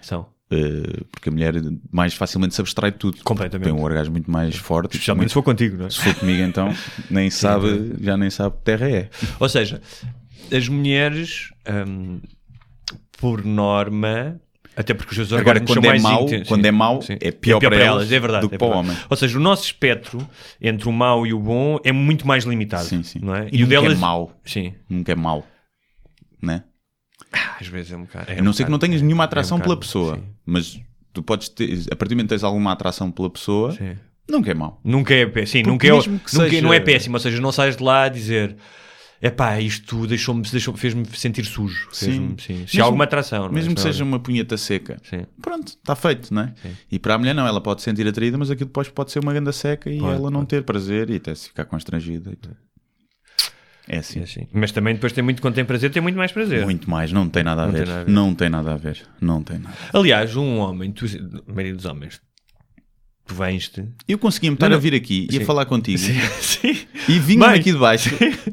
São. 0.00 0.26
Uh, 0.50 1.04
porque 1.12 1.28
a 1.28 1.32
mulher 1.32 1.54
mais 1.92 2.14
facilmente 2.14 2.54
se 2.54 2.60
abstrai 2.62 2.90
de 2.90 2.96
tudo. 2.96 3.18
Completamente. 3.22 3.64
Tem 3.66 3.72
um 3.74 3.82
orgasmo 3.82 4.12
muito 4.12 4.30
mais 4.30 4.56
forte. 4.56 4.92
Especialmente 4.94 5.24
muito- 5.24 5.30
se 5.30 5.34
for 5.34 5.42
contigo, 5.42 5.76
não 5.76 5.86
é? 5.86 5.90
se 5.90 6.00
for 6.00 6.14
comigo, 6.14 6.42
então, 6.42 6.72
nem 7.10 7.28
sabe, 7.28 7.94
já 8.00 8.16
nem 8.16 8.30
sabe 8.30 8.56
que 8.56 8.62
terra 8.62 8.88
é. 8.90 9.10
Ou 9.38 9.48
seja, 9.48 9.82
as 10.50 10.66
mulheres, 10.68 11.50
hum, 11.86 12.20
por 13.20 13.44
norma, 13.44 14.40
até 14.74 14.94
porque 14.94 15.10
os 15.10 15.16
seus 15.16 15.32
Agora, 15.34 15.58
orgasmos 15.60 15.70
quando 15.70 15.84
são 15.84 15.84
é 15.84 15.88
mais 15.92 16.02
mau, 16.02 16.22
intensos. 16.24 16.48
quando 16.48 16.64
é 16.64 16.70
mau, 16.70 17.02
Sim. 17.02 17.16
é 17.20 17.30
pior 17.30 17.60
para 17.60 17.76
elas 17.76 18.10
é 18.10 18.18
verdade. 18.20 18.42
do 18.42 18.48
que 18.48 18.54
é 18.54 18.58
para 18.58 18.68
o 18.68 18.70
homem. 18.70 18.96
Ou 19.10 19.16
seja, 19.18 19.36
o 19.36 19.40
nosso 19.42 19.64
espectro 19.64 20.26
entre 20.62 20.88
o 20.88 20.92
mau 20.92 21.26
e 21.26 21.34
o 21.34 21.38
bom 21.40 21.78
é 21.84 21.92
muito 21.92 22.26
mais 22.26 22.44
limitado. 22.44 22.84
Sim, 22.84 23.02
sim. 23.02 23.18
Não 23.20 23.34
é? 23.34 23.48
E, 23.52 23.58
o 23.62 23.66
nunca 23.66 23.80
delas- 23.82 23.92
é 23.92 24.00
mau. 24.00 24.32
Sim. 24.46 24.72
Nunca 24.88 25.12
é 25.12 25.14
mau. 25.14 25.46
Né? 26.40 26.62
Às 27.60 27.66
vezes 27.66 27.92
é 27.92 27.96
um 27.96 28.02
bocado. 28.02 28.30
é 28.30 28.38
A 28.38 28.42
não 28.42 28.50
um 28.50 28.52
ser 28.54 28.64
que 28.64 28.70
não 28.70 28.78
tenhas 28.78 29.00
é- 29.00 29.04
nenhuma 29.04 29.24
é 29.24 29.26
um 29.26 29.26
atração 29.26 29.58
bocado, 29.58 29.68
pela 29.70 29.80
pessoa. 29.80 30.16
sim. 30.16 30.22
Mas 30.46 30.80
tu 31.12 31.22
podes 31.22 31.48
ter, 31.48 31.72
a 31.90 31.96
partir 31.96 32.10
do 32.14 32.16
momento 32.16 32.26
que 32.28 32.34
tens 32.34 32.44
alguma 32.44 32.72
atração 32.72 33.10
pela 33.10 33.28
pessoa, 33.30 33.72
Sim. 33.72 33.96
nunca 34.28 34.50
é 34.50 34.54
mau. 34.54 34.80
Nunca 34.84 35.14
é 35.14 35.26
péssimo. 35.26 35.64
Porque 35.64 35.70
Nunca, 35.70 35.86
é, 35.88 35.92
mesmo 35.92 36.18
que 36.20 36.34
nunca- 36.34 36.48
seja- 36.50 36.62
não 36.62 36.72
é 36.72 36.80
péssimo. 36.80 37.16
Ou 37.16 37.20
seja, 37.20 37.40
não 37.40 37.52
sais 37.52 37.76
de 37.76 37.82
lá 37.82 38.04
a 38.04 38.08
dizer. 38.08 38.56
Epá, 39.20 39.60
isto 39.60 40.06
deixou-me, 40.06 40.42
deixou, 40.42 40.76
fez-me 40.76 41.04
sentir 41.06 41.44
sujo. 41.44 41.88
Fez-me- 41.92 42.36
sim. 42.40 42.64
Se 42.68 42.80
há 42.80 42.84
alguma 42.84 43.02
atração. 43.02 43.40
não 43.46 43.48
é? 43.50 43.52
Mesmo 43.52 43.74
que 43.74 43.80
Senão- 43.80 43.92
seja 43.92 44.04
uma 44.04 44.20
punheta 44.20 44.56
seca. 44.56 44.96
Sim. 45.02 45.26
Pronto, 45.42 45.66
está 45.70 45.96
feito, 45.96 46.32
não 46.32 46.42
é? 46.42 46.54
E 46.88 47.00
para 47.00 47.14
a 47.14 47.18
mulher 47.18 47.34
não, 47.34 47.44
ela 47.44 47.60
pode 47.60 47.80
se 47.80 47.86
sentir 47.86 48.06
atraída, 48.06 48.38
mas 48.38 48.48
aquilo 48.48 48.68
depois 48.68 48.88
pode 48.88 49.10
ser 49.10 49.18
uma 49.18 49.32
ganda 49.32 49.50
seca 49.50 49.90
e 49.90 49.98
Claro, 49.98 50.14
ela 50.16 50.30
não 50.30 50.44
ter 50.44 50.62
prazer 50.62 51.10
e 51.10 51.16
até 51.16 51.34
se 51.34 51.48
ficar 51.48 51.64
constrangida. 51.64 52.30
e 52.30 52.36
tudo. 52.36 52.56
É 53.88 53.98
assim. 53.98 54.20
É 54.20 54.22
assim. 54.24 54.46
Mas 54.52 54.70
também 54.70 54.94
depois 54.94 55.12
tem 55.12 55.24
muito, 55.24 55.40
quando 55.40 55.54
tem 55.54 55.64
prazer, 55.64 55.90
tem 55.90 56.02
muito 56.02 56.16
mais 56.16 56.30
prazer. 56.30 56.64
Muito 56.64 56.88
mais, 56.90 57.10
não 57.10 57.28
tem 57.28 57.42
nada 57.42 57.62
a 57.62 57.66
Não 57.66 57.72
tem 57.72 57.80
ver. 57.84 57.88
nada 57.88 58.00
a 58.00 58.04
ver. 58.04 58.12
Não 58.12 58.34
tem 58.34 58.48
nada 58.50 58.72
a 58.72 58.76
ver. 58.76 59.02
Não 59.20 59.42
tem 59.42 59.58
nada. 59.58 59.74
Aliás, 59.92 60.36
um 60.36 60.58
homem, 60.58 60.92
tu, 60.92 61.06
a 61.06 61.52
maioria 61.52 61.74
dos 61.74 61.84
homens, 61.86 62.20
tu 63.26 63.34
vens-te. 63.34 63.84
Eu 64.06 64.18
conseguia-me 64.18 64.54
estar 64.56 64.68
Não, 64.68 64.76
a 64.76 64.80
vir 64.80 64.94
aqui 64.94 65.26
e 65.30 65.38
a 65.38 65.44
falar 65.44 65.64
contigo 65.66 65.98
Sim. 65.98 66.14
e 67.08 67.18
vinha 67.18 67.48
Bem. 67.48 67.60
aqui 67.60 67.72
de 67.72 67.78
baixo 67.78 68.10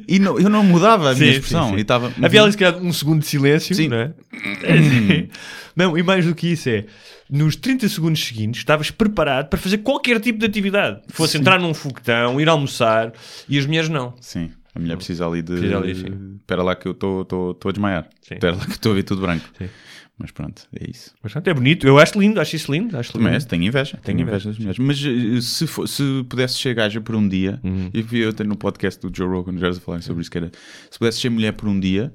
e 0.07 0.19
não, 0.19 0.39
eu 0.39 0.49
não 0.49 0.63
mudava 0.63 1.11
a 1.11 1.15
minha 1.15 1.31
expressão. 1.31 1.77
E 1.77 1.81
estava 1.81 2.11
Havia 2.21 2.41
ali, 2.41 2.51
se 2.51 2.57
calhar, 2.57 2.81
um 2.81 2.93
segundo 2.93 3.19
de 3.21 3.27
silêncio, 3.27 3.75
Sim. 3.75 3.87
não 3.89 3.97
é? 3.97 4.13
Sim. 4.61 5.29
Não, 5.75 5.97
e 5.97 6.01
mais 6.01 6.25
do 6.25 6.33
que 6.33 6.53
isso 6.53 6.69
é, 6.69 6.85
nos 7.29 7.57
30 7.57 7.89
segundos 7.89 8.23
seguintes, 8.25 8.59
estavas 8.61 8.89
preparado 8.91 9.49
para 9.49 9.59
fazer 9.59 9.79
qualquer 9.79 10.21
tipo 10.21 10.39
de 10.39 10.45
atividade. 10.45 11.01
Fosse 11.09 11.37
entrar 11.37 11.59
num 11.59 11.73
foguetão, 11.73 12.39
ir 12.39 12.47
almoçar, 12.47 13.11
e 13.49 13.59
as 13.59 13.65
mulheres 13.65 13.89
não. 13.89 14.13
Sim, 14.21 14.51
a 14.75 14.79
mulher 14.79 14.95
precisa 14.97 15.25
ali 15.25 15.41
de. 15.41 15.53
Precisa 15.53 15.77
ali, 15.77 15.95
sim. 15.95 16.35
Espera 16.39 16.61
lá 16.61 16.75
que 16.75 16.87
eu 16.87 16.91
estou 16.91 17.57
a 17.65 17.71
desmaiar. 17.71 18.09
Espera 18.21 18.55
lá 18.55 18.65
que 18.65 18.71
estou 18.73 18.91
a 18.91 18.95
ver 18.95 19.03
tudo 19.03 19.21
branco. 19.21 19.45
Sim. 19.57 19.69
Mas 20.17 20.31
pronto, 20.31 20.65
é 20.79 20.89
isso. 20.89 21.13
Mas, 21.21 21.33
pronto, 21.33 21.47
é 21.49 21.53
bonito, 21.53 21.85
eu 21.85 21.99
acho 21.99 22.17
lindo, 22.17 22.39
acho 22.39 22.55
isso 22.55 22.71
lindo. 22.71 22.97
Acho 22.97 23.17
lindo. 23.17 23.29
Mas 23.29 23.43
tenho 23.43 23.63
inveja, 23.63 23.97
tenho 24.01 24.21
inveja 24.21 24.47
das 24.49 24.57
mulheres. 24.57 24.79
Mas 24.79 24.97
eh, 25.03 25.41
se, 25.41 25.67
for- 25.67 25.87
se 25.87 26.03
pudesse 26.29 26.57
ser 26.57 26.73
gaja 26.73 27.01
por 27.01 27.15
um 27.15 27.27
dia, 27.27 27.59
Uhum. 27.63 27.89
e 27.93 28.01
vi 28.01 28.19
eu 28.19 28.31
tenho 28.31 28.47
no 28.49 28.55
podcast 28.55 28.99
do 29.05 29.13
Joe 29.15 29.27
Rogan 29.27 29.57
já 29.57 29.69
a 29.69 29.73
falar 29.73 30.01
sobre 30.01 30.21
isso, 30.21 30.31
que 30.31 30.37
era 30.37 30.51
se 30.89 30.97
pudesse 30.97 31.19
ser 31.19 31.29
mulher 31.29 31.51
por 31.51 31.67
um 31.67 31.77
dia, 31.77 32.13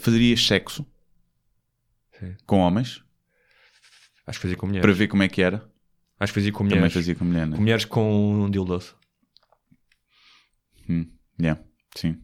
fazerias 0.00 0.46
sexo 0.46 0.86
Sim. 2.20 2.34
com 2.46 2.58
homens 2.58 3.02
Acho 4.26 4.38
que 4.38 4.42
fazia 4.42 4.56
com 4.56 4.66
mulheres. 4.66 4.84
para 4.86 4.92
ver 4.94 5.08
como 5.08 5.22
é 5.22 5.28
que 5.28 5.40
era. 5.42 5.66
Acho 6.20 6.32
que 6.32 6.40
fazia 6.40 6.52
com 6.52 6.58
Também 6.64 6.76
mulheres. 6.78 6.94
fazia 6.94 7.14
com 7.14 7.24
mulher, 7.24 7.46
né? 7.46 7.56
Com 7.56 7.62
mulheres 7.62 7.84
com 7.86 8.44
um 8.44 8.50
dildo. 8.50 8.80
Hum, 10.88 11.06
yeah, 11.40 11.60
sim. 11.94 12.16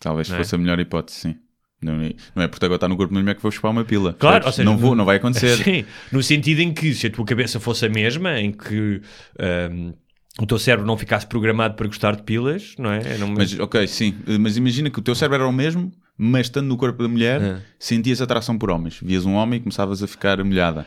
Talvez 0.00 0.28
Não 0.28 0.36
é? 0.36 0.38
fosse 0.38 0.54
a 0.54 0.58
melhor 0.58 0.78
hipótese, 0.78 1.18
sim. 1.18 1.36
Não, 1.80 2.00
é- 2.00 2.14
não 2.34 2.42
é 2.42 2.48
porque 2.48 2.64
agora 2.64 2.76
está 2.76 2.88
no 2.88 2.96
corpo 2.96 3.12
uma 3.14 3.20
mulher 3.20 3.34
que 3.36 3.42
vou 3.42 3.50
chupar 3.52 3.70
uma 3.70 3.84
pila. 3.84 4.12
Claro, 4.14 4.46
ou 4.46 4.52
seja, 4.52 4.64
não, 4.64 4.76
vou, 4.76 4.94
não 4.96 5.04
vai 5.04 5.16
acontecer. 5.16 5.56
Sim, 5.62 5.84
no 6.10 6.22
sentido 6.22 6.60
em 6.60 6.72
que 6.74 6.92
se 6.94 7.06
a 7.06 7.10
tua 7.10 7.24
cabeça 7.24 7.60
fosse 7.60 7.86
a 7.86 7.88
mesma, 7.88 8.38
em 8.40 8.50
que 8.52 9.00
ahm, 9.38 9.92
o 10.40 10.46
teu 10.46 10.58
cérebro 10.58 10.84
não 10.86 10.96
ficasse 10.96 11.26
programado 11.26 11.74
para 11.74 11.86
gostar 11.86 12.16
de 12.16 12.22
pilas, 12.24 12.74
não 12.78 12.90
é? 12.92 13.16
Não- 13.18 13.28
Mas, 13.28 13.56
ok, 13.58 13.86
sim. 13.86 14.16
Mas 14.40 14.56
imagina 14.56 14.90
que 14.90 14.98
o 14.98 15.02
teu 15.02 15.14
cérebro 15.14 15.36
era 15.42 15.48
o 15.48 15.52
mesmo, 15.52 15.92
mas 16.16 16.46
estando 16.46 16.66
no 16.66 16.76
corpo 16.76 17.00
da 17.00 17.08
mulher, 17.08 17.40
É. 17.40 17.60
sentias 17.78 18.20
atração 18.20 18.58
por 18.58 18.70
homens. 18.70 18.98
Vias 19.00 19.24
um 19.24 19.34
homem 19.34 19.58
e 19.58 19.62
começavas 19.62 20.02
a 20.02 20.06
ficar 20.08 20.42
molhada. 20.42 20.84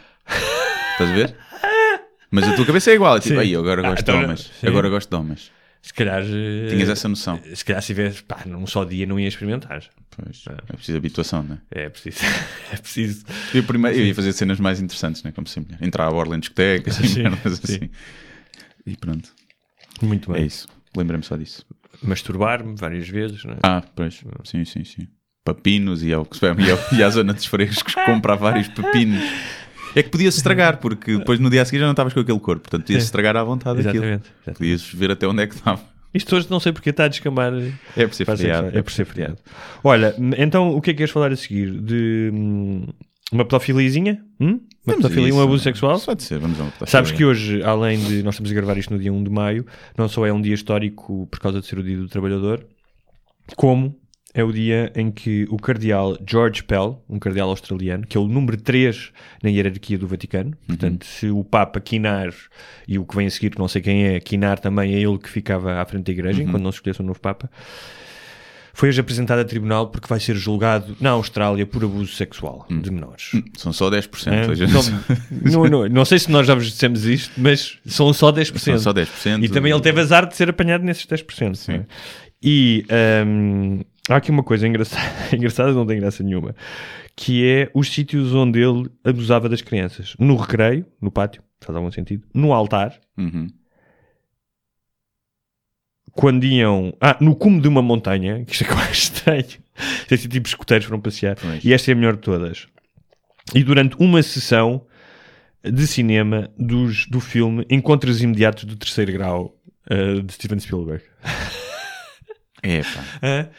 Estás 0.94 1.10
a 1.10 1.14
ver? 1.14 1.36
Mas 2.34 2.48
a 2.48 2.56
tua 2.56 2.66
cabeça 2.66 2.92
é 2.92 2.96
igual. 2.96 3.18
É 3.18 3.20
tipo, 3.20 3.38
aí, 3.40 3.54
agora 3.56 3.82
Ah, 3.86 3.90
gosto 3.90 4.04
então, 4.04 4.18
de 4.20 4.24
homens. 4.24 4.52
sim. 4.60 4.68
Agora 4.68 4.90
gosto 4.90 5.10
de 5.10 5.16
homens. 5.18 5.52
Se 5.82 5.94
calhar. 5.94 6.22
eh, 6.24 6.68
Tinhas 6.70 6.90
essa 6.90 7.08
noção. 7.10 7.40
Se 7.54 7.66
calhar, 7.66 7.82
se 7.82 7.88
tivesse, 7.88 8.22
pá, 8.24 8.40
num 8.46 8.68
só 8.68 8.84
dia 8.84 9.06
não 9.08 9.20
ia 9.20 9.28
experimentar. 9.28 9.84
Pois, 10.12 10.44
é 10.48 10.74
preciso 10.74 10.98
habituação, 10.98 11.42
não 11.44 11.56
é? 11.72 11.86
É 11.86 11.90
preciso. 11.90 12.20
É 12.72 12.78
preciso. 12.78 13.26
Eu, 13.54 13.64
primeiro, 13.64 13.98
eu 13.98 14.06
ia 14.06 14.14
fazer 14.16 14.32
cenas 14.34 14.60
mais 14.60 14.80
interessantes, 14.80 15.24
né? 15.24 15.32
como 15.32 15.48
sempre. 15.48 15.76
Entrar 15.86 16.08
a 16.08 16.12
borla 16.12 16.36
em 16.38 16.40
discotecas 16.40 17.00
e 17.02 17.08
Sim, 17.08 17.24
assim. 17.46 17.90
E 18.86 18.96
pronto, 18.96 19.30
Muito 20.02 20.32
é 20.34 20.38
bem. 20.38 20.46
isso. 20.48 20.68
Lembrei-me 20.96 21.24
só 21.24 21.36
disso. 21.36 21.66
Masturbar-me 22.02 22.76
várias 22.76 23.08
vezes, 23.08 23.44
não 23.44 23.54
é? 23.54 23.58
Ah, 23.64 23.84
pois. 23.96 24.22
Sim, 24.44 24.64
sim, 24.66 24.84
sim. 24.84 25.08
Papinos 25.44 26.04
e 26.04 26.14
ao, 26.14 26.28
e, 26.60 26.72
ao, 26.72 27.00
e 27.00 27.04
à 27.04 27.10
zona 27.10 27.34
dos 27.34 27.46
frescos 27.46 27.96
comprar 27.96 28.36
vários 28.36 28.68
pepinos. 28.68 29.24
É 29.96 30.04
que 30.04 30.10
podia-se 30.10 30.38
estragar, 30.38 30.78
porque 30.78 31.18
depois 31.18 31.40
no 31.40 31.50
dia 31.50 31.62
a 31.62 31.66
seguir 31.66 31.80
já 31.80 31.86
não 31.86 31.92
estavas 31.92 32.14
com 32.14 32.20
aquele 32.20 32.40
corpo. 32.40 32.62
Portanto, 32.62 32.86
podia-se 32.86 33.06
estragar 33.06 33.36
à 33.36 33.44
vontade 33.44 33.80
aquilo. 33.88 34.06
Exatamente. 34.06 34.58
Podias 34.58 34.94
ver 34.94 35.12
até 35.12 35.28
onde 35.28 35.44
é 35.44 35.48
que 35.48 35.56
estava. 35.56 35.82
Isto 36.14 36.36
hoje 36.36 36.48
não 36.50 36.60
sei 36.60 36.74
porque 36.74 36.90
está 36.90 37.06
a 37.06 37.08
descamar. 37.08 37.54
É 37.96 38.06
por 38.06 38.14
ser 38.14 38.26
feriado. 38.26 38.78
É 38.78 38.82
por 38.82 38.92
ser 38.92 39.06
feriado. 39.06 39.38
Olha, 39.84 40.16
então 40.38 40.76
o 40.76 40.82
que 40.82 40.92
é 40.92 40.94
que 40.94 40.98
queres 40.98 41.12
falar 41.12 41.32
a 41.32 41.36
seguir? 41.36 41.72
De 41.72 42.30
hum, 42.34 42.86
uma 43.32 43.46
pedofiliazinha? 43.46 44.22
Hum? 44.40 44.60
Uma 44.86 44.96
pedofilia, 44.98 45.26
um 45.26 45.38
isso. 45.38 45.42
abuso 45.42 45.64
sexual? 45.64 46.00
Pode 46.00 46.24
ser, 46.24 46.40
vamos 46.40 46.60
a 46.60 46.64
uma 46.64 46.88
Sabes 46.88 47.12
que 47.12 47.24
hoje, 47.24 47.64
além 47.64 48.00
de 48.04 48.24
nós 48.24 48.34
estamos 48.34 48.52
a 48.52 48.54
gravar 48.54 48.78
isto 48.78 48.94
no 48.94 49.00
dia 49.00 49.14
1 49.14 49.24
de 49.24 49.30
maio, 49.30 49.66
não 49.98 50.10
só 50.10 50.26
é 50.26 50.34
um 50.34 50.42
dia 50.42 50.56
histórico 50.56 51.28
por 51.28 51.40
causa 51.40 51.62
de 51.62 51.68
ser 51.68 51.78
o 51.78 51.84
dia 51.84 51.96
do 51.96 52.10
trabalhador, 52.10 52.66
como 53.56 53.96
é 54.34 54.44
o 54.44 54.52
dia 54.52 54.92
em 54.96 55.12
que 55.12 55.46
o 55.50 55.58
cardeal 55.58 56.18
George 56.28 56.64
Pell, 56.64 57.04
um 57.10 57.20
cardeal 57.20 57.50
australiano, 57.50 58.06
que 58.08 58.18
é 58.18 58.20
o 58.20 58.28
número 58.28 58.58
3 58.58 59.12
na 59.44 59.50
hierarquia 59.50 59.98
do 59.98 60.08
Vaticano, 60.08 60.56
portanto, 60.68 61.06
se 61.06 61.30
o 61.30 61.44
Papa 61.44 61.80
quinar 61.80 62.34
e 62.88 62.98
o 62.98 63.06
que 63.06 63.16
vem 63.16 63.28
a 63.28 63.30
seguir, 63.30 63.52
que 63.52 63.60
não 63.60 63.68
sei 63.68 63.82
quem 63.82 64.06
é, 64.06 64.20
quinar 64.20 64.60
também 64.60 64.94
é 64.94 65.00
ele 65.00 65.18
que 65.18 65.30
ficava 65.30 65.82
à 65.82 65.86
frente 65.86 66.06
da 66.06 66.12
igreja, 66.12 66.42
enquanto 66.42 66.64
não 66.64 66.72
se 66.72 66.78
escolhesse 66.78 67.02
um 67.02 67.06
novo 67.06 67.20
Papa, 67.20 67.50
foi 68.74 68.90
hoje 68.90 69.02
apresentado 69.02 69.40
a 69.40 69.44
tribunal 69.46 69.88
porque 69.88 70.08
vai 70.08 70.20
ser 70.20 70.36
julgado 70.36 70.96
na 71.00 71.10
Austrália 71.12 71.66
por 71.66 71.84
abuso 71.84 72.14
sexual 72.14 72.66
de 72.70 72.90
menores. 72.90 73.32
São 73.58 73.74
só 73.74 73.90
10%. 73.92 74.32
É, 74.32 74.50
hoje. 74.50 74.66
não, 74.66 75.64
não, 75.64 75.70
não, 75.70 75.90
não 75.90 76.06
sei 76.06 76.20
se 76.20 76.32
nós 76.32 76.48
já 76.48 76.56
vos 76.56 76.68
dissemos 76.68 77.06
isto, 77.06 77.34
mas 77.38 77.78
são 77.86 78.14
só 78.14 78.32
10%. 78.32 78.58
São 78.58 78.80
só 78.80 78.94
10%. 78.94 79.44
E 79.44 79.50
também 79.50 79.74
ele 79.74 79.82
teve 79.82 80.00
azar 80.00 80.26
de 80.26 80.36
ser 80.36 80.50
apanhado 80.50 80.84
nesses 80.86 81.06
10%. 81.06 81.56
Sim. 81.56 81.74
é? 81.74 81.86
E 82.42 82.86
hum, 83.26 83.82
há 84.16 84.18
aqui 84.18 84.32
uma 84.32 84.44
coisa 84.44 84.68
engraçada, 84.68 85.06
engraçada, 85.36 85.74
não 85.74 85.86
tem 85.86 86.00
graça 86.00 86.24
nenhuma, 86.24 86.56
que 87.16 87.46
é 87.48 87.70
os 87.74 87.92
sítios 87.94 88.34
onde 88.34 88.60
ele 88.60 88.90
abusava 89.04 89.48
das 89.50 89.62
crianças. 89.62 90.16
No 90.20 90.36
recreio, 90.36 90.86
no 91.02 91.12
pátio, 91.12 91.42
faz 91.60 91.76
algum 91.76 91.92
sentido. 91.92 92.28
No 92.34 92.54
altar, 92.54 93.00
Uhum. 93.18 93.48
quando 96.14 96.44
iam. 96.46 96.94
Ah, 97.00 97.18
no 97.22 97.36
cume 97.36 97.62
de 97.62 97.68
uma 97.68 97.82
montanha, 97.82 98.44
que 98.46 98.54
isto 98.54 98.64
é 98.66 98.74
acho 98.74 98.92
estranho. 99.04 99.46
É 100.12 100.14
assim, 100.14 100.28
tipo 100.28 100.48
escuteiros 100.48 100.86
foram 100.86 101.02
passear. 101.02 101.38
E 101.64 101.74
esta 101.74 101.90
é 101.90 101.94
a 101.94 101.96
melhor 101.96 102.14
de 102.16 102.22
todas. 102.22 102.68
E 103.56 103.64
durante 103.64 103.96
uma 103.98 104.22
sessão 104.22 104.86
de 105.64 105.88
cinema 105.88 106.52
dos, 106.58 107.08
do 107.08 107.20
filme 107.20 107.66
Encontros 107.70 108.22
Imediatos 108.22 108.66
do 108.66 108.76
Terceiro 108.76 109.12
Grau 109.14 109.56
eh, 109.90 110.20
de 110.22 110.34
Steven 110.34 110.60
Spielberg. 110.60 111.04
É, 112.64 112.82
pá. 112.84 113.50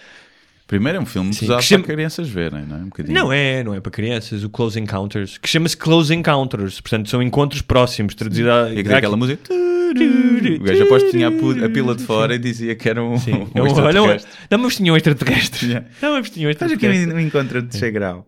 Primeiro 0.72 0.96
é 0.96 1.00
um 1.02 1.04
filme 1.04 1.34
Sim, 1.34 1.46
que 1.48 1.60
chama- 1.60 1.84
para 1.84 1.92
crianças 1.94 2.30
verem, 2.30 2.64
não 2.64 2.76
é? 2.76 2.80
Um 2.80 2.84
bocadinho. 2.86 3.14
Não 3.14 3.30
é, 3.30 3.62
não 3.62 3.74
é 3.74 3.80
para 3.80 3.92
crianças. 3.92 4.42
O 4.42 4.48
Close 4.48 4.80
Encounters, 4.80 5.36
que 5.36 5.46
chama-se 5.46 5.76
Close 5.76 6.14
Encounters, 6.14 6.80
portanto 6.80 7.10
são 7.10 7.22
encontros 7.22 7.60
próximos, 7.60 8.14
traduzido 8.14 8.50
a. 8.50 8.72
E 8.72 8.78
aquela 8.78 8.96
aquela 8.96 9.16
música. 9.18 9.52
O 9.52 10.64
gajo 10.64 10.82
aposto 10.84 11.04
que 11.04 11.10
tinha 11.10 11.28
a, 11.28 11.68
pila 11.68 11.94
de 11.94 12.02
fora 12.02 12.34
e 12.34 12.38
dizia 12.38 12.74
que 12.74 12.88
era 12.88 13.04
um, 13.04 13.18
Sim. 13.18 13.32
um 13.32 13.50
Eu- 13.54 13.64
olha, 13.64 14.00
olha, 14.02 14.14
extraterrestre. 14.16 14.30
Dá-me 14.48 14.64
um 14.64 14.68
vestinho 14.68 14.96
extraterrestre. 14.96 15.66
Yeah. 15.66 15.88
Dá-me 16.00 16.18
um 16.18 16.22
vestinho 16.22 16.50
Estás 16.50 16.72
aqui 16.72 16.86
extraterrestre. 16.86 17.14
no 17.14 17.20
encontro 17.20 17.60
de 17.60 17.68
terceiro 17.68 17.92
grau. 17.94 18.26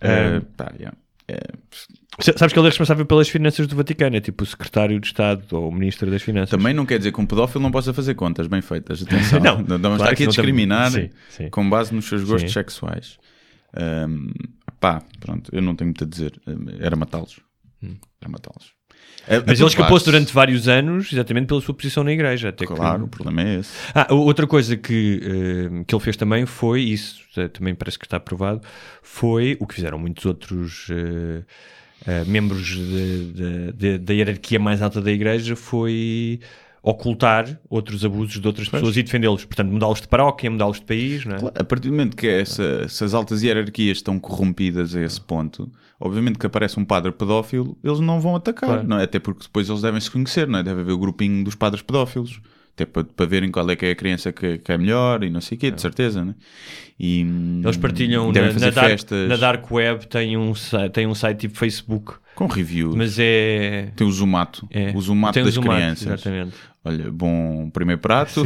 Eh, 0.00 0.40
pá, 0.56 0.72
yeah. 0.76 0.96
É, 1.28 1.38
Sabes 2.20 2.52
que 2.52 2.58
ele 2.58 2.66
é 2.66 2.70
responsável 2.70 3.04
pelas 3.04 3.28
finanças 3.28 3.66
do 3.66 3.74
Vaticano, 3.76 4.16
é 4.16 4.20
tipo 4.20 4.44
o 4.44 4.46
secretário 4.46 4.98
de 5.00 5.06
Estado 5.06 5.44
ou 5.52 5.68
o 5.68 5.72
ministro 5.72 6.10
das 6.10 6.22
Finanças. 6.22 6.50
Também 6.50 6.72
não 6.72 6.86
quer 6.86 6.98
dizer 6.98 7.12
que 7.12 7.20
um 7.20 7.26
pedófilo 7.26 7.62
não 7.62 7.70
possa 7.70 7.92
fazer 7.92 8.14
contas 8.14 8.46
bem 8.46 8.62
feitas. 8.62 9.02
Atenção. 9.02 9.40
Não, 9.42 9.58
não 9.58 9.66
vamos 9.66 9.78
claro 9.78 9.94
estar 9.96 10.04
aqui 10.10 10.16
que 10.18 10.22
a 10.22 10.26
não 10.26 10.30
discriminar 10.32 10.90
Sim, 10.92 11.10
sim. 11.28 11.48
com 11.50 11.68
base 11.68 11.94
nos 11.94 12.04
seus 12.06 12.22
gostos 12.24 12.50
Sim. 12.50 12.54
sexuais. 12.60 13.18
Ahm, 13.76 14.30
pá, 14.78 15.02
pronto, 15.20 15.50
eu 15.52 15.60
não 15.60 15.74
tenho 15.74 15.88
muito 15.88 16.04
a 16.04 16.06
dizer. 16.06 16.40
Era 16.80 16.94
matá-los. 16.96 17.40
Era 17.82 18.28
matá-los. 18.30 18.66
Hum. 19.28 19.42
Mas 19.46 19.58
ele 19.58 19.68
escapou-se 19.68 20.04
durante 20.04 20.32
vários 20.32 20.68
anos, 20.68 21.12
exatamente 21.12 21.46
pela 21.46 21.60
sua 21.60 21.74
posição 21.74 22.04
na 22.04 22.12
igreja. 22.12 22.50
Até 22.50 22.66
que- 22.66 22.74
Claro, 22.74 23.04
o 23.04 23.08
problema 23.08 23.42
é 23.42 23.58
esse. 23.60 23.70
Ah, 23.94 24.06
outra 24.12 24.46
coisa 24.46 24.76
que, 24.76 25.20
eh, 25.22 25.84
que 25.86 25.94
ele 25.94 26.02
fez 26.02 26.16
também 26.16 26.44
foi, 26.46 26.82
isso 26.82 27.22
eh, 27.36 27.48
também 27.48 27.74
parece 27.74 27.98
que 27.98 28.04
está 28.06 28.18
aprovado, 28.18 28.60
foi 29.02 29.56
o 29.60 29.66
que 29.66 29.74
fizeram 29.74 29.98
muitos 29.98 30.24
outros 30.26 30.86
eh, 30.90 31.42
eh, 32.06 32.24
membros 32.26 32.76
da 34.00 34.12
hierarquia 34.12 34.58
mais 34.58 34.82
alta 34.82 35.00
da 35.00 35.10
igreja, 35.10 35.56
foi 35.56 36.40
ocultar 36.82 37.58
outros 37.70 38.04
abusos 38.04 38.38
de 38.38 38.46
outras 38.46 38.68
pessoas 38.68 38.94
e 38.96 39.02
defendê-los. 39.02 39.44
Portanto, 39.46 39.70
mudá-los 39.72 40.02
de 40.02 40.08
paróquia, 40.08 40.50
mudá-los 40.50 40.78
de 40.80 40.84
país, 40.84 41.24
não 41.24 41.36
é? 41.36 41.38
Claro, 41.38 41.54
a 41.58 41.64
partir 41.64 41.88
do 41.88 41.92
momento 41.92 42.14
que 42.14 42.26
essa- 42.28 42.82
essas 42.84 43.14
altas 43.14 43.42
hierarquias 43.42 43.96
estão 43.98 44.18
corrompidas 44.20 44.94
a 44.94 45.00
esse 45.00 45.18
ponto, 45.18 45.70
obviamente 45.98 46.38
que 46.38 46.44
aparece 46.44 46.78
um 46.78 46.84
padre 46.84 47.10
pedófilo, 47.10 47.74
eles 47.82 48.00
não 48.00 48.20
vão 48.20 48.36
atacar, 48.36 48.68
Claro. 48.68 48.86
não 48.86 48.98
é? 48.98 49.04
Até 49.04 49.18
porque 49.18 49.44
depois 49.44 49.66
eles 49.70 49.80
devem 49.80 49.98
se 49.98 50.10
conhecer, 50.10 50.46
não 50.46 50.58
é? 50.58 50.62
Deve 50.62 50.82
haver 50.82 50.92
o 50.92 50.98
grupinho 50.98 51.42
dos 51.42 51.54
padres 51.54 51.82
pedófilos, 51.82 52.38
até 52.74 52.84
para, 52.84 53.04
para 53.04 53.26
verem 53.26 53.50
qual 53.50 53.70
é 53.70 53.76
que 53.76 53.86
é 53.86 53.90
a 53.92 53.94
criança 53.94 54.32
que, 54.32 54.58
que 54.58 54.72
é 54.72 54.76
melhor 54.76 55.22
e 55.22 55.30
não 55.30 55.40
sei 55.40 55.56
o 55.56 55.60
quê, 55.60 55.70
de 55.70 55.80
certeza, 55.80 56.24
não 56.24 56.32
é? 56.32 56.34
E, 56.98 57.20
Eles 57.64 57.76
partilham 57.76 58.30
na, 58.32 58.52
na, 58.52 58.70
dark, 58.70 58.88
festas 58.88 59.28
na 59.28 59.36
Dark 59.36 59.70
Web, 59.70 60.06
tem 60.06 60.36
um, 60.36 60.52
tem 60.92 61.06
um 61.06 61.14
site 61.14 61.40
tipo 61.40 61.56
Facebook, 61.58 62.14
com 62.34 62.46
reviews. 62.46 62.94
mas 62.94 63.16
é... 63.18 63.90
Tem 63.96 64.06
o 64.06 64.12
Zumato, 64.12 64.66
é 64.70 64.92
o 64.94 65.00
Zumato 65.00 65.34
tem 65.34 65.44
das 65.44 65.54
Zumato, 65.54 65.74
crianças. 65.74 66.06
Exatamente. 66.06 66.54
Olha, 66.84 67.10
bom 67.10 67.70
primeiro 67.70 68.00
prato, 68.00 68.44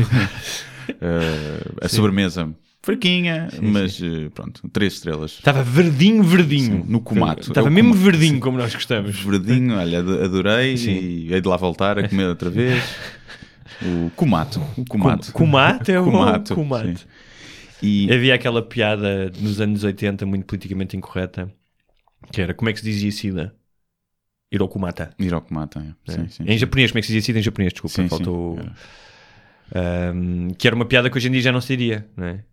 eh, 1.00 1.60
a 1.82 1.88
sobremesa 1.88 2.48
fraquinha, 2.82 3.48
mas 3.60 4.00
eh, 4.02 4.28
pronto, 4.34 4.62
três 4.72 4.94
estrelas. 4.94 5.32
Estava 5.32 5.62
verdinho, 5.62 6.22
verdinho. 6.22 6.82
Sim, 6.82 6.84
no 6.86 7.00
Comato. 7.00 7.48
Estava 7.48 7.66
É 7.66 7.70
o 7.70 7.72
mesmo 7.72 7.90
Comato, 7.90 8.04
verdinho, 8.10 8.34
sim. 8.34 8.40
como 8.40 8.56
nós 8.58 8.72
gostamos. 8.74 9.20
Verdinho, 9.20 9.74
olha, 9.76 9.98
ado- 9.98 10.22
adorei 10.22 10.76
Sim. 10.76 10.92
e 10.92 11.32
hei 11.34 11.40
de 11.40 11.48
lá 11.48 11.56
voltar 11.56 11.98
a 11.98 12.08
comer 12.08 12.26
outra 12.28 12.48
vez. 12.50 12.82
O 13.82 14.10
Comato. 14.16 14.60
O 14.76 14.84
Comato. 14.84 15.32
Comato 15.32 15.90
é 15.90 16.00
o 16.00 16.04
Comato. 16.04 16.54
sim. 16.54 17.06
E 17.80 18.12
Havia 18.12 18.34
aquela 18.34 18.60
piada 18.60 19.30
nos 19.38 19.60
anos 19.60 19.84
80, 19.84 20.26
muito 20.26 20.46
politicamente 20.46 20.96
incorreta, 20.96 21.52
que 22.32 22.40
era 22.40 22.52
como 22.52 22.68
é 22.68 22.72
que 22.72 22.80
se 22.80 22.84
dizia 22.84 23.10
SIDA? 23.12 23.54
Hirokumata. 24.50 25.10
ir 25.18 25.32
ao 25.32 25.42
Comato, 25.42 25.78
é. 25.78 26.12
Sim, 26.12 26.28
sim, 26.28 26.42
em 26.44 26.52
sim. 26.52 26.58
japonês, 26.58 26.90
como 26.90 26.98
é 26.98 27.02
que 27.02 27.06
se 27.06 27.12
dizia 27.12 27.26
SIDA 27.26 27.38
em 27.38 27.42
japonês? 27.42 27.72
Desculpa, 27.72 28.08
faltou. 28.08 28.58
Era. 28.58 28.72
Ahm, 29.74 30.48
que 30.56 30.66
era 30.66 30.74
uma 30.74 30.86
piada 30.86 31.10
que 31.10 31.16
hoje 31.16 31.28
em 31.28 31.32
dia 31.32 31.42
já 31.42 31.52
não 31.52 31.60
se 31.60 31.76
diria, 31.76 32.08
não 32.16 32.26
é? 32.26 32.44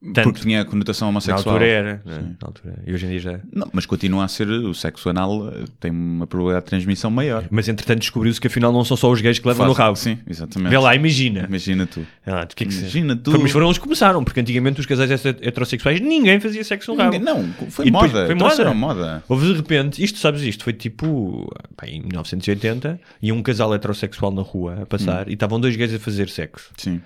Tanto. 0.00 0.22
Porque 0.30 0.42
tinha 0.42 0.60
a 0.60 0.64
conotação 0.64 1.06
Na 1.06 1.10
homossexual. 1.10 1.54
altura 1.56 1.66
era, 1.70 2.02
é? 2.06 2.12
Sim. 2.14 2.36
Na 2.40 2.46
altura. 2.46 2.74
E 2.86 2.92
hoje 2.94 3.06
em 3.06 3.08
dia 3.10 3.18
já. 3.18 3.40
Não, 3.52 3.68
mas 3.72 3.84
continua 3.84 4.24
a 4.24 4.28
ser 4.28 4.48
o 4.48 4.72
sexo 4.72 5.08
anal, 5.08 5.48
eh, 5.48 5.64
tem 5.80 5.90
uma 5.90 6.24
probabilidade 6.24 6.66
de 6.66 6.70
transmissão 6.70 7.10
maior. 7.10 7.44
Mas 7.50 7.68
entretanto 7.68 7.98
descobriu-se 7.98 8.40
que 8.40 8.46
afinal 8.46 8.72
não 8.72 8.84
são 8.84 8.96
só 8.96 9.10
os 9.10 9.20
gays 9.20 9.40
que 9.40 9.48
levam 9.48 9.66
no 9.66 9.74
Faz- 9.74 9.84
rabo. 9.86 9.96
Sim, 9.96 10.18
exatamente. 10.30 10.70
Vê 10.70 10.78
lá, 10.78 10.94
imagina. 10.94 11.46
Imagina 11.48 11.84
tu. 11.84 12.00
O 12.00 12.54
que 12.54 12.62
é 12.62 12.66
que 12.68 12.72
se- 12.74 12.80
Imagina 12.82 13.16
tu. 13.16 13.32
Foi, 13.32 13.40
mas 13.40 13.50
foram 13.50 13.66
eles 13.66 13.76
que 13.78 13.82
começaram, 13.82 14.22
porque 14.22 14.38
antigamente 14.38 14.78
os 14.78 14.86
casais 14.86 15.10
heterossexuais 15.26 16.00
ninguém 16.00 16.38
fazia 16.38 16.62
sexo 16.62 16.94
no 16.94 16.98
rabo. 17.02 17.18
Não, 17.18 17.44
foi 17.68 17.88
E 17.88 17.90
moda. 17.90 18.24
foi 18.26 18.36
trouxeram 18.36 18.74
moda. 18.76 19.00
moda. 19.00 19.24
Houve 19.28 19.48
de 19.48 19.54
repente, 19.54 20.02
isto 20.04 20.18
sabes 20.20 20.42
isto, 20.42 20.62
foi 20.62 20.74
tipo 20.74 21.52
pá, 21.76 21.88
em 21.88 22.02
1980 22.02 23.00
e 23.20 23.32
um 23.32 23.42
casal 23.42 23.74
heterossexual 23.74 24.30
na 24.30 24.42
rua 24.42 24.82
a 24.82 24.86
passar 24.86 25.26
Hum. 25.26 25.30
e 25.30 25.34
estavam 25.34 25.58
dois 25.60 25.74
gays 25.74 25.92
a 25.92 25.98
fazer 25.98 26.28
sexo. 26.28 26.70
Sim. 26.76 27.00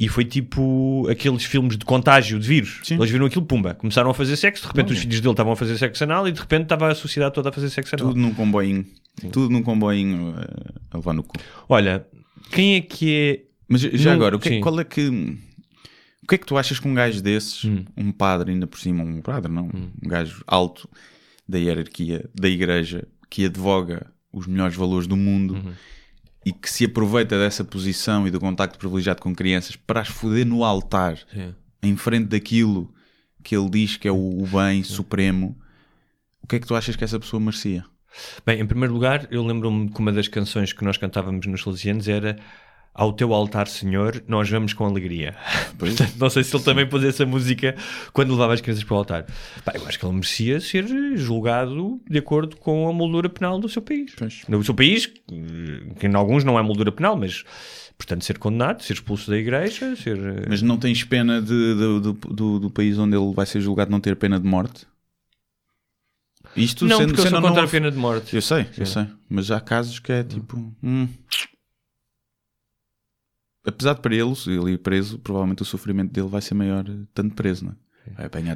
E 0.00 0.06
foi 0.06 0.24
tipo 0.24 1.08
aqueles 1.10 1.42
filmes 1.44 1.76
de 1.76 1.84
contágio 1.84 2.37
de 2.38 2.48
vírus. 2.48 2.80
Sim. 2.84 2.94
Eles 2.96 3.10
viram 3.10 3.26
aquilo, 3.26 3.44
pumba, 3.44 3.74
começaram 3.74 4.10
a 4.10 4.14
fazer 4.14 4.36
sexo, 4.36 4.62
de 4.62 4.68
repente 4.68 4.92
os 4.92 4.98
filhos 4.98 5.20
dele 5.20 5.32
estavam 5.32 5.52
a 5.52 5.56
fazer 5.56 5.76
sexo 5.78 6.04
anal 6.04 6.26
e 6.28 6.32
de 6.32 6.40
repente 6.40 6.62
estava 6.64 6.88
a 6.90 6.94
sociedade 6.94 7.34
toda 7.34 7.48
a 7.48 7.52
fazer 7.52 7.70
sexo 7.70 7.94
anal. 7.96 8.08
Tudo 8.08 8.20
num 8.20 8.34
comboinho. 8.34 8.86
Tudo 9.32 9.50
num 9.50 9.62
comboinho 9.62 10.34
eh, 10.38 10.72
a 10.92 10.96
levar 10.98 11.12
no 11.12 11.22
cu. 11.22 11.34
Olha, 11.68 12.06
quem 12.50 12.76
é 12.76 12.80
que 12.80 13.14
é. 13.14 13.40
Mas 13.68 13.80
já 13.82 14.10
Não- 14.10 14.16
agora, 14.16 14.36
o 14.36 14.38
que, 14.38 14.48
sim. 14.48 14.60
qual 14.60 14.78
é 14.80 14.84
que. 14.84 15.08
O 16.22 16.26
que 16.28 16.34
é 16.34 16.38
que 16.38 16.46
tu 16.46 16.56
achas 16.58 16.78
que 16.78 16.86
um 16.86 16.94
gajo 16.94 17.22
desses, 17.22 17.64
Hum. 17.64 17.84
um 17.96 18.12
padre 18.12 18.52
ainda 18.52 18.66
por 18.66 18.78
cima, 18.78 19.02
um 19.02 19.20
padre 19.22 19.50
não, 19.50 19.66
um 19.72 20.08
gajo 20.08 20.42
alto 20.46 20.88
da 21.48 21.58
hierarquia 21.58 22.28
da 22.34 22.48
igreja 22.48 23.06
que 23.30 23.46
advoga 23.46 24.06
os 24.32 24.46
melhores 24.46 24.76
valores 24.76 25.06
do 25.06 25.16
mundo 25.16 25.54
Uhum. 25.54 25.72
e 26.44 26.52
que 26.52 26.70
se 26.70 26.84
aproveita 26.84 27.38
dessa 27.38 27.64
posição 27.64 28.26
e 28.26 28.30
do 28.30 28.38
contacto 28.38 28.78
privilegiado 28.78 29.22
com 29.22 29.34
crianças 29.34 29.74
para 29.74 30.00
as 30.02 30.08
foder 30.08 30.44
no 30.46 30.64
altar, 30.64 31.18
Sim. 31.32 31.54
Em 31.82 31.96
frente 31.96 32.28
daquilo 32.28 32.92
que 33.42 33.56
ele 33.56 33.68
diz 33.70 33.96
que 33.96 34.08
é 34.08 34.12
o, 34.12 34.42
o 34.42 34.46
bem 34.46 34.82
supremo, 34.82 35.56
o 36.42 36.46
que 36.46 36.56
é 36.56 36.60
que 36.60 36.66
tu 36.66 36.74
achas 36.74 36.96
que 36.96 37.04
essa 37.04 37.18
pessoa 37.18 37.40
merecia? 37.40 37.84
Bem, 38.44 38.60
em 38.60 38.66
primeiro 38.66 38.94
lugar, 38.94 39.28
eu 39.30 39.44
lembro-me 39.44 39.90
que 39.90 40.00
uma 40.00 40.12
das 40.12 40.28
canções 40.28 40.72
que 40.72 40.84
nós 40.84 40.96
cantávamos 40.96 41.46
nos 41.46 41.62
Salesianos 41.62 42.08
era 42.08 42.36
ao 42.98 43.12
teu 43.12 43.32
altar, 43.32 43.68
Senhor, 43.68 44.24
nós 44.26 44.50
vamos 44.50 44.72
com 44.72 44.84
alegria. 44.84 45.36
Portanto, 45.78 46.14
não 46.18 46.28
sei 46.28 46.42
se 46.42 46.56
ele 46.56 46.64
também 46.64 46.88
pôs 46.88 47.04
essa 47.04 47.24
música 47.24 47.76
quando 48.12 48.32
levava 48.32 48.54
as 48.54 48.60
crianças 48.60 48.82
para 48.82 48.94
o 48.94 48.98
altar. 48.98 49.26
Pá, 49.64 49.72
eu 49.76 49.86
acho 49.86 49.98
que 49.98 50.04
ele 50.04 50.14
merecia 50.14 50.58
ser 50.58 50.84
julgado 51.16 52.00
de 52.10 52.18
acordo 52.18 52.56
com 52.56 52.88
a 52.88 52.92
moldura 52.92 53.28
penal 53.28 53.60
do 53.60 53.68
seu 53.68 53.80
país. 53.80 54.12
Pois. 54.18 54.42
Do 54.48 54.64
seu 54.64 54.74
país, 54.74 55.06
que 55.06 56.06
em 56.08 56.14
alguns 56.16 56.42
não 56.42 56.58
é 56.58 56.62
moldura 56.62 56.90
penal, 56.90 57.16
mas, 57.16 57.44
portanto, 57.98 58.24
ser 58.24 58.38
condenado, 58.38 58.82
ser 58.82 58.94
expulso 58.94 59.30
da 59.30 59.36
igreja, 59.36 59.94
ser... 59.96 60.16
eh, 60.16 60.46
Mas 60.48 60.62
não 60.62 60.78
tens 60.78 61.04
pena 61.04 61.42
de, 61.42 61.48
de- 61.48 62.00
do, 62.00 62.12
do, 62.14 62.58
do 62.60 62.70
país 62.70 62.96
onde 62.98 63.14
ele 63.16 63.34
vai 63.34 63.44
ser 63.44 63.60
julgado 63.60 63.90
não 63.90 64.00
ter 64.00 64.16
pena 64.16 64.38
de 64.40 64.46
morte? 64.46 64.86
Isto 66.56 66.86
não, 66.86 66.96
sendo, 66.96 67.08
porque 67.08 67.20
eu 67.20 67.24
sendo 67.24 67.34
sou 67.34 67.42
contra 67.42 67.58
a 67.58 67.62
novo- 67.62 67.70
pena 67.72 67.90
de 67.90 67.96
morte. 67.98 68.34
Eu 68.34 68.40
sei, 68.40 68.66
eu 68.78 68.86
Sim. 68.86 68.92
sei. 68.92 69.06
Mas 69.28 69.50
há 69.50 69.60
casos 69.60 69.98
que 69.98 70.10
é 70.12 70.22
tipo. 70.24 70.56
hum. 70.82 71.06
Apesar 73.66 73.94
de 73.94 74.00
para 74.00 74.14
ele, 74.14 74.32
ele 74.46 74.72
ir 74.72 74.78
preso, 74.78 75.18
provavelmente 75.18 75.60
o 75.62 75.64
sofrimento 75.64 76.10
dele 76.12 76.28
vai 76.28 76.40
ser 76.40 76.54
maior 76.54 76.84
eh, 76.88 77.04
tanto 77.12 77.34
preso, 77.34 77.64
não 77.66 77.72
é? 77.72 77.76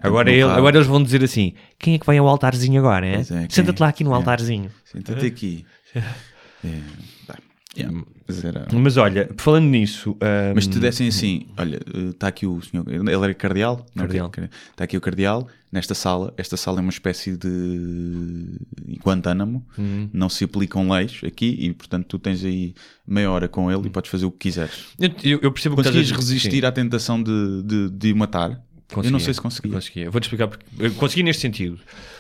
Agora, 0.03 0.31
ele- 0.31 0.43
agora 0.45 0.77
eles 0.79 0.87
vão 0.89 1.03
dizer 1.03 1.23
assim: 1.23 1.53
quem 1.79 1.95
é 1.95 1.99
que 1.99 2.07
vai 2.07 2.17
ao 2.17 2.27
altarzinho 2.27 2.81
agora? 2.81 3.07
É? 3.07 3.17
É, 3.21 3.49
Senta-te 3.51 3.81
lá 3.81 3.89
aqui 3.89 4.03
no 4.03 4.13
É. 4.13 4.15
altarzinho. 4.15 4.71
Senta-te 4.85 5.27
aqui. 5.27 5.67
É, 6.65 6.81
yeah, 7.77 8.05
mas 8.29 8.45
era- 8.45 8.67
Mas 8.73 8.97
olha, 8.97 9.31
falando 9.39 9.65
nisso, 9.67 10.17
ahm, 10.21 10.53
Mas 10.55 10.65
se 10.65 10.71
te 10.71 10.79
dessem 10.79 11.09
assim, 11.09 11.47
olha, 11.57 11.81
está 12.11 12.29
aqui 12.29 12.47
o 12.47 12.61
senhor, 12.63 12.85
ele 12.89 13.11
era 13.15 13.35
cardeal? 13.35 13.87
Não, 13.95 14.05
Cardeal. 14.05 14.31
Está 14.71 14.85
aqui 14.85 14.97
o 14.97 15.01
cardeal, 15.01 15.49
nesta 15.71 15.95
sala, 15.95 16.33
esta 16.37 16.57
sala 16.57 16.81
é 16.81 16.83
uma 16.83 16.91
espécie 16.91 17.37
de 17.37 18.59
Guantánamo, 19.05 19.65
Uhum. 19.79 20.09
não 20.13 20.29
se 20.29 20.45
aplicam 20.45 20.89
leis 20.91 21.21
aqui 21.25 21.57
e, 21.61 21.73
portanto, 21.73 22.07
tu 22.07 22.19
tens 22.19 22.45
aí 22.45 22.75
meia 23.07 23.31
hora 23.31 23.49
com 23.49 23.71
ele 23.71 23.87
e 23.87 23.91
podes 23.91 24.11
fazer 24.11 24.25
o 24.27 24.31
que 24.31 24.39
quiseres. 24.51 24.87
eu, 25.23 25.39
eu- 25.43 25.53
percebo 25.53 25.77
que 25.77 25.83
Conseguias 25.83 26.11
resistir 26.11 26.61
Sim. 26.61 26.67
à 26.67 26.73
tentação 26.73 27.23
de, 27.23 27.63
de, 27.65 27.91
de 27.91 28.13
o 28.13 28.17
matar? 28.17 28.51
Eu 28.51 28.97
não 28.97 29.03
Conseguia. 29.05 29.21
sei 29.21 29.35
se 29.35 29.41
conseguia. 29.41 29.73
Conseguia. 29.73 30.11
Vou-te 30.11 30.25
explicar 30.25 30.49
porque. 30.49 30.67
eu 30.79 30.93
Consegui 30.95 31.23
neste 31.23 31.41
sentido. 31.41 31.79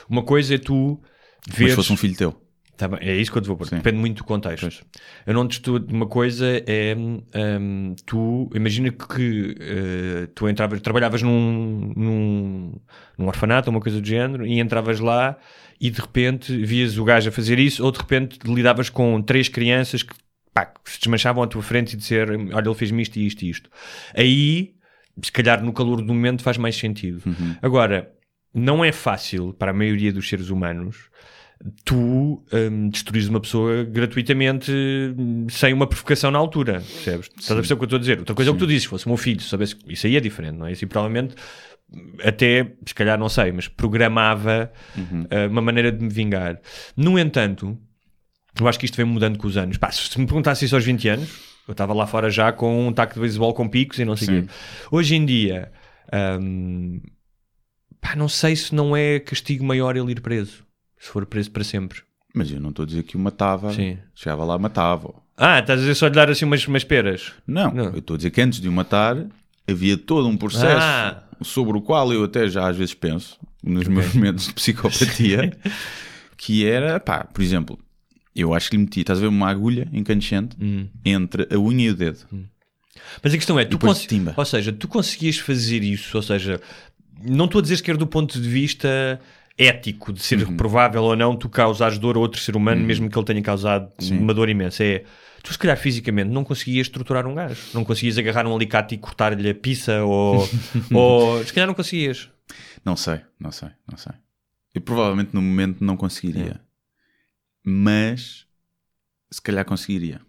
Uma 0.09 0.23
coisa 0.23 0.55
é 0.55 0.59
tu 0.59 0.99
Mas 1.47 1.57
veres. 1.59 1.73
se 1.73 1.77
fosse 1.77 1.93
um 1.93 1.97
filho 1.99 2.17
teu. 2.17 2.42
Tá 2.77 2.89
bem, 2.89 2.99
é 3.03 3.15
isso 3.15 3.31
que 3.31 3.39
eu 3.39 3.43
te 3.43 3.49
vou 3.49 3.57
pôr. 3.57 3.67
Sim. 3.67 3.77
Depende 3.77 3.99
muito 3.99 4.19
do 4.19 4.25
contexto. 4.25 4.85
Eu 5.27 5.35
não 5.35 5.47
te 5.47 5.53
estou. 5.53 5.79
Uma 5.89 6.07
coisa 6.07 6.47
é. 6.67 6.97
hum, 6.97 7.95
tu. 8.07 8.51
Imagina 8.55 8.91
que 8.91 9.57
eh, 9.61 10.29
tu 10.35 10.49
entravas, 10.49 10.81
trabalhavas 10.81 11.23
num, 11.23 11.93
num, 11.95 12.81
num 13.19 13.27
orfanato 13.27 13.69
ou 13.69 13.77
uma 13.77 13.81
coisa 13.81 14.01
do 14.01 14.07
género 14.07 14.47
e 14.47 14.59
entravas 14.59 15.01
lá 15.01 15.37
e 15.81 15.91
de 15.91 16.01
repente 16.01 16.57
vias 16.65 16.97
o 16.97 17.05
gajo 17.05 17.29
a 17.29 17.33
fazer 17.33 17.59
isso 17.59 17.85
ou 17.85 17.93
de 17.93 17.99
repente 17.99 18.39
lidavas 18.45 18.89
com 18.89 19.21
três 19.21 19.49
crianças 19.49 20.03
que, 20.03 20.15
pá, 20.55 20.67
que 20.67 20.91
se 20.91 20.99
desmanchavam 20.99 21.43
à 21.43 21.47
tua 21.47 21.63
frente 21.63 21.93
e 21.93 21.97
dizer: 21.97 22.31
Olha, 22.31 22.67
ele 22.67 22.75
fez-me 22.75 23.03
isto 23.03 23.17
e 23.19 23.27
isto 23.27 23.43
e 23.43 23.51
isto. 23.51 23.71
Aí, 24.17 24.75
se 25.23 25.31
calhar 25.31 25.63
no 25.63 25.73
calor 25.75 25.99
do 26.03 26.15
momento, 26.15 26.43
faz 26.43 26.57
mais 26.57 26.75
sentido. 26.75 27.23
Agora, 27.61 28.11
não 28.55 28.85
é 28.85 28.93
fácil 28.93 29.53
para 29.53 29.71
a 29.71 29.75
maioria 29.75 30.13
dos 30.13 30.29
seres 30.29 30.51
humanos 30.51 31.11
tu 31.85 32.45
hum, 32.53 32.89
destruís 32.89 33.29
uma 33.29 33.41
pessoa 33.41 33.85
gratuitamente 33.85 34.73
hum, 34.73 35.47
sem 35.49 35.73
uma 35.73 35.87
provocação 35.87 36.31
na 36.31 36.39
altura, 36.39 36.75
percebes? 36.75 37.31
Estás 37.39 37.53
a 37.53 37.55
perceber 37.55 37.75
o 37.75 37.77
que 37.77 37.83
eu 37.83 37.87
estou 37.87 37.97
a 37.97 38.01
dizer? 38.01 38.19
Outra 38.19 38.35
coisa 38.35 38.51
é 38.51 38.53
o 38.53 38.55
que 38.55 38.61
tu 38.61 38.67
dizes, 38.67 38.83
se 38.83 38.89
fosse 38.89 39.07
o 39.07 39.09
meu 39.09 39.17
filho, 39.17 39.41
se 39.41 39.49
soubesse, 39.49 39.77
isso 39.87 40.07
aí 40.07 40.17
é 40.17 40.21
diferente, 40.21 40.57
não 40.57 40.67
é? 40.67 40.73
Isso 40.73 40.85
aí 40.85 40.89
provavelmente 40.89 41.35
até, 42.25 42.73
se 42.87 42.95
calhar 42.95 43.19
não 43.19 43.29
sei, 43.29 43.53
mas 43.53 43.69
programava 43.69 44.73
uh, 44.97 45.51
uma 45.51 45.61
maneira 45.61 45.93
de 45.93 46.03
me 46.03 46.11
vingar. 46.11 46.61
No 46.97 47.19
entanto, 47.19 47.79
eu 48.59 48.69
acho 48.69 48.79
que 48.79 48.85
isto 48.85 48.97
vem 48.97 49.07
mudando 49.07 49.39
com 49.39 49.47
os 49.47 49.57
anos. 49.57 49.77
Pá, 49.77 49.91
se 49.93 50.19
me 50.19 50.27
perguntasse 50.27 50.65
isso 50.65 50.75
aos 50.75 50.85
20 50.85 51.09
anos, 51.09 51.31
eu 51.67 51.73
estava 51.73 51.93
lá 51.93 52.07
fora 52.07 52.31
já 52.31 52.53
com 52.53 52.89
um 52.89 52.93
taco 52.93 53.15
de 53.15 53.21
beisebol 53.21 53.55
com 53.55 53.69
picos 53.69 53.99
e 53.99 54.05
não 54.05 54.17
sei 54.17 54.29
o 54.29 54.41
Sim. 54.41 54.47
quê. 54.47 54.53
Hoje 54.91 55.15
em 55.17 55.25
dia, 55.25 55.71
hum, 56.41 57.01
pá, 58.01 58.17
não 58.17 58.29
sei 58.29 58.57
se 58.57 58.75
não 58.75 58.97
é 58.97 59.21
castigo 59.21 59.65
maior 59.65 59.97
ele 59.97 60.13
ir 60.13 60.21
preso. 60.21 60.65
Se 61.03 61.09
for 61.11 61.27
preso 61.27 61.51
para 61.51 61.65
sempre. 61.65 62.01
Mas 62.33 62.51
eu 62.51 62.61
não 62.61 62.71
estou 62.71 62.85
a 62.85 62.87
dizer 62.87 63.03
que 63.03 63.17
o 63.17 63.19
matava. 63.21 63.73
Sim. 63.73 63.99
Chegava 64.15 64.45
lá, 64.45 64.57
matava. 64.57 65.13
Ah, 65.37 65.59
estás 65.59 65.79
a 65.81 65.83
dizer 65.83 65.95
só 65.97 66.09
de 66.09 66.15
dar 66.15 66.31
assim 66.31 66.45
umas, 66.45 66.65
umas 66.69 66.85
peras? 66.85 67.33
Não, 67.47 67.73
Não. 67.73 67.85
eu 67.87 67.99
estou 67.99 68.15
a 68.15 68.17
dizer 68.17 68.31
que 68.31 68.41
antes 68.41 68.61
de 68.61 68.69
o 68.69 68.73
matar 68.73 69.17
havia 69.69 69.97
todo 69.99 70.29
um 70.29 70.37
processo 70.37 70.77
Ah. 70.81 71.25
sobre 71.43 71.77
o 71.77 71.81
qual 71.83 72.13
eu 72.13 72.23
até 72.25 72.47
já 72.49 72.69
às 72.69 72.77
vezes 72.77 72.95
penso, 72.95 73.37
nos 73.65 73.89
meus 73.89 74.15
momentos 74.15 74.47
de 74.47 74.55
psicopatia, 74.55 75.53
que 76.39 76.65
era, 76.65 77.01
pá, 77.01 77.25
por 77.25 77.43
exemplo, 77.43 77.79
eu 78.37 78.55
acho 78.55 78.71
que 78.71 78.77
lhe 78.77 78.83
meti, 78.83 79.01
estás 79.01 79.19
a 79.19 79.23
ver 79.23 79.29
uma 79.29 79.49
agulha 79.51 79.89
incandescente 79.93 80.57
Hum. 80.61 80.87
entre 81.05 81.49
a 81.53 81.59
unha 81.59 81.87
e 81.87 81.91
o 81.91 81.95
dedo. 81.97 82.21
Mas 83.23 83.33
a 83.35 83.37
questão 83.37 83.59
é, 83.59 83.65
tu 83.65 83.79
cons- 83.79 84.07
ou 84.37 84.45
seja, 84.45 84.73
tu 84.73 84.87
conseguias 84.87 85.39
fazer 85.39 85.83
isso, 85.83 86.17
ou 86.17 86.23
seja, 86.23 86.61
não 87.25 87.47
estou 87.47 87.59
a 87.59 87.63
dizer 87.63 87.77
sequer 87.79 87.97
do 87.97 88.07
ponto 88.07 88.41
de 88.41 88.49
vista 88.49 89.21
ético, 89.67 90.13
de 90.13 90.21
ser 90.23 90.39
Uhum. 90.41 90.51
reprovável 90.51 91.03
ou 91.03 91.17
não 91.17 91.37
tu 91.37 91.49
causares 91.49 91.99
dor 91.99 92.17
a 92.17 92.21
outro 92.21 92.41
ser 92.41 92.57
humano, 92.57 92.85
mesmo 92.85 93.09
que 93.11 93.17
ele 93.19 93.25
tenha 93.27 93.43
causado 93.43 93.91
uma 94.11 94.33
dor 94.35 94.49
imensa. 94.49 94.85
É, 94.85 95.05
tu 95.43 95.53
se 95.53 95.59
calhar 95.59 95.77
fisicamente 95.77 96.29
não 96.31 96.45
conseguias 96.45 96.87
estruturar 96.87 97.27
um 97.27 97.35
gajo, 97.35 97.61
não 97.75 97.85
conseguias 97.85 98.19
agarrar 98.19 98.47
um 98.47 98.55
alicate 98.55 98.95
e 98.95 98.99
cortar-lhe 98.99 99.49
a 99.51 99.55
pizza 99.55 100.03
ou, 100.05 100.49
ou 100.93 101.45
se 101.45 101.53
calhar 101.53 101.67
não 101.67 101.75
conseguias. 101.75 102.29
Não 102.85 102.97
sei, 102.97 103.21
não 103.39 103.51
sei, 103.53 103.69
não 103.91 103.97
sei. 103.97 104.13
Eu 104.75 104.81
provavelmente 104.81 105.31
no 105.35 105.43
momento 105.43 105.85
não 105.85 105.97
conseguiria. 105.97 106.61
É. 106.61 106.73
Mas 107.65 108.47
se 109.31 109.41
calhar 109.41 109.65
conseguiria. 109.65 110.21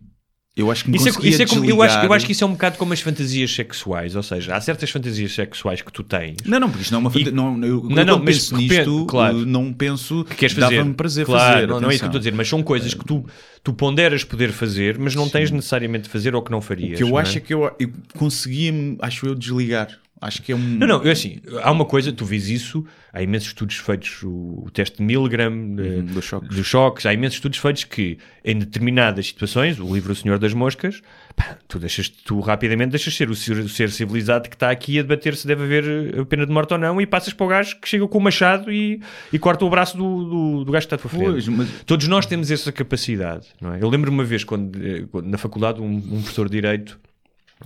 Eu 0.56 0.70
acho 0.70 0.84
que 0.84 0.91
me 0.91 0.97
Isso 0.97 1.08
é, 1.08 1.12
isso 1.28 1.41
é 1.41 1.45
como- 1.47 1.66
eu, 1.66 1.82
acho, 1.82 1.97
eu 2.06 2.14
acho 2.14 2.26
que 2.28 2.32
isso 2.32 2.43
é 2.43 2.47
um 2.47 2.51
bocado 2.51 2.78
como 2.78 2.93
as 2.93 3.01
fantasias 3.01 3.51
sexuais, 3.51 4.16
ou 4.16 4.22
seja, 4.22 4.56
há 4.56 4.62
certas 4.62 4.88
fantasias 4.91 5.34
sexuais 5.34 5.82
que 5.82 5.91
tu 5.91 6.04
tens 6.04 6.38
Não, 6.45 6.60
não, 6.60 6.70
porque 6.70 6.84
isto 6.84 6.91
não 6.91 6.97
é 6.97 7.01
uma 7.01 7.10
fanta- 7.10 7.30
E- 7.30 7.32
não, 7.32 7.66
eu, 7.66 7.84
Não, 7.89 8.06
não, 8.06 8.22
penso 8.24 8.56
repente, 8.56 8.76
nisto, 8.78 9.06
claro. 9.08 9.45
não 9.47 9.74
penso 9.74 10.24
que 10.26 10.36
queres 10.36 10.56
fazer. 10.56 10.76
Dava-me 10.78 10.93
prazer 10.93 11.26
claro, 11.26 11.54
fazer. 11.56 11.68
Não, 11.68 11.82
não 11.82 11.89
é 11.89 11.93
isso 11.95 11.99
que 12.01 12.06
eu 12.06 12.10
estou 12.10 12.18
a 12.20 12.22
dizer, 12.22 12.34
mas 12.36 12.47
são 12.47 12.62
coisas 12.62 12.93
que 12.93 13.04
tu, 13.04 13.26
tu 13.64 13.74
ponderas 13.74 14.24
poder 14.24 14.51
fazer, 14.51 14.99
mas 14.99 15.16
não 15.16 15.28
tens 15.28 15.49
necessariamente 15.49 16.04
de 16.04 16.10
fazer 16.10 16.36
ou 16.36 16.41
que 16.43 16.51
não 16.51 16.62
farias. 16.62 16.93
O 16.93 16.97
que 16.97 17.04
eu 17.04 17.10
não 17.10 17.18
acho 17.18 17.34
é? 17.34 17.38
é 17.38 17.41
que 17.41 17.54
eu, 17.56 17.76
eu 17.80 17.91
conseguia, 18.16 18.72
acho 18.99 19.26
eu, 19.26 19.34
desligar. 19.34 19.88
Acho 20.24 20.42
que 20.42 20.52
é 20.52 20.56
um. 20.56 20.60
Não, 20.60 20.88
não, 20.88 21.04
eu 21.04 21.12
assim, 21.12 21.40
há 21.62 21.72
uma 21.72 21.86
coisa, 21.86 22.12
tu 22.12 22.24
vês 22.26 22.50
isso, 22.50 22.86
há 23.12 23.22
imensos 23.22 23.50
estudos 23.50 23.76
feitos, 23.78 24.24
o, 24.24 24.64
o 24.66 24.70
teste 24.74 24.98
de 24.98 25.04
Milgram, 25.04 25.52
Uhum, 25.54 26.06
dos 26.06 26.26
choques. 26.26 26.56
dos 26.56 26.66
choques, 26.68 27.06
há 27.06 27.14
imensos 27.14 27.36
estudos 27.36 27.60
feitos 27.60 27.84
que, 27.84 28.18
em 28.44 28.58
determinadas 28.58 29.28
situações, 29.28 29.80
o 29.80 29.94
livro 29.94 30.14
O 30.14 30.16
Senhor 30.16 30.40
das 30.40 30.54
Moscas, 30.54 31.02
pá, 31.36 31.58
tu 31.68 31.78
deixas, 31.80 32.08
tu 32.10 32.40
rapidamente 32.40 32.92
deixas 32.92 33.14
ser 33.16 33.30
o 33.30 33.36
ser, 33.36 33.58
o 33.58 33.68
ser 33.70 33.92
civilizado 33.92 34.48
que 34.50 34.56
está 34.56 34.70
aqui 34.72 34.98
a 34.98 35.02
debater 35.02 35.36
se 35.36 35.46
deve 35.46 35.64
haver 35.64 36.20
a 36.20 36.26
pena 36.26 36.46
de 36.46 36.52
morte 36.52 36.72
ou 36.74 36.80
não 36.80 37.02
e 37.02 37.06
passas 37.06 37.34
para 37.34 37.46
o 37.46 37.50
gajo 37.50 37.80
que 37.82 37.90
chega 37.90 38.08
com 38.08 38.18
o 38.18 38.22
machado 38.22 38.72
e, 38.72 39.02
e 39.32 39.38
corta 39.40 39.66
o 39.66 39.70
braço 39.70 39.98
do, 39.98 40.24
do, 40.24 40.64
do 40.66 40.72
gajo 40.72 40.88
que 40.88 40.94
está 40.94 40.96
à 40.96 41.00
tua 41.00 41.10
frente. 41.10 41.50
Mas 41.52 41.68
Todos 41.86 42.08
nós 42.08 42.26
temos 42.26 42.50
essa 42.50 42.72
capacidade, 42.72 43.48
não 43.60 43.74
é? 43.74 43.82
Eu 43.82 43.90
lembro 43.90 44.10
uma 44.12 44.24
vez, 44.24 44.44
quando, 44.44 44.78
eh, 44.82 45.06
quando 45.12 45.28
na 45.28 45.38
faculdade, 45.38 45.82
um, 45.82 45.86
um 45.96 46.22
professor 46.22 46.48
de 46.48 46.54
Direito 46.62 46.98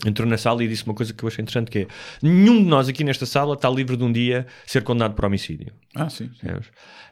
entrou 0.05 0.27
na 0.27 0.37
sala 0.37 0.63
e 0.63 0.67
disse 0.67 0.83
uma 0.85 0.93
coisa 0.93 1.13
que 1.13 1.23
eu 1.23 1.27
achei 1.27 1.41
interessante, 1.41 1.71
que 1.71 1.79
é 1.79 1.87
nenhum 2.21 2.57
de 2.63 2.69
nós 2.69 2.87
aqui 2.87 3.03
nesta 3.03 3.25
sala 3.25 3.53
está 3.55 3.69
livre 3.69 3.95
de 3.97 4.03
um 4.03 4.11
dia 4.11 4.45
ser 4.65 4.83
condenado 4.83 5.13
por 5.15 5.25
homicídio. 5.25 5.71
Ah, 5.95 6.09
sim. 6.09 6.29
Sim? 6.39 6.47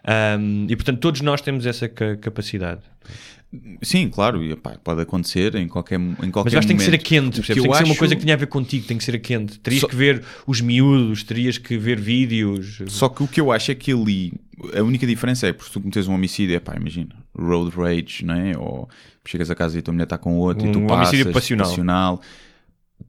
Ahm, 0.07 0.67
e 0.69 0.75
portanto 0.75 0.99
todos 0.99 1.21
nós 1.21 1.41
temos 1.41 1.65
essa 1.65 1.87
ca- 1.89 2.15
capacidade. 2.17 2.81
Sim, 3.81 4.09
claro, 4.09 4.43
e, 4.43 4.53
pá, 4.55 4.71
pode 4.83 5.01
acontecer 5.01 5.55
em 5.55 5.67
qualquer, 5.67 5.97
em 5.97 6.29
qualquer 6.29 6.43
Mas 6.43 6.53
eu 6.53 6.59
acho 6.59 6.67
que 6.67 6.73
tem 6.73 6.77
que 6.77 6.83
ser 6.83 6.89
a 6.89 6.91
momento. 6.91 7.05
quente, 7.05 7.35
percebes? 7.35 7.47
que 7.47 7.53
tem 7.53 7.63
eu 7.65 7.71
que 7.71 7.77
ser 7.77 7.83
uma 7.85 7.91
acho- 7.91 7.99
coisa 7.99 8.15
que 8.15 8.21
tenha 8.21 8.33
a 8.33 8.37
ver 8.37 8.47
contigo, 8.47 8.85
tem 8.85 8.97
que 8.97 9.03
ser 9.03 9.15
a 9.15 9.19
quente. 9.19 9.57
Terias 9.59 9.81
Só- 9.81 9.87
que 9.87 9.95
ver 9.95 10.23
os 10.45 10.59
miúdos, 10.59 11.23
terias 11.23 11.57
que 11.57 11.77
ver 11.77 11.97
vídeos. 11.99 12.81
Só 12.87 13.07
que 13.07 13.23
o 13.23 13.27
que 13.27 13.39
eu 13.39 13.51
acho 13.51 13.71
é 13.71 13.75
que 13.75 13.93
ali 13.93 14.33
a 14.77 14.81
única 14.81 15.07
diferença 15.07 15.47
é 15.47 15.53
porque 15.53 15.67
se 15.67 15.73
tu 15.73 15.79
cometes 15.79 16.05
um 16.07 16.13
homicídio, 16.13 16.55
é 16.55 16.59
pá, 16.59 16.75
imagina, 16.75 17.15
road 17.37 17.73
rage, 17.75 18.25
não 18.25 18.35
é? 18.35 18.57
Ou 18.57 18.89
chegas 19.25 19.49
a 19.49 19.55
casa 19.55 19.77
e 19.77 19.79
a 19.79 19.81
tua 19.81 19.93
mulher 19.93 20.03
está 20.05 20.17
com 20.17 20.37
outro 20.37 20.67
e 20.67 20.71
tu 20.71 20.79
Um 20.79 20.87
passas, 20.87 21.13
homicídio 21.13 21.31
passional. 21.33 22.21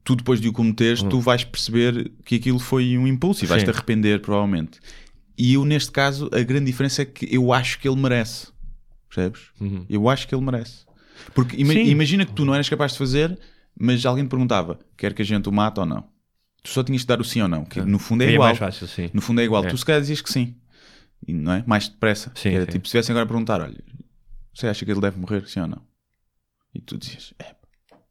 Tu 0.06 0.14
depois 0.14 0.40
de 0.40 0.48
o 0.48 0.52
cometeres, 0.52 1.02
tu 1.02 1.18
vais 1.18 1.42
perceber 1.42 2.12
que 2.24 2.36
aquilo 2.36 2.60
foi 2.60 2.96
um 2.96 3.08
impulso 3.08 3.42
e 3.44 3.46
vais-te 3.48 3.68
arrepender, 3.68 4.20
provavelmente. 4.20 4.78
E 5.36 5.54
eu, 5.54 5.64
neste 5.64 5.90
caso, 5.90 6.30
a 6.32 6.40
grande 6.44 6.66
diferença 6.66 7.02
é 7.02 7.04
que 7.04 7.26
eu 7.34 7.52
acho 7.52 7.80
que 7.80 7.88
ele 7.88 8.00
merece. 8.00 8.46
Percebes? 9.08 9.48
Eu 9.90 10.08
acho 10.08 10.28
que 10.28 10.32
ele 10.34 10.44
merece. 10.44 10.86
Porque 11.34 11.56
ima- 11.60 11.72
Sim. 11.72 11.86
imagina 11.86 12.24
que 12.24 12.32
tu 12.32 12.44
não 12.44 12.54
eras 12.54 12.68
capaz 12.68 12.92
de 12.92 12.98
fazer, 12.98 13.36
mas 13.76 14.06
alguém 14.06 14.24
te 14.24 14.28
perguntava: 14.30 14.78
quer 14.96 15.12
que 15.12 15.22
a 15.22 15.24
gente 15.24 15.48
o 15.48 15.52
mate 15.52 15.80
ou 15.80 15.86
não? 15.86 16.04
Tu 16.62 16.70
só 16.70 16.84
tinhas 16.84 17.00
de 17.00 17.08
dar 17.08 17.20
o 17.20 17.24
sim 17.24 17.42
ou 17.42 17.48
não, 17.48 17.64
que 17.64 17.80
no 17.80 17.98
fundo 17.98 18.22
é 18.22 18.28
Aí 18.28 18.34
igual. 18.34 18.48
mais 18.50 18.58
fácil, 18.58 18.86
sim. 18.86 19.10
No 19.12 19.20
fundo 19.20 19.40
é 19.40 19.44
igual. 19.44 19.64
É. 19.64 19.68
Tu 19.68 19.76
se 19.76 19.84
calhar 19.84 20.00
dizias 20.00 20.20
que 20.20 20.30
sim. 20.32 20.54
E 21.26 21.32
não 21.32 21.52
é? 21.52 21.64
Mais 21.66 21.88
depressa. 21.88 22.30
Sim, 22.36 22.50
era 22.50 22.64
sim. 22.64 22.70
tipo, 22.70 22.86
se 22.86 22.92
viessem 22.92 23.12
agora 23.12 23.24
a 23.24 23.28
perguntar, 23.28 23.60
olha, 23.60 23.82
você 24.54 24.68
acha 24.68 24.84
que 24.84 24.90
ele 24.92 25.00
deve 25.00 25.18
morrer, 25.18 25.48
sim 25.48 25.58
ou 25.58 25.66
não? 25.66 25.82
E 26.72 26.80
tu 26.80 26.96
dizias, 26.96 27.34
é. 27.40 27.55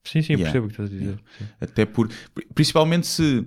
Sim, 0.06 0.22
sim, 0.22 0.34
Yeah. 0.34 0.44
percebo 0.44 0.66
o 0.66 0.70
que 0.70 0.74
estás 0.74 0.90
a 0.90 0.94
dizer. 0.94 1.20
Sim. 1.38 1.46
Até 1.60 1.86
por. 1.86 2.10
Principalmente 2.54 3.08
se. 3.08 3.46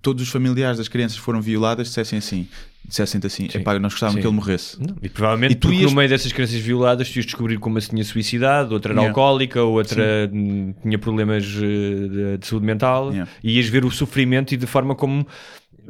todos 0.00 0.22
os 0.22 0.28
familiares 0.28 0.78
das 0.78 0.86
crianças 0.88 1.18
foram 1.18 1.40
violadas 1.42 1.88
dissessem 1.88 2.18
assim, 2.20 2.48
dissessem 2.86 3.20
assim, 3.24 3.48
Sim. 3.50 3.58
epá, 3.58 3.76
nós 3.80 3.92
gostávamos 3.92 4.14
Sim. 4.18 4.20
que 4.22 4.26
ele 4.28 4.34
morresse. 4.36 4.78
Não, 4.80 4.96
e 5.02 5.08
provavelmente 5.08 5.52
E 5.52 5.56
tu 5.56 5.72
ias- 5.72 5.90
no 5.90 5.96
meio 5.96 6.08
dessas 6.08 6.32
crianças 6.32 6.54
violadas 6.60 7.10
tu 7.10 7.16
ias 7.16 7.26
descobrir 7.26 7.58
como 7.58 7.80
se 7.80 7.90
tinha 7.90 8.04
suicidado, 8.04 8.72
outra 8.74 8.92
era 8.92 9.00
Yeah. 9.00 9.10
alcoólica, 9.10 9.60
outra 9.64 10.30
hum, 10.32 10.72
tinha 10.80 10.98
problemas 10.98 11.44
eh, 11.44 11.58
de, 11.58 12.38
de 12.38 12.46
saúde 12.46 12.64
mental 12.64 13.10
Yeah. 13.10 13.30
e 13.42 13.56
ias 13.56 13.66
ver 13.66 13.84
o 13.84 13.90
sofrimento 13.90 14.54
e 14.54 14.56
de 14.56 14.66
forma 14.66 14.94
como. 14.94 15.26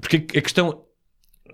Porque 0.00 0.16
a 0.38 0.40
questão. 0.40 0.82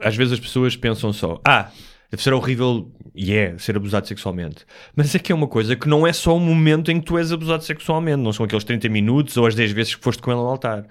Às 0.01 0.15
vezes 0.17 0.35
as 0.35 0.41
pessoas 0.41 0.77
pensam 0.77 1.13
só, 1.13 1.41
ah, 1.47 1.71
deve 2.15 2.23
ser 2.23 2.33
horrível 2.33 2.91
e 3.15 3.33
é 3.33 3.57
ser 3.59 3.77
abusado 3.77 4.07
sexualmente. 4.09 4.65
Mas 4.97 5.15
é 5.15 5.19
que 5.19 5.31
é 5.31 5.35
uma 5.35 5.47
coisa 5.49 5.77
que 5.77 5.89
não 5.89 6.07
é 6.07 6.13
só 6.13 6.37
o 6.37 6.41
momento 6.41 6.91
em 6.91 6.99
que 7.01 7.07
tu 7.07 7.19
és 7.19 7.31
abusado 7.33 7.63
sexualmente, 7.65 8.19
não 8.23 8.33
são 8.33 8.45
aqueles 8.45 8.65
30 8.65 8.89
minutos 8.89 9.37
ou 9.37 9.47
as 9.47 9.55
10 9.55 9.73
vezes 9.73 9.95
que 9.95 10.03
foste 10.03 10.21
com 10.23 10.31
ele 10.31 10.41
ao 10.41 10.47
altar. 10.49 10.85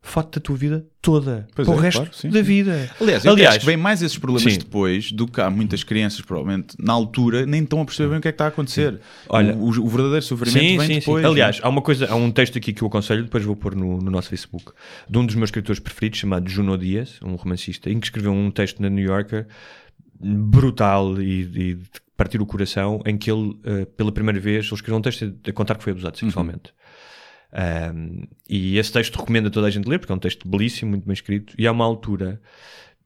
Foto 0.00 0.38
da 0.38 0.42
tua 0.42 0.56
vida 0.56 0.86
toda, 1.02 1.30
Uhum. 1.30 1.44
Pois 1.54 1.68
para 1.68 1.76
o 1.76 1.78
é, 1.80 1.82
resto 1.82 1.98
claro, 2.00 2.14
sim, 2.14 2.30
da 2.30 2.38
sim. 2.38 2.42
vida. 2.44 2.90
Aliás, 3.00 3.24
eu 3.24 3.32
Aliás 3.32 3.50
acho 3.50 3.60
que 3.60 3.66
vem 3.66 3.76
mais 3.76 4.00
esses 4.00 4.16
problemas 4.16 4.52
Sim. 4.52 4.58
depois 4.60 5.10
do 5.12 5.26
que 5.26 5.40
há 5.40 5.50
muitas 5.50 5.82
crianças, 5.82 6.20
provavelmente, 6.20 6.76
na 6.78 6.92
altura, 6.92 7.44
nem 7.44 7.62
estão 7.64 7.80
a 7.80 7.84
perceber 7.84 8.10
bem 8.10 8.18
o 8.18 8.22
que 8.22 8.28
é 8.28 8.32
que 8.32 8.34
está 8.36 8.44
a 8.44 8.48
acontecer. 8.48 9.00
Olha- 9.28 9.54
o, 9.54 9.64
o- 9.64 9.84
o 9.84 9.88
verdadeiro 9.88 10.22
sofrimento 10.22 10.78
vem 10.78 10.80
sim, 10.86 10.98
depois. 11.00 11.24
sim. 11.24 11.30
Aliás, 11.30 11.60
há 11.62 11.68
uma 11.68 11.82
coisa, 11.82 12.06
há 12.10 12.14
um 12.14 12.30
texto 12.30 12.56
aqui 12.56 12.72
que 12.72 12.80
eu 12.82 12.88
aconselho, 12.88 13.24
depois 13.24 13.44
vou 13.44 13.56
pôr 13.56 13.74
no, 13.74 13.98
no 13.98 14.10
nosso 14.10 14.28
Facebook, 14.30 14.72
de 15.10 15.18
um 15.18 15.26
dos 15.26 15.34
meus 15.34 15.48
escritores 15.48 15.80
preferidos, 15.80 16.20
chamado 16.20 16.48
Juno 16.48 16.78
Dias, 16.78 17.18
um 17.22 17.34
romancista, 17.34 17.90
em 17.90 17.98
que 17.98 18.06
escreveu 18.06 18.32
um 18.32 18.50
texto 18.50 18.80
na 18.80 18.88
New 18.88 19.04
Yorker 19.04 19.46
brutal 20.20 21.20
e, 21.20 21.40
e 21.42 21.74
de 21.74 22.00
partir 22.16 22.40
o 22.40 22.46
coração, 22.46 23.00
em 23.06 23.16
que 23.16 23.30
ele, 23.30 23.58
eh, 23.64 23.84
pela 23.96 24.10
primeira 24.10 24.40
vez, 24.40 24.66
ele 24.66 24.74
escreveu 24.74 24.98
um 24.98 25.02
texto 25.02 25.32
a 25.46 25.52
contar 25.52 25.76
que 25.76 25.84
foi 25.84 25.92
abusado 25.92 26.18
sexualmente. 26.18 26.72
Um, 27.52 28.24
e 28.48 28.76
esse 28.76 28.92
texto 28.92 29.16
recomendo 29.16 29.46
a 29.46 29.50
toda 29.50 29.66
a 29.66 29.70
gente 29.70 29.88
ler, 29.88 29.98
porque 29.98 30.12
é 30.12 30.14
um 30.14 30.18
texto 30.18 30.46
belíssimo, 30.48 30.90
muito 30.90 31.06
bem 31.06 31.14
escrito, 31.14 31.54
e 31.56 31.66
há 31.66 31.72
uma 31.72 31.84
altura, 31.84 32.40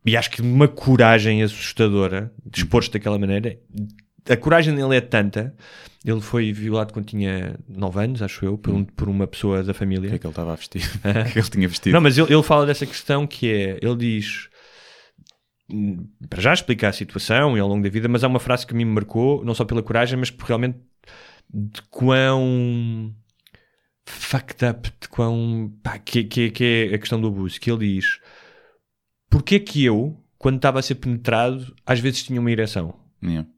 e 0.04 0.16
acho 0.16 0.30
que 0.30 0.40
uma 0.42 0.66
coragem 0.66 1.42
assustadora, 1.42 2.32
expor-se 2.56 2.90
daquela 2.90 3.18
maneira, 3.18 3.58
a 4.28 4.36
coragem 4.36 4.74
dele 4.74 4.96
é 4.96 5.00
tanta, 5.00 5.54
ele 6.04 6.20
foi 6.20 6.52
violado 6.52 6.92
quando 6.92 7.06
tinha 7.06 7.56
9 7.68 8.02
anos, 8.02 8.22
acho 8.22 8.44
eu, 8.44 8.56
por, 8.58 8.72
um- 8.74 8.84
por 8.84 9.08
uma 9.08 9.26
pessoa 9.26 9.62
da 9.62 9.74
família. 9.74 10.06
O 10.06 10.10
que 10.10 10.14
é 10.16 10.18
que 10.18 10.26
ele 10.26 10.32
estava 10.32 10.52
a 10.52 10.56
vestir? 10.56 10.82
o 10.98 11.00
que 11.00 11.08
é 11.08 11.24
que 11.32 11.38
ele 11.38 11.50
tinha 11.50 11.68
vestido? 11.68 11.92
Não, 11.92 12.00
mas 12.00 12.18
ele, 12.18 12.32
ele 12.32 12.42
fala 12.42 12.66
dessa 12.66 12.86
questão 12.86 13.26
que 13.26 13.48
é, 13.52 13.78
ele 13.80 13.96
diz, 13.96 14.48
para 16.28 16.40
já 16.40 16.52
explicar 16.52 16.88
a 16.88 16.92
situação 16.92 17.56
e 17.56 17.60
ao 17.60 17.68
longo 17.68 17.82
da 17.82 17.88
vida, 17.88 18.08
mas 18.08 18.24
há 18.24 18.28
uma 18.28 18.40
frase 18.40 18.66
que 18.66 18.74
me 18.74 18.84
marcou, 18.84 19.44
não 19.44 19.54
só 19.54 19.64
pela 19.64 19.82
coragem, 19.82 20.18
mas 20.18 20.30
por 20.30 20.46
realmente 20.46 20.78
de 21.52 21.82
quão 21.90 23.14
fucked 24.06 24.64
up, 24.64 24.92
de 25.00 25.08
quão, 25.08 25.72
pá, 25.82 25.98
que, 25.98 26.24
que, 26.24 26.50
que 26.50 26.88
é 26.90 26.94
a 26.94 26.98
questão 26.98 27.20
do 27.20 27.28
abuso, 27.28 27.60
que 27.60 27.70
ele 27.70 27.94
diz, 27.94 28.20
porque 29.30 29.56
é 29.56 29.58
que 29.60 29.84
eu, 29.84 30.18
quando 30.38 30.56
estava 30.56 30.78
a 30.78 30.82
ser 30.82 30.96
penetrado, 30.96 31.74
às 31.86 32.00
vezes 32.00 32.24
tinha 32.24 32.40
uma 32.40 32.50
ereção? 32.50 32.94
Yeah. 33.22 33.48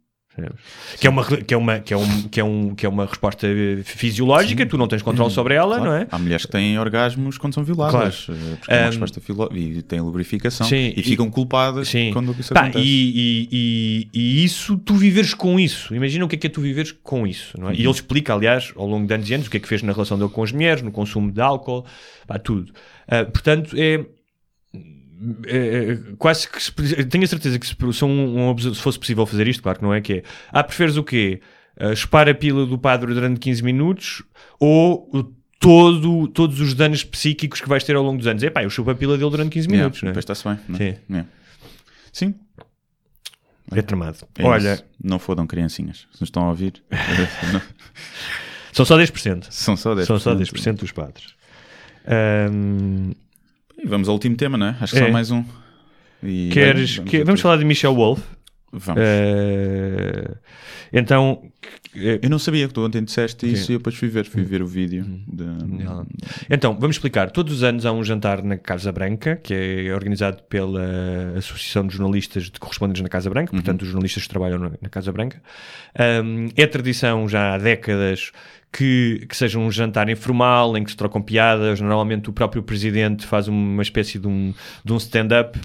Que 0.98 1.06
é, 1.06 1.10
uma, 1.10 1.24
que, 1.24 1.54
é 1.54 1.56
uma, 1.56 1.78
que, 1.78 1.94
é 1.94 1.96
um, 1.96 2.22
que, 2.28 2.40
é 2.40 2.44
um, 2.44 2.74
que 2.74 2.86
é 2.86 2.88
uma 2.88 3.06
resposta 3.06 3.46
fisiológica, 3.84 4.66
tu 4.66 4.76
não 4.76 4.88
tens 4.88 5.02
controle 5.02 5.30
sobre 5.32 5.54
ela, 5.54 5.76
Claro. 5.76 5.84
não 5.92 5.96
é? 5.96 6.06
Há 6.10 6.18
mulheres 6.18 6.44
que 6.44 6.50
têm 6.52 6.78
orgasmos 6.78 7.38
quando 7.38 7.54
são 7.54 7.62
violadas, 7.62 8.26
eh, 8.28 8.56
porque 8.58 8.72
é 8.72 8.76
uma 8.78 8.82
Um, 8.82 8.90
resposta 8.90 9.20
e 9.54 9.82
têm 9.82 10.00
lubrificação 10.00 10.66
sim, 10.66 10.92
e 10.96 11.02
ficam 11.02 11.30
culpadas 11.30 11.88
Sim. 11.88 12.10
quando 12.12 12.34
isso 12.38 12.52
Pá, 12.52 12.62
acontece. 12.62 12.84
e, 12.84 13.48
e, 13.52 14.08
e, 14.12 14.20
e 14.40 14.44
isso, 14.44 14.76
tu 14.78 14.94
viveres 14.94 15.34
com 15.34 15.58
isso. 15.58 15.94
Imagina 15.94 16.24
o 16.24 16.28
que 16.28 16.34
é 16.36 16.38
que 16.38 16.46
é 16.48 16.50
tu 16.50 16.60
viveres 16.60 16.92
com 16.92 17.26
isso. 17.26 17.58
Não 17.60 17.70
é? 17.70 17.74
E 17.74 17.80
ele 17.82 17.90
explica, 17.90 18.34
aliás, 18.34 18.72
ao 18.76 18.86
longo 18.86 19.06
de 19.06 19.14
anos 19.14 19.30
e 19.30 19.34
anos, 19.34 19.46
o 19.46 19.50
que 19.50 19.56
é 19.58 19.60
que 19.60 19.68
fez 19.68 19.82
na 19.82 19.92
relação 19.92 20.18
dele 20.18 20.30
com 20.30 20.42
as 20.42 20.50
mulheres, 20.52 20.82
no 20.82 20.90
consumo 20.90 21.30
de 21.30 21.40
álcool, 21.40 21.84
pá, 22.26 22.38
tudo. 22.38 22.72
Ah, 23.06 23.24
portanto, 23.24 23.74
é. 23.78 24.04
É- 25.46 25.92
é 25.92 25.96
quase 26.18 26.48
que 26.48 26.62
se- 26.62 26.72
tenho 27.06 27.24
a 27.24 27.26
certeza 27.26 27.58
que 27.58 27.66
se, 27.66 27.74
se, 27.92 28.04
um, 28.04 28.50
um 28.50 28.58
se 28.58 28.74
fosse 28.80 28.98
possível 28.98 29.24
fazer 29.26 29.46
isto, 29.48 29.62
claro 29.62 29.78
que 29.78 29.84
não 29.84 29.92
é 29.94 30.00
que 30.00 30.12
é. 30.14 30.22
Ah, 30.52 30.62
preferes 30.64 30.96
o 30.96 31.04
quê? 31.04 31.40
Ah, 31.78 31.94
chupar 31.94 32.28
a 32.28 32.34
pila 32.34 32.64
do 32.66 32.78
padre 32.78 33.12
durante 33.14 33.40
15 33.40 33.62
minutos 33.62 34.22
ou 34.60 35.32
todo, 35.58 36.28
todos 36.28 36.60
os 36.60 36.74
danos 36.74 37.02
psíquicos 37.04 37.60
que 37.60 37.68
vais 37.68 37.82
ter 37.84 37.96
ao 37.96 38.02
longo 38.02 38.18
dos 38.18 38.26
anos? 38.26 38.42
É 38.42 38.50
pá, 38.50 38.62
eu 38.62 38.70
chupo 38.70 38.90
a 38.90 38.94
pila 38.94 39.16
dele 39.18 39.30
durante 39.30 39.52
15 39.52 39.66
Yeah, 39.66 39.82
minutos, 39.82 40.02
não 40.02 40.08
é? 40.08 40.12
Depois 40.12 40.22
está-se 40.22 40.44
bem. 40.46 40.58
não 40.68 40.76
é? 40.76 40.78
Sim. 40.78 40.98
Yeah. 41.10 41.28
Sim, 42.12 42.34
É 43.72 43.82
tramado. 43.82 44.18
é 44.38 44.44
Olha, 44.44 44.74
isso. 44.74 44.84
não 45.02 45.18
fodam 45.18 45.46
criancinhas. 45.46 46.06
Se 46.12 46.20
nos 46.20 46.28
estão 46.28 46.44
a 46.44 46.50
ouvir, 46.50 46.82
são 48.72 48.84
só 48.84 48.96
10%. 48.98 49.46
são 49.50 49.76
só 49.76 49.94
10%. 49.94 50.04
São 50.04 50.18
só 50.18 50.34
10% 50.34 50.74
dos 50.80 50.92
padres. 50.92 51.34
Ahm, 52.06 53.12
E 53.84 53.88
vamos 53.88 54.08
ao 54.08 54.14
último 54.14 54.34
tema, 54.36 54.56
não 54.56 54.66
é? 54.68 54.76
Acho 54.80 54.94
que 54.94 54.98
É. 55.00 55.06
só 55.06 55.12
mais 55.12 55.30
um. 55.30 55.44
E, 56.22 56.48
queres, 56.52 56.96
bem, 56.98 57.06
que- 57.06 57.24
vamos 57.24 57.40
falar 57.40 57.58
de 57.58 57.64
Michel 57.64 57.94
Wolf. 57.94 58.20
Vamos. 58.72 59.00
Eh, 59.04 60.34
então, 60.92 61.42
eh, 61.94 62.18
Eu 62.22 62.28
não 62.30 62.38
sabia 62.40 62.66
que 62.66 62.74
tu 62.74 62.84
ontem 62.84 63.04
disseste 63.04 63.46
isso 63.50 63.66
Sim. 63.66 63.72
e 63.72 63.74
eu 63.76 63.78
depois 63.78 63.94
fui 63.94 64.08
ver, 64.08 64.24
fui 64.24 64.42
ver 64.42 64.62
o 64.62 64.66
vídeo. 64.66 65.04
de- 65.28 65.44
Não. 65.84 66.04
Então, 66.50 66.74
vamos 66.80 66.96
explicar. 66.96 67.30
Todos 67.30 67.52
os 67.52 67.62
anos 67.62 67.86
há 67.86 67.92
um 67.92 68.02
jantar 68.02 68.42
na 68.42 68.56
Casa 68.56 68.90
Branca, 68.90 69.36
que 69.36 69.54
é 69.54 69.94
organizado 69.94 70.42
pela 70.44 70.82
Associação 71.36 71.86
de 71.86 71.94
Jornalistas 71.96 72.44
de 72.50 72.58
Correspondentes 72.58 73.02
na 73.02 73.08
Casa 73.08 73.28
Branca, 73.30 73.52
portanto, 73.52 73.82
os 73.82 73.88
jornalistas 73.88 74.22
que 74.24 74.28
trabalham 74.28 74.58
na 74.58 74.70
na 74.80 74.88
Casa 74.88 75.12
Branca. 75.12 75.40
Um, 76.24 76.48
é 76.56 76.66
tradição 76.66 77.28
já 77.28 77.54
há 77.54 77.58
décadas 77.58 78.32
que, 78.76 79.24
que 79.28 79.36
seja 79.36 79.56
um 79.58 79.70
jantar 79.70 80.08
informal, 80.08 80.76
em 80.76 80.82
que 80.82 80.90
se 80.90 80.96
trocam 80.96 81.22
piadas. 81.22 81.80
Normalmente, 81.80 82.28
o 82.28 82.32
próprio 82.32 82.60
presidente 82.62 83.24
faz 83.24 83.46
uma 83.46 83.82
espécie 83.82 84.18
de 84.18 84.26
um, 84.26 84.52
de 84.84 84.92
um 84.92 84.96
stand-up. 84.96 85.60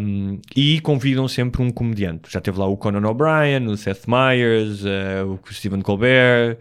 Um, 0.00 0.40
e 0.56 0.80
convidam 0.80 1.28
sempre 1.28 1.62
um 1.62 1.70
comediante. 1.70 2.28
Já 2.30 2.40
teve 2.40 2.58
lá 2.58 2.66
o 2.66 2.76
Conan 2.76 3.06
O'Brien, 3.08 3.66
o 3.68 3.76
Seth 3.76 4.06
Meyers, 4.08 4.84
eh, 4.84 5.22
o 5.22 5.38
Stephen 5.52 5.80
Colbert, 5.80 6.58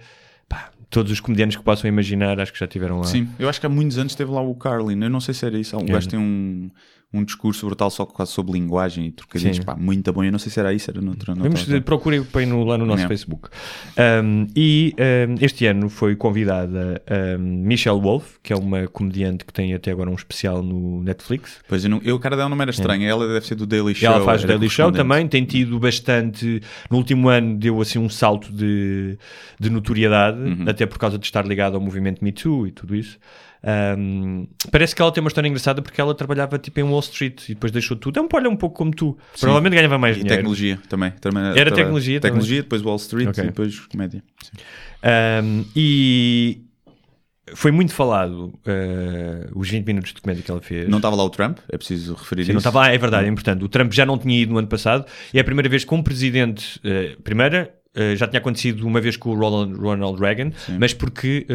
pá, 0.47 0.69
todos 0.89 1.11
os 1.11 1.19
comediantes 1.19 1.57
que 1.57 1.63
possam 1.63 1.87
imaginar, 1.87 2.39
acho 2.39 2.53
que 2.53 2.59
já 2.59 2.67
tiveram 2.67 2.99
lá. 2.99 3.05
Sim, 3.05 3.27
eu 3.39 3.49
acho 3.49 3.59
que 3.59 3.65
há 3.65 3.69
muitos 3.69 3.97
anos 3.97 4.13
teve 4.13 4.31
lá 4.31 4.41
o 4.41 4.53
Carlin. 4.55 5.01
Eu 5.03 5.09
não 5.09 5.19
sei 5.19 5.33
se 5.33 5.45
era 5.45 5.57
isso. 5.57 5.75
Um 5.77 5.81
É. 5.81 5.85
gajo 5.85 6.07
tem 6.09 6.19
um, 6.19 6.69
um 7.15 7.23
discurso 7.23 7.65
brutal 7.65 7.89
só 7.89 8.05
quase 8.05 8.31
sobre 8.31 8.53
linguagem 8.53 9.07
e 9.07 9.11
trocadilhos. 9.11 9.59
Pá, 9.59 9.75
muito 9.75 10.11
bom. 10.13 10.23
Eu 10.23 10.31
não 10.31 10.39
sei 10.39 10.51
se 10.51 10.59
era 10.59 10.73
isso, 10.73 10.89
era 10.91 11.01
noutra. 11.01 11.33
noutra 11.33 11.43
Vamos 11.49 11.61
altura. 11.61 11.81
procurem 11.81 12.23
põe 12.23 12.45
no, 12.45 12.63
lá 12.63 12.77
no 12.77 12.85
nosso 12.85 12.95
Yeah. 13.03 13.07
Facebook. 13.09 13.49
Um, 13.97 14.47
e 14.55 14.95
um, 15.29 15.35
este 15.41 15.65
ano 15.65 15.89
foi 15.89 16.15
convidada 16.15 17.01
um, 17.39 17.41
Michelle 17.41 17.99
Wolf, 17.99 18.37
que 18.41 18.51
é 18.53 18.55
uma 18.55 18.87
comediante 18.87 19.45
que 19.45 19.53
tem 19.53 19.73
até 19.73 19.91
agora 19.91 20.09
um 20.09 20.15
especial 20.15 20.61
no 20.63 21.01
Netflix. 21.03 21.59
Pois 21.67 21.83
eu, 21.83 21.89
não, 21.89 22.01
eu, 22.03 22.17
cara 22.19 22.35
dela 22.35 22.49
não 22.49 22.61
era 22.61 22.71
estranha. 22.71 23.07
Ela 23.07 23.27
deve 23.27 23.45
ser 23.45 23.55
do 23.55 23.65
Daily 23.65 23.93
Show. 23.95 24.09
É. 24.09 24.13
Ela 24.15 24.25
faz 24.25 24.41
era 24.43 24.53
Daily 24.53 24.69
Show 24.69 24.91
também, 24.91 25.27
tem 25.27 25.43
tido 25.45 25.79
bastante. 25.79 26.61
No 26.89 26.97
último 26.97 27.29
ano 27.29 27.57
deu 27.57 27.79
assim 27.81 27.99
um 27.99 28.09
salto 28.09 28.51
de, 28.51 29.17
de 29.59 29.69
notoriedade, 29.69 30.37
Uhum. 30.39 30.65
até 30.67 30.85
por 30.85 30.97
causa 30.97 31.17
de 31.17 31.25
estar 31.25 31.45
ligado 31.45 31.75
ao 31.75 31.81
movimento 31.81 32.23
Me 32.23 32.31
Too 32.31 32.67
e 32.67 32.71
tudo 32.71 32.95
isso. 32.95 33.17
Um, 33.97 34.47
parece 34.71 34.95
que 34.95 35.01
ela 35.01 35.11
tem 35.11 35.21
uma 35.23 35.27
história 35.27 35.47
engraçada 35.47 35.81
porque 35.81 35.99
ela 35.99 36.13
trabalhava 36.13 36.59
tipo 36.59 36.79
em 36.79 36.83
Wall 36.83 36.99
Street 36.99 37.49
e 37.49 37.53
depois 37.55 37.71
deixou 37.71 37.97
tudo. 37.97 38.19
É 38.19 38.21
um 38.21 38.27
olha 38.31 38.49
um 38.49 38.55
pouco 38.55 38.75
como 38.77 38.91
tu. 38.91 39.17
Provavelmente 39.39 39.75
ganhava 39.75 39.97
mais 39.97 40.15
E 40.15 40.19
dinheiro. 40.19 40.35
tecnologia 40.37 40.79
também. 40.87 41.11
também 41.19 41.43
Era 41.57 41.71
tecnologia 41.71 42.19
também? 42.19 42.33
Tecnologia, 42.33 42.61
depois 42.61 42.81
Wall 42.83 42.95
Street 42.97 43.27
Ok. 43.29 43.43
e 43.43 43.47
depois 43.47 43.79
comédia. 43.87 44.23
Sim. 44.43 44.51
Um, 45.43 45.65
e 45.75 46.61
foi 47.53 47.71
muito 47.71 47.93
falado 47.93 48.53
uh, 48.67 49.51
os 49.59 49.69
20 49.69 49.85
minutos 49.85 50.13
de 50.13 50.21
comédia 50.21 50.43
que 50.43 50.51
ela 50.51 50.61
fez. 50.61 50.87
Não 50.87 50.97
estava 50.97 51.15
lá 51.15 51.23
o 51.23 51.29
Trump, 51.29 51.57
é 51.71 51.77
preciso 51.77 52.13
referir 52.13 52.45
Sim, 52.45 52.51
não 52.53 52.59
isso. 52.59 52.67
estava 52.67 52.85
lá, 52.85 52.93
é 52.93 52.97
verdade, 52.97 53.25
é 53.25 53.29
importante. 53.29 53.63
O 53.63 53.69
Trump 53.69 53.91
já 53.93 54.05
não 54.05 54.17
tinha 54.17 54.39
ido 54.41 54.51
no 54.53 54.59
ano 54.59 54.67
passado 54.67 55.05
e 55.33 55.37
é 55.37 55.41
a 55.41 55.43
primeira 55.43 55.69
vez 55.69 55.83
com 55.83 55.95
um 55.97 56.03
presidente. 56.03 56.79
eh, 56.83 57.15
primeira, 57.23 57.73
eh, 57.95 58.15
já 58.15 58.27
tinha 58.27 58.39
acontecido 58.39 58.85
uma 58.85 58.99
vez 59.01 59.15
com 59.17 59.29
o 59.29 59.35
Ronald, 59.35 59.73
Ronald 59.79 60.19
Reagan, 60.19 60.51
mas 60.79 60.93
porque 60.93 61.45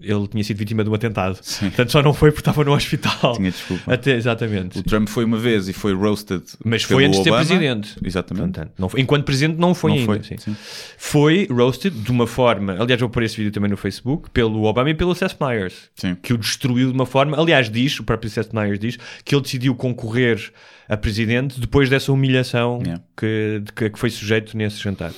ele 0.00 0.26
tinha 0.28 0.42
sido 0.42 0.56
vítima 0.56 0.82
de 0.82 0.90
um 0.90 0.94
atentado. 0.94 1.38
Portanto, 1.60 1.92
só 1.92 2.02
não 2.02 2.12
foi 2.14 2.30
porque 2.30 2.40
estava 2.40 2.64
no 2.64 2.72
hospital. 2.72 3.34
Tinha 3.36 3.50
desculpa. 3.50 3.92
Até, 3.92 4.16
exatamente. 4.16 4.78
O 4.78 4.82
Trump 4.82 5.08
foi 5.08 5.24
uma 5.24 5.36
vez 5.38 5.68
e 5.68 5.72
foi 5.72 5.94
roasted. 5.94 6.42
Mas 6.64 6.82
foi 6.82 7.04
antes 7.04 7.18
de 7.18 7.24
ser 7.24 7.32
presidente. 7.32 7.96
Exatamente. 8.04 8.52
Portanto, 8.52 8.72
não 8.78 8.88
foi- 8.88 9.00
enquanto 9.00 9.24
presidente 9.24 9.58
não 9.58 9.74
foi 9.74 9.90
Não 9.90 9.98
ainda. 9.98 10.12
foi, 10.12 10.22
sim. 10.22 10.36
sim. 10.38 10.56
Foi 10.96 11.46
roasted 11.50 11.94
de 11.94 12.10
uma 12.10 12.26
forma. 12.26 12.76
Aliás, 12.80 13.00
vou 13.00 13.10
pôr 13.10 13.22
esse 13.22 13.36
vídeo 13.36 13.52
também 13.52 13.70
no 13.70 13.76
Facebook, 13.76 14.30
pelo 14.30 14.64
Obama 14.64 14.90
e 14.90 14.94
pelo 14.94 15.14
Seth 15.14 15.36
Meyers, 15.40 15.74
Sim. 15.94 16.14
que 16.22 16.32
o 16.32 16.38
destruiu 16.38 16.88
de 16.88 16.94
uma 16.94 17.06
forma. 17.06 17.38
Aliás, 17.40 17.70
diz, 17.70 17.98
o 18.00 18.04
próprio 18.04 18.30
Seth 18.30 18.52
Meyers 18.52 18.78
diz, 18.78 18.98
que 19.24 19.34
ele 19.34 19.42
decidiu 19.42 19.74
concorrer 19.74 20.52
a 20.88 20.96
presidente 20.96 21.60
depois 21.60 21.88
dessa 21.88 22.12
humilhação 22.12 22.78
Yeah. 22.82 23.02
que, 23.16 23.62
que, 23.76 23.90
que 23.90 23.98
foi 23.98 24.10
sujeito 24.10 24.56
nesse 24.56 24.78
jantar. 24.82 25.12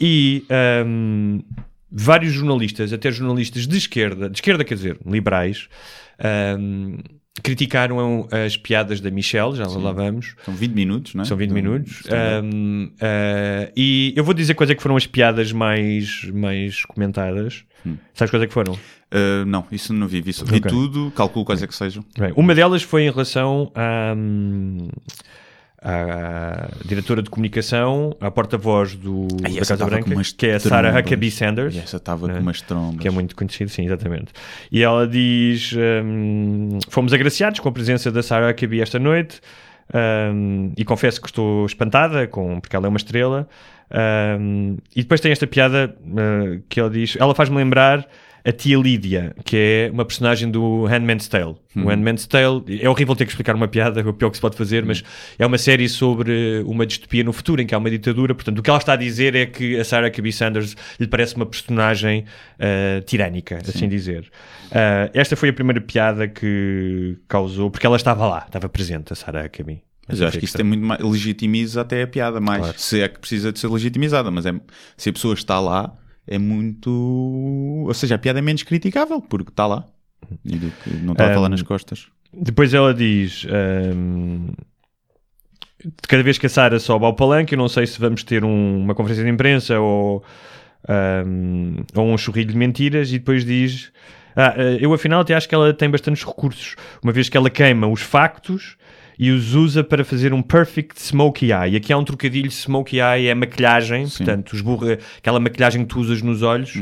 E 0.00 0.44
hum, 0.86 1.40
vários 1.96 2.32
jornalistas, 2.32 2.92
até 2.92 3.10
jornalistas 3.12 3.66
de 3.68 3.76
esquerda, 3.78 4.28
de 4.28 4.36
esquerda 4.36 4.64
quer 4.64 4.74
dizer, 4.74 4.98
liberais, 5.06 5.68
hum, 6.58 6.98
criticaram 7.42 8.28
as 8.30 8.56
piadas 8.56 9.00
da 9.00 9.10
Michelle, 9.10 9.54
já 9.56 9.66
lá 9.66 9.92
vamos. 9.92 10.34
São 10.44 10.54
20 10.54 10.72
minutos, 10.72 11.14
não 11.14 11.22
é? 11.22 11.24
São 11.24 11.36
20 11.36 11.48
Do- 11.48 11.54
minutos. 11.54 12.02
Um, 12.42 12.84
uh, 12.94 13.72
e 13.76 14.12
eu 14.16 14.22
vou 14.24 14.32
dizer 14.34 14.54
quais 14.54 14.70
é 14.70 14.74
que 14.74 14.82
foram 14.82 14.96
as 14.96 15.06
piadas 15.06 15.52
mais, 15.52 16.24
mais 16.32 16.84
comentadas. 16.84 17.64
Sabes 18.14 18.30
quais 18.30 18.42
é 18.42 18.46
que 18.46 18.52
foram? 18.54 18.72
Uh, 18.74 19.44
não, 19.46 19.66
isso 19.70 19.92
não 19.92 20.08
vi. 20.08 20.20
Vi, 20.22 20.30
vi 20.32 20.56
Ok. 20.56 20.70
tudo, 20.70 21.12
calculo 21.14 21.44
quais 21.44 21.62
é 21.62 21.66
que 21.66 21.74
sejam. 21.74 22.04
Bem, 22.18 22.32
uma 22.34 22.54
delas 22.54 22.82
foi 22.82 23.02
em 23.02 23.10
relação 23.10 23.70
à, 23.74 24.14
hum, 24.16 24.88
à 25.84 26.70
diretora 26.82 27.22
de 27.22 27.28
comunicação, 27.28 28.16
à 28.18 28.30
porta-voz 28.30 28.96
do, 28.96 29.28
da 29.28 29.50
Casa 29.50 29.76
Branca, 29.84 30.10
que 30.36 30.46
é 30.46 30.54
a 30.54 30.60
Sarah. 30.60 30.98
Huckabee 30.98 31.30
Sanders. 31.30 31.74
E 31.74 31.78
essa 31.78 31.98
estava 31.98 32.26
né? 32.26 32.34
com 32.34 32.40
umas 32.40 32.62
trombas. 32.62 33.00
que 33.00 33.06
é 33.06 33.10
muito 33.10 33.36
conhecido, 33.36 33.70
sim, 33.70 33.84
exatamente. 33.84 34.32
E 34.72 34.82
ela 34.82 35.06
diz: 35.06 35.74
hum, 35.74 36.78
Fomos 36.88 37.12
agraciados 37.12 37.60
com 37.60 37.68
a 37.68 37.72
presença 37.72 38.10
da 38.10 38.22
Sarah 38.22 38.50
Huckabee 38.50 38.80
esta 38.80 38.98
noite 38.98 39.40
hum, 40.32 40.72
e 40.74 40.84
confesso 40.86 41.20
que 41.20 41.26
estou 41.26 41.66
espantada 41.66 42.26
com, 42.26 42.58
porque 42.60 42.74
ela 42.74 42.86
é 42.86 42.88
uma 42.88 42.96
estrela. 42.96 43.46
Hum, 44.40 44.78
e 44.96 45.02
depois 45.02 45.20
tem 45.20 45.32
esta 45.32 45.46
piada 45.46 45.94
uh, 46.00 46.62
que 46.66 46.80
ela 46.80 46.88
diz: 46.88 47.14
Ela 47.20 47.34
faz-me 47.34 47.58
lembrar 47.58 48.08
a 48.46 48.52
tia 48.52 48.76
Lídia, 48.76 49.34
que 49.42 49.56
é 49.56 49.90
uma 49.90 50.04
personagem 50.04 50.50
do 50.50 50.84
Handmaid's 50.84 51.28
Tale. 51.28 51.56
O 51.74 51.88
Handmaid's 51.88 52.26
Tale 52.26 52.62
é 52.80 52.88
horrível 52.88 53.16
ter 53.16 53.24
que 53.24 53.30
explicar 53.30 53.54
uma 53.56 53.66
piada, 53.66 54.00
é 54.00 54.04
o 54.06 54.12
pior 54.12 54.28
que 54.28 54.36
se 54.36 54.40
pode 54.40 54.54
fazer, 54.56 54.84
mas 54.84 55.02
é 55.38 55.46
uma 55.46 55.56
série 55.56 55.88
sobre 55.88 56.62
uma 56.66 56.84
distopia 56.84 57.24
no 57.24 57.32
futuro 57.32 57.62
em 57.62 57.66
que 57.66 57.74
há 57.74 57.78
uma 57.78 57.88
ditadura. 57.88 58.34
Portanto, 58.34 58.58
o 58.58 58.62
que 58.62 58.68
ela 58.68 58.78
está 58.78 58.92
a 58.92 58.96
dizer 58.96 59.34
é 59.34 59.46
que 59.46 59.78
a 59.78 59.84
Sarah 59.84 60.08
Huckabee 60.08 60.30
Sanders 60.32 60.76
lhe 61.00 61.06
parece 61.06 61.36
uma 61.36 61.46
personagem 61.46 62.26
uh, 62.58 63.00
tirânica, 63.06 63.60
assim 63.66 63.88
dizer. 63.88 64.30
Uh, 64.66 65.10
esta 65.14 65.36
foi 65.36 65.48
a 65.48 65.52
primeira 65.52 65.80
piada 65.80 66.28
que 66.28 67.16
causou, 67.26 67.70
porque 67.70 67.86
ela 67.86 67.96
estava 67.96 68.26
lá, 68.26 68.44
estava 68.46 68.68
presente, 68.68 69.10
a 69.12 69.16
Sarah 69.16 69.46
Huckabee. 69.46 69.80
Mas 70.06 70.20
eu 70.20 70.28
acho 70.28 70.38
que 70.38 70.44
isso 70.44 70.54
tem 70.54 70.66
muito 70.66 70.84
mais, 70.84 71.00
legitimiza 71.00 71.80
até 71.80 72.02
a 72.02 72.06
piada 72.06 72.38
mais, 72.38 72.60
Claro. 72.60 72.78
se 72.78 73.00
é 73.00 73.08
que 73.08 73.18
precisa 73.18 73.50
de 73.50 73.58
ser 73.58 73.68
legitimizada, 73.68 74.30
mas 74.30 74.44
é, 74.44 74.52
se 74.98 75.08
a 75.08 75.12
pessoa 75.14 75.32
está 75.32 75.58
lá, 75.58 75.96
é 76.26 76.38
muito, 76.38 76.90
ou 77.86 77.94
seja, 77.94 78.14
a 78.14 78.18
piada 78.18 78.38
é 78.38 78.42
menos 78.42 78.62
criticável, 78.62 79.20
porque 79.20 79.50
está 79.50 79.66
lá, 79.66 79.84
e 80.44 80.56
do 80.56 80.70
que 80.82 80.90
não 80.90 81.12
está 81.12 81.26
a 81.30 81.34
falar 81.34 81.46
Um, 81.48 81.50
nas 81.50 81.62
costas. 81.62 82.06
Depois 82.32 82.72
ela 82.74 82.92
diz: 82.94 83.46
hum, 83.94 84.48
cada 86.08 86.22
vez 86.22 86.38
que 86.38 86.46
a 86.46 86.48
Sara 86.48 86.78
sobe 86.78 87.04
ao 87.04 87.14
palanque, 87.14 87.54
eu 87.54 87.58
não 87.58 87.68
sei 87.68 87.86
se 87.86 87.98
vamos 88.00 88.22
ter 88.24 88.44
um- 88.44 88.78
uma 88.80 88.94
conferência 88.94 89.24
de 89.24 89.30
imprensa 89.30 89.78
ou, 89.78 90.24
hum, 91.26 91.76
ou 91.94 92.06
um 92.12 92.16
churrilho 92.18 92.50
de 92.52 92.56
mentiras. 92.56 93.10
E 93.10 93.18
depois 93.18 93.44
diz: 93.44 93.92
"Ah, 94.34 94.54
eh, 94.56 94.78
Eu 94.80 94.92
afinal 94.94 95.20
até 95.20 95.34
acho 95.34 95.48
que 95.48 95.54
ela 95.54 95.72
tem 95.72 95.90
bastantes 95.90 96.24
recursos, 96.24 96.74
uma 97.02 97.12
vez 97.12 97.28
que 97.28 97.36
ela 97.36 97.50
queima 97.50 97.86
os 97.86 98.00
factos. 98.00 98.76
E 99.18 99.30
os 99.30 99.54
usa 99.54 99.84
para 99.84 100.04
fazer 100.04 100.32
um 100.32 100.42
perfect 100.42 101.00
smokey 101.00 101.46
eye. 101.52 101.76
Aqui 101.76 101.92
há 101.92 101.98
um 101.98 102.04
trocadilho: 102.04 102.50
smokey 102.50 102.96
eye 103.00 103.28
é 103.28 103.34
maquilhagem, 103.34 104.08
portanto, 104.08 104.54
esburra 104.56 104.98
aquela 105.18 105.38
maquilhagem 105.38 105.82
que 105.82 105.88
tu 105.88 106.00
usas 106.00 106.20
nos 106.22 106.42
olhos. 106.42 106.74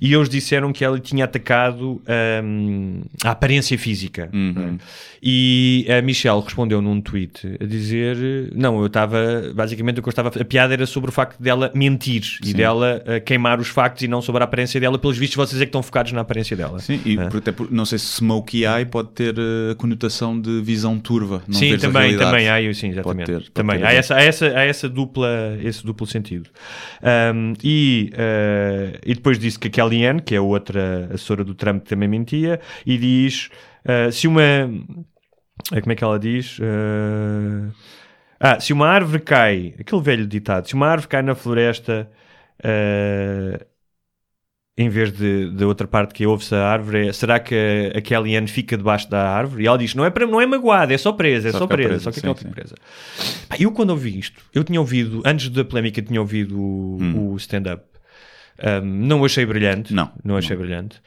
E 0.00 0.12
eles 0.12 0.28
disseram 0.28 0.72
que 0.72 0.84
ela 0.84 0.98
tinha 1.00 1.24
atacado 1.24 2.00
hum, 2.44 3.00
a 3.24 3.30
aparência 3.30 3.78
física. 3.78 4.28
não 4.32 4.62
é? 4.62 4.72
E 5.22 5.86
a 5.90 6.00
Michelle 6.00 6.40
respondeu 6.40 6.80
num 6.80 7.00
tweet 7.00 7.56
a 7.60 7.64
dizer: 7.64 8.16
Não, 8.54 8.78
eu 8.80 8.86
estava. 8.86 9.18
Basicamente, 9.54 9.98
o 9.98 10.02
que 10.02 10.08
eu 10.08 10.10
estava. 10.10 10.28
A 10.28 10.44
piada 10.44 10.72
era 10.74 10.86
sobre 10.86 11.10
o 11.10 11.12
facto 11.12 11.42
dela 11.42 11.70
mentir 11.74 12.22
e 12.44 12.52
dela 12.54 13.02
uh, 13.04 13.20
queimar 13.24 13.58
os 13.58 13.68
factos 13.68 14.02
e 14.02 14.08
não 14.08 14.22
sobre 14.22 14.42
a 14.42 14.44
aparência 14.44 14.78
dela. 14.80 14.98
Pelos 14.98 15.18
vistos, 15.18 15.36
vocês 15.36 15.60
é 15.60 15.64
que 15.64 15.70
estão 15.70 15.82
focados 15.82 16.12
na 16.12 16.20
aparência 16.20 16.56
dela. 16.56 16.78
Sim, 16.78 17.00
e 17.04 17.16
por- 17.16 17.38
até 17.38 17.50
por- 17.52 17.70
não 17.72 17.84
sei 17.84 17.98
se 17.98 18.06
smoky 18.14 18.64
eye 18.64 18.84
pode 18.86 19.08
ter 19.10 19.34
eh, 19.36 19.72
a 19.72 19.74
conotação 19.74 20.40
de 20.40 20.60
visão 20.62 20.98
turva. 20.98 21.42
Não 21.48 21.54
sim, 21.58 21.70
a 21.84 21.88
também, 21.88 22.16
também 22.16 22.48
há, 22.48 22.74
sim, 22.74 22.88
exatamente. 22.90 23.26
ter, 23.26 23.32
pode 23.34 23.50
também 23.52 23.82
há 23.82 23.92
essa, 23.92 24.14
há 24.16 24.22
essa, 24.22 24.46
há 24.46 24.64
essa 24.64 24.88
dupla, 24.88 25.56
esse 25.62 25.84
duplo 25.84 26.06
sentido. 26.06 26.50
Um, 27.34 27.54
e, 27.62 28.12
uh, 28.14 28.98
e 29.04 29.14
depois 29.14 29.38
disse 29.38 29.58
que 29.58 29.68
a 29.68 29.70
Kellyanne, 29.70 30.20
que 30.20 30.34
é 30.34 30.40
outra 30.40 31.06
assessora 31.06 31.44
do 31.44 31.54
Trump, 31.54 31.86
também 31.86 32.08
mentia, 32.08 32.60
e 32.84 32.98
diz 32.98 33.50
uh, 33.84 34.12
se 34.12 34.26
uma. 34.26 34.42
eh, 34.42 35.80
Como 35.80 35.92
é 35.92 35.94
que 35.94 36.04
ela 36.04 36.18
diz? 36.18 36.58
Uh, 36.58 37.72
ah, 38.40 38.60
se 38.60 38.72
uma 38.72 38.86
árvore 38.88 39.22
cai, 39.22 39.74
aquele 39.78 40.02
velho 40.02 40.26
ditado, 40.26 40.68
se 40.68 40.74
uma 40.74 40.86
árvore 40.86 41.08
cai 41.08 41.22
na 41.22 41.34
floresta. 41.34 42.08
uh, 42.64 43.77
em 44.78 44.88
vez 44.88 45.12
de, 45.12 45.50
da 45.50 45.66
outra 45.66 45.88
parte 45.88 46.14
que 46.14 46.24
ouve-se 46.24 46.54
a 46.54 46.64
árvore, 46.66 47.08
é, 47.08 47.12
será 47.12 47.40
que 47.40 47.52
a, 47.94 47.98
a 47.98 48.00
Kellyanne 48.00 48.46
fica 48.46 48.76
debaixo 48.76 49.10
da 49.10 49.28
árvore? 49.28 49.64
E 49.64 49.66
ela 49.66 49.76
diz, 49.76 49.92
não 49.94 50.04
é, 50.04 50.10
para, 50.10 50.24
não 50.24 50.40
é 50.40 50.46
magoada, 50.46 50.94
é 50.94 50.96
só 50.98 51.10
presa, 51.12 51.48
é 51.48 51.52
Só 51.52 51.58
só, 51.58 51.66
presa, 51.66 51.88
presa, 51.88 52.04
só 52.04 52.10
que 52.12 52.20
sim, 52.20 52.34
fica 52.34 52.50
presa. 52.50 52.76
Pá, 53.48 53.56
eu 53.58 53.72
quando 53.72 53.90
ouvi 53.90 54.16
isto, 54.16 54.40
eu 54.54 54.62
tinha 54.62 54.80
ouvido, 54.80 55.20
antes 55.26 55.48
da 55.48 55.64
polémica, 55.64 56.00
tinha 56.00 56.20
ouvido 56.20 56.56
o, 56.58 56.98
Hum. 57.00 57.32
o 57.32 57.36
stand-up. 57.36 57.82
Um, 58.82 58.84
não 58.84 59.20
o 59.20 59.24
achei 59.24 59.44
brilhante. 59.44 59.92
Não, 59.92 60.10
Não 60.24 60.36
achei 60.36 60.56
brilhante. 60.56 61.00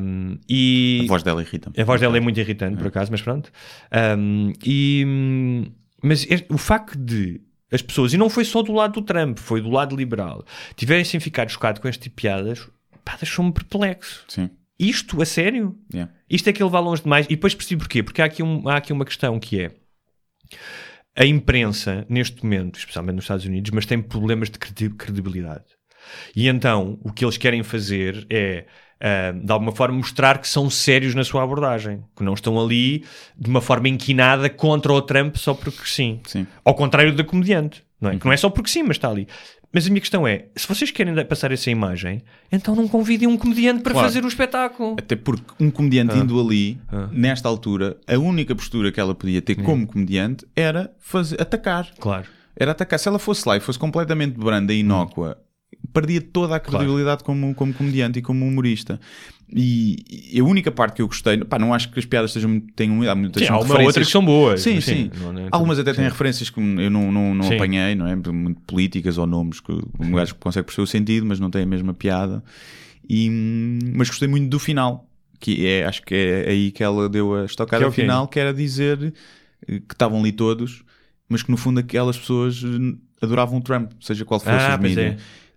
Um, 0.00 0.38
e... 0.48 1.02
A 1.04 1.08
voz 1.08 1.22
dela 1.24 1.42
irrita 1.42 1.72
A 1.76 1.84
voz 1.84 2.00
dela 2.00 2.16
é 2.16 2.20
muito 2.20 2.38
irritante, 2.38 2.76
por 2.76 2.86
acaso, 2.88 3.10
mas 3.10 3.22
pronto. 3.22 3.50
Um, 4.18 4.52
e, 4.64 5.04
mas 6.02 6.24
este- 6.30 6.46
o 6.48 6.58
facto 6.58 6.96
de 6.98 7.40
as 7.72 7.82
pessoas, 7.82 8.12
e 8.14 8.16
não 8.16 8.30
foi 8.30 8.44
só 8.44 8.62
do 8.62 8.72
lado 8.72 8.92
do 9.00 9.02
Trump, 9.02 9.38
foi 9.38 9.60
do 9.60 9.68
lado 9.68 9.96
liberal, 9.96 10.44
tiverem 10.76 11.04
sem 11.04 11.18
ficar 11.18 11.48
chocado 11.48 11.80
com 11.80 11.88
este 11.88 12.02
tipo 12.04 12.14
de 12.16 12.22
piadas, 12.22 12.68
pá, 13.06 13.16
deixou-me 13.16 13.52
perplexo. 13.52 14.24
Sim, 14.28 14.50
Isto, 14.78 15.22
a 15.22 15.24
sério? 15.24 15.74
yeah. 15.94 16.12
Isto 16.28 16.50
é 16.50 16.52
que 16.52 16.62
ele 16.62 16.68
vai 16.68 16.82
longe 16.82 17.02
demais. 17.02 17.24
E 17.26 17.30
depois 17.30 17.54
percebi 17.54 17.78
porquê. 17.78 18.02
Porque 18.02 18.20
há 18.20 18.24
aqui, 18.26 18.42
um- 18.42 18.68
há 18.68 18.76
aqui 18.76 18.92
uma 18.92 19.04
questão 19.06 19.38
que 19.40 19.60
é 19.60 19.70
a 21.16 21.24
imprensa, 21.24 22.04
neste 22.10 22.42
momento, 22.44 22.78
especialmente 22.78 23.14
nos 23.16 23.24
Estados 23.24 23.46
Unidos, 23.46 23.70
mas 23.70 23.86
tem 23.86 24.02
problemas 24.02 24.50
de 24.50 24.58
credi- 24.58 24.90
credibilidade. 24.90 25.64
E 26.34 26.46
então 26.48 26.98
o 27.02 27.12
que 27.12 27.24
eles 27.24 27.36
querem 27.38 27.62
fazer 27.62 28.26
é, 28.28 28.66
ah, 29.00 29.32
de 29.32 29.50
alguma 29.50 29.72
forma, 29.72 29.96
mostrar 29.96 30.38
que 30.38 30.46
são 30.48 30.68
sérios 30.68 31.14
na 31.14 31.24
sua 31.24 31.42
abordagem, 31.42 32.04
que 32.14 32.22
não 32.22 32.34
estão 32.34 32.60
ali 32.62 33.04
de 33.38 33.48
uma 33.48 33.60
forma 33.62 33.88
inquinada 33.88 34.50
contra 34.50 34.92
o 34.92 35.00
Trump 35.00 35.36
só 35.36 35.54
porque 35.54 35.86
sim. 35.86 36.20
Sim. 36.26 36.46
Ao 36.64 36.74
contrário 36.74 37.14
da 37.14 37.24
comediante, 37.24 37.82
não 38.00 38.10
é? 38.10 38.18
Que 38.18 38.24
não 38.26 38.32
é 38.32 38.36
só 38.36 38.50
porque 38.50 38.68
sim, 38.70 38.82
mas 38.82 38.96
está 38.98 39.08
ali. 39.08 39.26
Mas 39.76 39.86
a 39.86 39.90
minha 39.90 40.00
questão 40.00 40.26
é: 40.26 40.46
se 40.56 40.66
vocês 40.66 40.90
querem 40.90 41.14
passar 41.26 41.52
essa 41.52 41.70
imagem, 41.70 42.22
então 42.50 42.74
não 42.74 42.88
convidem 42.88 43.28
um 43.28 43.36
comediante 43.36 43.82
para 43.82 43.92
Claro. 43.92 44.08
fazer 44.08 44.24
o 44.24 44.28
espetáculo. 44.28 44.96
Até 44.98 45.14
porque 45.14 45.44
um 45.60 45.70
comediante 45.70 46.12
Ah. 46.14 46.16
indo 46.16 46.40
ali, 46.40 46.78
nesta 47.12 47.46
altura, 47.46 47.98
a 48.08 48.16
única 48.18 48.54
postura 48.56 48.90
que 48.90 48.98
ela 48.98 49.14
podia 49.14 49.42
ter 49.42 49.54
como 49.56 49.86
comediante 49.86 50.46
era 50.56 50.90
fazer, 50.98 51.38
atacar. 51.38 51.90
Claro. 52.00 52.24
Era 52.58 52.70
atacar. 52.70 52.98
Se 52.98 53.06
ela 53.06 53.18
fosse 53.18 53.46
lá 53.46 53.54
e 53.54 53.60
fosse 53.60 53.78
completamente 53.78 54.38
branda 54.38 54.72
e 54.72 54.80
inócua, 54.80 55.36
perdia 56.00 56.20
toda 56.20 56.56
a 56.56 56.60
credibilidade 56.60 57.24
como, 57.24 57.54
como 57.54 57.72
comediante 57.72 58.18
e 58.18 58.22
como 58.22 58.44
humorista. 58.46 59.00
E, 59.48 60.32
e 60.34 60.40
a 60.40 60.44
única 60.44 60.70
parte 60.72 60.96
que 60.96 61.02
eu 61.02 61.06
gostei, 61.06 61.38
pá, 61.44 61.58
não 61.58 61.72
acho 61.72 61.90
que 61.92 61.98
as 61.98 62.04
piadas 62.04 62.30
estejam 62.30 62.58
tenham 62.74 63.00
há 63.08 63.14
muitas 63.14 63.42
Sim, 63.42 63.48
há 63.48 63.52
uma 63.52 63.62
referências- 63.62 63.86
outra 63.86 64.04
que 64.04 64.10
são 64.10 64.24
boas. 64.24 64.60
Sim, 64.60 64.74
mas 64.74 64.84
sim. 64.84 65.10
não- 65.16 65.38
é 65.38 65.48
Algumas 65.52 65.78
até 65.78 65.92
têm 65.94 66.04
Sim. 66.04 66.10
referências 66.10 66.50
que 66.50 66.58
eu 66.60 66.90
não, 66.90 67.12
não, 67.12 67.34
não 67.34 67.44
Sim. 67.44 67.54
apanhei, 67.54 67.94
não 67.94 68.06
é? 68.08 68.16
Muito 68.16 68.60
políticas 68.62 69.18
ou 69.18 69.26
nomes 69.26 69.60
que 69.60 69.72
um 70.00 70.12
gajo 70.12 70.34
consegue 70.34 70.66
perceber 70.66 70.82
o 70.82 70.86
sentido, 70.86 71.24
mas 71.26 71.38
não 71.38 71.48
tem 71.50 71.62
a 71.62 71.66
mesma 71.66 71.94
piada. 71.94 72.42
E, 73.08 73.30
mas 73.94 74.08
gostei 74.08 74.26
muito 74.28 74.48
do 74.50 74.58
final, 74.58 75.08
que 75.38 75.64
é, 75.66 75.84
acho 75.86 76.02
que 76.02 76.14
é 76.14 76.48
aí 76.50 76.72
que 76.72 76.82
ela 76.82 77.08
deu 77.08 77.34
a 77.36 77.44
estocada 77.44 77.78
Que 77.80 77.84
é 77.84 77.88
o 77.88 77.92
final, 77.92 78.26
que 78.26 78.40
era 78.40 78.52
dizer 78.52 79.14
eh, 79.68 79.78
que 79.78 79.94
estavam 79.94 80.18
ali 80.20 80.32
todos, 80.32 80.82
mas 81.28 81.42
que 81.42 81.50
no 81.52 81.56
fundo 81.56 81.78
aquelas 81.78 82.18
pessoas 82.18 82.60
eh, 82.64 82.96
adoravam 83.24 83.58
o 83.58 83.62
Trump, 83.62 83.92
seja 84.00 84.24
qual 84.24 84.40
fosse 84.40 84.52
Ah, 84.52 84.70
os 84.74 84.80
pois 84.80 84.96
mídias. 84.96 85.14
é. 85.14 85.16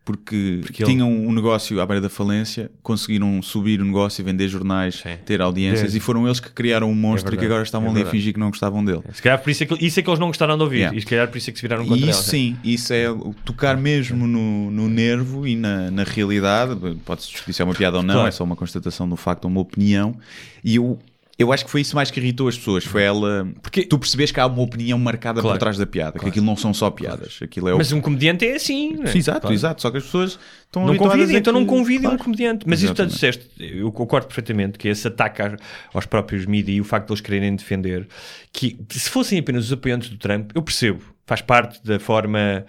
Porque, 0.10 0.58
Porque 0.64 0.82
ele- 0.84 0.92
tinham 0.92 1.08
um 1.08 1.32
negócio 1.32 1.80
à 1.80 1.86
beira 1.86 2.02
da 2.02 2.10
falência, 2.10 2.72
conseguiram 2.82 3.44
subir 3.44 3.80
o 3.80 3.86
negócio 3.86 4.22
e 4.22 4.26
vender 4.26 4.48
jornais, 4.48 4.96
Sim. 4.96 5.18
ter 5.24 5.40
audiências, 5.40 5.94
É. 5.94 5.98
e 5.98 6.00
foram 6.00 6.26
eles 6.26 6.40
que 6.40 6.50
criaram 6.52 6.90
um 6.90 6.96
monstro 6.96 7.36
e 7.36 7.38
que 7.38 7.46
agora 7.46 7.62
estavam 7.62 7.90
é 7.90 7.92
ali 7.92 8.02
a 8.02 8.06
fingir 8.08 8.34
que 8.34 8.40
não 8.40 8.50
gostavam 8.50 8.84
dele. 8.84 9.02
Se 9.14 9.22
calhar 9.22 9.38
por 9.40 9.52
isso 9.52 9.62
é 9.62 9.66
que, 9.68 9.86
isso 9.86 10.00
é 10.00 10.04
que 10.04 10.10
eles 10.10 10.20
não 10.20 10.26
gostaram 10.30 10.58
de 10.58 10.64
ouvir. 10.64 10.78
Yeah. 10.78 10.98
E 10.98 11.02
se 11.02 11.06
calhar 11.06 11.28
por 11.28 11.38
isso 11.38 11.48
é 11.52 11.54
que 11.54 11.60
se 11.60 11.62
viraram 11.62 11.86
contra 11.86 12.10
isso 12.10 12.24
sim, 12.24 12.58
isso 12.64 12.92
é 12.92 13.06
tocar 13.46 13.78
mesmo 13.78 14.26
no, 14.26 14.72
no 14.72 14.90
nervo 14.90 15.46
e 15.48 15.56
na, 15.56 15.92
na 15.92 16.04
realidade. 16.04 16.76
Pode-se 17.06 17.30
discutir 17.30 17.54
se 17.54 17.62
é 17.62 17.66
uma 17.66 17.76
piada 17.76 17.98
ou 17.98 18.04
não, 18.04 18.16
Claro. 18.16 18.30
é 18.30 18.32
só 18.32 18.44
uma 18.44 18.56
constatação 18.56 19.08
do 19.08 19.16
facto 19.16 19.46
uma 19.46 19.62
opinião. 19.62 20.16
E 20.64 20.76
eu, 20.78 20.98
eu 21.40 21.52
acho 21.54 21.64
que 21.66 21.72
foi 21.72 21.82
isso 21.82 21.96
mais 21.96 22.12
que 22.12 22.20
irritou 22.20 22.48
as 22.50 22.58
pessoas. 22.58 22.84
Foi 22.84 23.02
ela. 23.02 23.48
Porque 23.62 23.84
tu 23.86 23.98
percebes 23.98 24.32
que 24.32 24.40
há 24.40 24.46
uma 24.46 24.62
opinião 24.62 25.00
marcada 25.00 25.42
Claro. 25.42 25.56
por 25.56 25.60
trás 25.60 25.78
da 25.78 25.86
piada, 25.88 26.20
que 26.20 26.28
aquilo 26.28 26.46
não 26.46 26.56
são 26.58 26.74
só 26.74 26.92
piadas. 26.92 27.40
Aquilo 27.42 27.70
é 27.70 27.74
o- 27.74 27.78
Mas 27.78 27.92
um 27.94 28.02
comediante 28.02 28.46
é 28.46 28.56
assim. 28.56 28.94
não 28.98 29.06
é? 29.06 29.18
Exato, 29.18 29.42
Claro. 29.42 29.54
exato. 29.56 29.82
Só 29.82 29.90
que 29.90 29.98
as 29.98 30.04
pessoas 30.04 30.38
estão 30.66 30.86
Não 30.86 30.98
convidem, 30.98 31.38
então 31.38 31.54
não 31.54 31.62
que- 31.62 31.68
convidem 31.70 32.02
Claro. 32.02 32.16
um 32.16 32.24
comediante. 32.24 32.66
Mas 32.68 32.80
isso 32.84 32.94
tu 32.94 33.02
Exatamente. 33.02 33.14
disseste, 33.14 33.50
eu 33.80 33.92
concordo 33.92 34.28
perfeitamente 34.28 34.78
que 34.78 34.88
esse 34.90 35.08
ataque 35.08 35.42
aos- 35.42 35.54
aos 35.94 36.06
próprios 36.06 36.46
mídias 36.46 36.78
e 36.78 36.82
o 36.82 36.84
facto 36.84 37.08
de 37.08 37.14
eles 37.14 37.22
quererem 37.22 37.56
defender, 37.56 38.08
que 38.52 38.78
se 38.90 39.10
fossem 39.10 39.40
apenas 39.40 39.66
os 39.66 39.72
apoiantes 39.74 40.10
do 40.10 40.18
Trump, 40.18 40.52
eu 40.54 40.62
percebo, 40.62 41.02
faz 41.26 41.42
parte 41.42 41.80
da 41.84 42.00
forma 42.00 42.66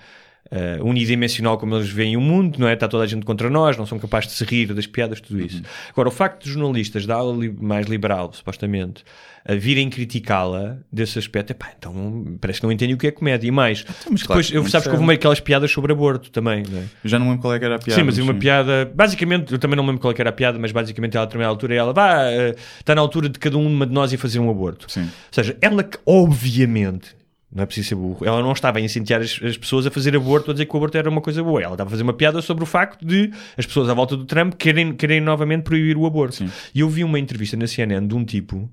uh, 0.51 0.85
unidimensional 0.85 1.57
como 1.59 1.75
eles 1.77 1.89
veem 1.89 2.17
o 2.17 2.21
mundo, 2.21 2.59
não 2.59 2.69
é? 2.69 2.75
Está 2.75 2.89
toda 2.89 3.05
a 3.05 3.07
gente 3.07 3.25
contra 3.25 3.49
nós, 3.51 3.77
não 3.77 3.87
são 3.87 3.99
capazes 3.99 4.31
de 4.31 4.37
se 4.37 4.45
rir 4.45 4.73
das 4.75 4.87
piadas, 4.87 5.21
tudo 5.21 5.41
isso. 5.41 5.63
Agora, 5.91 6.09
o 6.09 6.13
facto 6.13 6.43
dos 6.45 6.53
jornalistas 6.53 7.07
da 7.07 7.15
ala 7.17 7.37
li- 7.37 7.55
mais 7.61 7.87
liberal, 7.87 8.33
supostamente, 8.33 9.05
a 9.43 9.55
virem 9.55 9.89
criticá-la 9.89 10.77
desse 10.93 11.19
aspecto, 11.19 11.53
epá, 11.53 11.73
então 11.77 12.37
parece 12.41 12.61
que 12.61 12.67
não 12.67 12.71
entendem 12.73 12.95
o 12.95 12.99
que 12.99 13.07
é 13.07 13.11
comédia. 13.11 13.49
E 13.49 13.51
mais, 13.51 13.85
mas 14.11 14.23
claro 14.23 14.43
depois, 14.43 14.51
que 14.51 14.57
eu, 14.57 14.69
sabes 14.69 14.87
que 14.87 14.93
houve 14.93 15.05
meio 15.07 15.19
aquelas 15.19 15.41
piadas 15.41 15.71
sobre 15.71 15.93
aborto 15.93 16.31
também, 16.31 16.63
não 16.71 16.79
é? 16.79 16.83
Eu 17.03 17.09
já 17.11 17.19
não 17.19 17.27
lembro 17.29 17.41
qual 17.41 17.55
é 17.55 17.59
que 17.59 17.65
era 17.65 17.77
a 17.77 17.79
piada. 17.79 17.99
Sim, 17.99 18.05
mas 18.05 18.19
uma 18.19 18.35
piada, 18.35 18.91
basicamente, 18.95 19.53
eu 19.53 19.59
também 19.59 19.77
não 19.79 19.87
lembro 19.87 19.99
qual 20.01 20.11
é 20.11 20.15
que 20.15 20.21
era 20.21 20.29
a 20.29 20.33
piada, 20.33 20.59
mas 20.59 20.73
basicamente 20.73 21.17
ela 21.17 21.25
a 21.25 21.27
determinada 21.27 21.51
altura 21.55 21.75
ela 21.75 21.93
vá, 21.95 22.25
eh, 22.25 22.55
está 22.79 22.95
na 22.95 23.01
altura 23.01 23.31
de 23.31 23.39
cada 23.39 23.57
uma 23.57 23.87
de 23.87 23.93
nós 23.95 24.13
ir 24.13 24.19
fazer 24.19 24.39
um 24.41 24.51
aborto. 24.51 24.93
Sim. 24.93 25.05
Ou 25.05 25.09
seja, 25.31 25.57
ela 25.63 25.83
que 25.83 25.99
obviamente, 26.05 27.17
não 27.53 27.65
é 27.65 27.67
preciso 27.67 27.89
ser 27.89 27.95
burro, 27.97 28.25
ela 28.25 28.41
não 28.43 28.53
estava 28.53 28.79
a 28.79 28.81
incentivar 28.81 29.21
as, 29.21 29.41
as 29.43 29.57
pessoas 29.57 29.87
a 29.87 29.91
fazer 29.91 30.15
aborto, 30.15 30.51
a 30.51 30.55
dizer 30.55 30.67
que 30.67 30.75
o 30.75 30.77
aborto 30.77 30.97
era 30.97 31.11
uma 31.11 31.21
coisa 31.21 31.43
boa. 31.43 31.61
Ela 31.61 31.75
estava 31.75 31.89
a 31.89 31.91
fazer 31.91 32.03
uma 32.03 32.13
piada 32.13 32.41
sobre 32.41 32.63
o 32.63 32.67
facto 32.67 33.05
de 33.05 33.33
as 33.57 33.67
pessoas 33.67 33.89
à 33.89 33.95
volta 33.95 34.17
do 34.17 34.25
Trump 34.25 34.55
querem, 34.55 34.93
querem 34.93 35.21
novamente 35.21 35.65
proibir 35.65 35.97
o 35.97 36.07
aborto. 36.07 36.37
Sim. 36.37 36.51
E 36.75 36.81
eu 36.81 36.89
vi 36.89 37.03
uma 37.03 37.19
entrevista 37.19 37.57
na 37.57 37.67
CNN 37.67 38.07
de 38.07 38.15
um 38.15 38.25
tipo 38.25 38.71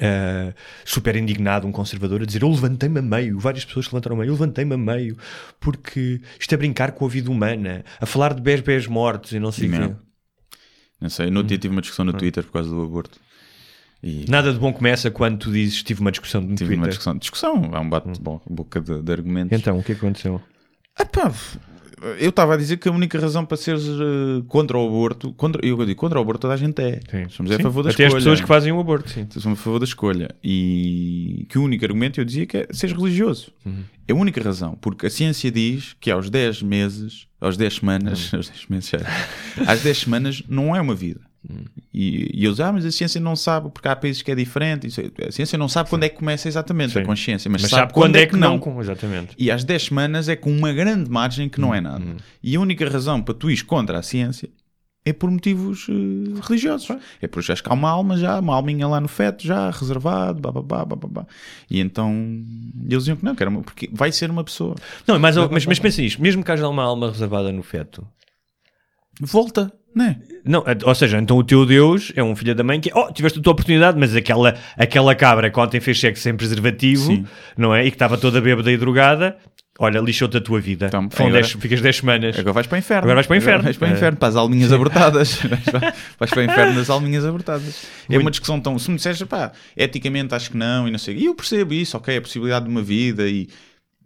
Uh, 0.00 0.54
super 0.86 1.14
indignado, 1.16 1.66
um 1.66 1.70
conservador, 1.70 2.22
a 2.22 2.24
dizer: 2.24 2.42
Eu 2.42 2.48
levantei-me 2.48 2.98
a 2.98 3.02
meio. 3.02 3.38
Várias 3.38 3.64
pessoas 3.64 3.86
se 3.86 3.92
levantaram 3.92 4.16
a 4.16 4.18
meio. 4.20 4.30
Eu 4.30 4.32
levantei-me 4.32 4.74
a 4.74 4.78
meio 4.78 5.18
porque 5.60 6.18
isto 6.40 6.52
é 6.54 6.56
brincar 6.56 6.92
com 6.92 7.04
a 7.04 7.08
vida 7.08 7.30
humana, 7.30 7.84
a 8.00 8.06
falar 8.06 8.32
de 8.32 8.40
bés-bés 8.40 8.86
mortos 8.86 9.32
e 9.32 9.38
não 9.38 9.52
sei 9.52 9.68
o 9.68 9.70
quê. 9.70 9.94
Não. 10.98 11.10
Sei, 11.10 11.30
no 11.30 11.38
outro 11.38 11.48
dia 11.48 11.58
tive 11.58 11.74
uma 11.74 11.82
discussão 11.82 12.06
no 12.06 12.14
Twitter 12.14 12.42
por 12.42 12.52
causa 12.52 12.70
do 12.70 12.82
aborto. 12.82 13.20
E 14.02 14.24
Nada 14.28 14.52
de 14.52 14.58
bom 14.58 14.72
começa 14.72 15.10
quando 15.10 15.38
tu 15.38 15.52
dizes: 15.52 15.82
Tive 15.82 16.00
uma 16.00 16.10
discussão 16.10 16.40
no 16.40 16.48
tive 16.48 16.58
Twitter. 16.64 16.78
uma 16.78 16.88
discussão. 16.88 17.16
Discussão, 17.16 17.70
há 17.72 17.80
um 17.80 17.88
bate-boca 17.88 18.80
de, 18.80 19.02
de 19.02 19.12
argumentos. 19.12 19.56
Então, 19.58 19.78
o 19.78 19.82
que 19.82 19.92
é 19.92 19.94
aconteceu? 19.94 20.40
Ah, 20.98 21.04
pá, 21.06 21.32
eu 22.18 22.30
estava 22.30 22.54
a 22.54 22.56
dizer 22.56 22.78
que 22.78 22.88
a 22.88 22.92
única 22.92 23.16
razão 23.18 23.46
para 23.46 23.56
seres 23.56 23.84
eh, 23.86 24.42
contra 24.48 24.76
o 24.76 24.84
aborto, 24.86 25.32
contra, 25.34 25.64
eu 25.64 25.76
digo 25.86 25.98
contra 26.00 26.18
o 26.18 26.22
aborto, 26.22 26.40
toda 26.40 26.54
a 26.54 26.56
gente 26.56 26.80
é. 26.82 26.98
Somos 27.28 27.52
a 27.52 27.56
Sim, 27.56 27.62
favor 27.62 27.84
da 27.84 27.90
Até 27.90 28.02
escolha. 28.02 28.08
as 28.18 28.24
pessoas 28.24 28.40
que 28.40 28.46
fazem 28.48 28.72
o 28.72 28.80
aborto, 28.80 29.08
sim. 29.08 29.24
Somos 29.38 29.58
a 29.60 29.62
favor 29.62 29.78
da 29.78 29.84
escolha. 29.84 30.28
E 30.42 31.46
que 31.48 31.58
o 31.58 31.62
único 31.62 31.84
argumento 31.84 32.20
eu 32.20 32.24
dizia 32.24 32.44
que 32.44 32.56
é 32.56 32.66
seres 32.72 32.94
religioso. 32.96 33.52
Uhum. 33.64 33.84
É 34.08 34.12
a 34.12 34.16
única 34.16 34.42
razão. 34.42 34.76
Porque 34.80 35.06
a 35.06 35.10
ciência 35.10 35.48
diz 35.50 35.94
que 36.00 36.10
aos 36.10 36.28
10 36.28 36.62
meses, 36.62 37.28
aos 37.40 37.56
10 37.56 37.74
semanas, 37.76 38.32
Uhum. 38.32 38.38
aos 38.40 38.48
10 38.50 38.66
meses, 38.68 38.92
às 39.66 39.82
10 39.82 39.98
semanas 39.98 40.42
não 40.48 40.74
é 40.74 40.80
uma 40.80 40.96
vida. 40.96 41.20
E, 41.92 42.30
e 42.40 42.46
eles, 42.46 42.60
ah, 42.60 42.72
mas 42.72 42.84
a 42.86 42.90
ciência 42.92 43.20
não 43.20 43.34
sabe, 43.34 43.68
porque 43.70 43.88
há 43.88 43.96
países 43.96 44.22
que 44.22 44.30
é 44.30 44.34
diferente. 44.34 44.88
É- 45.18 45.28
a 45.28 45.32
ciência 45.32 45.58
não 45.58 45.68
sabe 45.68 45.90
quando 45.90 46.04
é 46.04 46.08
que 46.08 46.16
começa 46.16 46.46
exatamente 46.48 46.96
a 46.96 47.00
Sim. 47.00 47.06
consciência, 47.06 47.50
mas, 47.50 47.62
Mas 47.62 47.70
sabe, 47.70 47.92
quando, 47.92 48.16
é 48.16 48.26
que 48.26 48.36
não. 48.36 48.58
com- 48.58 48.80
Exatamente. 48.80 49.34
E 49.38 49.50
às 49.50 49.64
10 49.64 49.84
semanas 49.84 50.28
é 50.28 50.36
com 50.36 50.50
uma 50.50 50.72
grande 50.72 51.10
margem 51.10 51.48
que 51.48 51.60
não 51.60 51.74
é 51.74 51.80
nada. 51.80 52.04
E 52.42 52.54
a 52.56 52.60
única 52.60 52.88
razão 52.88 53.20
para 53.20 53.34
tu 53.34 53.50
ires 53.50 53.62
contra 53.62 53.98
a 53.98 54.02
ciência 54.02 54.48
é 55.04 55.12
por 55.12 55.28
motivos 55.32 55.88
eh, 55.88 56.40
religiosos. 56.46 56.88
É 57.20 57.26
por 57.26 57.42
já 57.42 57.56
que 57.56 57.68
há 57.68 57.72
uma 57.72 57.90
alma 57.90 58.16
já, 58.16 58.38
uma 58.38 58.54
alminha 58.54 58.86
lá 58.86 59.00
no 59.00 59.08
feto 59.08 59.44
já, 59.44 59.68
reservado, 59.68 60.40
bababá, 60.40 60.84
bababá. 60.84 61.26
E 61.68 61.80
então 61.80 62.12
eles 62.88 62.98
diziam 62.98 63.16
que 63.16 63.24
não, 63.24 63.34
que 63.34 63.42
era 63.42 63.50
uma, 63.50 63.62
porque 63.62 63.90
vai 63.92 64.12
ser 64.12 64.30
uma 64.30 64.44
pessoa. 64.44 64.76
Não, 65.08 65.18
mas, 65.18 65.36
mas, 65.50 65.66
mas 65.66 65.78
pensa 65.80 66.00
nisto: 66.00 66.22
mesmo 66.22 66.44
que 66.44 66.52
haja 66.52 66.68
uma 66.68 66.84
alma 66.84 67.10
reservada 67.10 67.50
no 67.50 67.64
feto, 67.64 68.06
Volta, 69.20 69.72
não 69.94 70.04
é? 70.06 70.16
Não, 70.44 70.64
ou 70.84 70.94
seja, 70.94 71.18
então 71.18 71.36
o 71.36 71.44
teu 71.44 71.64
Deus 71.64 72.12
é 72.16 72.22
um 72.22 72.34
filho 72.34 72.54
da 72.54 72.64
mãe 72.64 72.80
que, 72.80 72.90
oh, 72.94 73.12
tiveste 73.12 73.38
a 73.38 73.42
tua 73.42 73.52
oportunidade, 73.52 73.98
mas 73.98 74.14
aquela, 74.16 74.56
aquela 74.76 75.14
cabra 75.14 75.50
que 75.50 75.60
ontem 75.60 75.80
fez 75.80 76.00
sexo 76.00 76.22
sem 76.22 76.34
preservativo, 76.36 77.06
Sim. 77.06 77.24
não 77.56 77.74
é? 77.74 77.86
E 77.86 77.90
que 77.90 77.94
estava 77.94 78.18
toda 78.18 78.40
bêbada 78.40 78.70
e 78.72 78.76
drogada, 78.76 79.36
olha, 79.78 80.00
lixou-te 80.00 80.36
a 80.36 80.40
tua 80.40 80.60
vida. 80.60 80.86
Então, 80.86 81.08
Foram 81.10 81.28
agora- 81.28 81.42
dez- 81.42 81.52
ficas 81.54 81.80
10 81.80 81.96
semanas. 81.96 82.38
Agora 82.38 82.54
vais 82.54 82.66
para 82.66 82.76
o 82.76 82.78
inferno. 82.80 83.02
Agora 83.02 83.14
vais 83.16 83.26
para 83.28 83.34
o 83.34 83.36
inferno. 83.38 83.62
vais 83.64 83.76
para 83.76 83.88
o 83.88 83.90
É. 83.90 83.94
inferno, 83.94 84.16
para 84.18 84.28
as 84.28 84.36
alminhas 84.36 84.72
abortadas. 84.72 85.34
vais, 85.46 85.64
para, 85.64 85.94
vais 86.18 86.30
para 86.30 86.40
o 86.40 86.42
inferno 86.42 86.74
das 86.74 86.90
alminhas 86.90 87.24
abortadas. 87.24 87.86
É 88.10 88.18
uma 88.18 88.30
discussão 88.30 88.60
tão. 88.60 88.76
Se 88.80 88.90
me 88.90 88.96
disseres, 88.96 89.22
pá, 89.22 89.52
eticamente 89.76 90.34
acho 90.34 90.50
que 90.50 90.56
não, 90.56 90.88
e 90.88 90.90
não 90.90 90.98
sei. 90.98 91.16
E 91.18 91.26
eu 91.26 91.34
percebo 91.36 91.72
isso, 91.74 91.96
ok, 91.96 92.16
a 92.16 92.20
possibilidade 92.20 92.64
de 92.64 92.70
uma 92.70 92.82
vida 92.82 93.28
e. 93.28 93.48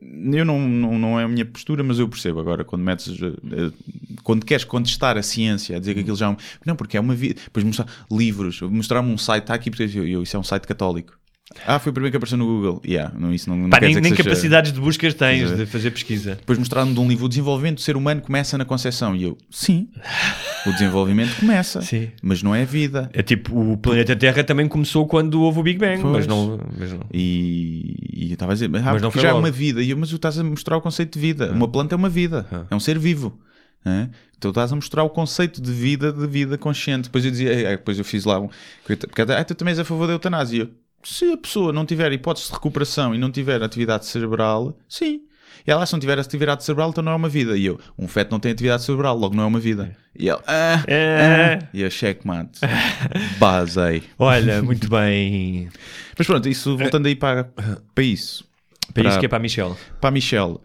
Eu 0.01 0.45
não, 0.45 0.61
não, 0.61 0.99
não 0.99 1.21
é 1.21 1.25
a 1.25 1.29
minha 1.29 1.45
postura, 1.45 1.83
mas 1.83 1.99
eu 1.99 2.09
percebo. 2.09 2.41
Agora, 2.41 2.65
quando 2.65 2.83
metes. 2.83 3.17
eh, 3.21 3.73
Quando 4.23 4.45
queres 4.45 4.65
contestar 4.65 5.17
a 5.17 5.23
ciência, 5.23 5.77
a 5.77 5.81
dizer 5.81 5.95
que 5.95 6.01
aquilo 6.01 6.17
já 6.17 6.27
é 6.27 6.29
um. 6.31 6.37
Não, 6.65 6.77
porque 6.77 6.97
é 6.97 7.01
uma 7.01 7.15
vida. 7.15 7.41
Depois 7.45 7.65
mostrar 7.65 7.87
livros, 8.11 8.61
mostrar-me 8.63 9.11
um 9.13 9.19
site, 9.19 9.45
está 9.45 9.55
aqui, 9.55 9.71
porque 9.71 9.85
eu, 9.85 10.23
isso 10.23 10.37
é 10.37 10.41
um 10.41 10.43
site 10.45 10.67
católico. 10.67 11.19
Ah, 11.65 11.79
foi 11.79 11.91
o 11.91 11.93
primeiro 11.93 12.11
que 12.11 12.17
apareceu 12.17 12.37
no 12.37 12.45
Google. 12.45 12.83
Yeah, 12.85 13.15
não, 13.17 13.33
isso 13.33 13.49
não, 13.49 13.57
não 13.57 13.71
Pá, 13.71 13.79
nem, 13.81 13.95
nem 13.95 14.11
seja- 14.11 14.25
capacidades 14.25 14.73
de 14.73 14.81
buscas 14.81 15.15
tens 15.15 15.51
é. 15.53 15.55
de 15.55 15.67
fazer 15.67 15.93
pesquisa. 15.93 16.35
depois 16.35 16.59
mostraram 16.59 16.93
de 16.93 16.99
um 16.99 17.09
livro, 17.09 17.27
o 17.27 17.29
desenvolvimento 17.29 17.77
do 17.77 17.81
ser 17.83 17.97
humano 17.97 18.21
começa 18.21 18.59
na 18.59 18.65
concepção. 18.65 19.15
E 19.15 19.23
eu, 19.23 19.39
sim, 19.49 19.89
o 20.67 20.73
desenvolvimento 20.73 21.37
começa, 21.39 21.81
Sim. 21.83 22.11
mas 22.21 22.43
não 22.43 22.53
é 22.53 22.65
vida. 22.65 23.09
É 23.13 23.23
tipo, 23.23 23.57
o 23.73 23.77
planeta 23.79 24.17
Terra 24.17 24.43
também 24.43 24.67
começou 24.67 25.07
quando 25.07 25.41
houve 25.41 25.61
o 25.61 25.63
Big 25.63 25.79
Bang, 25.79 26.03
Pois. 26.03 26.13
mas 26.13 26.27
não, 26.27 26.59
mas 26.79 26.93
não. 26.93 27.01
E, 27.15 27.95
e 28.13 28.27
eu 28.31 28.35
estava 28.35 28.51
a 28.51 28.55
dizer, 28.55 28.69
mas, 28.69 28.83
ah, 28.85 28.93
Mas 28.93 29.03
não 29.03 29.11
já 29.13 29.23
logo. 29.23 29.29
é 29.29 29.35
uma 29.35 29.51
vida. 29.51 29.81
E 29.83 29.91
eu, 29.91 29.97
mas 29.97 30.09
tu 30.11 30.17
estás 30.17 30.37
a 30.39 30.43
mostrar 30.45 30.77
o 30.77 30.81
conceito 30.81 31.15
de 31.15 31.21
vida. 31.21 31.53
Uma 31.53 31.69
planta 31.69 31.95
é 31.95 31.97
uma 31.97 32.09
vida, 32.09 32.45
é 32.69 32.75
um 32.75 32.81
ser 32.81 32.99
vivo. 32.99 33.39
né? 33.85 34.11
Então 34.37 34.51
estás 34.51 34.73
a 34.73 34.75
mostrar 34.75 35.05
o 35.05 35.09
conceito 35.11 35.63
de 35.63 35.71
vida, 35.73 36.13
de 36.13 36.27
vida 36.27 36.59
consciente. 36.59 37.05
Depois 37.05 37.25
eu 37.25 37.31
dizia, 37.31 37.53
eh, 37.53 37.77
depois 37.77 37.99
eu 37.99 38.05
fiz 38.05 38.25
lá 38.25 38.41
um. 38.41 38.49
Porque 38.85 39.23
ah, 39.33 39.45
tu 39.45 39.55
também 39.55 39.71
és 39.71 39.79
a 39.79 39.85
favor 39.85 40.09
da 40.09 40.13
eutanásia. 40.13 40.69
Se 41.09 41.33
a 41.33 41.37
pessoa 41.37 41.73
não 41.73 41.87
tiver 41.87 42.13
hipótese 42.13 42.49
de 42.49 42.53
recuperação 42.55 43.15
e 43.15 43.19
não 43.19 43.31
tiver 43.31 43.63
atividade 43.63 44.07
cerebral, 44.07 44.77
sim. 44.89 45.21
E 45.65 45.71
ela, 45.71 45.87
se 45.87 45.93
não 45.93 46.01
tiver 46.01 46.19
atividade 46.19 46.65
cerebral, 46.65 46.91
então 46.91 47.03
não 47.03 47.13
é 47.13 47.15
uma 47.15 47.29
vida. 47.29 47.57
E 47.57 47.65
eu, 47.67 47.79
um 47.97 48.09
feto 48.09 48.33
não 48.33 48.41
tem 48.41 48.51
atividade 48.51 48.83
cerebral, 48.83 49.17
logo 49.17 49.35
não 49.35 49.45
é 49.45 49.47
uma 49.47 49.61
vida. 49.61 49.97
E 50.19 50.29
ele, 50.29 50.39
ah, 50.49 50.83
É. 50.89 51.59
ah. 51.63 51.69
E 51.73 51.81
eu, 51.83 51.91
checkmate. 51.91 52.59
Basei. 53.39 54.03
Olha, 54.19 54.61
muito 54.63 54.89
bem. 54.91 55.69
Mas 56.19 56.27
pronto, 56.27 56.49
isso, 56.49 56.77
voltando 56.77 57.07
aí 57.07 57.15
para, 57.15 57.45
para 57.45 58.05
isso. 58.05 58.45
Para 58.93 59.09
isso 59.09 59.21
que 59.21 59.27
é 59.27 59.29
para 59.29 59.39
a 59.39 59.41
Michelle. 59.41 59.75
Para 60.01 60.09
a 60.09 60.13
Michelle. 60.13 60.59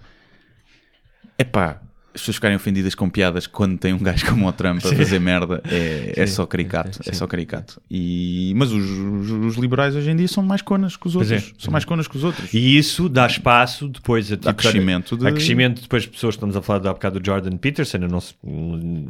Epá, 1.37 1.81
as 2.13 2.21
pessoas 2.21 2.35
ficarem 2.35 2.55
ofendidas 2.57 2.93
com 2.93 3.09
piadas 3.09 3.47
quando 3.47 3.77
tem 3.77 3.93
um 3.93 3.97
gajo 3.99 4.25
como 4.27 4.47
o 4.47 4.51
Trump 4.51 4.77
a 4.85 4.95
fazer 4.95 5.19
merda 5.19 5.61
é, 5.65 6.13
é 6.17 6.27
só 6.27 6.45
caricato. 6.45 6.99
É 7.05 7.13
só 7.13 7.25
caricato. 7.27 7.81
E, 7.89 8.53
mas 8.55 8.71
os, 8.71 8.83
os- 8.89 9.31
os 9.31 9.55
liberais 9.55 9.95
hoje 9.95 10.09
em 10.11 10.15
dia 10.15 10.27
são 10.27 10.43
mais 10.43 10.61
conas 10.61 10.97
que 10.97 11.07
os 11.07 11.13
Pois 11.13 11.31
outros. 11.31 11.53
é. 11.57 11.63
São 11.63 11.71
mais 11.71 11.85
conas 11.85 12.07
que 12.07 12.17
os 12.17 12.23
outros. 12.23 12.53
E 12.53 12.77
isso 12.77 13.07
dá 13.07 13.25
espaço 13.25 13.87
depois 13.87 14.31
a, 14.31 14.37
tipo, 14.37 14.53
crescimento 14.53 15.15
de- 15.17 15.25
Há 15.27 15.31
crescimento 15.31 15.81
depois 15.81 16.03
de 16.03 16.09
pessoas, 16.09 16.35
estamos 16.35 16.55
a 16.55 16.61
falar 16.61 16.79
de 16.79 16.87
há 16.87 16.93
bocado 16.93 17.19
do 17.19 17.25
Jordan 17.25 17.55
Peterson, 17.57 17.97
não 17.99 18.19
sei, 18.19 18.35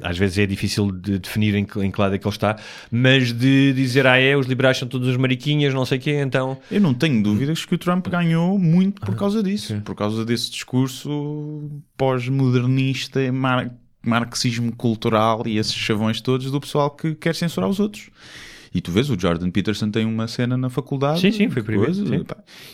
às 0.02 0.18
vezes 0.18 0.38
é 0.38 0.46
difícil 0.46 0.92
de 0.92 1.20
definir 1.20 1.56
em 1.56 1.66
que, 1.66 1.80
em 1.80 1.90
que 1.92 2.00
lado 2.00 2.16
é 2.16 2.18
que 2.18 2.28
ele 2.28 2.34
está, 2.36 2.56
mas 2.92 3.32
de 3.34 3.74
dizer, 3.74 4.06
ah 4.06 4.18
é, 4.20 4.36
os 4.38 4.46
liberais 4.48 4.78
são 4.78 4.88
todos 4.88 5.08
os 5.08 5.18
mariquinhas, 5.18 5.74
não 5.74 5.86
sei 5.86 5.98
o 5.98 6.02
quê, 6.02 6.22
então... 6.22 6.58
Eu 6.72 6.80
não 6.82 6.94
tenho 6.94 7.22
dúvidas 7.24 7.66
que 7.66 7.74
o 7.76 7.78
Trump 7.78 8.08
ganhou 8.08 8.60
muito 8.60 9.02
por 9.02 9.16
causa 9.16 9.42
disso. 9.42 9.82
Por 9.84 9.96
causa 9.96 10.24
desse 10.26 10.52
discurso 10.52 11.70
pós-modernista, 12.02 13.32
mar- 13.32 13.72
marxismo 14.04 14.76
cultural 14.76 15.44
e 15.46 15.58
esses 15.58 15.74
chavões 15.74 16.20
todos 16.22 16.50
do 16.52 16.60
pessoal 16.60 16.90
que 16.90 17.14
quer 17.16 17.36
censurar 17.36 17.70
os 17.70 17.80
outros. 17.80 18.10
E 18.74 18.80
tu 18.80 18.92
vês, 18.92 19.10
o 19.10 19.20
Jordan 19.20 19.52
Peterson 19.52 19.92
tem 19.92 20.06
uma 20.06 20.28
cena 20.28 20.56
na 20.58 20.70
faculdade. 20.70 21.20
Sim, 21.20 21.32
sim, 21.32 21.50
foi 21.50 21.62
proibido, 21.62 21.94
sim. 22.08 22.24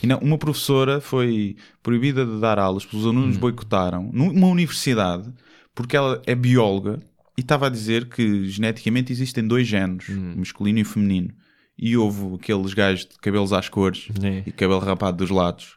E 0.03 0.07
não, 0.07 0.19
uma 0.19 0.37
professora 0.37 1.01
foi 1.01 1.55
proibida 1.81 2.23
de 2.25 2.39
dar 2.39 2.59
aulas, 2.59 2.85
porque 2.85 2.97
os 2.97 3.05
alunos 3.05 3.35
Hum. 3.35 3.39
boicotaram 3.39 4.09
numa 4.13 4.47
universidade, 4.47 5.27
porque 5.73 5.97
ela 5.97 6.21
é 6.27 6.35
bióloga 6.35 6.99
e 7.35 7.41
estava 7.41 7.65
a 7.65 7.69
dizer 7.69 8.05
que 8.09 8.47
geneticamente 8.47 9.11
existem 9.11 9.45
dois 9.47 9.67
géneros, 9.67 10.09
Hum. 10.09 10.35
masculino 10.37 10.79
e 10.79 10.83
feminino. 10.83 11.29
E 11.77 11.97
houve 11.97 12.35
aqueles 12.35 12.73
gajos 12.75 13.05
de 13.05 13.17
cabelos 13.19 13.51
às 13.53 13.67
cores 13.69 14.07
É. 14.23 14.43
e 14.45 14.51
cabelo 14.51 14.79
rapado 14.79 15.17
dos 15.17 15.29
lados, 15.31 15.76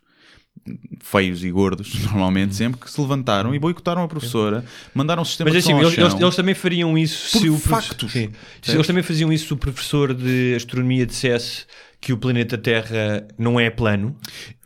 feios 1.00 1.42
e 1.44 1.50
gordos, 1.50 1.94
normalmente, 2.06 2.54
sempre, 2.54 2.80
que 2.80 2.90
se 2.90 3.00
levantaram 3.00 3.54
e 3.54 3.58
boicotaram 3.58 4.02
a 4.02 4.08
professora, 4.08 4.64
mandaram 4.94 5.22
o 5.22 5.26
sistema 5.26 5.50
Mas 5.50 5.64
de 5.64 5.70
assim, 5.70 5.78
eles, 5.80 5.96
eles- 5.96 6.14
eles 6.20 6.36
também 6.36 6.54
fariam 6.54 6.96
isso 6.96 7.32
Por 7.32 7.38
se 7.40 7.48
o 7.48 7.58
factos. 7.58 8.12
Sim. 8.12 8.30
Se 8.62 8.72
Eles 8.72 8.86
também 8.86 9.02
faziam 9.02 9.32
isso 9.32 9.46
se 9.46 9.52
o 9.52 9.56
professor 9.56 10.14
de 10.14 10.54
astronomia 10.56 11.06
dissesse 11.06 11.64
que 12.00 12.12
o 12.12 12.16
planeta 12.16 12.56
Terra 12.56 13.26
não 13.38 13.60
é 13.60 13.68
plano. 13.68 14.16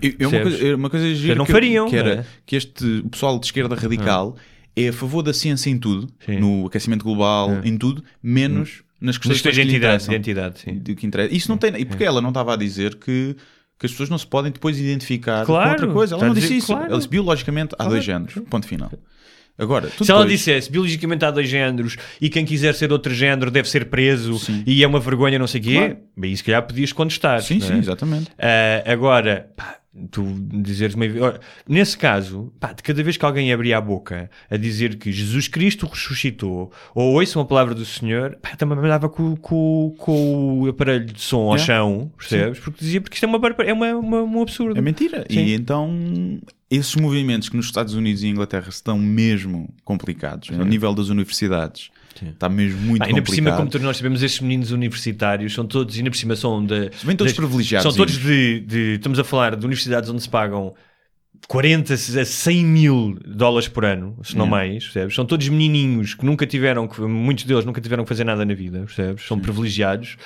É 0.01 0.27
uma 0.27 0.41
coisa, 0.41 0.67
é 0.69 0.75
uma 0.75 0.91
coisa 0.91 1.15
gira 1.15 1.35
não 1.35 1.45
que, 1.47 1.53
fariam, 1.53 1.89
que 1.91 1.97
era 1.97 2.15
não 2.17 2.21
é? 2.23 2.27
que 2.47 2.55
este 2.57 3.03
pessoal 3.11 3.39
de 3.39 3.47
esquerda 3.47 3.75
radical 3.75 4.37
é 4.77 4.89
a 4.89 4.93
favor 4.93 5.23
da 5.23 5.33
ciência 5.33 5.71
em 5.71 5.79
tudo, 5.79 6.09
Sim. 6.25 6.39
no 6.39 6.67
aquecimento 6.67 7.03
global, 7.05 7.61
em 7.65 7.77
tudo, 7.77 8.05
menos 8.23 8.83
nas 9.01 9.19
questões, 9.19 9.37
Nas 9.37 9.43
questões 9.43 9.55
de 9.55 9.61
identidade, 9.63 10.05
de 10.05 10.11
identidade, 10.11 10.61
sim. 10.61 10.79
Do 10.79 10.95
que 10.95 11.07
interessa. 11.07 11.35
Isso 11.35 11.49
não 11.49 11.59
tem, 11.59 11.75
e 11.77 11.85
porque 11.85 12.05
ela 12.05 12.21
não 12.21 12.31
estava 12.31 12.55
a 12.55 12.57
dizer 12.57 12.95
que, 12.97 13.37
que 13.85 13.87
as 13.87 13.93
pessoas 13.93 14.09
não 14.09 14.17
se 14.19 14.27
podem 14.27 14.51
depois 14.51 14.79
identificar 14.81 15.45
Claro, 15.45 15.65
com 15.65 15.71
outra 15.73 15.87
coisa. 15.89 16.15
Ela 16.15 16.27
não 16.27 16.35
disse 16.35 16.47
dizer- 16.49 16.59
isso. 16.59 16.67
claro. 16.75 16.97
Disse 16.97 17.09
biologicamente 17.09 17.75
há 17.79 17.85
dois 17.85 18.03
géneros. 18.03 18.35
Ponto 18.49 18.67
final. 18.67 18.91
Agora, 19.57 19.89
Se 19.89 20.11
ela 20.11 20.23
depois- 20.23 20.39
dissesse 20.41 20.71
biologicamente 20.71 21.25
há 21.25 21.31
dois 21.31 21.49
géneros 21.49 21.97
e 22.21 22.29
quem 22.29 22.45
quiser 22.45 22.75
ser 22.75 22.89
de 22.89 22.93
outro 22.93 23.15
género 23.15 23.51
deve 23.53 23.69
ser 23.69 23.85
preso 23.89 24.41
e 24.67 24.83
é 24.83 24.87
uma 24.87 24.99
vergonha, 24.99 25.39
não 25.39 25.47
sei 25.47 25.61
o 25.61 25.65
quê, 25.65 25.75
Claro. 25.77 25.97
bem, 26.17 26.35
se 26.35 26.43
calhar 26.43 26.63
podias 26.67 26.93
contestar. 26.93 27.41
Sim, 27.41 27.59
não 27.61 27.67
sim, 27.69 27.75
é? 27.75 27.79
exatamente. 27.79 28.31
Ah, 28.37 28.83
agora, 28.91 29.49
pá, 29.57 29.77
tu 30.11 30.25
dizeres 30.53 30.95
uma... 30.95 31.05
Ora, 31.21 31.41
Nesse 31.69 31.97
caso, 31.97 32.53
pá, 32.59 32.73
de 32.73 32.83
cada 32.83 33.03
vez 33.03 33.17
que 33.17 33.25
alguém 33.25 33.53
abria 33.53 33.79
a 33.79 33.81
boca 33.81 34.31
a 34.51 34.57
dizer 34.57 34.97
que 34.97 35.13
Jesus 35.13 35.49
Cristo 35.49 35.87
ressuscitou 35.87 36.73
ou 36.95 37.15
ouçam 37.15 37.43
a 37.43 37.45
palavra 37.45 37.75
do 37.75 37.85
Senhor, 37.85 38.37
pá, 38.43 38.57
também 38.57 38.77
me 38.79 38.89
dava 38.89 39.09
com, 39.09 39.37
com, 39.37 39.95
com 39.99 40.61
o 40.63 40.69
aparelho 40.69 41.07
de 41.07 41.21
som 41.21 41.49
ao 41.49 41.57
É. 41.57 41.59
chão, 41.59 42.11
percebes? 42.17 42.59
Porque 42.59 42.79
dizia 42.81 43.01
porque 43.01 43.15
isto 43.15 43.25
é, 43.25 43.27
uma, 43.27 43.39
é 43.65 43.73
uma, 43.73 43.95
uma, 43.97 44.23
um 44.23 44.43
absurdo. 44.43 44.77
É 44.79 44.81
mentira. 44.81 45.25
Sim. 45.31 45.39
E 45.41 45.55
então, 45.55 46.41
esses 46.71 46.95
movimentos 46.97 47.49
que 47.49 47.57
nos 47.57 47.67
Estados 47.67 47.95
Unidos 47.95 48.23
e 48.23 48.29
Inglaterra 48.29 48.69
estão 48.69 48.99
mesmo 48.99 49.73
complicados, 49.85 50.51
ao 50.51 50.65
nível 50.65 50.93
das 50.95 51.09
universidades, 51.09 51.91
está 52.23 52.49
mesmo 52.49 52.81
muito 52.81 53.01
Pá, 53.01 53.07
ainda 53.07 53.23
por 53.23 53.35
cima, 53.35 53.51
como 53.51 53.63
complicado. 53.63 53.73
todos 53.73 53.85
nós 53.87 53.97
sabemos, 53.97 54.23
estes 54.23 54.41
meninos 54.41 54.71
universitários 54.71 55.53
são 55.55 55.67
todos, 55.67 55.97
ainda 55.97 56.11
por 56.11 56.17
cima 56.17 56.37
são 56.37 56.65
de. 56.65 56.91
Vêm 57.03 57.17
todos 57.17 57.33
das- 57.33 57.37
privilegiados. 57.37 57.83
São 57.83 57.97
todos 57.97 58.17
de, 58.19 58.61
de- 58.61 58.95
Estamos 58.95 59.19
a 59.19 59.25
falar 59.25 59.57
de 59.57 59.65
universidades 59.65 60.09
onde 60.11 60.23
se 60.23 60.29
pagam 60.29 60.75
40 61.49 61.93
a 61.93 61.97
100 61.97 62.65
mil 62.65 63.19
dólares 63.27 63.69
por 63.69 63.85
ano, 63.85 64.17
se 64.23 64.35
não 64.37 64.47
mais, 64.47 64.85
percebes? 64.85 65.15
São 65.15 65.27
todos 65.27 65.47
menininhos 65.49 66.15
que 66.15 66.25
nunca 66.25 66.47
tiveram, 66.47 66.89
que, 66.89 67.01
muitos 67.03 67.45
deles 67.45 67.65
nunca 67.67 67.81
tiveram 67.83 68.03
que 68.05 68.09
fazer 68.09 68.25
nada 68.25 68.45
na 68.47 68.55
vida, 68.55 68.79
percebes? 68.81 69.27
São 69.27 69.39
privilegiados 69.39 70.17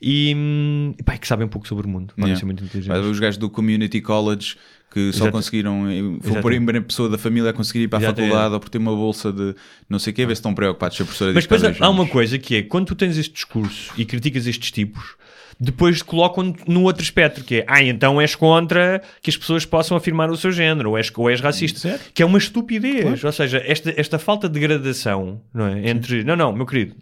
e, 0.00 0.32
hum, 0.34 0.94
pá, 1.04 1.18
que 1.18 1.28
sabem 1.28 1.44
um 1.46 1.48
pouco 1.50 1.68
sobre 1.68 1.86
o 1.86 1.90
mundo, 1.90 2.14
Yeah. 2.16 2.36
ser 2.38 2.46
muito 2.46 2.64
Os 3.10 3.20
gajos 3.20 3.36
do 3.36 3.50
Community 3.50 4.00
College 4.00 4.56
que 4.92 5.12
só 5.12 5.24
Exato. 5.24 5.32
conseguiram, 5.32 5.84
foi 6.20 6.38
a 6.38 6.42
primeira 6.42 6.82
pessoa 6.82 7.08
da 7.08 7.16
família 7.16 7.50
a 7.50 7.52
conseguir 7.52 7.84
ir 7.84 7.88
para 7.88 7.98
a 7.98 8.02
Exato, 8.02 8.20
faculdade 8.20 8.54
ou 8.54 8.60
por 8.60 8.68
ter 8.68 8.78
uma 8.78 8.94
bolsa 8.94 9.32
de 9.32 9.54
não 9.88 9.98
sei 9.98 10.12
o 10.12 10.16
quê, 10.16 10.26
ver 10.26 10.34
se 10.34 10.40
estão 10.40 10.54
preocupados 10.54 10.96
se 10.96 11.02
a 11.02 11.06
professora 11.06 11.32
Mas 11.32 11.44
depois 11.44 11.64
há 11.64 11.72
há 11.78 11.88
uma 11.88 12.06
coisa 12.06 12.38
que 12.38 12.56
é, 12.56 12.62
quando 12.62 12.86
tu 12.86 12.94
tens 12.94 13.16
este 13.16 13.32
discurso 13.32 13.92
e 13.96 14.04
criticas 14.04 14.46
estes 14.46 14.70
tipos, 14.70 15.16
depois 15.58 16.02
colocam 16.02 16.54
no 16.66 16.82
outro 16.82 17.02
espectro, 17.02 17.44
que 17.44 17.56
é, 17.56 17.64
ah, 17.68 17.82
então 17.82 18.20
és 18.20 18.34
contra 18.34 19.00
que 19.22 19.30
as 19.30 19.36
pessoas 19.36 19.64
possam 19.64 19.96
afirmar 19.96 20.30
o 20.30 20.36
seu 20.36 20.50
género, 20.50 20.90
ou 20.90 20.98
és, 20.98 21.10
ou 21.14 21.30
és 21.30 21.40
racista. 21.40 22.00
Que 22.12 22.22
é 22.22 22.26
uma 22.26 22.38
estupidez. 22.38 23.22
Ou 23.22 23.32
seja, 23.32 23.62
esta, 23.64 23.94
esta 23.96 24.18
falta 24.18 24.48
de 24.48 24.58
gradação, 24.58 25.40
não 25.54 25.66
é? 25.66 25.88
Entre, 25.88 26.24
não, 26.24 26.34
não, 26.34 26.52
meu 26.52 26.66
querido, 26.66 26.96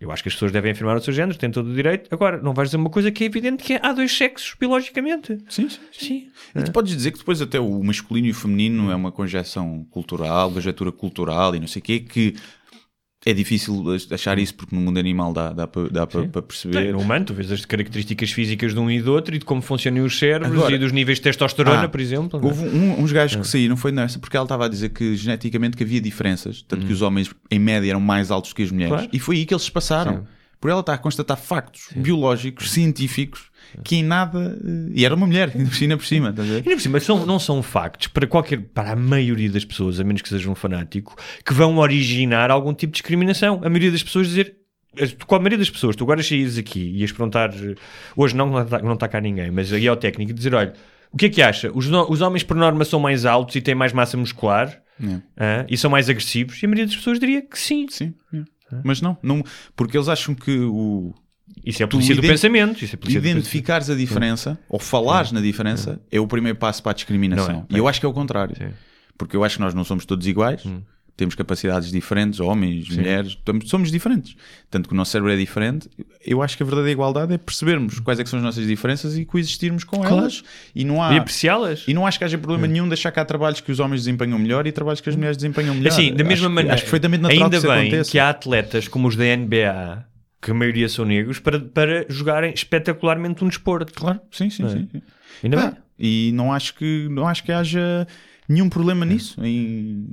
eu 0.00 0.10
acho 0.10 0.22
que 0.22 0.28
as 0.28 0.34
pessoas 0.34 0.52
devem 0.52 0.72
afirmar 0.72 0.96
o 0.96 1.00
seu 1.00 1.12
género, 1.12 1.38
têm 1.38 1.50
todo 1.50 1.70
o 1.70 1.74
direito. 1.74 2.12
Agora, 2.12 2.40
não 2.40 2.52
vais 2.52 2.68
dizer 2.68 2.76
uma 2.76 2.90
coisa 2.90 3.10
que 3.10 3.24
é 3.24 3.26
evidente 3.26 3.62
que 3.62 3.74
é, 3.74 3.80
há 3.82 3.92
dois 3.92 4.16
sexos 4.16 4.54
biologicamente. 4.58 5.38
Sim, 5.48 5.68
sim. 5.68 5.80
Sim. 5.92 6.28
E 6.54 6.62
tu 6.62 6.72
podes 6.72 6.94
dizer 6.94 7.12
que 7.12 7.18
depois 7.18 7.40
até 7.40 7.58
o 7.58 7.82
masculino 7.82 8.26
e 8.26 8.30
o 8.30 8.34
feminino 8.34 8.90
é 8.90 8.94
uma 8.94 9.12
conjeção 9.12 9.86
cultural, 9.90 10.50
conjetura 10.50 10.92
cultural 10.92 11.54
e 11.54 11.60
não 11.60 11.66
sei 11.66 11.80
o 11.80 11.82
quê, 11.82 12.00
que 12.00 12.34
é 13.26 13.32
difícil 13.32 13.82
achar 14.10 14.38
isso 14.38 14.54
porque 14.54 14.74
no 14.74 14.82
mundo 14.82 14.98
animal 14.98 15.32
dá, 15.32 15.52
dá 15.52 15.66
para 15.66 15.88
dá 15.88 16.06
para- 16.06 16.24
para 16.28 16.42
perceber. 16.42 16.92
No 16.92 17.00
humano, 17.00 17.24
tu 17.24 17.34
vês 17.34 17.50
as 17.50 17.64
características 17.64 18.30
físicas 18.30 18.72
de 18.74 18.78
um 18.80 18.90
e 18.90 19.00
do 19.00 19.12
outro 19.12 19.34
e 19.34 19.38
de 19.38 19.44
como 19.44 19.62
funcionam 19.62 20.04
os 20.04 20.18
cérebros 20.18 20.52
Agora- 20.52 20.74
e 20.74 20.78
dos 20.78 20.92
níveis 20.92 21.18
de 21.18 21.22
testosterona, 21.24 21.82
Ah, 21.84 21.88
por 21.88 22.00
exemplo. 22.00 22.38
é? 22.40 22.44
Houve 22.44 22.68
um- 22.68 23.00
uns 23.02 23.12
gajos 23.12 23.40
que 23.40 23.46
saíram, 23.46 23.76
foi 23.76 23.92
nessa, 23.92 24.18
porque 24.18 24.36
ela 24.36 24.44
estava 24.44 24.66
a 24.66 24.68
dizer 24.68 24.90
que 24.90 25.16
geneticamente 25.16 25.76
que 25.76 25.82
havia 25.82 26.00
diferenças, 26.00 26.62
tanto 26.68 26.86
que 26.86 26.92
os 26.92 27.00
homens 27.02 27.30
em 27.50 27.58
média 27.58 27.90
eram 27.90 28.00
mais 28.00 28.30
altos 28.30 28.52
que 28.52 28.62
as 28.62 28.70
mulheres, 28.70 28.94
Claro. 28.94 29.08
e 29.12 29.18
foi 29.18 29.36
aí 29.36 29.46
que 29.46 29.54
eles 29.54 29.64
se 29.64 29.72
passaram. 29.72 30.16
Sim. 30.18 30.22
Por 30.60 30.70
ela 30.70 30.80
estar 30.80 30.94
a 30.94 30.98
constatar 30.98 31.36
factos 31.36 31.88
biológicos, 31.94 32.70
científicos, 32.70 33.50
que 33.82 33.96
em 33.96 34.02
nada. 34.02 34.58
eh, 34.64 34.92
E 34.94 35.04
era 35.04 35.14
uma 35.14 35.26
mulher, 35.26 35.50
ainda 35.54 35.96
por 35.96 36.04
cima? 36.06 36.32
E 36.38 36.40
ainda 36.68 36.70
por 36.76 36.80
cima, 36.80 37.00
são, 37.00 37.26
não 37.26 37.38
são 37.38 37.62
factos 37.62 38.08
para 38.08 38.26
qualquer, 38.26 38.60
para 38.60 38.92
a 38.92 38.96
maioria 38.96 39.50
das 39.50 39.64
pessoas, 39.64 39.98
a 39.98 40.04
menos 40.04 40.22
que 40.22 40.28
seja 40.28 40.50
um 40.50 40.54
fanático, 40.54 41.16
que 41.44 41.52
vão 41.54 41.78
originar 41.78 42.50
algum 42.50 42.72
tipo 42.72 42.92
de 42.92 42.98
discriminação. 43.00 43.56
A 43.64 43.68
maioria 43.68 43.90
das 43.90 44.02
pessoas 44.02 44.28
dizer. 44.28 44.56
Com 45.26 45.34
a 45.34 45.38
maioria 45.40 45.58
das 45.58 45.68
pessoas, 45.70 45.96
tu 45.96 46.04
agora 46.04 46.22
saíres 46.22 46.56
aqui 46.56 46.78
e 46.78 47.00
ias 47.00 47.10
perguntar, 47.10 47.50
hoje 48.14 48.36
não, 48.36 48.48
não 48.48 48.92
está, 48.92 49.08
cá 49.08 49.20
ninguém, 49.20 49.50
mas 49.50 49.72
aí 49.72 49.88
ao 49.88 49.96
técnico 49.96 50.30
e 50.30 50.34
dizer: 50.34 50.54
olha, 50.54 50.72
o 51.10 51.16
que 51.16 51.26
é 51.26 51.28
que 51.28 51.42
acha? 51.42 51.68
Os, 51.74 51.88
os 51.88 52.20
homens, 52.20 52.44
por 52.44 52.56
norma, 52.56 52.84
são 52.84 53.00
mais 53.00 53.24
altos 53.26 53.56
e 53.56 53.60
têm 53.60 53.74
mais 53.74 53.92
massa 53.92 54.16
muscular 54.16 54.80
ah, 55.36 55.66
e 55.68 55.76
são 55.76 55.90
mais 55.90 56.08
agressivos? 56.08 56.62
E 56.62 56.66
a 56.66 56.68
maioria 56.68 56.86
das 56.86 56.94
pessoas 56.94 57.18
diria 57.18 57.42
que 57.42 57.58
sim. 57.58 57.86
Sim. 57.90 58.14
é. 58.32 58.44
Mas 58.84 59.00
não, 59.00 59.18
não, 59.20 59.42
porque 59.74 59.96
eles 59.96 60.08
acham 60.08 60.32
que 60.32 60.56
o, 60.60 61.12
Isso 61.64 61.82
é 61.82 61.84
a 61.84 61.88
polícia 61.88 62.14
do 62.14 62.22
pensamento. 62.22 62.82
Isso 62.84 62.94
é 62.94 62.96
a 62.96 62.98
polícia 62.98 63.18
identificares 63.18 63.90
a 63.90 63.94
diferença 63.94 64.58
ou 64.68 64.78
falares 64.78 65.30
na 65.32 65.40
diferença 65.40 66.00
é 66.10 66.18
o 66.20 66.26
primeiro 66.26 66.58
passo 66.58 66.82
para 66.82 66.92
a 66.92 66.94
discriminação. 66.94 67.66
É, 67.70 67.74
E 67.74 67.78
eu 67.78 67.86
acho 67.88 68.00
que 68.00 68.06
é 68.06 68.08
o 68.08 68.12
contrário. 68.12 68.56
Sim. 68.56 68.68
Porque 69.16 69.36
eu 69.36 69.44
acho 69.44 69.56
que 69.56 69.62
nós 69.62 69.74
não 69.74 69.84
somos 69.84 70.04
todos 70.04 70.26
iguais, 70.26 70.62
temos 71.16 71.36
capacidades 71.36 71.92
diferentes, 71.92 72.40
homens, 72.40 72.88
mulheres, 72.88 73.28
estamos- 73.32 73.68
somos 73.68 73.92
diferentes. 73.92 74.34
Tanto 74.68 74.88
que 74.88 74.94
o 74.94 74.96
nosso 74.96 75.12
cérebro 75.12 75.30
é 75.32 75.36
diferente. 75.36 75.88
Eu 76.26 76.42
acho 76.42 76.56
que 76.56 76.62
a 76.64 76.66
verdadeira 76.66 76.90
igualdade 76.90 77.32
é 77.32 77.38
percebermos 77.38 78.00
quais 78.00 78.18
é 78.18 78.24
que 78.24 78.28
são 78.30 78.38
as 78.40 78.44
nossas 78.44 78.66
diferenças 78.66 79.16
e 79.16 79.24
coexistirmos 79.24 79.84
com 79.84 80.04
elas. 80.04 80.42
E 80.74 80.82
não 80.84 81.00
há. 81.00 81.14
E 81.14 81.18
apreciá-las. 81.18 81.84
E 81.86 81.94
não 81.94 82.04
acho 82.04 82.18
que 82.18 82.24
haja 82.24 82.36
problema 82.36 82.66
nenhum 82.66 82.88
deixar 82.88 83.12
cá 83.12 83.24
trabalhos 83.24 83.60
que 83.60 83.70
os 83.70 83.78
homens 83.78 84.00
desempenham 84.00 84.38
melhor 84.40 84.66
e 84.66 84.72
trabalhos 84.72 85.00
que 85.00 85.08
as 85.08 85.14
mulheres 85.14 85.36
desempenham 85.36 85.74
melhor. 85.76 85.90
Assim, 85.92 86.12
da 86.12 86.24
mesma 86.24 86.32
Acho 86.32 86.42
que- 86.48 86.48
maneira, 86.48 86.74
Acho 86.74 86.82
perfeitamente 86.82 87.22
natural 87.22 87.44
ainda 87.44 87.60
que 87.60 87.66
bem 87.68 87.80
aconteça. 87.88 88.10
que 88.10 88.18
há 88.18 88.28
atletas 88.30 88.88
como 88.88 89.06
os 89.06 89.14
da 89.14 89.24
NBA, 89.24 90.04
que 90.44 90.50
a 90.50 90.54
maioria 90.54 90.88
são 90.88 91.04
negros, 91.06 91.38
para, 91.40 91.58
para 91.58 92.04
jogarem 92.08 92.52
espetacularmente 92.52 93.42
um 93.42 93.48
desporto. 93.48 93.92
Claro, 93.94 94.20
sim, 94.30 94.50
sim, 94.50 94.68
sim. 94.68 94.88
sim. 94.92 95.02
Ainda 95.42 95.58
Ah, 95.60 95.70
bem. 95.70 95.78
e 95.98 96.32
não 96.32 96.52
acho 96.52 96.74
que 96.74 97.08
não 97.10 97.26
acho 97.26 97.42
que 97.42 97.50
haja 97.50 98.06
nenhum 98.48 98.68
problema 98.68 99.04
nisso. 99.06 99.42
Em- 99.42 100.06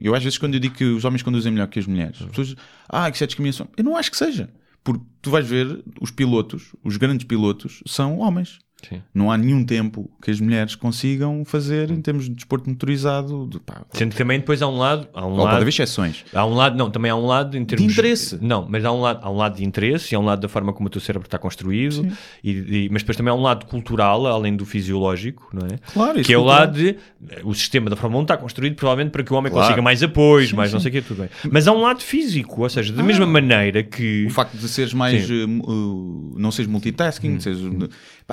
Eu 0.00 0.14
às 0.14 0.22
vezes 0.22 0.38
quando 0.38 0.54
eu 0.54 0.60
digo 0.60 0.74
que 0.76 0.84
os 0.84 1.04
homens 1.04 1.22
conduzem 1.22 1.50
melhor 1.52 1.66
que 1.66 1.78
as 1.80 1.86
mulheres, 1.86 2.22
as 2.22 2.28
pessoas 2.28 2.54
ah, 2.88 3.10
que 3.10 3.16
isso 3.16 3.24
é 3.24 3.26
discriminação. 3.26 3.68
Eu 3.76 3.82
não 3.84 3.96
acho 3.96 4.10
que 4.10 4.16
seja. 4.16 4.48
Porque 4.84 5.02
tu 5.22 5.30
vais 5.30 5.48
ver 5.48 5.82
os 6.00 6.10
pilotos, 6.10 6.74
os 6.84 6.96
grandes 6.98 7.24
pilotos, 7.26 7.82
são 7.86 8.18
homens. 8.18 8.58
Sim. 8.88 9.02
Não 9.14 9.30
há 9.30 9.36
nenhum 9.38 9.64
tempo 9.64 10.10
que 10.22 10.30
as 10.30 10.40
mulheres 10.40 10.74
consigam 10.74 11.44
fazer 11.44 11.90
em 11.90 12.00
termos 12.00 12.24
de 12.24 12.30
desporto 12.34 12.68
motorizado. 12.68 13.46
De, 13.50 13.58
pá, 13.60 13.82
Sendo 13.92 14.10
que 14.12 14.16
também 14.18 14.38
depois 14.38 14.60
há 14.62 14.68
um 14.68 14.76
lado. 14.78 15.08
Há 15.14 15.26
um 15.26 15.30
ou 15.30 15.36
pode 15.36 15.44
lado 15.46 15.56
haver 15.56 15.68
exceções. 15.68 16.24
Há 16.32 16.44
um 16.46 16.54
lado, 16.54 16.76
não, 16.76 16.90
também 16.90 17.10
há 17.10 17.16
um 17.16 17.26
lado 17.26 17.56
em 17.56 17.64
termos 17.64 17.92
interesse. 17.92 18.38
Não, 18.40 18.66
mas 18.68 18.84
há 18.84 18.92
um 18.92 19.00
lado, 19.00 19.20
há 19.22 19.30
um 19.30 19.36
lado 19.36 19.56
de 19.56 19.64
interesse 19.64 20.14
e 20.14 20.16
há 20.16 20.20
um 20.20 20.24
lado 20.24 20.40
da 20.40 20.48
forma 20.48 20.72
como 20.72 20.86
o 20.86 20.90
teu 20.90 21.00
cérebro 21.00 21.26
está 21.26 21.38
construído, 21.38 22.06
e, 22.42 22.50
e- 22.50 22.88
mas 22.90 23.02
depois 23.02 23.16
também 23.16 23.30
há 23.32 23.34
um 23.34 23.42
lado 23.42 23.66
cultural, 23.66 24.26
além 24.26 24.56
do 24.56 24.64
fisiológico, 24.64 25.48
não 25.52 25.66
é? 25.66 25.78
Claro, 25.92 26.18
isso 26.20 26.26
que 26.26 26.34
é 26.34 26.38
o 26.38 26.40
cultural. 26.42 26.60
lado 26.66 26.76
de 26.78 26.88
eh, 27.30 27.40
o 27.44 27.54
sistema 27.54 27.88
da 27.90 27.96
Fórmula 27.96 28.20
1 28.20 28.24
está 28.24 28.36
construído 28.36 28.74
provavelmente 28.76 29.12
para 29.12 29.22
que 29.22 29.32
o 29.32 29.36
homem 29.36 29.50
Claro. 29.50 29.66
consiga 29.66 29.82
mais 29.82 30.02
apoios, 30.02 30.52
mais 30.52 30.72
não 30.72 30.80
sei 30.80 30.88
o 30.90 30.92
quê, 30.92 31.02
tudo 31.02 31.20
bem. 31.20 31.28
Mas 31.50 31.66
há 31.68 31.72
um 31.72 31.80
lado 31.80 32.00
físico, 32.02 32.62
ou 32.62 32.68
seja, 32.68 32.92
da 32.92 33.02
mesma 33.02 33.26
maneira 33.26 33.82
que 33.82 34.26
O 34.26 34.30
facto 34.30 34.56
de 34.56 34.68
seres 34.68 34.92
mais. 34.92 35.26
Sim. 35.26 35.42
eh, 35.44 36.38
não 36.40 36.50
seres 36.50 36.70
multitasking, 36.70 37.40
seres, 37.40 37.60
pá, 37.60 37.88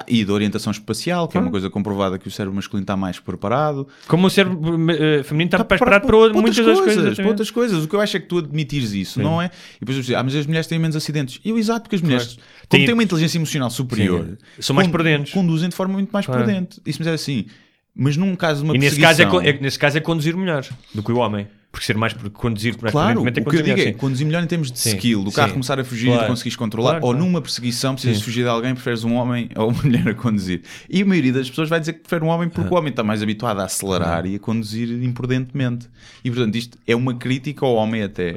e 0.08 0.24
da 0.24 0.32
orientação 0.32 0.72
espacial, 0.72 1.28
que 1.28 1.38
é 1.38 1.40
uma 1.42 1.52
coisa 1.52 1.70
comprovada 1.70 2.18
que 2.18 2.26
o 2.28 2.32
cérebro 2.32 2.56
masculino 2.56 2.84
está 2.84 2.96
mais 2.96 3.20
preparado. 3.20 3.86
como 4.08 4.28
o 4.28 4.30
cérebro 4.30 4.58
eh, 4.92 5.22
feminino 5.24 5.48
está, 5.50 5.58
Está 5.58 5.66
preparado 5.66 6.06
para, 6.06 6.16
outras 6.16 6.42
muitas 6.42 6.66
das 6.66 6.80
coisas. 6.80 7.16
para 7.18 7.28
outras 7.28 7.52
coisas. 7.52 7.84
O 7.84 7.88
que 7.90 7.96
eu 7.96 8.00
acho 8.00 8.16
é 8.16 8.20
que 8.22 8.26
tu 8.28 8.38
admitires 8.38 8.94
isso, 8.94 9.22
não 9.22 9.42
é? 9.42 9.48
E 9.76 9.80
depois 9.82 9.98
eu 9.98 10.02
dizer, 10.02 10.16
ah, 10.16 10.24
mas 10.24 10.34
as 10.36 10.46
mulheres 10.48 10.66
têm 10.68 10.80
menos 10.80 10.96
acidentes. 10.96 11.42
Eu, 11.44 11.58
exato, 11.58 11.82
porque 11.82 11.98
as 11.98 12.02
mulheres, 12.02 12.36
como 12.36 12.42
Têm- 12.70 12.86
têm 12.86 12.94
uma 12.94 13.04
inteligência 13.04 13.38
emocional 13.38 13.70
superior, 13.70 14.26
Sim. 14.26 14.38
São 14.62 14.76
mais 14.76 14.88
prudentes. 14.88 15.34
Conduzem 15.34 15.68
de 15.68 15.76
forma 15.76 15.94
muito 15.96 16.10
mais 16.12 16.26
Claro. 16.26 16.44
prudente. 16.46 16.80
Isso 16.86 17.00
me 17.00 17.06
diz 17.06 17.14
assim, 17.14 17.46
mas 17.94 18.16
num 18.16 18.34
caso 18.38 18.62
de 18.62 18.70
uma 18.70 18.76
E 18.76 18.80
nesse 18.80 18.98
caso, 19.00 19.22
é, 19.22 19.50
é- 19.50 19.60
nesse 19.60 19.78
caso 19.78 19.98
é 19.98 20.00
conduzir 20.00 20.38
melhor 20.38 20.66
do 20.96 21.04
que 21.04 21.12
o 21.12 21.18
homem. 21.18 21.48
Porque 21.72 21.86
ser 21.86 21.96
mais 21.96 22.12
porque 22.12 22.32
conduzir 22.32 22.76
Claro, 22.76 23.22
o 23.22 23.28
é 23.28 23.32
que 23.32 23.40
eu 23.40 23.44
digo 23.46 23.58
é 23.60 23.64
melhor, 23.64 23.78
sim. 23.78 23.94
conduzir 23.94 24.26
melhor 24.28 24.44
em 24.44 24.48
termos 24.48 24.70
de 24.72 24.78
Sim, 24.78 24.90
skill, 24.98 25.24
do 25.24 25.32
carro 25.32 25.48
sim. 25.48 25.54
começar 25.54 25.80
a 25.80 25.84
fugir 25.86 26.08
e 26.08 26.10
Claro. 26.10 26.26
tu 26.26 26.28
conseguires 26.30 26.56
controlar, 26.58 26.90
Claro, 26.92 27.06
ou 27.06 27.12
claro. 27.14 27.26
numa 27.26 27.42
perseguição 27.42 27.94
precisas 27.96 28.22
fugir 28.22 28.44
de 28.44 28.50
alguém, 28.50 28.74
preferes 28.74 29.06
um 29.06 29.14
homem 29.14 29.48
ou 29.56 29.70
uma 29.70 29.82
mulher 29.82 30.06
a 30.10 30.14
conduzir. 30.14 30.64
E 30.90 31.02
a 31.02 31.06
maioria 31.06 31.32
das 31.32 31.50
pessoas 31.50 31.70
vai 31.70 31.80
dizer 31.80 31.94
que 31.94 32.00
prefere 32.02 32.26
um 32.26 32.28
homem 32.28 32.50
porque 32.50 32.68
Ah. 32.68 32.74
o 32.76 32.78
homem 32.78 32.90
está 32.90 33.04
mais 33.04 33.24
habituado 33.24 33.60
a 33.62 33.64
acelerar 33.64 34.26
e 34.26 34.36
a 34.36 34.40
conduzir 34.40 34.90
imprudentemente. 35.02 35.88
E 36.26 36.30
portanto, 36.30 36.56
isto 36.56 36.78
é 36.86 36.94
uma 36.96 37.14
crítica 37.16 37.66
ao 37.66 37.76
homem 37.76 38.04
até, 38.04 38.36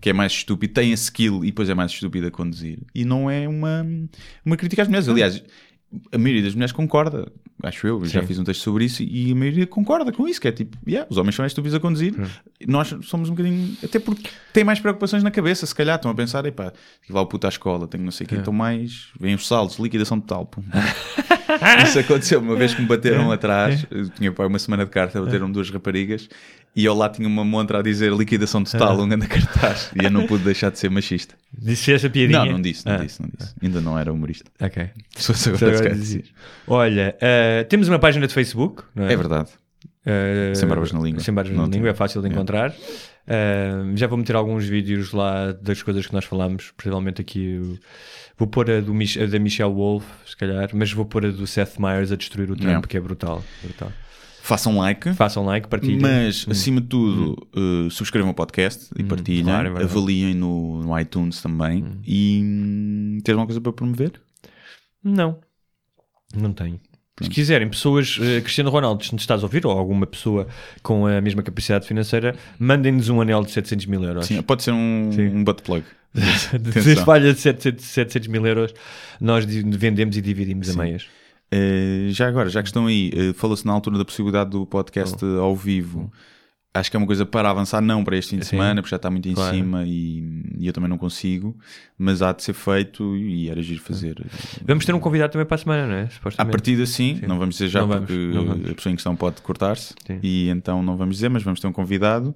que 0.00 0.10
é 0.10 0.12
mais 0.12 0.32
estúpido, 0.32 0.72
tem 0.74 0.90
a 0.90 0.94
skill 0.94 1.44
e 1.44 1.48
depois 1.48 1.68
é 1.70 1.74
mais 1.74 1.92
estúpido 1.92 2.26
a 2.26 2.30
conduzir. 2.32 2.78
E 2.92 3.04
não 3.04 3.30
é 3.30 3.46
uma, 3.48 3.86
uma 4.44 4.56
crítica 4.56 4.82
às 4.82 4.88
mulheres. 4.88 5.08
Aliás, 5.08 5.40
a 6.10 6.18
maioria 6.18 6.42
das 6.42 6.54
mulheres 6.54 6.72
concorda, 6.72 7.30
acho 7.62 7.86
eu, 7.86 8.00
eu 8.00 8.06
já 8.06 8.20
Sim. 8.20 8.26
fiz 8.26 8.38
um 8.38 8.44
texto 8.44 8.62
sobre 8.62 8.84
isso 8.84 9.02
e 9.02 9.32
a 9.32 9.34
maioria 9.34 9.66
concorda 9.66 10.12
com 10.12 10.26
isso, 10.26 10.40
que 10.40 10.48
é 10.48 10.52
tipo, 10.52 10.76
yeah, 10.86 11.06
os 11.10 11.16
homens 11.16 11.34
são 11.34 11.46
estúpidos 11.46 11.74
a 11.74 11.80
conduzir, 11.80 12.14
nós 12.66 12.94
somos 13.02 13.28
um 13.28 13.32
bocadinho, 13.32 13.76
até 13.82 13.98
porque 13.98 14.28
têm 14.52 14.64
mais 14.64 14.80
preocupações 14.80 15.22
na 15.22 15.30
cabeça, 15.30 15.66
se 15.66 15.74
calhar 15.74 15.96
estão 15.96 16.10
a 16.10 16.14
pensar, 16.14 16.44
epá, 16.46 16.72
tive 17.02 17.14
lá 17.14 17.20
o 17.20 17.26
puto 17.26 17.46
à 17.46 17.50
escola, 17.50 17.86
tenho 17.86 18.04
não 18.04 18.10
sei 18.12 18.24
o 18.24 18.28
quê, 18.28 18.36
estão 18.36 18.52
mais, 18.52 19.08
vêm 19.18 19.34
os 19.34 19.46
saltos, 19.46 19.78
liquidação 19.78 20.20
total, 20.20 20.46
pum. 20.46 20.62
Isso 21.84 21.98
aconteceu 21.98 22.40
uma 22.40 22.56
vez 22.56 22.74
que 22.74 22.80
me 22.80 22.88
bateram 22.88 23.30
atrás, 23.30 23.86
eu 23.90 24.08
tinha 24.10 24.32
pá, 24.32 24.46
uma 24.46 24.58
semana 24.58 24.84
de 24.84 24.90
carta, 24.90 25.20
bateram 25.20 25.50
duas 25.50 25.70
raparigas 25.70 26.28
e 26.74 26.84
eu 26.84 26.94
lá 26.94 27.08
tinha 27.08 27.28
uma 27.28 27.44
montra 27.44 27.78
a 27.78 27.82
dizer 27.82 28.12
liquidação 28.12 28.64
total, 28.64 28.98
um 29.00 29.08
grande 29.08 29.26
cartaz, 29.28 29.90
e 29.94 30.04
eu 30.04 30.10
não 30.10 30.26
pude 30.26 30.44
deixar 30.44 30.70
de 30.70 30.78
ser 30.78 30.90
machista. 30.90 31.34
Disse 31.56 31.92
essa 31.92 32.08
piadinha? 32.08 32.44
Não, 32.44 32.52
não 32.52 32.60
disse, 32.62 32.86
não 32.86 32.94
Ah, 32.94 32.96
disse, 32.98 33.20
não 33.20 33.28
disse. 33.38 33.54
Ainda 33.62 33.80
não 33.80 33.98
era 33.98 34.12
humorista. 34.12 34.50
Ok. 34.60 34.82
Então 35.14 35.54
agora, 35.54 35.96
se 35.96 36.16
agora. 36.18 36.24
Olha, 36.66 37.16
eh, 37.20 37.64
temos 37.64 37.88
uma 37.88 37.98
página 37.98 38.26
de 38.26 38.32
Facebook, 38.32 38.84
não 38.94 39.06
é? 39.06 39.12
É 39.12 39.16
verdade. 39.16 39.50
Eh, 40.04 40.52
Sem 40.54 40.66
Barbas 40.68 40.92
na 40.92 41.00
Língua. 41.00 41.20
Sem 41.20 41.32
Barbas 41.34 41.52
Não 41.54 41.64
na 41.64 41.68
tem. 41.68 41.78
Língua, 41.78 41.90
é 41.90 41.94
fácil 41.94 42.20
de 42.22 42.28
Yeah. 42.28 42.40
encontrar. 42.42 42.70
Uh, 43.24 43.96
já 43.96 44.08
vou 44.08 44.18
meter 44.18 44.34
alguns 44.34 44.64
vídeos 44.64 45.12
lá 45.12 45.52
das 45.52 45.80
coisas 45.80 46.04
que 46.06 46.12
nós 46.12 46.24
falamos, 46.24 46.72
principalmente 46.76 47.20
aqui. 47.20 47.78
Vou 48.36 48.48
pôr 48.48 48.68
a, 48.68 48.80
do, 48.80 48.92
a 48.92 49.26
da 49.26 49.38
Michelle 49.38 49.72
Wolf, 49.72 50.04
se 50.26 50.36
calhar, 50.36 50.70
mas 50.74 50.92
vou 50.92 51.04
pôr 51.04 51.26
a 51.26 51.30
do 51.30 51.46
Seth 51.46 51.78
Meyers 51.78 52.10
a 52.10 52.16
destruir 52.16 52.50
o 52.50 52.56
Trump, 52.56 52.66
Yeah. 52.68 52.86
que 52.88 52.96
é 52.96 53.00
brutal. 53.00 53.44
brutal. 53.62 53.92
Façam 54.44 54.76
like. 54.76 55.14
Façam 55.14 55.44
like, 55.44 55.68
partilhem. 55.68 56.00
Mas, 56.00 56.44
acima 56.50 56.80
de 56.80 56.88
tudo, 56.88 57.36
eh, 57.54 57.88
subscrevam 57.90 58.32
o 58.32 58.34
podcast 58.34 58.90
e 58.98 59.04
partilhem, 59.04 59.42
Hum. 59.42 59.44
claro, 59.44 59.78
é 59.78 59.84
avaliem 59.84 60.34
no, 60.34 60.82
no 60.82 60.98
iTunes 60.98 61.40
também. 61.40 61.84
E 62.04 62.40
hum, 62.42 63.18
tens 63.22 63.32
alguma 63.34 63.46
coisa 63.46 63.60
para 63.60 63.72
promover? 63.72 64.20
Não, 65.02 65.38
não 66.34 66.52
tenho. 66.52 66.80
Se 67.22 67.30
quiserem, 67.30 67.68
pessoas, 67.68 68.18
eh, 68.20 68.40
Cristiano 68.40 68.68
Ronaldo, 68.68 69.04
se 69.04 69.12
nos 69.12 69.22
estás 69.22 69.42
a 69.42 69.46
ouvir, 69.46 69.64
ou 69.64 69.78
alguma 69.78 70.06
pessoa 70.06 70.48
com 70.82 71.06
a 71.06 71.20
mesma 71.20 71.40
capacidade 71.44 71.86
financeira, 71.86 72.34
mandem-nos 72.58 73.08
um 73.10 73.20
anel 73.20 73.44
de 73.44 73.52
700 73.52 73.86
mil 73.86 74.02
euros. 74.02 74.26
Sim, 74.26 74.42
pode 74.42 74.64
ser 74.64 74.72
um, 74.72 75.08
Sim. 75.12 75.28
um 75.28 75.44
butt 75.44 75.62
plug. 75.62 75.84
Se 76.82 76.96
falha 77.06 77.32
de 77.32 77.38
700, 77.38 77.84
700 77.84 78.26
mil 78.28 78.44
euros, 78.44 78.74
nós 79.20 79.44
vendemos 79.44 80.16
e 80.16 80.20
dividimos 80.20 80.68
a 80.68 80.74
meias. 80.74 81.06
Eh, 81.52 82.06
já 82.10 82.26
agora, 82.28 82.48
já 82.48 82.62
que 82.62 82.68
estão 82.68 82.86
aí, 82.86 83.10
eh, 83.14 83.32
falou-se 83.34 83.66
na 83.66 83.72
altura 83.72 83.98
da 83.98 84.04
possibilidade 84.06 84.50
do 84.50 84.64
podcast 84.64 85.22
Oh. 85.22 85.40
ao 85.42 85.54
vivo. 85.54 86.10
Acho 86.74 86.90
que 86.90 86.96
é 86.96 86.98
uma 86.98 87.06
coisa 87.06 87.26
para 87.26 87.50
avançar, 87.50 87.82
não 87.82 88.02
para 88.02 88.16
este 88.16 88.30
fim 88.30 88.38
de 88.38 88.46
Sim. 88.46 88.52
semana, 88.52 88.80
porque 88.80 88.88
já 88.90 88.96
está 88.96 89.10
muito 89.10 89.28
em 89.28 89.34
Claro. 89.34 89.54
cima 89.54 89.84
e, 89.86 90.42
e 90.58 90.66
eu 90.66 90.72
também 90.72 90.88
não 90.88 90.96
consigo, 90.96 91.54
mas 91.98 92.22
há 92.22 92.32
de 92.32 92.42
ser 92.42 92.54
feito 92.54 93.14
e 93.14 93.50
era 93.50 93.60
giro 93.60 93.82
fazer. 93.82 94.24
Vamos 94.64 94.86
ter 94.86 94.94
um 94.94 94.98
convidado 94.98 95.32
também 95.34 95.46
para 95.46 95.56
a 95.56 95.58
semana, 95.58 95.86
não 95.86 95.94
é? 95.96 96.02
À 96.04 96.08
Supostamente. 96.08 96.50
partida, 96.50 96.86
sim, 96.86 97.18
Sim. 97.20 97.26
não 97.26 97.38
vamos 97.38 97.56
dizer 97.56 97.68
já 97.68 97.80
Não 97.80 97.88
porque 97.90 98.30
vamos. 98.32 98.70
a 98.70 98.74
pessoa 98.74 98.90
em 98.90 98.96
questão 98.96 99.14
pode 99.14 99.42
cortar-se 99.42 99.92
e 100.22 100.48
então 100.48 100.82
não 100.82 100.96
vamos 100.96 101.16
dizer, 101.16 101.28
mas 101.28 101.42
vamos 101.42 101.60
ter 101.60 101.66
um 101.66 101.72
convidado. 101.74 102.34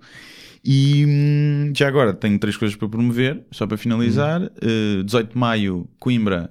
E 0.62 1.06
hum, 1.08 1.72
já 1.74 1.88
agora 1.88 2.12
tenho 2.12 2.38
três 2.38 2.58
coisas 2.58 2.76
para 2.76 2.88
promover, 2.90 3.42
só 3.50 3.66
para 3.66 3.78
finalizar. 3.78 4.42
Hum. 4.42 4.48
Eh, 5.00 5.02
18 5.02 5.32
de 5.32 5.38
maio, 5.38 5.88
Coimbra, 5.98 6.50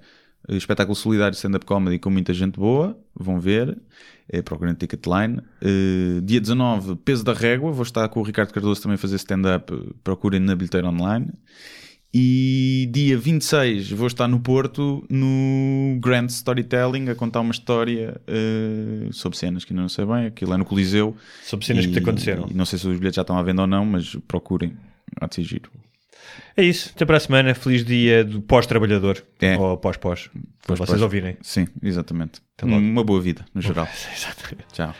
espetáculo 0.49 0.95
solidário 0.95 1.35
stand-up 1.35 1.65
comedy 1.65 1.97
com 1.99 2.09
muita 2.09 2.33
gente 2.33 2.59
boa, 2.59 2.97
vão 3.15 3.39
ver. 3.39 3.77
É, 4.27 4.41
procurem 4.41 4.73
Ticketline. 4.73 5.39
Eh, 5.61 6.19
dia 6.23 6.41
19, 6.41 6.95
Peso 6.97 7.23
da 7.23 7.33
Régua, 7.33 7.71
vou 7.71 7.83
estar 7.83 8.07
com 8.09 8.19
o 8.19 8.23
Ricardo 8.23 8.51
Cardoso 8.53 8.81
também 8.81 8.95
a 8.95 8.97
fazer 8.97 9.15
stand-up, 9.17 9.71
procurem 10.03 10.39
na 10.39 10.55
bilheteira 10.55 10.87
online. 10.89 11.29
E 12.17 12.89
dia 12.93 13.17
26 13.17 13.91
vou 13.91 14.07
estar 14.07 14.27
no 14.27 14.39
Porto 14.39 15.05
no 15.09 15.99
Grand 15.99 16.27
Storytelling 16.27 17.09
a 17.09 17.15
contar 17.15 17.41
uma 17.41 17.51
história 17.51 18.19
eh, 18.25 19.09
sobre 19.11 19.37
cenas 19.37 19.65
que 19.65 19.73
ainda 19.73 19.81
não 19.81 19.89
sei 19.89 20.05
bem. 20.05 20.25
Aquilo 20.27 20.53
é 20.53 20.57
no 20.57 20.63
Coliseu. 20.65 21.15
Sobre 21.43 21.65
cenas 21.65 21.85
que 21.85 21.91
te 21.91 21.97
E- 21.99 22.01
aconteceram. 22.01 22.47
e 22.49 22.53
não 22.53 22.63
sei 22.65 22.79
se 22.79 22.87
os 22.87 22.97
bilhetes 22.97 23.17
já 23.17 23.21
estão 23.21 23.37
à 23.37 23.43
venda 23.43 23.63
ou 23.63 23.67
não, 23.67 23.85
mas 23.85 24.15
procurem. 24.27 24.73
Há 25.19 25.27
de 25.27 25.35
ser 25.35 25.43
giro. 25.43 25.69
É 26.55 26.63
isso. 26.63 26.91
Até 26.95 27.05
para 27.05 27.17
a 27.17 27.19
semana. 27.19 27.53
Feliz 27.53 27.83
dia 27.83 28.23
do 28.23 28.41
pós-trabalhador. 28.41 29.23
É. 29.41 29.57
Ou 29.57 29.77
pós-pós. 29.77 30.29
Para 30.65 30.75
vocês 30.75 31.01
ouvirem. 31.01 31.37
Sim, 31.41 31.67
exatamente. 31.81 32.41
Uma 32.61 33.03
boa 33.03 33.21
vida, 33.21 33.45
no 33.53 33.61
geral. 33.61 33.87
Exatamente. 34.15 34.65
Tchau. 34.71 34.95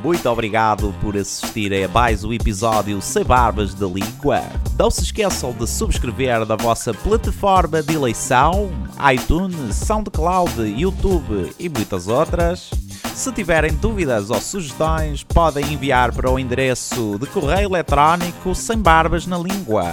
Muito 0.00 0.28
obrigado 0.28 0.94
por 1.00 1.16
assistirem 1.16 1.84
a 1.84 1.88
mais 1.88 2.24
um 2.24 2.32
episódio 2.32 3.00
Sem 3.02 3.24
Barbas 3.24 3.74
da 3.74 3.86
Língua. 3.86 4.42
Não 4.78 4.90
se 4.90 5.02
esqueçam 5.02 5.52
de 5.52 5.68
subscrever 5.68 6.46
na 6.46 6.56
vossa 6.56 6.94
plataforma 6.94 7.82
de 7.82 7.94
eleição, 7.94 8.70
iTunes, 9.12 9.76
SoundCloud, 9.76 10.60
YouTube 10.60 11.52
e 11.58 11.68
muitas 11.68 12.08
outras. 12.08 12.70
Se 13.14 13.30
tiverem 13.32 13.74
dúvidas 13.74 14.30
ou 14.30 14.40
sugestões, 14.40 15.22
podem 15.22 15.72
enviar 15.72 16.12
para 16.12 16.30
o 16.30 16.38
endereço 16.38 17.18
de 17.18 17.26
correio 17.26 17.68
eletrónico 17.68 18.54
sem 18.54 18.78
barbas 18.78 19.26
na 19.26 19.36
língua, 19.36 19.84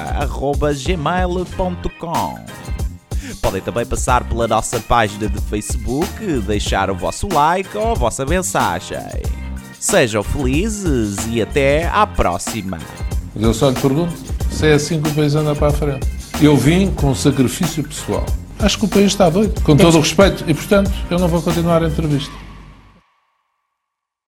gmail.com. 0.86 2.40
Podem 3.42 3.62
também 3.62 3.86
passar 3.86 4.24
pela 4.28 4.48
nossa 4.48 4.80
página 4.80 5.28
de 5.28 5.42
Facebook, 5.42 6.40
deixar 6.42 6.90
o 6.90 6.96
vosso 6.96 7.28
like 7.28 7.78
ou 7.78 7.92
a 7.92 7.94
vossa 7.94 8.26
mensagem. 8.26 9.49
Sejam 9.80 10.22
felizes 10.22 11.26
e 11.32 11.42
até 11.42 11.88
à 11.88 12.06
próxima! 12.06 12.80
Mas 13.34 13.44
eu 13.44 13.54
só 13.54 13.70
lhe 13.70 13.80
pergunto 13.80 14.14
se 14.52 14.68
é 14.68 14.74
assim 14.74 15.02
que 15.02 15.10
o 15.10 15.14
país 15.14 15.36
anda 15.36 15.56
para 15.56 15.68
a 15.68 15.72
frente. 15.72 16.06
Eu 16.42 16.58
vim 16.58 16.92
com 16.92 17.16
sacrifício 17.16 17.84
pessoal. 17.84 18.26
Acho 18.60 18.78
que 18.78 18.86
o 18.86 18.88
país 18.90 19.06
está 19.06 19.30
doido, 19.30 19.62
com 19.62 19.78
todo 19.78 19.96
o 19.96 20.02
respeito, 20.02 20.44
e 20.48 20.54
portanto 20.54 20.92
eu 21.10 21.18
não 21.18 21.30
vou 21.30 21.42
continuar 21.42 21.82
a 21.82 21.88
entrevista. 21.88 22.34